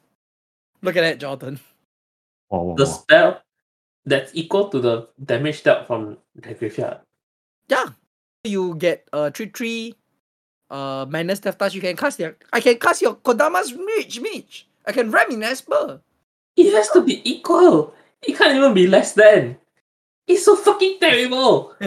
Look 0.82 0.98
at 0.98 1.02
that, 1.02 1.20
Jordan. 1.20 1.60
wow, 2.50 2.62
wow, 2.64 2.76
The 2.76 2.86
wow. 2.86 2.92
spell 2.92 3.42
that's 4.06 4.32
equal 4.34 4.70
to 4.70 4.80
the 4.80 5.08
damage 5.24 5.64
dealt 5.64 5.88
from 5.88 6.18
the 6.36 6.54
graveyard. 6.54 6.98
Yeah. 7.70 7.90
You 8.44 8.76
get 8.76 9.08
a 9.14 9.32
three 9.32 9.50
three 9.50 9.96
uh 10.70 11.06
minus 11.10 11.40
death 11.40 11.58
touch. 11.58 11.74
You 11.74 11.82
can 11.82 11.96
cast 11.96 12.20
your 12.20 12.36
I 12.52 12.60
can 12.60 12.78
cast 12.78 13.02
your 13.02 13.16
Kodama's 13.16 13.74
Reach 13.74 14.20
Mage. 14.20 14.68
I 14.86 14.92
can 14.92 15.12
ram 15.12 15.32
in 15.32 15.44
Esper. 15.44 16.02
It 16.58 16.74
has 16.74 16.90
to 16.92 17.02
be 17.02 17.22
equal. 17.30 17.94
It 18.22 18.38
can't 18.38 18.56
even 18.56 18.74
be 18.74 18.88
less 18.88 19.14
than. 19.14 19.58
It's 20.28 20.46
so 20.46 20.56
fucking 20.56 21.00
terrible. 21.00 21.76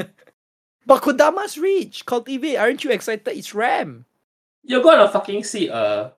But 0.87 1.03
Kodama's 1.03 1.59
Reach, 1.59 2.07
cultivate, 2.07 2.57
aren't 2.57 2.85
you 2.85 2.93
excited? 2.93 3.27
It's 3.37 3.55
ram. 3.55 4.05
You're 4.63 4.83
gonna 4.83 5.09
fucking 5.09 5.43
see 5.43 5.69
uh, 5.69 6.11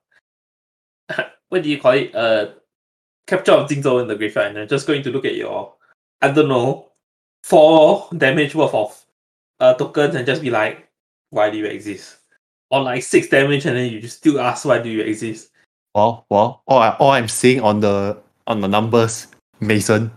a 1.09 1.25
what 1.49 1.63
do 1.63 1.69
you 1.69 1.79
call 1.79 1.93
it? 1.93 2.13
A 2.13 2.53
capture 3.25 3.53
of 3.53 3.67
Jingzhou 3.67 4.01
in 4.01 4.07
the 4.07 4.15
graveyard, 4.15 4.49
and 4.49 4.57
you're 4.57 4.65
just 4.67 4.85
going 4.85 5.01
to 5.03 5.11
look 5.11 5.25
at 5.25 5.35
your 5.35 5.73
I 6.21 6.31
don't 6.31 6.47
know 6.49 6.89
four 7.43 8.07
damage 8.15 8.55
worth 8.55 8.73
of 8.73 9.05
uh, 9.59 9.73
tokens 9.75 10.15
and 10.15 10.25
just 10.25 10.41
be 10.41 10.49
like, 10.49 10.87
why 11.29 11.49
do 11.49 11.57
you 11.57 11.65
exist? 11.65 12.17
Or 12.71 12.81
like 12.81 13.03
six 13.03 13.27
damage, 13.29 13.65
and 13.65 13.75
then 13.75 13.91
you 13.91 13.99
just 13.99 14.17
still 14.17 14.39
ask 14.39 14.65
why 14.65 14.79
do 14.79 14.89
you 14.89 15.01
exist? 15.01 15.49
Well, 15.95 16.25
well, 16.29 16.61
all, 16.67 16.79
I, 16.79 16.89
all 16.99 17.11
I'm 17.11 17.27
seeing 17.27 17.61
on 17.61 17.79
the 17.79 18.17
on 18.45 18.61
the 18.61 18.67
numbers, 18.67 19.27
Mason, 19.59 20.11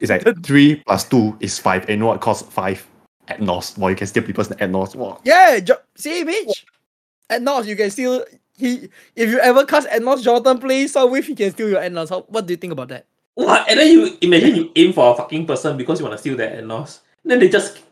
is 0.00 0.10
like 0.10 0.24
three 0.44 0.76
plus 0.86 1.08
two 1.08 1.36
is 1.40 1.58
five. 1.58 1.82
And 1.82 1.90
you 1.90 1.96
know 1.96 2.06
what 2.06 2.20
costs 2.20 2.48
five? 2.52 2.86
Ad 3.28 3.42
Nauseam. 3.42 3.80
Well, 3.82 3.90
you 3.90 3.96
can 3.96 4.06
steal 4.06 4.22
people's 4.22 4.52
Ad 4.60 4.70
Nauseam. 4.70 5.00
Wow. 5.00 5.20
Yeah, 5.24 5.58
jo- 5.58 5.78
see 5.96 6.22
Mage. 6.22 6.64
Ad 7.28 7.42
Nauseam, 7.42 7.70
you 7.70 7.76
can 7.76 7.90
still 7.90 8.24
he 8.56 8.88
if 9.16 9.28
you 9.30 9.40
ever 9.40 9.64
cast 9.66 9.88
Ad 9.88 10.02
Nauseam 10.02 10.22
Jordan 10.24 10.58
play 10.58 10.84
Soundwave, 10.84 11.24
he 11.24 11.34
can 11.34 11.50
steal 11.50 11.68
your 11.68 11.80
Ad 11.80 11.92
Nauseam. 11.92 12.18
How- 12.18 12.26
What 12.28 12.46
do 12.46 12.52
you 12.52 12.56
think 12.56 12.72
about 12.72 12.88
that? 12.88 13.06
What? 13.36 13.68
And 13.68 13.78
then 13.78 13.92
you 13.92 14.16
imagine 14.22 14.56
you 14.56 14.72
aim 14.76 14.92
for 14.92 15.12
a 15.12 15.16
fucking 15.16 15.46
person 15.46 15.76
because 15.76 16.00
you 16.00 16.06
want 16.06 16.16
to 16.16 16.18
steal 16.18 16.36
their 16.36 16.58
Enos. 16.58 17.00
Then 17.22 17.38
they 17.38 17.48
just 17.48 17.82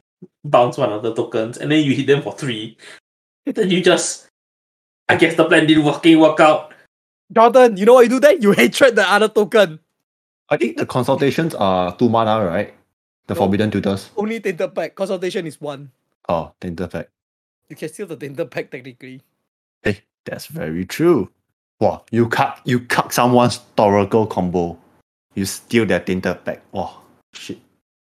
bounce 0.42 0.78
one 0.78 0.90
of 0.90 1.02
the 1.02 1.14
tokens, 1.14 1.58
and 1.58 1.70
then 1.70 1.84
you 1.84 1.94
hit 1.94 2.06
them 2.06 2.22
for 2.22 2.32
three. 2.32 2.76
then 3.44 3.70
you 3.70 3.82
just, 3.82 4.28
I 5.08 5.16
guess 5.16 5.36
the 5.36 5.44
plan 5.44 5.66
didn't 5.66 5.84
fucking 5.84 6.18
work 6.18 6.40
out. 6.40 6.72
Jordan, 7.30 7.76
you 7.76 7.84
know 7.84 7.94
what 7.94 8.04
you 8.04 8.08
do 8.08 8.20
there? 8.20 8.36
You 8.36 8.52
hatred 8.52 8.96
the 8.96 9.04
other 9.10 9.28
token. 9.28 9.80
I 10.48 10.56
think 10.56 10.78
the 10.78 10.86
consultations 10.86 11.54
are 11.54 11.94
two 11.96 12.08
mana, 12.08 12.44
right? 12.44 12.72
The 13.26 13.34
No. 13.34 13.40
Forbidden 13.40 13.70
Tutors. 13.70 14.10
Only 14.16 14.40
Tainted 14.40 14.74
Pact. 14.74 14.94
Consultation 14.94 15.46
is 15.46 15.60
one. 15.60 15.90
Oh, 16.28 16.52
Tainted 16.60 16.90
Pact. 16.90 17.10
You 17.68 17.76
can 17.76 17.88
steal 17.88 18.06
the 18.06 18.16
Tainted 18.16 18.50
Pact 18.50 18.70
technically. 18.70 19.20
Hey, 19.82 20.00
that's 20.24 20.46
very 20.46 20.84
true. 20.84 21.30
Wow, 21.80 22.04
you 22.10 22.28
cut 22.28 22.60
you 22.64 22.80
cut 22.80 23.12
someone's 23.12 23.60
Toracle 23.76 24.28
combo. 24.30 24.78
You 25.34 25.44
steal 25.46 25.86
their 25.86 26.00
Tainted 26.00 26.44
Pact. 26.44 26.62
Oh 26.72 27.02
shit. 27.32 27.58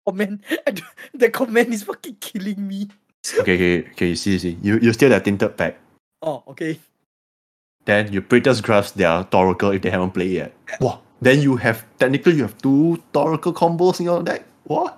Oh 0.07 0.11
man, 0.11 0.41
the 1.13 1.29
comment 1.29 1.73
is 1.73 1.83
fucking 1.83 2.17
killing 2.19 2.67
me. 2.67 2.87
Okay, 3.39 3.55
okay, 3.55 3.89
okay, 3.91 4.07
you 4.09 4.15
see, 4.15 4.33
you 4.33 4.39
see. 4.39 4.57
You, 4.61 4.77
you 4.79 4.93
steal 4.93 5.09
their 5.09 5.19
Tainted 5.19 5.57
Pact. 5.57 5.79
Oh, 6.21 6.43
okay. 6.49 6.79
Then 7.85 8.11
you 8.13 8.21
Praetor's 8.21 8.61
Grasp 8.61 8.95
their 8.95 9.23
Toracle 9.25 9.75
if 9.75 9.81
they 9.81 9.89
haven't 9.89 10.11
played 10.11 10.31
yet. 10.31 10.53
Wow, 10.79 11.01
then 11.21 11.41
you 11.41 11.55
have 11.57 11.85
technically 11.97 12.33
you 12.35 12.43
have 12.43 12.57
two 12.59 13.01
Torrical 13.13 13.53
combos 13.53 13.99
in 13.99 14.05
your 14.05 14.21
deck. 14.23 14.43
What? 14.65 14.97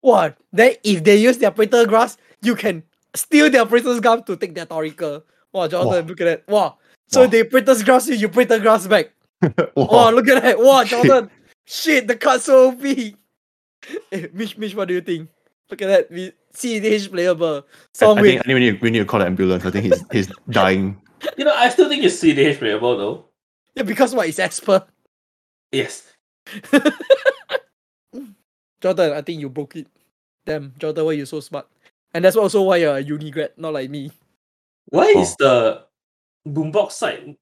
What? 0.00 0.36
Then 0.52 0.74
if 0.84 1.02
they 1.04 1.16
use 1.16 1.38
their 1.38 1.50
Praetor 1.50 1.86
Grasp, 1.86 2.18
you 2.42 2.54
can 2.54 2.82
steal 3.14 3.50
their 3.50 3.64
Praetor's 3.66 4.00
Gum 4.00 4.22
to 4.24 4.36
take 4.36 4.54
their 4.54 4.66
Torrical. 4.66 5.22
Wow, 5.52 5.68
Jonathan, 5.68 6.02
Wow. 6.04 6.08
look 6.08 6.20
at 6.20 6.24
that. 6.24 6.48
Wow. 6.48 6.76
So 7.08 7.22
Wow. 7.22 7.26
they 7.28 7.44
Praetor's 7.44 7.82
Grasp 7.82 8.08
you, 8.08 8.14
you 8.16 8.28
Praetor 8.28 8.58
Grasp 8.60 8.88
back. 8.88 9.10
Wow. 9.76 9.88
Wow, 9.90 10.10
look 10.12 10.28
at 10.28 10.42
that. 10.42 10.58
Wow, 10.58 10.84
Shit. 10.84 11.30
Jordan. 11.66 11.72
Shit, 12.00 12.06
the 12.08 12.16
card's 12.16 12.44
so 12.44 12.68
OP. 12.70 12.84
Eh, 14.12 14.26
Mitch, 14.32 14.56
Mitch, 14.58 14.74
what 14.74 14.88
do 14.88 14.94
you 14.94 15.00
think? 15.00 15.28
Look 15.70 15.82
at 15.82 15.86
that. 15.88 16.10
We 16.10 16.32
CEDH 16.54 17.10
playable. 17.10 17.58
I, 17.58 17.62
Song 17.92 18.18
I 18.18 18.22
with 18.22 18.30
think, 18.30 18.40
I 18.40 18.42
think 18.44 18.54
we 18.54 18.60
need, 18.60 18.80
we 18.80 18.90
need 18.90 18.98
to 19.00 19.04
call 19.04 19.20
the 19.20 19.26
ambulance. 19.26 19.64
I 19.64 19.70
think 19.70 19.84
he's 19.86 20.04
he's 20.12 20.32
dying. 20.50 21.00
You 21.36 21.44
know, 21.44 21.54
I 21.54 21.68
still 21.70 21.88
think 21.88 22.04
it's 22.04 22.16
CDH 22.22 22.58
playable 22.58 22.96
though. 22.96 23.24
yeah, 23.74 23.82
because 23.82 24.14
what 24.14 24.28
is 24.28 24.38
Esper? 24.38 24.84
Yes. 25.72 26.12
Jordan, 28.80 29.12
I 29.12 29.22
think 29.22 29.40
you 29.40 29.48
broke 29.48 29.76
it. 29.76 29.86
Damn, 30.44 30.72
Jordan, 30.78 31.04
why 31.04 31.12
you 31.12 31.26
so 31.26 31.40
smart? 31.40 31.66
And 32.14 32.24
that's 32.24 32.36
also 32.36 32.62
why 32.62 32.76
you're 32.76 32.96
a 32.96 33.00
uni 33.00 33.30
grad, 33.30 33.52
not 33.56 33.72
like 33.72 33.90
me. 33.90 34.12
Why 34.86 35.12
Oh. 35.16 35.20
is 35.22 35.34
the 35.36 35.82
boombox 36.46 36.92
side 36.92 37.36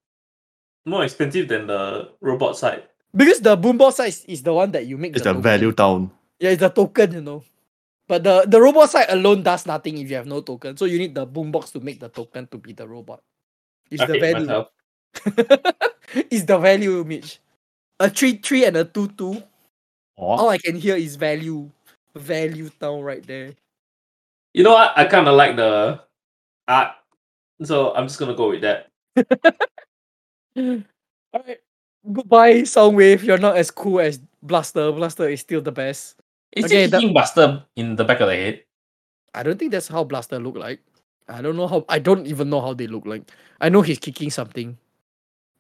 more 0.87 1.05
expensive 1.05 1.49
than 1.49 1.67
the 1.67 2.11
robot 2.21 2.57
side? 2.57 2.85
Because 3.15 3.41
the 3.41 3.57
boombox 3.57 3.93
size 3.95 4.25
is 4.27 4.43
the 4.43 4.53
one 4.53 4.73
that 4.73 4.87
you 4.87 4.99
make 4.99 5.15
It's 5.15 5.25
the 5.25 5.33
the 5.33 5.41
value 5.41 5.73
down. 5.73 6.11
Yeah, 6.41 6.51
it's 6.51 6.63
a 6.63 6.71
token, 6.71 7.13
you 7.13 7.21
know. 7.21 7.45
But 8.07 8.25
the, 8.25 8.45
the 8.47 8.61
robot 8.61 8.91
side 8.91 9.07
alone 9.09 9.43
does 9.43 9.67
nothing 9.67 9.99
if 9.99 10.11
you 10.11 10.17
have 10.17 10.27
no 10.27 10.41
token. 10.41 10.77
So 10.77 10.85
you 10.85 10.99
need 10.99 11.15
the 11.15 11.27
boombox 11.27 11.73
to 11.73 11.81
make 11.81 12.01
the 12.01 12.09
token 12.09 12.47
to 12.49 12.59
be 12.59 12.73
the 12.73 12.87
robot. 12.87 13.23
It's 13.91 14.03
I 14.03 14.07
the 14.07 14.19
value. 14.19 14.47
myself. 14.47 14.69
it's 16.31 16.45
the 16.45 16.59
value, 16.59 17.05
Mitch. 17.05 17.39
A 18.01 18.11
3 18.11 18.39
3 18.39 18.65
and 18.67 18.77
a 18.77 18.85
2 18.85 19.09
2. 19.09 19.31
What? 20.17 20.41
All 20.41 20.49
I 20.49 20.59
can 20.59 20.77
hear 20.77 20.97
is 20.97 21.17
value. 21.17 21.71
Value 22.15 22.69
town 22.81 23.01
right 23.01 23.25
there. 23.27 23.55
You 24.53 24.65
know 24.65 24.73
what? 24.73 24.93
I 24.97 25.07
kind 25.07 25.27
of 25.27 25.35
like 25.35 25.57
the 25.57 26.01
art, 26.69 26.93
so 27.63 27.95
I'm 27.95 28.07
just 28.07 28.19
gonna 28.21 28.37
go 28.37 28.51
with 28.51 28.63
that. 28.63 28.89
Alright. 31.35 31.61
Goodbye, 32.13 32.63
Soundwave. 32.63 33.23
You're 33.23 33.39
not 33.39 33.57
as 33.57 33.71
cool 33.71 34.01
as 34.01 34.21
Blaster. 34.43 34.93
Blaster 34.93 35.29
is 35.29 35.41
still 35.41 35.61
the 35.63 35.73
best. 35.73 36.17
Is 36.53 36.67
Okay, 36.67 36.85
it 36.85 36.91
the- 36.91 37.01
hitting 37.01 37.15
Buster 37.15 37.65
in 37.77 37.97
the 37.97 38.05
back 38.05 38.21
of 38.21 38.29
the 38.29 38.35
head? 38.37 38.63
I 39.35 39.43
don't 39.43 39.59
think 39.59 39.73
that's 39.73 39.89
how 39.89 40.05
Blaster 40.05 40.39
look 40.39 40.57
like. 40.57 40.81
I 41.29 41.41
don't 41.43 41.57
know 41.57 41.67
how 41.67 41.85
I 41.89 41.99
don't 41.99 42.27
even 42.27 42.51
know 42.51 42.61
how 42.61 42.75
they 42.75 42.87
look 42.87 43.07
like. 43.07 43.23
I 43.61 43.69
know 43.71 43.81
he's 43.83 43.99
kicking 43.99 44.31
something. 44.31 44.77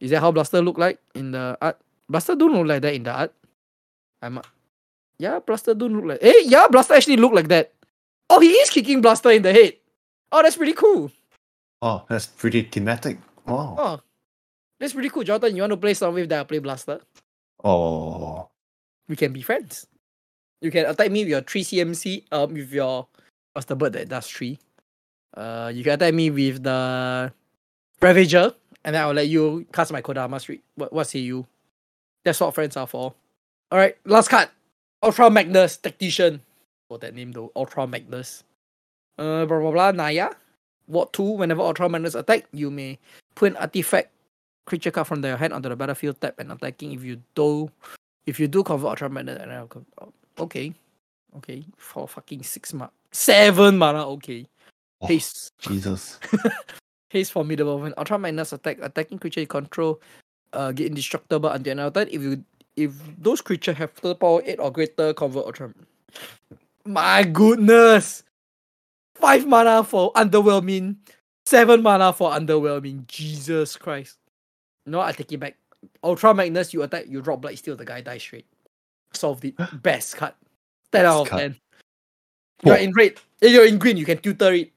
Is 0.01 0.11
that 0.11 0.21
how 0.21 0.31
Blaster 0.31 0.61
look 0.61 0.77
like 0.79 0.99
in 1.15 1.33
the 1.33 1.57
art? 1.63 1.81
Blaster 2.09 2.37
don't 2.37 2.53
look 2.53 2.67
like 2.67 2.83
that 2.83 2.95
in 2.95 3.03
the 3.05 3.11
art. 3.13 3.33
I'm 4.21 4.41
yeah, 5.19 5.39
Blaster 5.41 5.75
don't 5.75 5.95
look 5.97 6.05
like 6.05 6.23
Hey, 6.23 6.43
yeah, 6.45 6.69
Blaster 6.69 6.95
actually 6.95 7.17
look 7.17 7.33
like 7.33 7.49
that. 7.49 7.73
Oh, 8.29 8.41
he 8.41 8.51
is 8.53 8.69
kicking 8.71 9.01
Blaster 9.01 9.31
in 9.31 9.43
the 9.43 9.53
head. 9.53 9.75
Oh, 10.31 10.43
that's 10.43 10.57
pretty 10.57 10.73
cool. 10.75 11.11
Oh, 11.81 12.05
that's 12.09 12.27
pretty 12.27 12.63
thematic. 12.63 13.19
Wow. 13.47 13.77
Oh. 13.79 14.01
That's 14.79 14.93
pretty 14.93 15.09
cool. 15.09 15.23
Jonathan, 15.23 15.57
you 15.57 15.63
want 15.63 15.73
to 15.73 15.77
play 15.77 15.93
Soundwave 15.93 16.29
that 16.29 16.41
I 16.41 16.45
play 16.45 16.59
Blaster? 16.59 17.01
Oh. 17.63 18.49
We 19.09 19.17
can 19.17 19.33
be 19.33 19.43
friends. 19.43 19.87
You 20.61 20.71
can 20.71 20.87
attack 20.87 21.11
me 21.11 21.21
with 21.21 21.29
your 21.29 21.41
3 21.43 21.63
CMC, 21.63 22.25
um, 22.33 22.55
with 22.55 22.73
your 22.73 23.07
what's 23.53 23.67
the 23.67 23.77
bird 23.77 23.93
that 23.95 24.09
does 24.09 24.27
3? 24.29 24.59
Uh, 25.37 25.73
you 25.75 25.85
can 25.85 25.93
attack 25.93 26.15
me 26.15 26.31
with 26.31 26.63
the 26.63 27.33
Ravager, 28.01 28.55
and 28.85 28.95
then 28.95 29.03
I'll 29.03 29.13
let 29.13 29.29
you 29.29 29.67
cast 29.73 29.93
my 29.93 30.03
Kodama's 30.03 30.49
Reach. 30.49 30.63
What, 30.77 30.93
what 30.93 31.07
say 31.07 31.21
you? 31.21 31.47
That's 32.25 32.41
what 32.41 32.55
friends 32.55 32.77
are 32.77 32.87
for. 32.87 33.15
Alright, 33.73 33.97
last 34.05 34.29
card. 34.29 34.49
Ultra 35.03 35.31
Magnus, 35.31 35.77
Tactician. 35.77 36.41
What 36.89 37.01
that 37.03 37.15
name 37.15 37.33
though? 37.33 37.53
Ultra 37.55 37.87
Magnus. 37.87 38.45
Uh, 39.19 39.45
blah 39.45 39.61
blah 39.61 39.71
blah. 39.71 39.91
Naya. 39.91 40.31
What 40.87 41.13
2. 41.13 41.23
Whenever 41.23 41.63
Ultra 41.63 41.89
Magnus 41.89 42.15
attack, 42.15 42.47
you 42.53 42.71
may 42.71 42.99
put 43.35 43.53
an 43.53 43.57
artifact 43.59 44.14
creature 44.67 44.91
card 44.91 45.07
from 45.07 45.21
their 45.21 45.37
hand 45.37 45.53
onto 45.53 45.69
the 45.69 45.77
battlefield, 45.77 46.21
tap 46.21 46.39
and 46.39 46.53
attacking. 46.53 46.93
If 46.93 47.05
you 47.05 47.21
do, 47.35 47.71
if 48.27 48.41
you 48.41 48.49
do 48.49 48.63
convert 48.63 48.91
Ultra 48.91 49.11
Magnus, 49.11 49.41
and 49.41 49.53
I'll 49.53 49.69
oh, 50.01 50.13
okay, 50.39 50.75
okay, 51.37 51.65
for 51.77 52.09
fucking 52.09 52.43
six 52.43 52.73
mana, 52.73 52.91
seven 53.13 53.77
mana. 53.79 54.07
Okay, 54.09 54.47
Oh, 55.05 55.07
haste, 55.07 55.53
Jesus. 55.61 56.19
haste 57.11 57.33
formidable. 57.33 57.79
When 57.79 57.93
Ultra 57.99 58.19
Magnus 58.19 58.53
attack, 58.53 58.79
attacking 58.81 59.19
creature 59.19 59.41
you 59.41 59.47
control, 59.47 60.01
uh, 60.53 60.73
get 60.73 60.87
indestructible 60.87 61.51
until 61.51 61.73
another 61.73 62.05
turn. 62.05 62.15
If 62.15 62.23
you 62.23 62.45
if 62.77 62.93
those 63.19 63.41
creatures 63.41 63.77
have 63.77 63.95
total 63.95 64.15
power 64.15 64.43
eight 64.45 64.59
or 64.59 64.73
greater, 64.73 65.13
convert 65.13 65.47
Ultra. 65.47 65.73
My 66.85 67.23
goodness, 67.25 68.25
five 69.15 69.47
mana 69.47 69.85
for 69.85 70.13
underwhelming, 70.15 70.97
seven 71.45 71.83
mana 71.83 72.13
for 72.13 72.31
underwhelming. 72.31 73.07
Jesus 73.07 73.77
Christ. 73.77 74.19
No, 74.87 75.01
I 75.01 75.13
take 75.13 75.33
it 75.33 75.39
back. 75.41 75.57
Ultra 76.03 76.35
Magnus, 76.35 76.73
you 76.73 76.83
attack, 76.83 77.07
you 77.09 77.21
drop 77.21 77.41
Blight 77.41 77.59
Steel, 77.59 77.77
the 77.77 77.85
guy 77.85 78.01
dies 78.01 78.23
straight. 78.23 78.47
Solved 79.13 79.45
it. 79.45 79.55
Best 79.83 80.17
cut. 80.17 80.37
10 80.93 81.07
out 81.07 81.17
of 81.21 81.25
Best 81.25 81.31
card. 81.31 81.41
10. 81.43 81.57
You're 82.65 82.77
in 82.77 82.93
red. 82.93 83.21
eh, 83.43 83.49
You're 83.49 83.67
in 83.67 83.79
green, 83.79 83.97
you 83.97 84.05
can 84.05 84.19
tutor 84.19 84.53
it. 84.53 84.73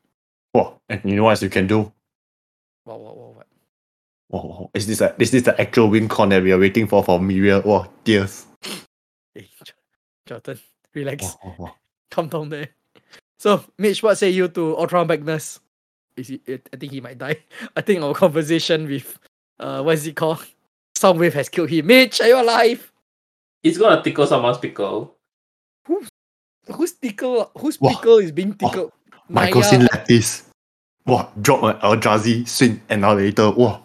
Whoa. 0.51 0.79
And 0.89 1.01
you 1.05 1.15
know 1.15 1.23
what 1.25 1.31
else 1.31 1.41
you 1.43 1.49
can 1.49 1.67
do? 1.67 1.91
Wow, 2.85 2.97
wow, 2.97 3.13
wow, 3.13 3.33
what? 3.35 3.47
Whoa, 4.29 4.41
whoa. 4.41 4.71
Is 4.73 4.87
this 4.87 5.01
a, 5.01 5.15
is 5.19 5.31
this 5.31 5.43
the 5.43 5.59
actual 5.59 5.89
win 5.89 6.07
con 6.07 6.29
that 6.29 6.43
we 6.43 6.51
are 6.51 6.59
waiting 6.59 6.87
for 6.87 7.03
for 7.03 7.19
Miriam? 7.19 7.61
Wow, 7.63 7.89
tears. 8.03 8.45
Hey, 9.33 9.47
Jo- 9.63 9.73
Jonathan, 10.25 10.59
relax. 10.95 11.23
Wow, 11.23 11.37
wow, 11.43 11.55
wow. 11.59 11.75
Calm 12.09 12.27
down 12.27 12.49
there. 12.49 12.69
So, 13.37 13.63
Mitch, 13.77 14.01
what 14.01 14.17
say 14.17 14.31
you 14.31 14.47
to 14.47 14.75
Ultra 14.77 15.05
Magnus? 15.05 15.59
Is 16.15 16.29
he, 16.29 16.41
I 16.47 16.75
think 16.77 16.91
he 16.91 17.01
might 17.01 17.19
die. 17.19 17.37
I 17.75 17.81
think 17.81 18.01
our 18.01 18.15
conversation 18.15 18.87
with, 18.87 19.19
uh, 19.59 19.81
what 19.83 19.95
is 19.95 20.07
it 20.07 20.15
called? 20.15 20.45
Soundwave 20.97 21.33
has 21.33 21.49
killed 21.49 21.69
him. 21.69 21.85
Mitch, 21.87 22.21
are 22.21 22.27
you 22.27 22.41
alive? 22.41 22.91
It's 23.63 23.77
gonna 23.77 24.01
tickle 24.01 24.25
someone's 24.27 24.57
pickle. 24.57 25.15
who's 25.85 26.93
tickle? 26.93 27.51
Whose 27.57 27.79
Wow. 27.79 27.89
pickle 27.91 28.17
is 28.17 28.31
being 28.31 28.53
tickled? 28.53 28.91
Michael 29.29 29.61
Naya. 29.61 29.69
Sin 29.69 29.87
Lattice. 29.91 30.43
Wow, 31.05 31.31
drop 31.41 31.63
an 31.63 31.79
Eldrazi, 31.81 32.47
swing 32.47 32.81
annihilator. 32.89 33.51
Wow. 33.51 33.83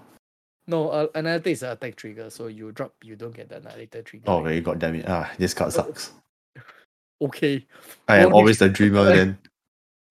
No, 0.66 0.88
uh, 0.90 1.06
another 1.14 1.50
is 1.50 1.62
an 1.62 1.70
attack 1.70 1.96
trigger, 1.96 2.30
so 2.30 2.46
you 2.46 2.72
drop, 2.72 2.94
you 3.02 3.16
don't 3.16 3.34
get 3.34 3.48
the 3.48 3.56
annihilator 3.56 4.02
trigger. 4.02 4.24
Oh, 4.28 4.42
very 4.42 4.60
god 4.60 4.78
damn 4.78 4.94
it. 4.94 5.04
Ah, 5.08 5.30
this 5.38 5.54
card 5.54 5.72
sucks. 5.72 6.12
Okay. 7.20 7.64
I 8.08 8.16
am 8.18 8.32
always 8.34 8.58
the 8.58 8.68
dreamer 8.78 9.04
then. 9.04 9.38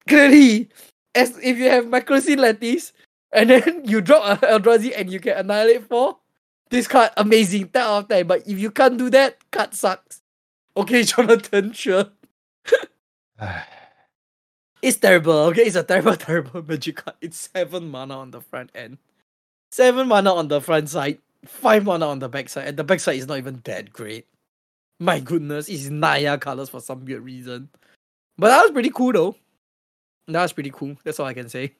Clearly, 0.07 0.69
as 1.13 1.38
if 1.39 1.57
you 1.57 1.69
have 1.69 1.83
Mycosynth 1.85 2.38
Lattice, 2.38 2.93
and 3.34 3.49
then 3.49 3.82
you 3.86 4.02
drop 4.02 4.41
a 4.44 4.45
Eldrazi 4.48 4.94
and 4.95 5.12
you 5.12 5.20
can 5.20 5.38
annihilate 5.38 5.88
four, 5.88 6.18
this 6.70 6.88
card 6.88 7.12
amazing, 7.18 7.70
10 7.70 7.82
out 7.82 7.98
of 8.03 8.08
10. 8.08 8.28
But 8.28 8.48
if 8.48 8.60
you 8.60 8.72
can't 8.72 8.98
do 8.98 9.10
that, 9.10 9.38
card 9.52 9.74
sucks. 9.74 10.22
Okay, 10.76 11.03
Jonathan, 11.03 11.74
sure. 11.74 12.06
It's 14.82 14.98
terrible, 14.98 15.34
okay? 15.34 15.62
It's 15.62 15.76
a 15.76 15.84
terrible, 15.84 16.16
terrible 16.18 16.64
magic 16.64 16.95
card. 16.95 17.16
It's 17.22 17.52
7 17.53 17.88
mana 17.88 18.18
on 18.18 18.32
the 18.32 18.41
front 18.41 18.72
end. 18.74 18.98
7 19.72 20.08
mana 20.08 20.34
on 20.34 20.48
the 20.48 20.60
front 20.60 20.90
side, 20.90 21.20
5 21.45 21.86
mana 21.86 22.08
on 22.08 22.18
the 22.18 22.28
back 22.28 22.49
side, 22.49 22.68
and 22.68 22.78
the 22.78 22.84
back 22.84 22.99
side 22.99 23.18
is 23.18 23.28
not 23.28 23.38
even 23.38 23.62
that 23.66 23.94
great. 23.94 24.26
My 24.99 25.20
goodness, 25.20 25.70
it's 25.70 25.90
Naya 25.90 26.38
colors 26.40 26.70
for 26.70 26.82
some 26.82 27.06
weird 27.06 27.24
reason. 27.24 27.70
But 28.40 28.48
that 28.48 28.64
was 28.64 28.72
pretty 28.72 28.90
cool 28.90 29.14
though. 29.14 29.36
That 30.28 30.41
was 30.41 30.53
pretty 30.53 30.72
cool. 30.72 30.95
That's 31.03 31.20
all 31.20 31.28
I 31.28 31.34
can 31.36 31.49
say. 31.49 31.76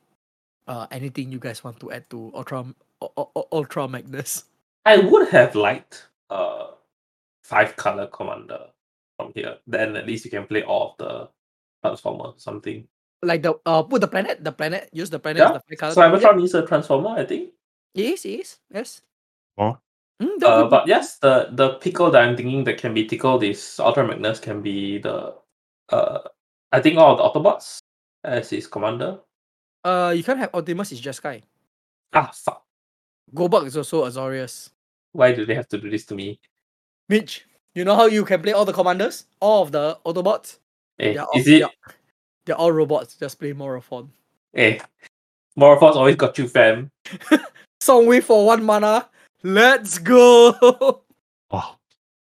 Uh, 0.68 0.88
anything 0.92 1.32
you 1.32 1.40
guys 1.40 1.64
want 1.64 1.80
to 1.80 1.92
add 1.92 2.10
to 2.10 2.32
Ultra 2.36 2.64
U- 2.64 2.76
U- 3.18 3.32
U- 3.36 3.48
Ultra 3.52 3.88
Magnus? 3.88 4.46
I 4.86 4.98
would 4.98 5.30
have 5.30 5.56
liked 5.56 6.08
uh 6.30 6.68
five 7.44 7.76
color 7.76 8.08
commander 8.08 8.70
from 9.18 9.32
here. 9.36 9.58
Then 9.68 9.96
at 9.96 10.06
least 10.06 10.26
you 10.26 10.32
can 10.32 10.46
play 10.46 10.64
all 10.64 10.92
of 10.92 10.98
the 10.98 11.30
transformer 11.84 12.34
something. 12.38 12.88
Like 13.24 13.42
the 13.44 13.54
uh, 13.66 13.84
put 13.84 14.02
the 14.02 14.08
planet, 14.08 14.44
the 14.44 14.52
planet, 14.52 14.90
use 14.94 15.10
the 15.10 15.20
planet 15.20 15.42
as 15.42 15.50
Yeah, 15.50 15.58
the 15.58 15.76
five 15.78 15.78
color. 15.78 15.94
Yeah, 15.94 16.20
Cybertron 16.30 16.44
is 16.44 16.54
a 16.56 16.66
transformer, 16.66 17.10
I 17.20 17.26
think. 17.26 17.54
Yes, 17.94 18.26
yes, 18.26 18.58
yes. 18.74 19.02
Huh? 19.60 19.76
Mm, 20.22 20.42
Uh, 20.42 20.70
but 20.70 20.88
yes, 20.88 21.18
the 21.18 21.50
the 21.52 21.78
pickle 21.82 22.10
that 22.12 22.22
I'm 22.22 22.38
thinking 22.38 22.64
that 22.66 22.78
can 22.78 22.94
be 22.94 23.06
tickled 23.06 23.44
is 23.44 23.80
Ultra 23.80 24.08
Magnus 24.08 24.40
can 24.40 24.62
be 24.62 24.98
the 25.00 25.34
uh 25.90 26.20
I 26.72 26.80
think 26.82 26.98
all 26.98 27.14
of 27.14 27.18
the 27.20 27.26
Autobots 27.28 27.80
as 28.24 28.50
his 28.50 28.66
commander. 28.68 29.20
Uh, 29.84 30.14
you 30.16 30.24
can't 30.24 30.40
have 30.40 30.50
Optimus. 30.54 30.92
It's 30.92 31.02
just 31.02 31.18
Sky. 31.18 31.42
Ah 32.14 32.32
fuck. 32.34 32.64
Goldbug 33.34 33.66
is 33.68 33.78
also 33.78 34.06
Azorius. 34.06 34.70
Why 35.14 35.32
do 35.34 35.46
they 35.46 35.56
have 35.56 35.68
to 35.70 35.78
do 35.78 35.90
this 35.90 36.06
to 36.06 36.16
me? 36.16 36.40
Mitch, 37.10 37.46
you 37.76 37.84
know 37.86 37.96
how 37.96 38.06
you 38.06 38.24
can 38.26 38.42
play 38.42 38.54
all 38.54 38.66
the 38.66 38.74
commanders, 38.74 39.26
all 39.40 39.64
of 39.64 39.72
the 39.72 39.98
Autobots. 40.06 40.60
Eh, 41.00 41.14
They're 41.14 41.24
all, 41.24 41.38
is 41.40 41.48
it 41.48 41.60
They're, 41.60 41.70
they're 42.46 42.56
all 42.56 42.72
robots. 42.72 43.16
Just 43.16 43.40
play 43.40 43.54
Morophon. 43.54 44.10
eh 44.56 44.80
Morphos 45.60 45.96
always 45.96 46.16
got 46.16 46.38
you 46.38 46.48
fam. 46.48 46.90
Song 47.82 48.06
Songwave 48.06 48.24
for 48.24 48.46
one 48.46 48.64
mana. 48.64 49.10
Let's 49.44 49.98
go. 49.98 51.02
Wow. 51.52 51.78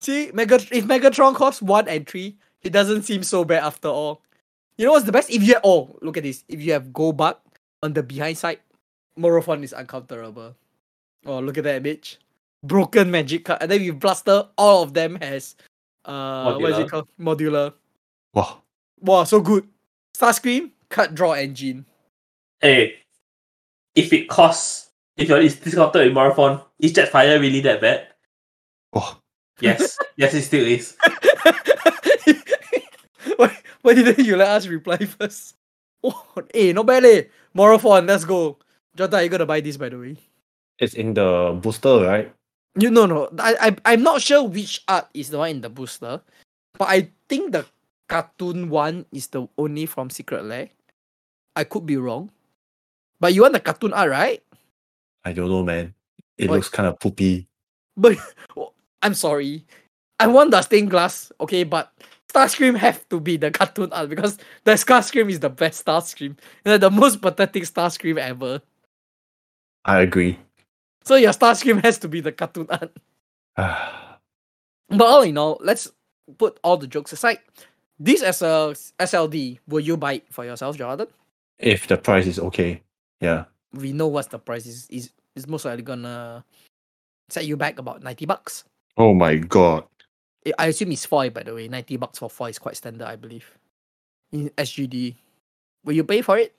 See, 0.01 0.31
Mega 0.33 0.55
if 0.55 0.87
Megatron 0.87 1.35
costs 1.35 1.61
one 1.61 1.87
and 1.89 2.09
three, 2.09 2.39
it 2.63 2.71
doesn't 2.71 3.03
seem 3.03 3.23
so 3.23 3.45
bad 3.45 3.63
after 3.65 3.89
all. 3.89 4.23
You 4.79 4.87
know 4.87 4.93
what's 4.93 5.05
the 5.05 5.13
best? 5.13 5.31
If 5.31 5.43
you 5.43 5.55
have, 5.55 5.63
oh, 5.65 5.97
look 6.01 6.17
at 6.17 6.23
this. 6.23 6.45
If 6.49 6.61
you 6.63 6.73
have 6.73 6.93
go 6.93 7.13
back 7.13 7.37
on 7.83 7.93
the 7.93 8.03
behind 8.03 8.39
side, 8.39 8.61
Morophon 9.17 9.63
is 9.63 9.75
uncounterable. 9.77 10.55
Oh, 11.27 11.39
look 11.41 11.59
at 11.59 11.65
that 11.65 11.77
image. 11.77 12.19
Broken 12.63 13.11
magic 13.11 13.45
card. 13.45 13.63
And 13.63 13.71
then 13.71 13.83
you 13.83 13.93
blaster, 13.93 14.49
all 14.57 14.83
of 14.83 14.95
them 14.95 15.17
has 15.17 15.57
uh 16.05 16.55
what 16.55 16.71
is 16.71 16.77
Modular. 16.77 16.85
it 16.85 16.91
called? 16.91 17.09
Modular. 17.21 17.73
Wow. 18.33 18.63
Wow, 19.01 19.25
so 19.25 19.41
good. 19.41 19.67
Starscream, 20.17 20.71
cut 20.89 21.15
draw 21.15 21.33
engine. 21.33 21.85
Hey, 22.61 22.97
if 23.95 24.13
it 24.13 24.29
costs, 24.29 24.91
if 25.17 25.29
you're 25.29 25.41
it's 25.41 25.57
discounted 25.57 26.05
with 26.05 26.15
Morophon, 26.15 26.61
is 26.79 26.93
Jetfire 26.93 27.41
really 27.41 27.61
that 27.61 27.81
bad? 27.81 28.09
Oh. 28.93 29.19
Yes, 29.61 29.99
yes, 30.17 30.33
it 30.33 30.43
still 30.43 30.67
is. 30.67 30.97
why, 33.83 33.95
didn't 33.95 34.25
you 34.25 34.37
let 34.37 34.49
us 34.49 34.67
reply 34.67 34.97
first? 34.99 35.55
Oh, 36.03 36.17
hey, 36.55 36.73
not 36.73 36.87
bad 36.87 37.05
eh. 37.05 37.25
Morophon, 37.53 38.07
let's 38.07 38.25
go. 38.25 38.57
Jota, 38.97 39.17
are 39.17 39.23
you 39.23 39.29
gonna 39.29 39.45
buy 39.45 39.61
this 39.61 39.77
by 39.77 39.91
the 39.91 39.99
way? 39.99 40.17
It's 40.79 40.95
in 40.95 41.13
the 41.13 41.59
booster, 41.61 42.01
right? 42.01 42.33
You 42.79 42.91
no 42.91 43.05
no. 43.05 43.29
I, 43.39 43.69
I 43.85 43.93
I'm 43.93 44.03
not 44.03 44.23
sure 44.23 44.43
which 44.49 44.81
art 44.89 45.09
is 45.13 45.29
the 45.29 45.37
one 45.37 45.51
in 45.51 45.61
the 45.61 45.69
booster, 45.69 46.23
but 46.79 46.89
I 46.89 47.11
think 47.29 47.53
the 47.53 47.67
cartoon 48.09 48.71
one 48.71 49.05
is 49.13 49.27
the 49.27 49.47
only 49.59 49.85
from 49.85 50.09
Secret 50.09 50.43
Lair. 50.45 50.71
I 51.55 51.65
could 51.65 51.85
be 51.85 51.99
wrong. 51.99 52.31
But 53.21 53.35
you 53.35 53.43
want 53.43 53.53
the 53.53 53.61
cartoon 53.61 53.93
art, 53.93 54.09
right? 54.09 54.43
I 55.27 55.35
don't 55.35 55.51
know, 55.51 55.63
man. 55.63 55.93
It 56.39 56.49
What? 56.49 56.57
looks 56.57 56.71
kind 56.71 56.89
of 56.89 56.99
poopy. 56.99 57.47
But 57.95 58.17
I'm 59.03 59.13
sorry. 59.13 59.67
I 60.19 60.29
want 60.29 60.51
the 60.51 60.63
stained 60.63 60.89
glass, 60.89 61.31
okay, 61.43 61.65
but 61.65 61.93
Starscream 62.33 62.77
have 62.77 63.09
to 63.09 63.21
be 63.21 63.37
the 63.37 63.51
cartoon 63.51 63.93
art 63.93 64.09
because 64.09 64.39
the 64.65 64.73
Starscream 64.73 65.31
is 65.31 65.41
the 65.41 65.51
best 65.51 65.85
Starscream. 65.85 66.37
You 66.65 66.73
know, 66.73 66.79
the 66.79 66.91
most 66.91 67.21
pathetic 67.21 67.65
Starscream 67.65 68.19
ever. 68.19 68.63
I 69.85 70.01
agree. 70.01 70.39
So 71.05 71.17
your 71.17 71.33
Starscream 71.33 71.83
has 71.83 71.99
to 71.99 72.09
be 72.09 72.21
the 72.21 72.33
cartoon 72.33 72.67
art. 72.71 72.97
But 74.93 75.07
all 75.07 75.23
in 75.23 75.39
all, 75.39 75.57
let's 75.63 75.89
put 76.37 76.59
all 76.65 76.77
the 76.77 76.89
jokes 76.89 77.13
aside. 77.13 77.39
This 78.01 78.23
as 78.23 78.43
a 78.43 78.75
SLD, 78.99 79.61
will 79.69 79.79
you 79.79 79.97
buy 79.97 80.15
it 80.15 80.25
for 80.33 80.45
yourself, 80.45 80.77
Jordan? 80.77 81.07
if 81.61 81.87
the 81.87 81.97
price 81.97 82.27
is 82.27 82.39
okay, 82.39 82.83
yeah. 83.21 83.45
We 83.73 83.93
know 83.93 84.09
what's 84.09 84.29
the 84.29 84.39
price 84.39 84.67
is 84.67 84.89
is 84.91 85.13
is 85.37 85.47
most 85.47 85.65
likely 85.65 85.83
gonna 85.83 86.45
set 87.29 87.47
you 87.47 87.57
back 87.57 87.79
about 87.79 88.03
ninety 88.03 88.27
bucks. 88.27 88.65
Oh 88.97 89.15
my 89.15 89.37
god. 89.37 89.85
I- 90.47 90.53
I 90.59 90.67
assume 90.69 90.93
it's 90.93 91.07
foil, 91.07 91.31
by 91.31 91.43
the 91.43 91.55
way. 91.55 91.69
Ninety 91.69 91.97
bucks 91.97 92.19
for 92.19 92.31
foil 92.31 92.49
is 92.49 92.59
quite 92.59 92.77
standard, 92.77 93.07
I 93.07 93.17
believe. 93.17 93.47
In 94.33 94.51
SGD, 94.57 95.17
will 95.85 95.95
you 95.95 96.05
pay 96.05 96.23
for 96.23 96.39
it? 96.39 96.55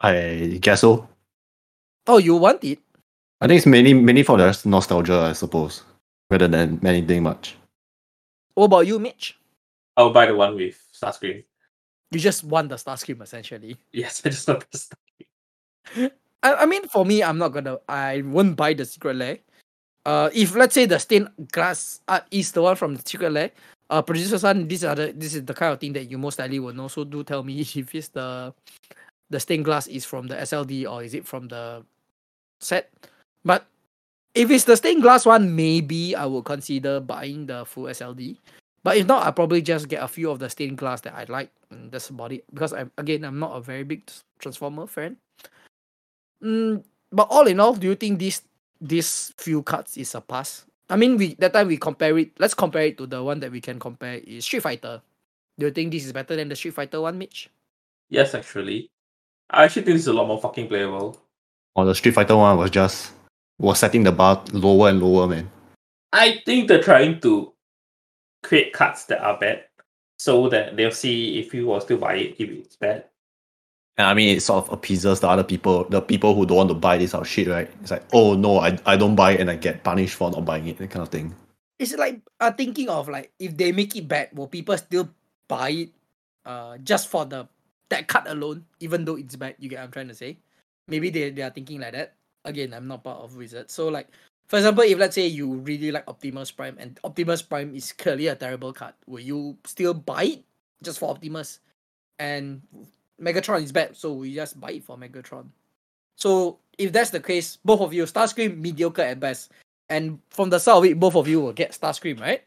I 0.00 0.58
guess 0.60 0.80
so. 0.80 1.08
Oh, 2.06 2.18
you 2.18 2.36
want 2.36 2.64
it? 2.64 2.78
I 3.40 3.46
think 3.46 3.58
it's 3.58 3.66
mainly 3.66 3.94
mainly 3.94 4.22
for 4.22 4.36
the 4.38 4.56
nostalgia, 4.64 5.20
I 5.30 5.32
suppose, 5.32 5.82
rather 6.30 6.48
than 6.48 6.84
anything 6.86 7.22
much. 7.24 7.56
What 8.54 8.66
about 8.66 8.86
you, 8.86 8.98
Mitch? 8.98 9.36
I'll 9.96 10.10
buy 10.12 10.26
the 10.26 10.34
one 10.34 10.54
with 10.56 10.78
Starscream. 10.94 11.44
You 12.10 12.20
just 12.20 12.44
want 12.44 12.68
the 12.68 12.76
Starscream 12.76 13.22
essentially. 13.22 13.76
Yes, 13.92 14.22
I 14.24 14.30
just 14.30 14.46
want 14.48 14.64
the 14.70 14.78
Starscream. 14.78 16.10
I, 16.42 16.54
I 16.54 16.66
mean, 16.66 16.88
for 16.88 17.04
me, 17.04 17.22
I'm 17.22 17.38
not 17.38 17.48
gonna. 17.52 17.78
I 17.88 18.22
won't 18.22 18.56
buy 18.56 18.74
the 18.74 18.84
Secret 18.84 19.16
Lair. 19.16 19.38
Uh, 20.04 20.30
if 20.34 20.54
let's 20.54 20.74
say 20.74 20.86
the 20.86 20.98
stained 20.98 21.28
glass 21.52 22.00
art 22.08 22.24
is 22.30 22.52
the 22.52 22.62
one 22.62 22.74
from 22.76 22.94
the 22.96 23.02
Secret 23.04 23.30
Lair, 23.30 23.50
uh, 23.90 24.02
producer 24.02 24.38
son, 24.38 24.66
these 24.66 24.84
are 24.84 24.94
the 24.94 25.12
this 25.12 25.34
is 25.34 25.44
the 25.44 25.54
kind 25.54 25.72
of 25.72 25.78
thing 25.78 25.92
that 25.92 26.10
you 26.10 26.18
most 26.18 26.38
likely 26.38 26.58
will 26.58 26.72
know. 26.72 26.88
So 26.88 27.04
do 27.04 27.22
tell 27.22 27.42
me 27.44 27.60
if 27.74 27.94
it's 27.94 28.08
the 28.08 28.52
the 29.30 29.40
stained 29.40 29.64
glass 29.64 29.86
is 29.86 30.04
from 30.04 30.26
the 30.26 30.34
SLD 30.36 30.90
or 30.90 31.02
is 31.02 31.14
it 31.14 31.26
from 31.26 31.48
the 31.48 31.84
set. 32.60 32.90
But 33.44 33.66
if 34.34 34.50
it's 34.50 34.64
the 34.64 34.76
stained 34.76 35.02
glass 35.02 35.26
one, 35.26 35.54
maybe 35.54 36.16
I 36.16 36.26
will 36.26 36.42
consider 36.42 37.00
buying 37.00 37.46
the 37.46 37.64
full 37.64 37.84
SLD. 37.84 38.38
But 38.82 38.96
if 38.96 39.06
not, 39.06 39.24
I'll 39.24 39.32
probably 39.32 39.62
just 39.62 39.88
get 39.88 40.02
a 40.02 40.08
few 40.08 40.30
of 40.30 40.38
the 40.38 40.50
stained 40.50 40.78
glass 40.78 41.00
that 41.02 41.14
I 41.14 41.24
like. 41.28 41.50
And 41.70 41.90
that's 41.92 42.10
about 42.10 42.32
it. 42.32 42.44
Because 42.52 42.72
I'm 42.72 42.90
again, 42.98 43.24
I'm 43.24 43.38
not 43.38 43.56
a 43.56 43.60
very 43.60 43.84
big 43.84 44.02
Transformer 44.38 44.86
fan. 44.86 45.16
Mm, 46.42 46.82
but 47.12 47.28
all 47.30 47.46
in 47.46 47.60
all, 47.60 47.74
do 47.74 47.86
you 47.86 47.94
think 47.94 48.18
this 48.18 48.42
this 48.82 49.32
few 49.38 49.62
cards 49.62 49.96
is 49.96 50.14
a 50.14 50.20
pass? 50.20 50.66
I 50.90 50.96
mean, 50.96 51.16
we 51.16 51.34
that 51.34 51.52
time 51.52 51.68
we 51.68 51.76
compare 51.76 52.18
it. 52.18 52.32
Let's 52.38 52.54
compare 52.54 52.82
it 52.82 52.98
to 52.98 53.06
the 53.06 53.22
one 53.22 53.40
that 53.40 53.50
we 53.50 53.60
can 53.60 53.78
compare 53.78 54.20
is 54.24 54.44
Street 54.44 54.62
Fighter. 54.62 55.00
Do 55.58 55.66
you 55.66 55.72
think 55.72 55.92
this 55.92 56.04
is 56.04 56.12
better 56.12 56.36
than 56.36 56.48
the 56.48 56.56
Street 56.56 56.74
Fighter 56.74 57.00
one, 57.00 57.16
Mitch? 57.16 57.48
Yes, 58.08 58.34
actually. 58.34 58.90
I 59.48 59.64
actually 59.64 59.82
think 59.82 59.94
this 59.94 60.02
is 60.02 60.08
a 60.08 60.12
lot 60.12 60.26
more 60.26 60.40
fucking 60.40 60.68
playable. 60.68 61.20
Or 61.74 61.84
the 61.84 61.94
Street 61.94 62.14
Fighter 62.14 62.36
one 62.36 62.58
was 62.58 62.70
just 62.70 63.12
was 63.58 63.78
setting 63.78 64.02
the 64.02 64.12
bar 64.12 64.42
lower 64.52 64.90
and 64.90 65.00
lower, 65.02 65.26
man. 65.28 65.50
I 66.12 66.42
think 66.44 66.68
they're 66.68 66.82
trying 66.82 67.20
to 67.20 67.52
create 68.42 68.72
cards 68.72 69.06
that 69.06 69.22
are 69.22 69.38
bad 69.38 69.64
so 70.18 70.48
that 70.48 70.76
they'll 70.76 70.90
see 70.90 71.38
if 71.38 71.54
you 71.54 71.66
will 71.66 71.80
still 71.80 71.98
buy 71.98 72.14
it 72.14 72.36
if 72.38 72.50
it's 72.50 72.76
bad. 72.76 73.04
And 73.98 74.06
I 74.06 74.14
mean, 74.14 74.34
it 74.36 74.40
sort 74.40 74.64
of 74.64 74.72
appeases 74.72 75.20
the 75.20 75.28
other 75.28 75.44
people, 75.44 75.84
the 75.84 76.00
people 76.00 76.34
who 76.34 76.46
don't 76.46 76.56
want 76.56 76.68
to 76.70 76.74
buy 76.74 76.96
this 76.96 77.14
out 77.14 77.26
shit, 77.26 77.46
right? 77.48 77.70
It's 77.82 77.90
like, 77.90 78.04
oh 78.12 78.34
no, 78.34 78.58
I, 78.58 78.78
I 78.86 78.96
don't 78.96 79.14
buy 79.14 79.32
it 79.32 79.40
and 79.40 79.50
I 79.50 79.56
get 79.56 79.84
punished 79.84 80.14
for 80.14 80.30
not 80.30 80.44
buying 80.44 80.66
it, 80.66 80.78
that 80.78 80.90
kind 80.90 81.02
of 81.02 81.10
thing. 81.10 81.34
It's 81.78 81.94
like 81.94 82.20
uh, 82.40 82.52
thinking 82.52 82.88
of 82.88 83.08
like 83.08 83.32
if 83.38 83.56
they 83.56 83.72
make 83.72 83.94
it 83.96 84.08
bad, 84.08 84.30
will 84.32 84.46
people 84.46 84.76
still 84.78 85.10
buy 85.48 85.70
it? 85.70 85.90
Uh, 86.44 86.78
just 86.78 87.08
for 87.08 87.24
the 87.24 87.46
that 87.90 88.08
card 88.08 88.26
alone, 88.26 88.64
even 88.80 89.04
though 89.04 89.16
it's 89.16 89.36
bad. 89.36 89.56
You 89.58 89.68
get 89.68 89.78
what 89.78 89.84
I'm 89.84 89.90
trying 89.90 90.08
to 90.08 90.14
say? 90.14 90.38
Maybe 90.88 91.10
they 91.10 91.30
they 91.30 91.42
are 91.42 91.50
thinking 91.50 91.80
like 91.80 91.92
that. 91.92 92.14
Again, 92.44 92.74
I'm 92.74 92.88
not 92.88 93.04
part 93.04 93.20
of 93.20 93.36
Wizard, 93.36 93.70
so 93.70 93.88
like 93.88 94.08
for 94.48 94.56
example, 94.56 94.84
if 94.84 94.98
let's 94.98 95.14
say 95.14 95.26
you 95.26 95.54
really 95.54 95.90
like 95.90 96.04
Optimus 96.08 96.50
Prime 96.50 96.76
and 96.78 96.98
Optimus 97.04 97.42
Prime 97.42 97.74
is 97.74 97.92
clearly 97.92 98.26
a 98.26 98.34
terrible 98.36 98.72
card, 98.72 98.94
will 99.06 99.20
you 99.20 99.56
still 99.64 99.94
buy 99.94 100.24
it 100.24 100.44
just 100.82 100.98
for 100.98 101.10
Optimus? 101.10 101.60
And 102.18 102.62
Megatron 103.22 103.62
is 103.62 103.72
bad, 103.72 103.96
so 103.96 104.12
we 104.12 104.34
just 104.34 104.60
buy 104.60 104.72
it 104.72 104.84
for 104.84 104.96
Megatron. 104.96 105.46
So 106.16 106.58
if 106.78 106.92
that's 106.92 107.10
the 107.10 107.20
case, 107.20 107.58
both 107.64 107.80
of 107.80 107.92
you, 107.92 108.04
Starscream 108.04 108.58
mediocre 108.58 109.02
at 109.02 109.20
best, 109.20 109.52
and 109.88 110.18
from 110.30 110.50
the 110.50 110.58
start 110.58 110.78
of 110.78 110.84
it, 110.90 110.98
both 110.98 111.14
of 111.14 111.28
you 111.28 111.40
will 111.40 111.52
get 111.52 111.72
Starscream, 111.72 112.20
right? 112.20 112.42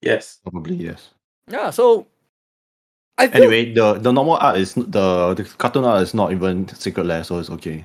Yes. 0.00 0.40
Probably 0.42 0.76
yes. 0.76 1.10
Yeah. 1.48 1.70
So 1.70 2.06
I 3.18 3.28
feel, 3.28 3.42
Anyway, 3.42 3.72
the 3.72 3.94
the 3.94 4.12
normal 4.12 4.36
art 4.36 4.58
is 4.58 4.74
the 4.74 5.34
the 5.34 5.44
cartoon 5.58 5.84
art 5.84 6.02
is 6.02 6.14
not 6.14 6.32
even 6.32 6.68
secret 6.68 7.06
lair, 7.06 7.24
so 7.24 7.38
it's 7.38 7.50
okay. 7.50 7.84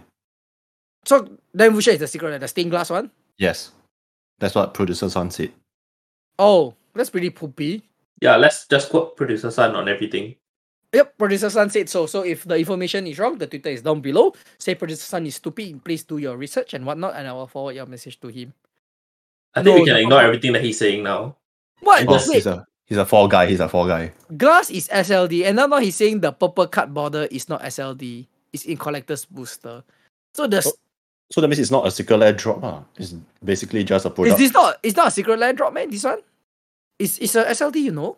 So 1.05 1.27
then 1.53 1.75
which 1.75 1.87
one 1.87 1.95
is 1.95 1.99
the 1.99 2.07
secret? 2.07 2.39
The 2.39 2.47
stained 2.47 2.71
glass 2.71 2.89
one? 2.89 3.09
Yes, 3.37 3.71
that's 4.39 4.55
what 4.55 4.73
producer 4.73 5.09
Sun 5.09 5.31
said. 5.31 5.51
Oh, 6.37 6.73
that's 6.93 7.09
pretty 7.09 7.29
poopy. 7.29 7.83
Yeah, 8.21 8.35
let's 8.35 8.67
just 8.67 8.89
quote 8.89 9.15
producer 9.15 9.51
son 9.51 9.75
on 9.75 9.87
everything. 9.87 10.35
Yep, 10.91 11.17
producer 11.19 11.49
Sun 11.49 11.69
said 11.69 11.87
so. 11.89 12.05
So 12.07 12.23
if 12.23 12.43
the 12.45 12.55
information 12.57 13.05
is 13.05 13.19
wrong, 13.19 13.37
the 13.37 13.45
Twitter 13.47 13.69
is 13.69 13.81
down 13.83 14.01
below. 14.01 14.33
Say 14.57 14.73
producer 14.75 15.03
Sun 15.03 15.25
is 15.27 15.35
stupid. 15.35 15.83
Please 15.83 16.03
do 16.03 16.17
your 16.17 16.35
research 16.35 16.73
and 16.73 16.85
whatnot, 16.85 17.15
and 17.15 17.27
I 17.27 17.33
will 17.33 17.45
forward 17.47 17.75
your 17.75 17.85
message 17.85 18.19
to 18.21 18.27
him. 18.29 18.53
I 19.53 19.61
think 19.63 19.75
No, 19.75 19.81
we 19.81 19.85
can 19.85 19.93
the 19.95 20.01
ignore 20.01 20.19
purple- 20.19 20.27
everything 20.27 20.53
that 20.53 20.63
he's 20.63 20.77
saying 20.79 21.03
now. 21.03 21.35
What? 21.81 22.05
Oh, 22.07 22.17
he's 22.17 22.45
a 22.47 22.65
he's 22.85 22.97
a 22.97 23.05
fall 23.05 23.27
guy. 23.27 23.45
He's 23.45 23.59
a 23.59 23.69
fall 23.69 23.87
guy. 23.87 24.11
glass 24.35 24.69
is 24.71 24.87
SLD, 24.89 25.45
and 25.45 25.55
now 25.57 25.67
now 25.67 25.77
he's 25.77 25.95
saying 25.95 26.21
the 26.21 26.31
purple 26.31 26.65
card 26.67 26.93
border 26.93 27.27
is 27.29 27.47
not 27.49 27.61
SLD. 27.61 28.25
It's 28.51 28.65
in 28.65 28.77
collector's 28.77 29.25
booster. 29.25 29.83
So 30.33 30.47
the 30.47 30.63
Oh, 30.65 30.71
So 31.31 31.39
that 31.41 31.47
means 31.47 31.59
it's 31.59 31.69
not 31.71 31.85
a 31.85 31.91
secret 31.91 32.17
lair 32.17 32.33
drop. 32.33 32.63
Ah. 32.63 32.83
It's 32.97 33.13
basically 33.45 33.83
just 33.83 34.05
a 34.05 34.09
product. 34.09 34.33
is 34.41 34.47
this 34.49 34.53
not? 34.53 34.79
It's 34.81 34.97
not 34.97 35.07
a 35.09 35.11
secret 35.11 35.37
land 35.39 35.57
drop, 35.57 35.71
man. 35.73 35.89
This 35.91 36.03
one, 36.03 36.21
it's 36.97 37.19
it's 37.19 37.35
a 37.35 37.45
SLD, 37.45 37.75
you 37.77 37.91
know, 37.91 38.17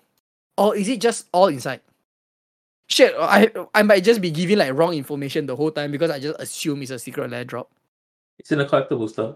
or 0.57 0.76
is 0.77 0.88
it 0.88 1.02
just 1.02 1.27
all 1.34 1.48
inside? 1.48 1.81
Shit, 2.92 3.16
I 3.18 3.50
I 3.74 3.84
might 3.84 4.04
just 4.04 4.20
be 4.20 4.30
giving 4.32 4.58
like 4.58 4.74
wrong 4.74 4.94
information 4.94 5.46
the 5.46 5.56
whole 5.56 5.72
time 5.72 5.92
because 5.92 6.12
I 6.12 6.20
just 6.20 6.36
assume 6.40 6.82
it's 6.82 6.92
a 6.92 7.00
secret 7.00 7.32
lair 7.32 7.46
drop. 7.46 7.72
It's 8.38 8.52
in 8.52 8.60
a 8.60 8.66
collectible 8.66 9.00
booster. 9.00 9.36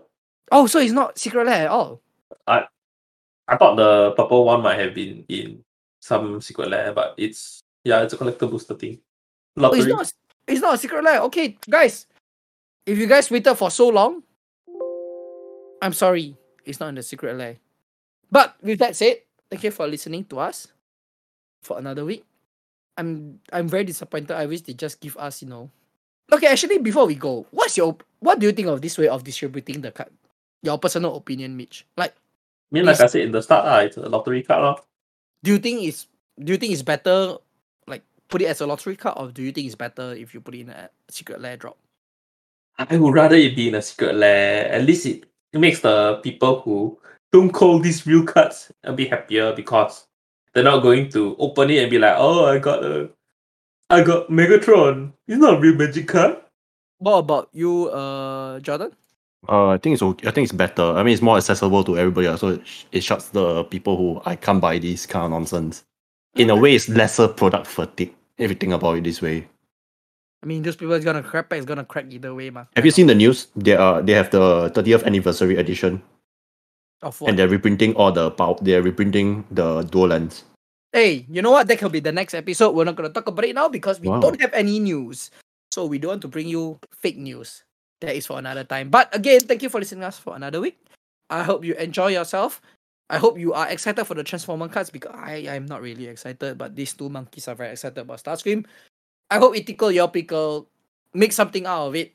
Oh, 0.51 0.67
so 0.67 0.79
it's 0.79 0.91
not 0.91 1.17
secret 1.17 1.45
lair 1.45 1.65
at 1.65 1.71
all. 1.71 2.01
I 2.47 2.65
I 3.47 3.55
thought 3.55 3.75
the 3.75 4.11
purple 4.11 4.43
one 4.43 4.61
might 4.61 4.77
have 4.79 4.93
been 4.93 5.23
in 5.29 5.63
some 6.01 6.41
secret 6.41 6.69
lair, 6.69 6.91
but 6.91 7.15
it's 7.17 7.63
yeah, 7.85 8.01
it's 8.01 8.13
a 8.13 8.17
collector 8.17 8.47
booster 8.47 8.73
thing. 8.73 8.99
Oh, 9.55 9.73
it's 9.73 9.87
not. 9.87 10.11
It's 10.47 10.61
not 10.61 10.75
a 10.75 10.77
secret 10.77 11.03
lair. 11.03 11.21
Okay, 11.21 11.57
guys, 11.69 12.07
if 12.85 12.97
you 12.97 13.07
guys 13.07 13.31
waited 13.31 13.55
for 13.55 13.71
so 13.71 13.87
long, 13.87 14.21
I'm 15.81 15.93
sorry. 15.93 16.35
It's 16.65 16.81
not 16.81 16.89
in 16.89 16.95
the 16.95 17.03
secret 17.03 17.37
lair. 17.37 17.55
But 18.29 18.57
with 18.61 18.79
that 18.79 18.97
said, 18.97 19.21
thank 19.49 19.63
you 19.63 19.71
for 19.71 19.87
listening 19.87 20.25
to 20.25 20.39
us 20.39 20.67
for 21.63 21.77
another 21.77 22.03
week. 22.03 22.25
I'm 22.97 23.39
I'm 23.51 23.67
very 23.67 23.83
disappointed. 23.83 24.31
I 24.31 24.45
wish 24.45 24.61
they 24.61 24.73
just 24.73 24.99
give 24.99 25.17
us, 25.17 25.41
you 25.41 25.49
know. 25.49 25.69
Okay, 26.31 26.47
actually, 26.47 26.79
before 26.79 27.05
we 27.05 27.15
go, 27.15 27.45
what's 27.51 27.77
your 27.77 27.97
what 28.19 28.39
do 28.39 28.47
you 28.47 28.53
think 28.53 28.67
of 28.67 28.81
this 28.81 28.97
way 28.97 29.07
of 29.07 29.23
distributing 29.23 29.81
the 29.81 29.91
card? 29.91 30.09
Your 30.63 30.77
personal 30.79 31.15
opinion, 31.15 31.55
Mitch. 31.55 31.85
Like, 31.97 32.11
I 32.11 32.71
mean, 32.71 32.85
like 32.85 32.99
I 32.99 33.05
said 33.07 33.21
in 33.21 33.31
the 33.31 33.41
start, 33.41 33.65
ah, 33.65 33.79
it's 33.79 33.97
a 33.97 34.09
lottery 34.09 34.41
card. 34.43 34.61
lor. 34.61 34.79
Do 35.43 35.51
you 35.51 35.59
think 35.59 35.83
it's 35.83 36.07
do 36.41 36.53
you 36.53 36.57
think 36.57 36.73
it's 36.73 36.81
better 36.81 37.37
like 37.87 38.03
put 38.27 38.41
it 38.41 38.45
as 38.45 38.61
a 38.61 38.65
lottery 38.65 38.95
card 38.95 39.17
or 39.17 39.31
do 39.31 39.43
you 39.43 39.51
think 39.51 39.67
it's 39.67 39.75
better 39.75 40.13
if 40.13 40.33
you 40.33 40.41
put 40.41 40.55
it 40.55 40.61
in 40.61 40.69
a 40.69 40.89
secret 41.09 41.39
lair 41.39 41.57
drop? 41.57 41.77
I 42.77 42.97
would 42.97 43.13
rather 43.13 43.35
it 43.35 43.55
be 43.55 43.69
in 43.69 43.75
a 43.75 43.81
secret 43.81 44.15
lair. 44.15 44.67
At 44.71 44.83
least 44.83 45.05
it, 45.05 45.25
it 45.53 45.59
makes 45.59 45.79
the 45.79 46.19
people 46.23 46.61
who 46.61 46.99
don't 47.31 47.51
call 47.51 47.79
these 47.79 48.05
real 48.05 48.23
cards 48.23 48.71
a 48.83 48.91
bit 48.91 49.09
happier 49.09 49.53
because 49.53 50.07
they're 50.55 50.63
not 50.63 50.79
going 50.81 51.09
to 51.09 51.35
open 51.37 51.69
it 51.69 51.81
and 51.83 51.91
be 51.91 51.99
like, 51.99 52.15
oh, 52.17 52.45
I 52.45 52.57
got 52.59 52.83
a, 52.83 53.09
I 53.89 54.01
got 54.03 54.29
Megatron. 54.29 55.11
It's 55.27 55.37
not 55.37 55.55
a 55.55 55.59
real 55.59 55.75
magic 55.75 56.07
card. 56.07 56.37
What 56.99 57.17
about 57.17 57.49
you, 57.51 57.89
uh 57.89 58.59
Jordan? 58.61 58.91
Uh, 59.47 59.67
I 59.67 59.77
think 59.77 59.93
it's 59.93 60.01
okay. 60.01 60.27
I 60.27 60.31
think 60.31 60.45
it's 60.45 60.53
better. 60.55 60.81
I 60.95 61.03
mean, 61.03 61.13
it's 61.13 61.21
more 61.21 61.37
accessible 61.37 61.83
to 61.83 61.97
everybody. 61.99 62.25
ah, 62.27 62.35
So 62.35 62.47
it, 62.57 62.65
sh- 62.65 62.85
it 62.91 63.03
shuts 63.03 63.29
the 63.29 63.63
people 63.65 63.95
who 63.97 64.21
I 64.25 64.35
can't 64.35 64.59
buy 64.59 64.79
this 64.79 65.05
kind 65.05 65.25
of 65.25 65.31
nonsense. 65.31 65.83
In 66.35 66.49
a 66.49 66.55
way, 66.55 66.73
it's 66.73 66.89
lesser 66.89 67.27
product 67.27 67.67
fatigue 67.67 68.15
if 68.37 68.49
you 68.49 68.55
think 68.55 68.73
about 68.73 68.97
it 68.97 69.03
this 69.03 69.21
way. 69.21 69.47
I 70.41 70.47
mean 70.47 70.63
those 70.63 70.75
people 70.75 70.93
is 70.93 71.03
gonna 71.05 71.21
crack 71.23 71.49
back, 71.49 71.57
it's 71.57 71.65
gonna 71.65 71.85
crack 71.85 72.05
either 72.09 72.33
way, 72.33 72.49
man. 72.49 72.67
Have 72.75 72.85
you 72.85 72.91
seen 72.91 73.07
the 73.07 73.15
news? 73.15 73.47
They 73.55 73.75
are 73.75 74.01
they 74.01 74.13
have 74.13 74.29
the 74.31 74.69
30th 74.73 75.03
anniversary 75.05 75.57
edition, 75.57 76.01
of 77.05 77.21
what? 77.21 77.29
and 77.29 77.39
they're 77.39 77.47
reprinting 77.47 77.93
all 77.95 78.11
the 78.11 78.31
pow- 78.31 78.57
They're 78.61 78.81
reprinting 78.81 79.45
the 79.51 79.83
dual 79.83 80.07
lands. 80.09 80.43
Hey, 80.91 81.25
you 81.29 81.41
know 81.41 81.51
what? 81.51 81.67
That 81.67 81.77
could 81.79 81.91
be 81.91 81.99
the 81.99 82.11
next 82.11 82.33
episode. 82.33 82.71
We're 82.73 82.85
not 82.85 82.95
gonna 82.95 83.09
talk 83.09 83.27
about 83.27 83.45
it 83.45 83.55
now 83.55 83.69
because 83.69 83.99
we 83.99 84.07
Wow. 84.09 84.19
don't 84.19 84.39
have 84.41 84.53
any 84.53 84.79
news. 84.79 85.29
So 85.71 85.85
we 85.85 85.99
don't 85.99 86.17
want 86.19 86.21
to 86.23 86.27
bring 86.31 86.47
you 86.47 86.79
fake 86.99 87.17
news. 87.17 87.63
That 88.01 88.15
is 88.15 88.25
for 88.27 88.39
another 88.39 88.63
time. 88.63 88.89
But 88.89 89.13
again, 89.15 89.41
thank 89.41 89.61
you 89.63 89.69
for 89.69 89.79
listening 89.79 90.01
to 90.01 90.07
us 90.07 90.19
for 90.19 90.35
another 90.35 90.59
week. 90.61 90.77
I 91.29 91.43
hope 91.43 91.63
you 91.65 91.73
enjoy 91.75 92.11
yourself. 92.15 92.61
I 93.09 93.17
hope 93.17 93.37
you 93.37 93.53
are 93.53 93.67
excited 93.69 94.05
for 94.05 94.13
the 94.15 94.23
Transformer 94.23 94.67
cards 94.67 94.89
because 94.89 95.13
I 95.15 95.45
am 95.51 95.65
not 95.65 95.81
really 95.81 96.07
excited, 96.07 96.57
but 96.57 96.75
these 96.75 96.93
two 96.93 97.09
monkeys 97.09 97.47
are 97.47 97.55
very 97.55 97.71
excited 97.71 97.97
about 97.99 98.23
Starscream. 98.23 98.65
I 99.29 99.37
hope 99.37 99.55
it 99.55 99.67
tickle 99.67 99.91
your 99.91 100.07
pickle, 100.07 100.67
make 101.13 101.31
something 101.33 101.65
out 101.65 101.87
of 101.87 101.95
it. 101.95 102.13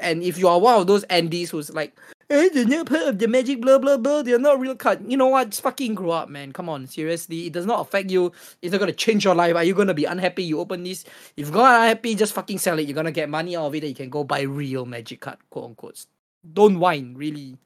And 0.00 0.22
if 0.22 0.38
you 0.38 0.48
are 0.48 0.58
one 0.58 0.80
of 0.80 0.86
those 0.86 1.04
Andes 1.04 1.50
who's 1.50 1.72
like, 1.72 1.98
eh, 2.30 2.48
they're 2.52 2.66
not 2.66 2.86
part 2.86 3.02
of 3.02 3.18
the 3.18 3.28
magic, 3.28 3.60
blah 3.60 3.78
blah 3.78 3.96
blah, 3.96 4.22
they're 4.22 4.38
not 4.38 4.60
real 4.60 4.74
card. 4.74 5.00
You 5.10 5.16
know 5.16 5.28
what? 5.28 5.50
Just 5.50 5.62
fucking 5.62 5.94
grow 5.94 6.10
up, 6.10 6.28
man. 6.28 6.52
Come 6.52 6.68
on, 6.68 6.86
seriously. 6.86 7.46
It 7.46 7.52
does 7.52 7.66
not 7.66 7.80
affect 7.80 8.10
you. 8.10 8.32
It's 8.62 8.72
not 8.72 8.78
gonna 8.78 8.92
change 8.92 9.24
your 9.24 9.34
life. 9.34 9.56
Are 9.56 9.64
you 9.64 9.74
gonna 9.74 9.94
be 9.94 10.04
unhappy? 10.04 10.44
You 10.44 10.60
open 10.60 10.84
this. 10.84 11.04
If 11.36 11.50
you're 11.50 11.58
unhappy, 11.58 12.14
just 12.14 12.32
fucking 12.32 12.58
sell 12.58 12.78
it. 12.78 12.86
You're 12.88 12.94
gonna 12.94 13.12
get 13.12 13.28
money 13.28 13.56
out 13.56 13.66
of 13.66 13.74
it 13.74 13.80
that 13.80 13.88
you 13.88 13.94
can 13.94 14.10
go 14.10 14.24
buy 14.24 14.42
real 14.42 14.86
magic 14.86 15.20
card, 15.20 15.38
quote 15.50 15.66
unquote. 15.66 16.06
Don't 16.52 16.78
whine, 16.78 17.14
really. 17.16 17.58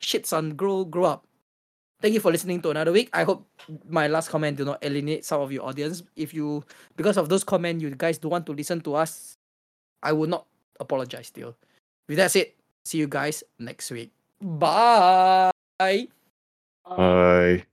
Shit 0.00 0.26
son, 0.26 0.54
grow 0.56 0.84
grow 0.84 1.04
up. 1.04 1.26
Thank 2.00 2.12
you 2.12 2.20
for 2.20 2.30
listening 2.30 2.60
to 2.60 2.70
another 2.70 2.92
week. 2.92 3.08
I 3.12 3.24
hope 3.24 3.46
my 3.88 4.08
last 4.08 4.28
comment 4.28 4.58
do 4.58 4.64
not 4.64 4.84
alienate 4.84 5.24
some 5.24 5.40
of 5.40 5.50
your 5.50 5.64
audience. 5.64 6.02
If 6.16 6.34
you 6.34 6.62
because 6.96 7.16
of 7.16 7.28
those 7.28 7.44
comments, 7.44 7.82
you 7.82 7.90
guys 7.94 8.18
don't 8.18 8.30
want 8.30 8.46
to 8.46 8.52
listen 8.52 8.80
to 8.82 8.94
us, 8.96 9.38
I 10.02 10.12
will 10.12 10.28
not 10.28 10.44
apologize 10.78 11.28
still. 11.28 11.56
With 12.06 12.18
that 12.18 12.30
said, 12.30 12.52
see 12.84 12.98
you 12.98 13.06
guys 13.06 13.42
next 13.58 13.90
week. 13.90 14.10
Bye. 14.40 15.50
Bye. 16.84 17.64